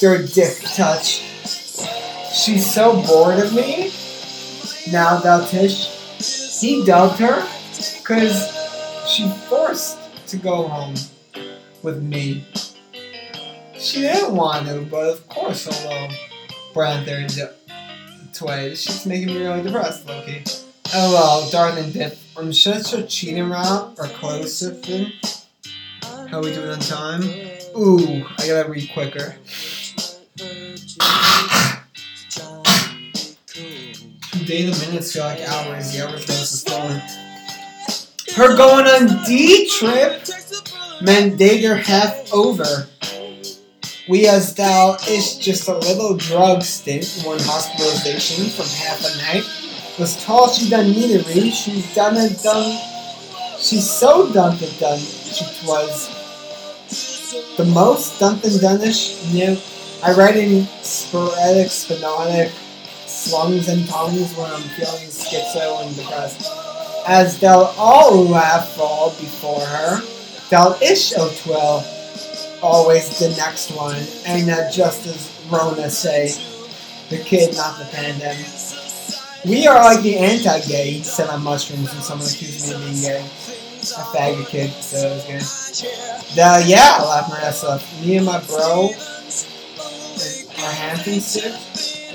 their 0.00 0.26
dick 0.26 0.56
touch. 0.74 1.20
She's 2.32 2.64
so 2.64 3.02
bored 3.02 3.40
of 3.40 3.52
me. 3.54 3.92
Now 4.90 5.18
thou 5.18 5.44
Tish, 5.44 6.60
he 6.60 6.82
dubbed 6.86 7.18
her, 7.18 7.46
cause 8.04 9.06
she 9.06 9.28
forced 9.50 9.98
to 10.28 10.38
go 10.38 10.66
home 10.66 10.94
with 11.82 12.02
me. 12.02 12.46
She 13.74 14.00
didn't 14.00 14.34
want 14.34 14.66
to, 14.66 14.80
but 14.90 15.10
of 15.10 15.28
course, 15.28 15.66
hello, 15.66 16.06
uh, 16.06 16.12
Brown 16.72 17.04
30 17.04 17.59
toys. 18.40 18.80
She's 18.80 19.06
making 19.06 19.26
me 19.26 19.36
really 19.38 19.62
depressed, 19.62 20.06
Loki. 20.06 20.42
Oh 20.94 21.12
well, 21.12 21.50
darling 21.50 21.92
Dip. 21.92 22.16
I'm 22.36 22.52
sure 22.52 22.74
it's 22.74 22.90
her 22.90 23.06
cheating 23.06 23.50
route 23.50 23.94
or 23.98 24.06
clothes 24.06 24.56
sifting. 24.56 25.12
How 26.02 26.38
are 26.38 26.42
we 26.42 26.52
doing 26.54 26.70
on 26.70 26.80
time? 26.80 27.22
Ooh, 27.76 28.24
I 28.38 28.46
gotta 28.46 28.68
read 28.68 28.90
quicker. 28.92 29.36
Day 34.46 34.64
the 34.64 34.86
minutes 34.86 35.12
feel 35.12 35.24
like 35.24 35.40
hours. 35.40 35.92
The 35.92 36.08
hours 36.08 36.24
goes 36.24 36.52
is 36.52 36.64
falling. 36.64 37.00
Her 38.34 38.56
going 38.56 38.86
on 38.86 39.24
D 39.24 39.68
trip 39.68 40.26
meant 41.02 41.36
they 41.36 41.64
are 41.66 41.74
half 41.74 42.32
over. 42.32 42.88
We 44.08 44.26
as 44.26 44.54
thou 44.54 44.96
is 45.08 45.36
just 45.36 45.68
a 45.68 45.76
little 45.76 46.16
drug 46.16 46.62
stint, 46.62 47.22
one 47.24 47.38
hospitalization 47.38 48.46
from 48.46 48.66
half 48.66 49.04
a 49.04 49.16
night. 49.18 49.44
Was 49.98 50.22
tall 50.24 50.48
she 50.48 50.70
done 50.70 50.90
neither 50.90 51.22
read, 51.28 51.52
she's 51.52 51.94
done 51.94 52.16
and 52.16 52.42
done. 52.42 52.78
She's 53.58 53.88
so 53.88 54.32
done 54.32 54.56
and 54.62 54.78
done, 54.78 54.98
she 54.98 55.44
was. 55.66 56.08
The 57.56 57.66
most 57.66 58.18
done 58.18 58.40
and 58.42 58.60
done-ish, 58.60 59.32
new. 59.32 59.56
I 60.02 60.14
write 60.14 60.36
in 60.36 60.66
sporadic, 60.82 61.68
spinotic 61.68 62.50
slungs 63.06 63.68
and 63.68 63.86
tongues 63.86 64.34
when 64.34 64.50
I'm 64.50 64.62
feeling 64.62 65.08
schizo 65.08 65.84
and 65.86 65.94
depressed. 65.94 66.50
As 67.06 67.38
they'll 67.38 67.74
all 67.76 68.24
laugh 68.24 68.70
fall 68.70 69.10
before 69.10 69.60
her, 69.60 70.00
they'll 70.48 70.78
ish 70.80 71.12
o 71.12 71.16
oh 71.18 71.34
twelve, 71.42 71.99
always 72.62 73.18
the 73.18 73.30
next 73.36 73.70
one, 73.72 73.96
and 74.26 74.46
not 74.46 74.72
just 74.72 75.06
as 75.06 75.46
Rona 75.50 75.90
say, 75.90 76.28
the 77.08 77.18
kid, 77.22 77.54
not 77.56 77.78
the 77.78 77.86
pandemic. 77.86 78.46
We 79.46 79.66
are 79.66 79.82
like 79.82 80.02
the 80.02 80.18
anti-gay, 80.18 80.90
he 80.90 81.02
said 81.02 81.28
on 81.30 81.42
mushrooms 81.42 81.92
and 81.92 82.02
someone 82.02 82.28
accused 82.28 82.68
me 82.68 82.74
of 82.74 82.80
being 82.82 83.00
gay. 83.00 83.20
A 83.20 84.04
faggot 84.12 84.46
kid 84.48 84.70
said 84.70 85.10
I 85.10 85.14
was 85.14 85.24
good. 85.24 85.40
The, 86.36 86.62
yeah, 86.66 86.98
I 87.00 87.04
laughed 87.04 87.30
my 87.30 87.40
ass 87.40 87.64
off. 87.64 88.00
Me 88.02 88.18
and 88.18 88.26
my 88.26 88.38
bro, 88.44 88.90
our 90.62 90.72
Hampton 90.72 91.20
sick, 91.20 91.56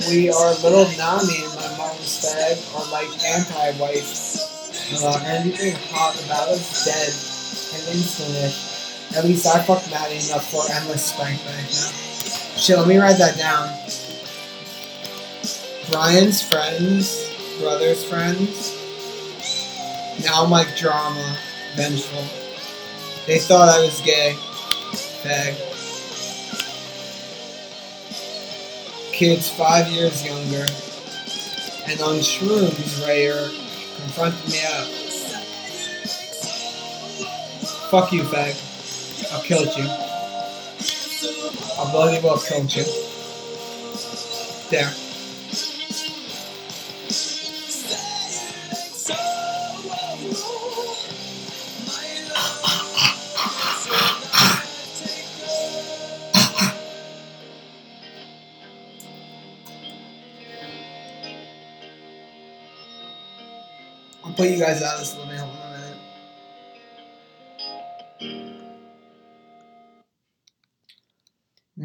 we 0.07 0.29
are 0.29 0.53
little 0.61 0.85
Nami 0.97 1.43
and 1.43 1.55
my 1.55 1.77
mom's 1.77 2.21
fag 2.21 2.61
are 2.77 2.91
like 2.91 3.09
anti-wife. 3.25 4.53
Uh, 4.93 5.19
anything 5.25 5.73
hot 5.89 6.13
about 6.25 6.47
us 6.49 6.85
dead 6.85 7.09
and 7.73 7.97
instant 7.97 8.53
At 9.15 9.23
least 9.23 9.47
I 9.47 9.63
fucked 9.63 9.89
Maddie 9.89 10.15
enough 10.15 10.51
for 10.51 10.63
endless 10.69 11.05
spank 11.05 11.41
bank 11.45 11.67
now. 11.71 11.91
Shit, 12.57 12.77
let 12.77 12.87
me 12.87 12.97
write 12.97 13.17
that 13.17 13.37
down. 13.37 13.69
Brian's 15.89 16.41
friends, 16.41 17.31
brother's 17.59 18.03
friends. 18.03 18.73
Now 20.23 20.43
I'm 20.43 20.51
like 20.51 20.75
drama, 20.75 21.37
vengeful. 21.75 22.23
They 23.25 23.39
thought 23.39 23.69
I 23.69 23.79
was 23.79 24.01
gay. 24.01 24.35
Fag. 25.23 25.55
Kids 29.13 29.49
five 29.49 29.87
years 29.87 30.25
younger. 30.25 30.65
And 31.87 32.01
on 32.01 32.15
shrooms, 32.17 33.05
Rayer 33.07 33.49
confronted 34.01 34.51
me 34.51 34.59
out. 34.65 34.87
Fuck 37.89 38.11
you, 38.11 38.23
fag. 38.23 38.74
I'll 39.35 39.41
kill 39.41 39.65
you. 39.65 39.85
I'll 41.77 41.91
bloody 41.91 42.23
well 42.23 42.37
kill 42.37 42.73
you. 42.73 42.85
There. 44.71 44.93
I'll 64.23 64.33
put 64.33 64.49
you 64.49 64.59
guys 64.59 64.81
out 64.81 64.93
of 64.93 64.99
this. 65.01 65.24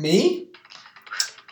Me? 0.01 0.47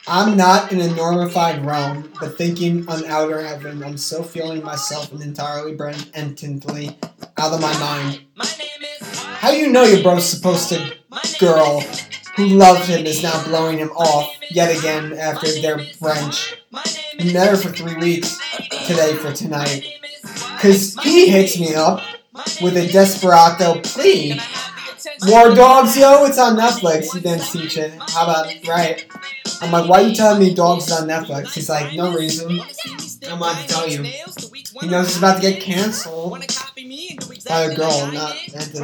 I'm 0.07 0.39
not 0.39 0.73
in 0.73 0.81
a 0.81 0.95
normified 0.95 1.67
realm, 1.67 2.11
but 2.19 2.39
thinking 2.39 2.89
on 2.89 3.05
outer 3.05 3.43
heaven, 3.43 3.85
I'm 3.85 3.99
so 3.99 4.23
feeling 4.23 4.65
myself 4.65 5.13
and 5.13 5.21
entirely 5.21 5.75
brand 5.75 6.11
entently 6.15 6.97
out 7.37 7.53
of 7.53 7.61
my 7.61 7.79
mind. 7.79 8.23
How 9.03 9.51
do 9.51 9.59
you 9.59 9.71
know 9.71 9.83
your 9.83 10.03
bro's 10.03 10.27
supposed 10.27 10.71
to 10.71 10.97
girl 11.39 11.81
who 12.37 12.47
loved 12.47 12.89
him, 12.89 13.05
is 13.05 13.23
now 13.23 13.45
blowing 13.45 13.77
him 13.77 13.91
off 13.91 14.35
yet 14.51 14.75
again 14.75 15.13
after 15.13 15.61
their 15.61 15.77
met 17.33 17.51
her 17.51 17.57
for 17.57 17.69
three 17.69 17.97
weeks 17.97 18.39
today 18.87 19.15
for 19.17 19.33
tonight. 19.33 19.85
Cause 20.59 20.97
he 21.03 21.29
hits 21.29 21.61
me 21.61 21.75
up 21.75 22.01
with 22.63 22.79
a 22.79 22.87
desperado 22.91 23.81
plea. 23.83 24.41
War 25.27 25.55
Dogs, 25.55 25.97
yo, 25.97 26.25
it's 26.25 26.39
on 26.39 26.57
Netflix. 26.57 27.15
You 27.15 27.21
didn't 27.21 27.41
see 27.43 27.65
it. 27.81 27.93
How 28.11 28.25
about 28.25 28.47
right? 28.67 29.07
I'm 29.61 29.73
like, 29.73 29.89
why 29.89 30.03
are 30.03 30.09
you 30.09 30.15
telling 30.15 30.41
me 30.41 30.55
Dogs 30.55 30.87
is 30.87 30.93
on 30.93 31.09
Netflix? 31.09 31.53
He's 31.55 31.69
like, 31.69 31.95
no 31.95 32.13
reason. 32.15 32.61
I'm 33.29 33.39
about 33.39 33.57
to 33.59 33.67
tell 33.67 33.89
you. 33.89 34.03
He 34.03 34.87
knows 34.89 35.09
he's 35.09 35.19
about 35.19 35.37
to 35.37 35.41
get 35.43 35.61
canceled 35.61 36.31
by 37.49 37.63
a 37.63 37.75
girl, 37.77 38.13
not 38.13 38.37
Anthony. 38.55 38.81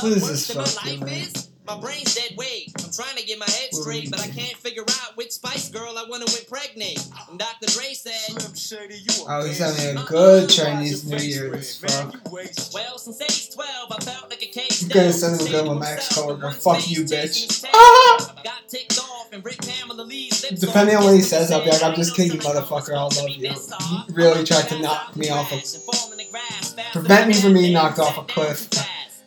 What 0.00 0.12
is 0.12 0.28
this 0.28 0.50
fuck, 0.50 1.00
man? 1.00 1.28
My 1.66 1.80
brain's 1.80 2.14
dead 2.14 2.36
weight. 2.36 2.72
I'm 2.84 2.90
trying 2.92 3.16
to 3.16 3.24
get 3.24 3.38
my 3.38 3.46
head 3.48 3.68
What 3.72 3.86
are 3.86 3.92
you 3.92 4.06
straight, 4.06 4.10
but 4.10 4.20
I 4.20 4.28
can't 4.28 4.56
figure 4.58 4.82
out 4.82 5.16
which 5.16 5.32
Spice 5.32 5.70
Girl 5.70 5.96
I 5.96 6.04
want 6.08 6.26
to 6.26 6.38
impregnate. 6.38 7.02
And 7.30 7.38
Dr. 7.38 7.66
Dre 7.66 7.94
said, 7.94 8.12
Slim 8.12 8.54
Shady, 8.54 8.98
you 8.98 9.24
Oh, 9.26 9.46
he's 9.46 9.58
having 9.58 9.96
a 9.96 10.00
uh-uh, 10.00 10.06
good 10.06 10.50
Chinese 10.50 11.06
New 11.06 11.16
Year. 11.16 11.50
This 11.50 11.78
fuck. 11.78 12.14
Well, 12.30 12.98
since 12.98 13.20
age 13.22 13.54
12, 13.54 13.92
I 13.92 14.04
felt 14.04 14.28
like 14.28 14.42
a 14.42 14.46
case. 14.46 14.82
I'm 14.82 14.90
gonna 14.90 15.12
send 15.12 15.40
him 15.40 15.46
a 15.46 15.50
good 15.50 15.66
one, 15.66 15.78
my 15.78 15.92
ex-coworker. 15.92 16.50
Fuck 16.50 16.90
you, 16.90 17.04
bitch. 17.04 17.64
Got 18.44 18.68
ticked 18.68 18.98
off 18.98 19.32
and 19.32 19.42
Rick 19.42 19.62
Pamela 19.62 20.02
Lee's 20.02 20.42
lips 20.42 20.60
Depending 20.60 20.96
on 20.96 21.04
what 21.04 21.14
he 21.14 21.22
says, 21.22 21.50
I'll 21.50 21.64
be 21.64 21.70
like, 21.70 21.82
I'm 21.82 21.94
just 21.94 22.14
kidding, 22.14 22.38
motherfucker. 22.40 22.94
I'll 22.94 23.10
love 23.16 23.30
you. 23.30 23.50
He 23.50 24.12
really 24.12 24.44
tried 24.44 24.68
to 24.68 24.80
knock 24.80 25.16
me 25.16 25.30
off 25.30 25.50
a 25.50 25.56
cliff. 25.56 26.92
prevent 26.92 27.28
me 27.28 27.34
from 27.34 27.54
being 27.54 27.72
knocked 27.72 27.98
off 27.98 28.18
a 28.18 28.22
cliff. 28.24 28.68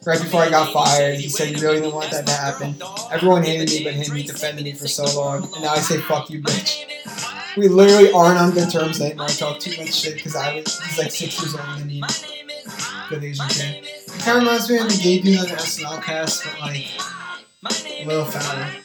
Right 0.07 0.21
before 0.21 0.41
I 0.41 0.49
got 0.49 0.71
fired, 0.71 1.19
he 1.19 1.27
said 1.27 1.49
he 1.49 1.55
really 1.61 1.81
didn't 1.81 1.93
want 1.93 2.11
that 2.11 2.25
to 2.27 2.31
happen. 2.31 2.81
Everyone 3.11 3.43
hated 3.43 3.67
me 3.67 3.83
but 3.83 3.93
him. 3.93 4.15
He 4.15 4.23
defended 4.23 4.63
me 4.63 4.71
for 4.71 4.87
so 4.87 5.03
long. 5.19 5.43
And 5.43 5.63
now 5.63 5.71
I 5.71 5.79
say, 5.79 5.97
fuck 5.97 6.29
you, 6.29 6.41
bitch. 6.41 7.57
We 7.57 7.67
literally 7.67 8.13
aren't 8.13 8.39
on 8.39 8.51
good 8.51 8.71
terms 8.71 9.01
anymore. 9.01 9.25
I 9.25 9.33
talk 9.33 9.59
too 9.59 9.75
much 9.77 9.93
shit 9.93 10.15
because 10.15 10.33
I 10.33 10.55
was, 10.55 10.81
he's 10.81 10.97
like 10.97 11.11
six 11.11 11.37
years 11.41 11.55
older 11.55 11.79
than 11.79 11.87
me. 11.87 12.01
Good 13.09 13.21
Asian 13.21 13.49
kid. 13.49 13.83
It 13.83 14.19
kind 14.19 14.37
of 14.37 14.43
reminds 14.43 14.69
me 14.69 14.77
of 14.77 14.87
the 14.87 14.97
gay 15.03 15.19
dude 15.19 15.39
on 15.39 15.45
the 15.49 15.55
SNL 15.55 16.01
cast, 16.01 16.45
but 16.45 16.61
like 16.61 16.87
a 17.99 18.05
little 18.05 18.23
fatter. 18.23 18.77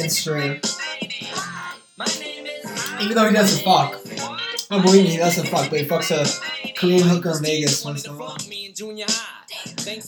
And 0.00 0.10
straighter. 0.10 0.60
Even 3.00 3.14
though 3.14 3.28
he 3.28 3.32
doesn't 3.32 3.62
fuck. 3.62 4.00
Oh, 4.70 4.80
believe 4.82 5.04
me, 5.04 5.10
he 5.10 5.16
doesn't 5.18 5.46
fuck, 5.48 5.70
but 5.70 5.80
he 5.80 5.86
fucks 5.86 6.10
a 6.10 6.72
Korean 6.72 7.06
hooker 7.06 7.36
in 7.36 7.42
Vegas 7.42 7.84
once 7.84 8.04
in 8.04 8.12
a 8.12 8.16
while. 8.16 8.36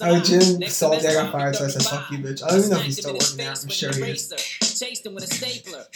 Oh, 0.01 0.21
Jim 0.21 0.63
saw 0.69 0.91
that 0.91 1.05
I 1.07 1.15
got 1.15 1.33
fired, 1.33 1.57
so 1.57 1.65
I 1.65 1.69
said, 1.69 1.83
fuck 1.83 2.11
you, 2.11 2.19
bitch. 2.19 2.43
I 2.43 2.49
don't 2.49 2.59
even 2.59 2.71
know 2.71 2.77
if 2.79 2.83
he's 2.85 2.99
still 2.99 3.13
working 3.13 3.37
there. 3.37 3.51
I'm 3.51 3.69
sure 3.69 3.93
he 3.93 4.03
is. 4.03 4.33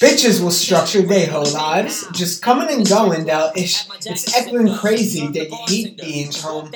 Bitches 0.01 0.43
will 0.43 0.51
structure 0.51 1.03
their 1.03 1.29
whole 1.31 1.51
lives. 1.53 2.07
Just 2.12 2.43
coming 2.43 2.69
and 2.70 2.89
going, 2.89 3.25
though. 3.25 3.51
It's, 3.55 3.89
it's 4.07 4.35
echoing 4.37 4.75
crazy 4.75 5.27
that 5.29 5.51
you 5.51 5.59
hate 5.66 5.97
being 5.97 6.33
home. 6.33 6.73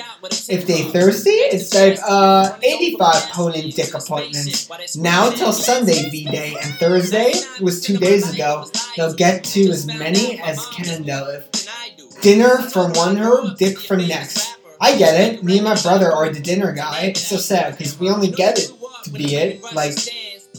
If 0.49 0.67
they 0.67 0.83
thirsty, 0.83 1.29
it's 1.29 1.73
like 1.73 1.99
uh 2.07 2.57
85 2.61 3.13
pony 3.31 3.71
dick 3.71 3.93
appointments. 3.93 4.69
Now 4.97 5.29
till 5.29 5.53
Sunday 5.53 6.09
V-Day, 6.09 6.55
and 6.61 6.73
Thursday 6.75 7.33
was 7.61 7.81
two 7.81 7.97
days 7.97 8.33
ago. 8.33 8.65
They'll 8.97 9.13
get 9.13 9.43
to 9.45 9.69
as 9.69 9.85
many 9.85 10.39
as 10.41 10.65
can, 10.67 11.03
though. 11.03 11.29
If 11.29 12.21
dinner 12.21 12.57
for 12.57 12.89
one 12.91 13.17
herb, 13.17 13.57
dick 13.57 13.79
for 13.79 13.97
next. 13.97 14.57
I 14.83 14.97
get 14.97 15.15
it. 15.15 15.43
Me 15.45 15.59
and 15.59 15.63
my 15.63 15.81
brother 15.81 16.11
are 16.11 16.29
the 16.29 16.41
dinner 16.41 16.73
guy. 16.73 17.03
It's 17.03 17.25
so 17.25 17.37
sad 17.37 17.77
because 17.77 17.97
we 17.97 18.09
only 18.09 18.29
get 18.29 18.59
it 18.59 18.69
to 19.05 19.11
be 19.11 19.33
it 19.33 19.63
like 19.73 19.95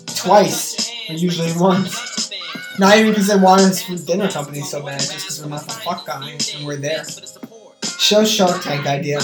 twice, 0.07 0.91
or 1.11 1.15
usually 1.15 1.53
once. 1.61 2.33
Not 2.79 2.97
even 2.97 3.11
because 3.11 3.27
they 3.27 3.37
want 3.37 3.61
us 3.61 3.85
dinner 4.07 4.31
company 4.31 4.63
so 4.63 4.83
bad, 4.83 5.01
just 5.01 5.13
because 5.13 5.43
we're 5.43 5.51
not 5.51 5.67
the 5.67 5.75
fuck 5.75 6.07
guy 6.07 6.39
and 6.55 6.67
we're 6.67 6.77
there. 6.77 7.05
Show 7.99 8.25
Shark 8.25 8.63
Tank 8.63 8.87
idea. 8.87 9.19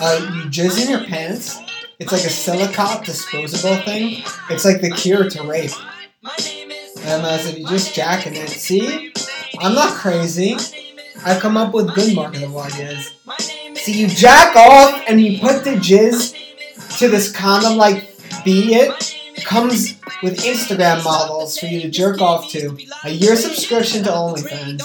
Uh, 0.00 0.32
you 0.34 0.48
jizz 0.48 0.82
in 0.82 0.90
your 0.90 1.04
pants. 1.04 1.60
It's 1.98 2.10
like 2.10 2.24
a 2.24 2.30
silicone 2.30 3.04
disposable 3.04 3.76
thing. 3.82 4.24
It's 4.48 4.64
like 4.64 4.80
the 4.80 4.90
cure 4.90 5.28
to 5.28 5.42
rape. 5.42 5.70
And 7.02 7.26
I 7.26 7.36
said, 7.36 7.58
you 7.58 7.68
just 7.68 7.94
jack 7.94 8.26
in 8.26 8.32
it. 8.32 8.48
See? 8.48 9.12
I'm 9.58 9.74
not 9.74 9.92
crazy. 9.92 10.56
I 11.26 11.38
come 11.38 11.58
up 11.58 11.74
with 11.74 11.94
good 11.94 12.14
marketable 12.14 12.60
ideas. 12.60 13.12
See, 13.90 14.02
you 14.02 14.08
jack 14.08 14.54
off 14.54 15.02
and 15.08 15.20
you 15.20 15.40
put 15.40 15.64
the 15.64 15.72
jizz 15.72 16.98
to 16.98 17.08
this 17.08 17.32
condom 17.32 17.76
like 17.76 18.04
be 18.44 18.74
it. 18.74 19.16
Comes 19.44 19.98
with 20.22 20.38
Instagram 20.44 21.02
models 21.02 21.58
for 21.58 21.66
you 21.66 21.80
to 21.80 21.90
jerk 21.90 22.20
off 22.20 22.50
to. 22.50 22.76
A 23.04 23.10
year 23.10 23.34
subscription 23.34 24.04
to 24.04 24.10
OnlyFans. 24.10 24.82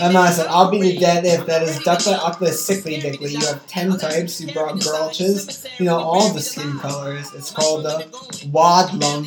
And 0.00 0.16
I 0.16 0.30
said, 0.30 0.46
I'll 0.46 0.70
be 0.70 0.80
the 0.80 0.98
dead 0.98 1.26
if 1.26 1.44
that 1.46 1.62
is 1.62 1.78
duckla 1.80 2.16
upla 2.18 2.52
sickly 2.52 3.00
dickly. 3.00 3.32
You 3.32 3.40
have 3.40 3.66
10 3.66 3.98
types, 3.98 4.40
you 4.40 4.52
brought 4.54 4.76
girlches, 4.76 5.68
you 5.78 5.84
know, 5.84 5.98
all 5.98 6.32
the 6.32 6.40
skin 6.40 6.78
colors. 6.78 7.34
It's 7.34 7.50
called 7.50 7.84
the 7.84 8.06
Wadlum, 8.50 9.26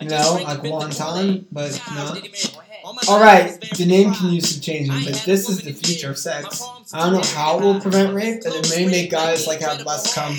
you 0.00 0.08
know, 0.08 0.40
like 0.42 0.60
wonton, 0.60 1.46
but 1.50 1.80
no. 3.06 3.12
Alright, 3.14 3.60
the 3.76 3.86
name 3.86 4.12
can 4.14 4.30
use 4.30 4.50
some 4.50 4.60
changing, 4.60 5.04
but 5.04 5.22
this 5.24 5.48
is 5.48 5.62
the 5.62 5.72
future 5.72 6.10
of 6.10 6.18
sex. 6.18 6.62
I 6.92 7.04
don't 7.04 7.12
know 7.12 7.28
how 7.34 7.58
it 7.58 7.62
will 7.62 7.80
prevent 7.80 8.14
rape, 8.14 8.42
but 8.44 8.54
it 8.54 8.70
may 8.70 8.86
make 8.86 9.10
guys 9.10 9.46
like 9.46 9.60
have 9.60 9.84
less 9.84 10.14
cum. 10.14 10.32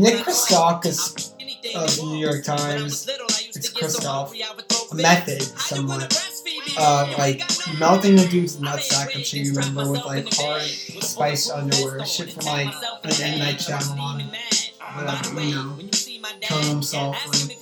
Nick 0.00 0.24
Christakis 0.24 1.32
of 1.74 1.96
the 1.96 2.02
New 2.02 2.18
York 2.18 2.44
Times, 2.44 3.08
it's 3.54 3.68
Christoph, 3.70 4.34
a 4.90 4.94
method 4.94 5.42
somewhat. 5.42 6.18
Uh, 6.78 7.14
like 7.18 7.42
melting 7.78 8.16
the 8.16 8.26
dude's 8.28 8.56
nutsack, 8.56 9.14
I'm 9.14 9.22
sure 9.22 9.40
you 9.40 9.52
remember, 9.52 9.90
with 9.90 10.04
like 10.04 10.32
hard 10.32 10.62
spiced 10.62 11.50
underwear, 11.50 12.04
shit 12.06 12.32
from 12.32 12.46
like 12.46 12.72
an 13.04 13.12
M 13.22 13.38
Night 13.38 13.56
Shyamalan, 13.56 14.61
whatever, 14.94 15.40
you 15.40 15.54
know, 15.54 15.78
killing 16.40 16.66
him 16.66 16.82
softly, 16.82 17.56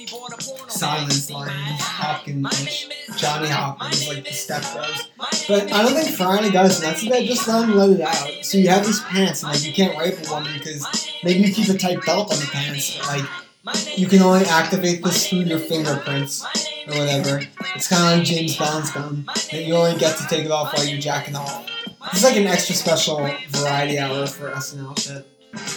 silence 0.68 1.30
lines, 1.30 1.80
Hopkins, 1.80 2.88
Johnny 3.16 3.48
Hopkins, 3.48 4.08
like 4.08 4.24
the 4.24 4.32
step 4.32 4.62
bros. 4.72 5.08
But 5.48 5.72
I 5.72 5.82
don't 5.82 5.94
think 5.94 6.08
a 6.18 6.52
guy's 6.52 6.82
nuts 6.82 7.02
is 7.02 7.08
bad, 7.08 7.24
just 7.26 7.48
let 7.48 7.68
him 7.68 7.76
let 7.76 7.90
it 7.90 8.00
out. 8.00 8.44
So 8.44 8.58
you 8.58 8.68
have 8.68 8.84
these 8.84 9.00
pants, 9.02 9.42
and 9.42 9.52
like 9.52 9.64
you 9.64 9.72
can't 9.72 9.98
rape 9.98 10.14
a 10.26 10.30
woman 10.30 10.52
because 10.58 11.10
maybe 11.22 11.40
you 11.40 11.54
keep 11.54 11.68
a 11.68 11.78
tight 11.78 12.04
belt 12.04 12.32
on 12.32 12.38
the 12.38 12.46
pants, 12.46 12.98
but 12.98 13.06
like 13.06 13.98
you 13.98 14.06
can 14.06 14.22
only 14.22 14.44
activate 14.46 15.02
this 15.04 15.28
through 15.28 15.40
your 15.40 15.58
fingerprints 15.58 16.44
or 16.88 16.98
whatever. 16.98 17.42
It's 17.74 17.88
kind 17.88 18.12
of 18.12 18.18
like 18.18 18.26
James 18.26 18.56
Bond's 18.56 18.90
gun, 18.90 19.24
that 19.26 19.64
you 19.64 19.74
only 19.76 19.98
get 19.98 20.16
to 20.18 20.26
take 20.26 20.44
it 20.44 20.50
off 20.50 20.74
while 20.74 20.86
you're 20.86 21.00
jacking 21.00 21.36
off. 21.36 21.66
It's 22.12 22.24
like 22.24 22.36
an 22.36 22.46
extra 22.46 22.74
special 22.74 23.30
variety 23.48 23.98
hour 23.98 24.26
for 24.26 24.50
SNL 24.50 24.98
shit. 24.98 25.26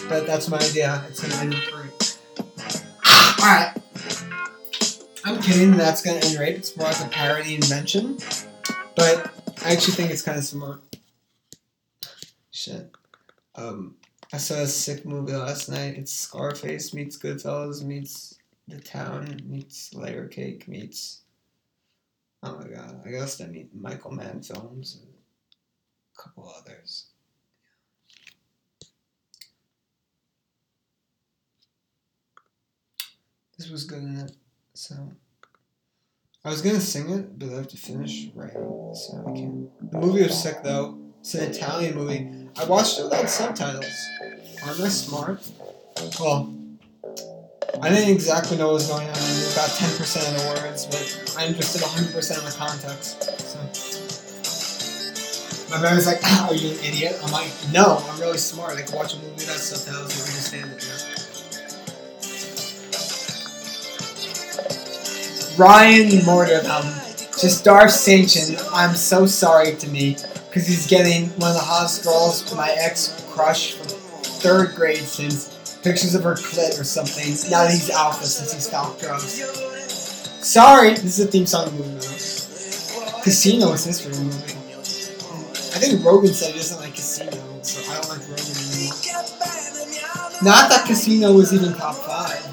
But 0.08 0.28
that's 0.28 0.50
my 0.50 0.58
idea. 0.58 1.04
It's 1.10 1.22
gonna 1.22 1.36
end 1.42 1.54
in 1.54 1.62
free. 1.62 1.90
Alright. 3.44 3.78
I'm 5.26 5.42
kidding, 5.42 5.72
that's 5.72 6.02
gonna 6.02 6.20
end 6.20 6.38
rape. 6.38 6.58
It's 6.58 6.76
more 6.76 6.88
like 6.88 7.00
a 7.00 7.10
parody 7.10 7.56
invention. 7.56 8.18
But 8.96 9.32
I 9.66 9.72
actually 9.72 9.94
think 9.94 10.12
it's 10.12 10.22
kind 10.22 10.38
of 10.38 10.44
smart. 10.44 10.82
Shit. 12.52 12.92
Um, 13.56 13.96
I 14.34 14.38
saw 14.38 14.56
a 14.56 14.68
sick 14.68 15.06
movie 15.06 15.34
last 15.34 15.70
night. 15.70 15.98
It's 15.98 16.12
Scarface 16.12 16.94
meets 16.94 17.18
Goodfellas 17.18 17.84
meets 17.84 18.36
The 18.68 18.80
Town 18.80 19.40
meets 19.46 19.94
Layer 19.94 20.28
Cake 20.28 20.68
meets. 20.68 21.22
Oh 22.42 22.58
my 22.58 22.68
god! 22.68 23.02
I 23.06 23.12
guess 23.12 23.40
I 23.40 23.46
meet 23.46 23.74
Michael 23.74 24.12
Mann 24.12 24.42
films 24.42 25.00
and 25.02 25.14
a 25.14 26.22
couple 26.22 26.52
others. 26.58 27.06
This 33.58 33.70
was 33.70 33.84
good 33.84 34.04
it. 34.04 34.32
So 34.74 34.96
I 36.44 36.50
was 36.50 36.62
gonna 36.62 36.82
sing 36.82 37.10
it, 37.10 37.38
but 37.38 37.50
I 37.50 37.54
have 37.54 37.68
to 37.70 37.78
finish 37.78 38.30
writing, 38.36 38.94
so 38.96 39.24
I 39.28 39.32
can't. 39.32 39.92
The 39.92 40.00
movie 40.00 40.24
was 40.24 40.42
sick 40.42 40.64
though. 40.64 40.98
It's 41.20 41.36
an 41.36 41.52
Italian 41.52 41.96
movie. 41.96 42.50
I 42.60 42.66
watched 42.66 43.00
it 43.00 43.04
without 43.04 43.30
subtitles. 43.30 43.86
Aren't 44.66 44.82
I 44.82 44.90
smart? 44.90 45.48
Well, 46.20 46.54
I 47.82 47.90
didn't 47.90 48.10
exactly 48.10 48.58
know 48.58 48.68
what 48.68 48.74
was 48.76 48.88
going 48.88 49.08
on. 49.08 49.16
I 49.16 49.20
knew 49.20 49.52
about 49.54 49.70
10% 49.70 50.28
of 50.28 50.34
the 50.38 50.62
words, 50.62 50.86
but 50.86 51.36
I 51.38 51.48
understood 51.48 51.82
100% 51.82 52.38
of 52.38 52.46
the 52.46 52.56
context. 52.58 53.24
So. 53.40 53.60
My 55.70 55.80
brother's 55.80 56.06
like, 56.06 56.20
"Ah, 56.24 56.48
Are 56.50 56.54
you 56.54 56.72
an 56.72 56.84
idiot? 56.84 57.20
I'm 57.24 57.32
like, 57.32 57.52
No, 57.72 58.04
I'm 58.10 58.20
really 58.20 58.38
smart. 58.38 58.78
I 58.78 58.82
can 58.82 58.96
watch 58.96 59.14
a 59.14 59.18
movie 59.18 59.32
without 59.36 59.58
subtitles 59.58 60.14
and 60.14 60.30
understand 60.30 60.72
it. 60.72 61.13
Ryan 65.58 66.08
Morderham, 66.26 66.84
just 67.40 67.64
Darth 67.64 67.92
Sanchin, 67.92 68.58
I'm 68.74 68.96
so 68.96 69.28
sorry 69.28 69.76
to 69.76 69.88
me 69.88 70.16
because 70.48 70.66
he's 70.66 70.88
getting 70.88 71.30
one 71.40 71.52
of 71.52 71.56
the 71.56 71.62
hottest 71.64 72.04
girls, 72.04 72.56
my 72.56 72.76
ex 72.80 73.24
crush 73.30 73.74
from 73.74 73.88
third 73.88 74.74
grade 74.74 74.98
since 74.98 75.80
pictures 75.84 76.16
of 76.16 76.24
her 76.24 76.34
clit 76.34 76.80
or 76.80 76.84
something. 76.84 77.30
Now 77.52 77.64
that 77.64 77.72
he's 77.72 77.92
alpha 77.92 78.26
since 78.26 78.52
he 78.52 78.60
stopped 78.60 79.00
drugs. 79.02 79.44
Sorry, 80.44 80.90
this 80.90 81.20
is 81.20 81.28
a 81.28 81.28
theme 81.28 81.46
song 81.46 81.72
movie 81.78 81.90
now. 81.92 83.22
Casino 83.22 83.74
is 83.74 83.86
his 83.86 84.02
favorite 84.02 84.24
movie. 84.24 84.54
I 85.76 85.80
think 85.80 86.04
Rogan 86.04 86.34
said 86.34 86.54
he 86.54 86.58
doesn't 86.58 86.80
like 86.80 86.96
Casino, 86.96 87.62
so 87.62 87.92
I 87.92 88.02
don't 88.02 88.10
like 88.10 88.28
Rogan 88.28 88.58
anymore. 88.74 88.94
Not 90.42 90.70
that 90.72 90.86
Casino 90.88 91.34
was 91.34 91.54
even 91.54 91.74
top 91.74 91.96
five, 91.96 92.53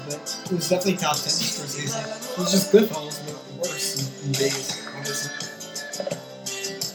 it 0.51 0.55
was 0.55 0.67
definitely 0.67 0.97
top 0.97 1.15
ten 1.15 1.23
for 1.23 1.29
season. 1.31 2.01
It 2.01 2.37
was 2.37 2.51
just 2.51 2.73
Goodfellas, 2.73 3.25
but 3.25 3.69
worse 3.69 4.25
in, 4.25 4.33
Vegas, 4.33 4.85
obviously. 4.97 5.31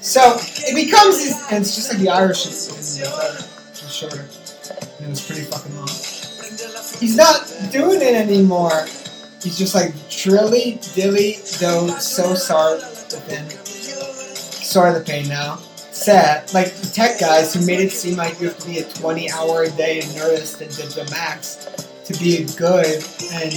So 0.02 0.36
it 0.68 0.74
becomes, 0.74 1.32
and 1.50 1.62
it's 1.62 1.74
just 1.74 1.90
like 1.90 2.02
the 2.02 2.10
Irish 2.10 2.44
is, 2.46 3.00
shorter, 3.90 4.28
and 4.98 5.06
it 5.06 5.08
was 5.08 5.26
pretty 5.26 5.40
fucking 5.42 5.74
long. 5.74 5.88
He's 7.00 7.16
not 7.16 7.50
doing 7.72 8.02
it 8.02 8.14
anymore. 8.14 8.84
He's 9.42 9.56
just 9.56 9.74
like 9.74 9.94
drilly 10.10 10.78
dilly 10.94 11.38
do 11.58 11.88
so 11.98 12.34
sorry. 12.34 12.80
Sorry 12.80 14.92
the 14.98 15.04
pain 15.06 15.28
now. 15.28 15.56
Sad. 15.56 16.52
Like 16.52 16.74
the 16.74 16.90
tech 16.92 17.18
guys 17.18 17.54
who 17.54 17.64
made 17.64 17.80
it 17.80 17.90
seem 17.90 18.16
like 18.16 18.38
you 18.38 18.48
have 18.48 18.58
to 18.58 18.66
be 18.66 18.80
a 18.80 18.84
20 18.84 19.30
hour 19.30 19.62
a 19.62 19.70
day 19.70 20.00
nerdist 20.00 20.60
and 20.60 20.70
did 20.76 20.90
the 20.90 21.10
max 21.10 21.85
to 22.06 22.18
be 22.18 22.42
a 22.42 22.46
good 22.56 23.04
and 23.32 23.52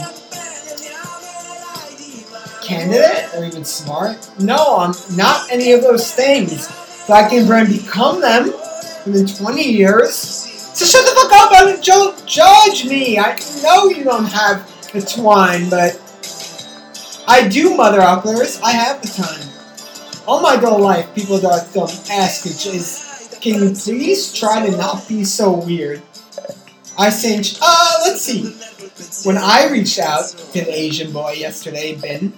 candidate 2.63 3.33
or 3.35 3.45
even 3.45 3.63
smart. 3.65 4.29
No, 4.39 4.77
I'm 4.77 4.93
not 5.15 5.51
any 5.51 5.71
of 5.73 5.81
those 5.81 6.13
things. 6.13 6.67
But 7.07 7.25
I 7.25 7.29
can 7.29 7.47
brand 7.47 7.69
become 7.69 8.21
them 8.21 8.51
within 9.05 9.25
20 9.27 9.63
years. 9.63 10.15
So 10.15 10.85
shut 10.85 11.05
the 11.05 11.15
fuck 11.19 11.31
up 11.33 11.51
and 11.53 11.83
don't 11.83 12.25
judge 12.27 12.85
me. 12.85 13.17
I 13.17 13.37
know 13.63 13.89
you 13.89 14.03
don't 14.03 14.25
have 14.25 14.65
the 14.91 15.01
twine, 15.01 15.69
but 15.69 15.99
I 17.27 17.47
do, 17.47 17.75
mother 17.75 17.99
ucklers. 17.99 18.61
I 18.61 18.71
have 18.71 19.01
the 19.01 19.07
time. 19.07 20.25
All 20.27 20.41
my 20.41 20.55
adult 20.55 20.81
life, 20.81 21.13
people 21.15 21.37
that 21.39 21.69
don't 21.73 22.09
ask 22.11 22.45
is, 22.45 23.37
can 23.41 23.63
you 23.63 23.73
please 23.73 24.33
try 24.33 24.65
to 24.65 24.77
not 24.77 25.07
be 25.07 25.23
so 25.23 25.51
weird? 25.51 26.01
I 26.99 27.09
think, 27.11 27.47
uh, 27.61 27.93
let's 28.03 28.21
see. 28.21 28.43
When 29.25 29.37
I 29.37 29.69
reached 29.71 29.99
out 29.99 30.27
to 30.27 30.65
the 30.65 30.69
Asian 30.69 31.13
boy 31.13 31.31
yesterday, 31.31 31.95
Ben, 31.95 32.33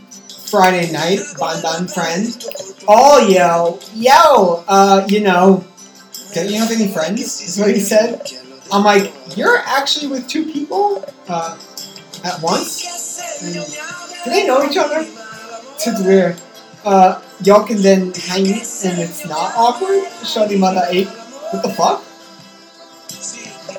Friday 0.52 0.92
night, 0.92 1.20
Bon 1.40 1.60
Bon 1.64 1.88
friend, 1.88 2.30
all 2.88 3.28
yo, 3.28 3.80
yo, 3.96 4.64
uh, 4.68 5.04
you 5.10 5.22
know, 5.22 5.66
don't 6.36 6.48
you 6.48 6.60
have 6.60 6.70
any 6.70 6.94
friends? 6.94 7.42
Is 7.42 7.58
what 7.58 7.74
he 7.74 7.80
said. 7.80 8.22
I'm 8.72 8.84
like, 8.84 9.12
you're 9.36 9.58
actually 9.58 10.08
with 10.08 10.28
two 10.28 10.46
people 10.46 11.06
uh, 11.28 11.58
at 12.24 12.40
once? 12.44 13.42
And 13.42 13.56
do 14.24 14.30
they 14.30 14.46
know 14.46 14.64
each 14.64 14.78
other? 14.78 15.02
It's 15.74 16.02
weird. 16.06 16.40
Uh, 16.86 17.20
y'all 17.44 17.66
can 17.66 17.82
then 17.82 18.14
hang 18.14 18.46
and 18.46 19.00
it's 19.02 19.26
not 19.26 19.56
awkward? 19.56 20.04
Shawty 20.22 20.60
mother 20.60 20.86
ape. 20.90 21.08
What 21.50 21.64
the 21.64 21.70
fuck? 21.70 22.04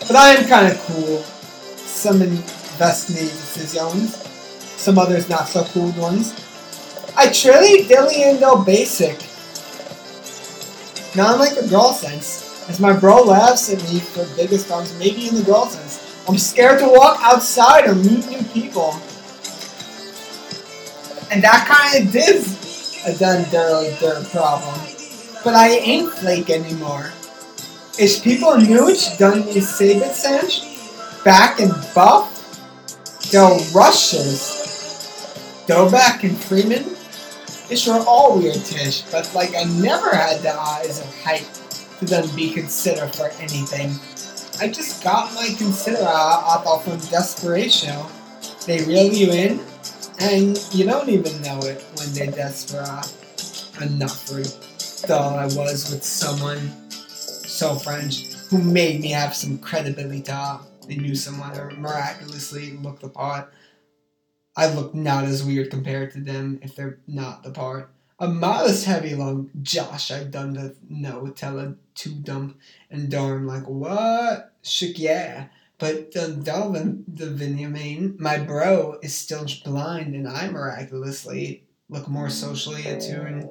But 0.06 0.16
I 0.16 0.34
am 0.34 0.48
kind 0.48 0.72
of 0.72 0.78
cool. 0.86 1.18
Some 1.76 2.22
invest 2.22 3.10
me 3.10 3.20
decisions. 3.20 4.16
Some 4.76 4.98
others 4.98 5.28
not 5.28 5.48
so 5.48 5.64
cool 5.64 5.92
ones. 5.92 6.34
I 7.16 7.30
truly 7.30 7.84
dilly 7.86 8.24
and 8.24 8.40
no 8.40 8.56
basic. 8.56 9.18
Not 11.14 11.34
in 11.34 11.40
like 11.40 11.56
a 11.56 11.68
girl 11.68 11.92
sense. 11.92 12.68
As 12.68 12.80
my 12.80 12.92
bro 12.92 13.22
laughs 13.22 13.72
at 13.72 13.82
me 13.92 14.00
for 14.00 14.24
biggest 14.36 14.68
dogs, 14.68 14.96
maybe 14.98 15.28
in 15.28 15.34
the 15.34 15.42
girl 15.42 15.66
sense. 15.66 16.24
I'm 16.28 16.38
scared 16.38 16.78
to 16.80 16.88
walk 16.88 17.18
outside 17.22 17.86
or 17.86 17.94
meet 17.94 18.26
new 18.28 18.42
people. 18.44 18.94
And 21.30 21.42
that 21.42 21.66
kind 21.66 22.08
of 22.08 22.14
is 22.14 23.02
a 23.06 23.10
uh, 23.10 23.18
done 23.18 23.50
their, 23.50 23.90
their 23.96 24.24
problem. 24.24 24.78
But 25.44 25.54
I 25.54 25.70
ain't 25.70 26.12
flake 26.12 26.50
anymore. 26.50 27.12
Is 27.98 28.18
people 28.18 28.52
nuge 28.52 29.18
done 29.18 29.44
me 29.44 29.60
sabit 29.60 30.14
sanch? 30.14 30.64
Back 31.24 31.60
and 31.60 31.72
buff? 31.94 32.24
Del 33.30 33.58
rushes. 33.74 35.64
Dobak 35.68 36.24
and 36.24 36.38
Freeman? 36.38 36.96
It's 37.68 37.86
were 37.86 38.02
all 38.08 38.38
weird 38.38 38.64
tish, 38.64 39.02
but 39.12 39.30
like 39.34 39.54
I 39.54 39.64
never 39.64 40.08
had 40.08 40.40
the 40.40 40.54
eyes 40.58 41.00
of 41.00 41.22
hype 41.22 41.46
to 41.98 42.06
then 42.06 42.34
be 42.34 42.50
considered 42.52 43.14
for 43.14 43.28
anything. 43.38 43.92
I 44.58 44.72
just 44.72 45.04
got 45.04 45.32
my 45.34 45.54
consider 45.58 46.02
off 46.02 46.84
from 46.84 46.98
desperation. 47.10 47.94
They 48.66 48.84
reel 48.84 49.12
you 49.12 49.32
in, 49.32 49.60
and 50.18 50.58
you 50.72 50.86
don't 50.86 51.10
even 51.10 51.42
know 51.42 51.60
it 51.60 51.84
when 51.96 52.10
they 52.14 52.28
desperate. 52.28 53.12
Enough 53.82 54.28
for 54.28 54.40
thought 54.42 55.38
I 55.38 55.44
was 55.44 55.90
with 55.90 56.04
someone 56.04 56.81
so 57.52 57.74
French 57.74 58.24
who 58.48 58.58
made 58.58 59.00
me 59.00 59.10
have 59.10 59.34
some 59.34 59.58
credibility. 59.58 60.22
They 60.88 60.96
knew 60.96 61.14
someone 61.14 61.56
or 61.58 61.70
miraculously 61.70 62.72
looked 62.72 63.02
the 63.02 63.08
part. 63.08 63.52
I 64.56 64.72
look 64.72 64.94
not 64.94 65.24
as 65.24 65.44
weird 65.44 65.70
compared 65.70 66.12
to 66.12 66.20
them 66.20 66.58
if 66.62 66.74
they're 66.74 66.98
not 67.06 67.42
the 67.42 67.50
part. 67.50 67.90
A 68.18 68.28
modest 68.28 68.84
heavy 68.86 69.14
lung 69.14 69.50
Josh 69.62 70.10
I 70.10 70.24
done 70.24 70.54
the 70.54 70.76
no, 70.88 71.28
tell 71.28 71.58
a 71.58 71.74
two 71.94 72.14
dump 72.14 72.58
and 72.90 73.10
darn 73.10 73.46
like 73.46 73.68
what? 73.68 74.54
Shook 74.62 74.98
yeah. 74.98 75.46
But 75.78 76.12
the 76.12 76.28
Delvin 76.28 77.04
the 77.08 77.26
Vinyamin, 77.26 78.18
my 78.18 78.38
bro, 78.38 78.98
is 79.02 79.14
still 79.14 79.46
blind 79.64 80.14
and 80.14 80.28
I 80.28 80.48
miraculously 80.48 81.64
look 81.88 82.08
more 82.08 82.30
socially 82.30 82.86
attuned. 82.86 83.48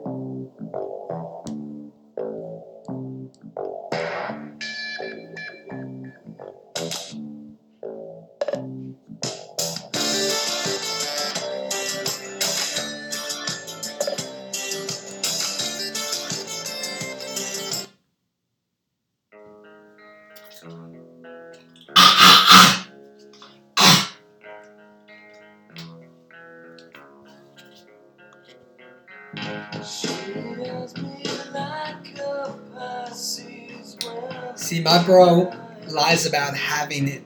See, 34.71 34.79
my 34.79 35.03
bro 35.03 35.51
lies 35.89 36.25
about 36.25 36.55
having 36.55 37.09
it 37.09 37.23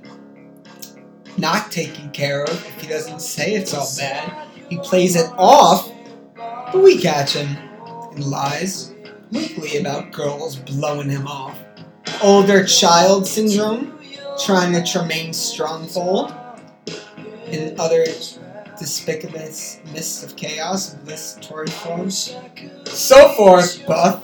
not 1.38 1.72
taken 1.72 2.10
care 2.10 2.42
of. 2.44 2.50
If 2.50 2.82
he 2.82 2.88
doesn't 2.88 3.22
say 3.22 3.54
it's 3.54 3.72
all 3.72 3.88
bad, 4.00 4.48
he 4.68 4.80
plays 4.80 5.16
it 5.16 5.32
off, 5.38 5.88
but 6.36 6.82
we 6.82 6.98
catch 6.98 7.34
him. 7.34 7.56
He 8.16 8.24
lies 8.24 8.96
weakly 9.32 9.78
about 9.78 10.12
girls 10.12 10.56
blowing 10.56 11.08
him 11.08 11.28
off. 11.28 11.56
Older 12.24 12.66
child 12.66 13.28
syndrome, 13.28 14.00
trying 14.44 14.84
to 14.84 15.00
remain 15.00 15.32
stronghold, 15.32 16.34
and 17.46 17.80
other 17.80 18.06
despicabous 18.80 19.82
mists 19.94 20.24
of 20.24 20.36
chaos, 20.36 20.96
bliss 20.96 21.38
toward 21.42 21.72
forms. 21.72 22.36
So 22.86 23.30
forth, 23.34 23.86
but 23.86 24.24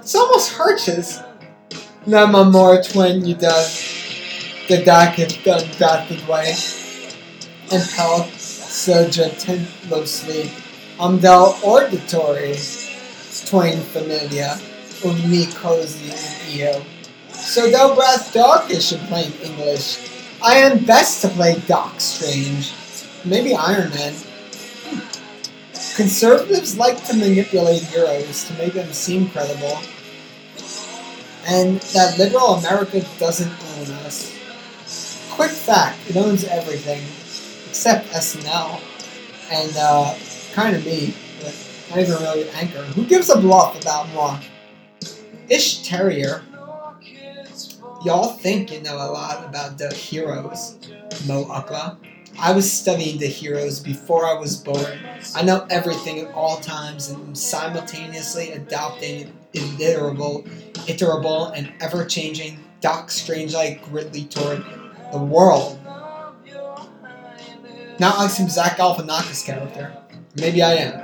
it's 0.00 0.16
almost 0.16 0.50
hurts. 2.06 2.12
Nama 2.12 2.50
more 2.50 2.82
twin 2.82 3.24
you 3.24 3.34
does 3.34 3.82
the 4.68 4.84
dark 4.84 5.18
and 5.18 5.44
done 5.44 5.68
darkened 5.78 6.26
way. 6.28 6.54
And 7.72 7.82
health 7.82 8.32
gentilosely 9.10 10.50
um 11.00 11.18
thou 11.20 11.56
auditory 11.62 12.56
twain 13.46 13.80
familia 13.80 14.58
um 15.04 15.30
me 15.30 15.46
cozy 15.46 16.10
and 16.10 16.54
eo. 16.54 16.82
So 17.32 17.70
thou 17.70 17.94
breath 17.94 18.32
darkish 18.32 18.92
in 18.92 19.00
plain 19.06 19.32
English. 19.42 20.12
I 20.42 20.56
am 20.56 20.84
best 20.84 21.22
to 21.22 21.28
play 21.28 21.60
Doc 21.66 22.00
Strange. 22.00 22.74
Maybe 23.24 23.54
Iron 23.54 23.90
Man. 23.90 24.14
Conservatives 25.96 26.76
like 26.76 27.02
to 27.06 27.16
manipulate 27.16 27.82
heroes 27.82 28.44
to 28.44 28.52
make 28.54 28.74
them 28.74 28.92
seem 28.92 29.30
credible. 29.30 29.80
And 31.46 31.80
that 31.94 32.18
liberal 32.18 32.54
America 32.54 33.04
doesn't 33.18 33.50
own 33.50 33.90
us. 34.04 34.36
Quick 35.30 35.50
fact, 35.50 35.98
it 36.08 36.16
owns 36.16 36.44
everything. 36.44 37.02
Except 37.68 38.08
SNL. 38.08 38.80
And, 39.50 39.76
uh, 39.76 40.14
kinda 40.54 40.80
me. 40.80 41.14
But 41.40 41.54
not 41.90 41.98
even 42.00 42.14
really 42.14 42.50
Anchor. 42.50 42.82
Who 42.82 43.04
gives 43.04 43.30
a 43.30 43.38
bluff 43.38 43.80
about 43.80 44.12
moi? 44.12 44.40
Ish 45.48 45.82
Terrier. 45.82 46.42
y'all 48.04 48.32
think 48.32 48.72
you 48.72 48.80
know 48.82 48.96
a 48.96 49.10
lot 49.10 49.44
about 49.44 49.78
the 49.78 49.92
heroes, 49.92 50.76
Mo 51.26 51.44
Akla. 51.44 51.96
I 52.38 52.52
was 52.52 52.70
studying 52.70 53.18
the 53.18 53.26
heroes 53.26 53.80
before 53.80 54.26
I 54.26 54.34
was 54.34 54.56
born. 54.56 54.98
I 55.34 55.42
know 55.42 55.66
everything 55.70 56.20
at 56.20 56.32
all 56.34 56.58
times 56.58 57.08
and 57.08 57.20
am 57.28 57.34
simultaneously 57.34 58.52
adopting 58.52 59.22
an 59.22 59.32
iterable 60.86 61.52
and 61.56 61.72
ever-changing 61.80 62.58
Doc 62.80 63.10
Strange-like 63.10 63.84
Gridley 63.84 64.24
toward 64.24 64.64
the 65.12 65.18
world. 65.18 65.78
Not 67.98 68.18
like 68.18 68.30
some 68.30 68.48
Zach 68.48 68.76
Galifianakis 68.76 69.44
character. 69.44 69.96
Maybe 70.36 70.62
I 70.62 70.74
am. 70.74 71.02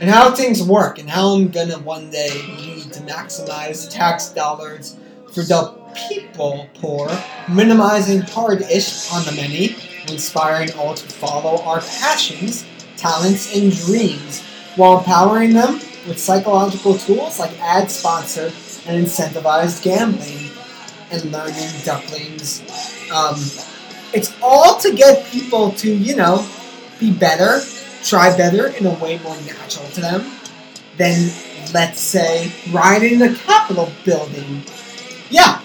And 0.00 0.10
how 0.10 0.34
things 0.34 0.62
work, 0.62 0.98
and 0.98 1.08
how 1.08 1.34
I'm 1.34 1.48
gonna 1.48 1.78
one 1.78 2.10
day 2.10 2.28
need 2.58 2.92
to 2.92 3.00
maximize 3.02 3.88
tax 3.90 4.28
dollars 4.30 4.96
for 5.32 5.42
the 5.42 5.74
people 6.08 6.68
poor, 6.74 7.08
minimizing 7.48 8.20
hard-ish 8.20 9.10
on 9.12 9.24
the 9.24 9.32
many, 9.32 9.76
inspiring 10.08 10.72
all 10.74 10.94
to 10.94 11.06
follow 11.06 11.62
our 11.62 11.80
passions, 11.80 12.66
talents, 12.96 13.54
and 13.56 13.72
dreams, 13.72 14.42
while 14.74 14.98
empowering 14.98 15.54
them 15.54 15.80
with 16.06 16.18
psychological 16.18 16.98
tools 16.98 17.38
like 17.38 17.58
ad 17.60 17.90
sponsored 17.90 18.52
and 18.86 19.06
incentivized 19.06 19.82
gambling 19.82 20.50
and 21.10 21.32
learning 21.32 21.68
ducklings. 21.84 22.62
Um, 23.12 23.36
it's 24.12 24.34
all 24.42 24.78
to 24.78 24.94
get 24.94 25.26
people 25.26 25.72
to, 25.72 25.90
you 25.92 26.16
know, 26.16 26.46
be 26.98 27.12
better, 27.12 27.60
try 28.02 28.36
better 28.36 28.68
in 28.68 28.86
a 28.86 28.94
way 28.94 29.18
more 29.18 29.36
natural 29.42 29.86
to 29.90 30.00
them 30.00 30.30
than, 30.96 31.30
let's 31.74 32.00
say, 32.00 32.52
riding 32.72 33.18
the 33.18 33.34
Capitol 33.44 33.90
building. 34.04 34.62
Yeah, 35.30 35.60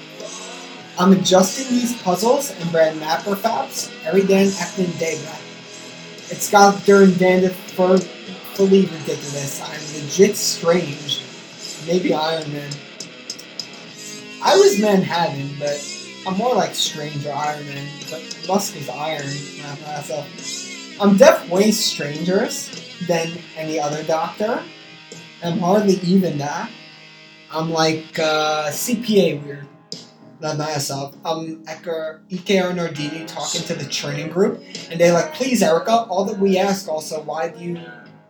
I'm 1.00 1.14
adjusting 1.14 1.70
these 1.70 2.00
puzzles 2.02 2.52
and 2.60 2.72
brand 2.72 3.00
mapper 3.00 3.36
fabs 3.36 3.92
every 4.06 4.24
day 4.24 4.52
and 4.78 5.00
day. 5.00 5.20
It's 6.30 6.50
got 6.50 6.84
during 6.86 7.12
Dandith 7.12 7.54
for 7.74 7.98
fully 7.98 8.82
ridiculous. 8.82 9.62
I'm 9.62 10.04
legit 10.04 10.36
strange. 10.36 11.22
Maybe 11.88 12.14
Iron 12.14 12.52
Man. 12.54 12.72
I 14.44 14.56
was 14.56 14.80
Manhattan, 14.80 15.52
but 15.60 15.80
I'm 16.26 16.36
more 16.36 16.56
like 16.56 16.74
Stranger 16.74 17.32
Iron 17.32 17.64
Man. 17.68 17.88
But 18.10 18.46
Musk 18.48 18.76
is 18.76 18.90
Iron. 18.90 19.22
So 19.24 20.26
I'm 21.00 21.16
definitely 21.16 21.56
way 21.66 21.72
strangers 21.72 22.70
than 23.08 23.30
any 23.56 23.80
other 23.80 24.04
doctor. 24.04 24.64
I'm 25.44 25.60
hardly 25.60 25.96
even 26.02 26.40
that. 26.40 26.72
I'm 27.52 27.70
like 27.70 28.18
uh, 28.18 28.70
CPA 28.70 29.44
weird. 29.44 29.68
Not 30.40 30.58
myself. 30.58 31.16
I'm 31.24 31.64
Eker, 31.66 32.22
EKR 32.30 32.74
Nordini 32.74 33.28
talking 33.28 33.62
to 33.62 33.76
the 33.76 33.86
training 33.86 34.30
group, 34.30 34.64
and 34.90 35.00
they're 35.00 35.14
like, 35.14 35.36
"Please, 35.36 35.62
Erica, 35.62 35.92
all 36.10 36.26
that 36.26 36.40
we 36.40 36.58
ask. 36.58 36.88
Also, 36.88 37.22
why 37.22 37.50
do 37.50 37.64
you 37.64 37.80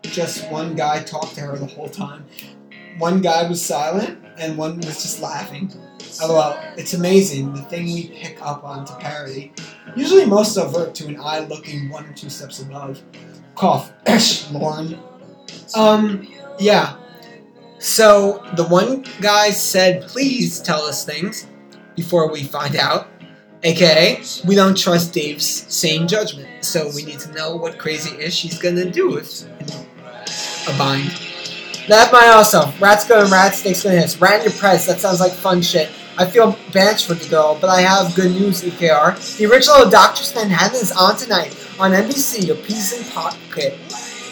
just 0.01 0.49
one 0.51 0.75
guy 0.75 1.03
talk 1.03 1.31
to 1.35 1.41
her 1.41 1.57
the 1.57 1.67
whole 1.67 1.87
time? 1.87 2.25
One 2.97 3.21
guy 3.21 3.47
was 3.47 3.63
silent, 3.63 4.19
and 4.37 4.57
one 4.57 4.75
was 4.77 5.01
just 5.03 5.21
laughing. 5.21 5.71
LOL. 6.19 6.57
It's 6.77 6.93
amazing 6.93 7.53
the 7.53 7.61
thing 7.63 7.85
we 7.85 8.09
pick 8.09 8.41
up 8.41 8.63
on 8.63 8.85
to 8.85 8.95
parody. 8.95 9.53
Usually, 9.95 10.25
most 10.25 10.57
overt 10.57 10.95
to 10.95 11.07
an 11.07 11.19
eye 11.19 11.39
looking 11.39 11.89
one 11.89 12.05
or 12.05 12.13
two 12.13 12.29
steps 12.29 12.59
above. 12.59 13.01
Cough. 13.55 13.91
Lauren. 14.51 14.99
Um, 15.75 16.27
yeah. 16.59 16.97
So 17.79 18.43
the 18.55 18.65
one 18.65 19.05
guy 19.21 19.51
said, 19.51 20.07
"Please 20.07 20.59
tell 20.61 20.81
us 20.83 21.05
things." 21.05 21.47
before 21.95 22.31
we 22.31 22.43
find 22.43 22.75
out. 22.75 23.07
AKA, 23.63 24.23
we 24.47 24.55
don't 24.55 24.75
trust 24.75 25.13
Dave's 25.13 25.45
sane 25.45 26.07
judgment, 26.07 26.65
so 26.65 26.89
we 26.95 27.05
need 27.05 27.19
to 27.19 27.31
know 27.33 27.55
what 27.55 27.77
crazy 27.77 28.19
ish 28.19 28.41
he's 28.41 28.57
gonna 28.57 28.89
do 28.89 29.17
if 29.17 29.43
a 30.67 30.77
bind. 30.79 31.11
That 31.87 32.11
my 32.11 32.29
also. 32.29 32.71
Rats 32.79 33.05
go 33.05 33.21
and 33.21 33.29
rats, 33.29 33.61
snakes 33.61 33.83
go 33.83 33.89
and 33.89 33.99
hits. 33.99 34.19
Rat 34.19 34.39
in 34.39 34.49
your 34.49 34.59
press, 34.59 34.87
that 34.87 34.99
sounds 34.99 35.19
like 35.19 35.31
fun 35.31 35.61
shit. 35.61 35.91
I 36.17 36.25
feel 36.25 36.57
banished 36.73 37.07
for 37.07 37.13
the 37.13 37.27
girl, 37.29 37.57
but 37.59 37.69
I 37.69 37.81
have 37.81 38.15
good 38.15 38.31
news, 38.31 38.63
EKR. 38.63 39.37
The 39.37 39.45
original 39.45 39.89
Doctor's 39.89 40.33
Manhattan 40.35 40.79
is 40.79 40.91
on 40.91 41.15
tonight 41.15 41.55
on 41.79 41.91
NBC, 41.91 42.47
your 42.47 42.57
peas 42.57 42.93
in 42.93 43.03
pocket. 43.11 43.73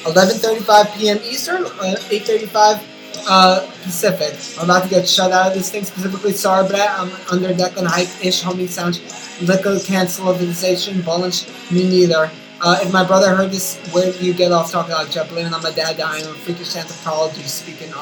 11.35 0.03 0.95
p.m. 0.97 1.17
Eastern, 1.23 1.65
uh, 1.65 1.95
8.35 2.09 2.83
uh, 3.27 3.71
Pacific. 3.83 4.35
I'm 4.57 4.65
about 4.65 4.83
to 4.83 4.89
get 4.89 5.07
shut 5.07 5.31
out 5.31 5.47
of 5.47 5.53
this 5.53 5.71
thing 5.71 5.83
specifically. 5.83 6.33
Sorry, 6.33 6.67
but 6.67 6.79
I'm 6.79 7.11
under 7.31 7.53
deck 7.53 7.77
on 7.77 7.85
hype 7.85 8.09
ish. 8.23 8.43
Homie 8.43 8.67
sounds 8.67 9.01
liquor 9.41 9.79
cancelization. 9.79 11.01
Bullish. 11.01 11.47
Me 11.71 11.89
neither. 11.89 12.29
Uh, 12.61 12.77
if 12.81 12.91
my 12.91 13.05
brother 13.05 13.35
heard 13.35 13.51
this, 13.51 13.77
where 13.93 14.11
do 14.11 14.25
you 14.25 14.33
get 14.33 14.51
off 14.51 14.71
talking 14.71 14.91
about 14.91 15.09
jet 15.09 15.29
blaming 15.29 15.53
on 15.53 15.63
my 15.63 15.71
dad 15.71 15.97
dying 15.97 16.25
or 16.25 16.33
freakish 16.33 16.75
anthropology 16.75 17.41
speaking 17.43 17.91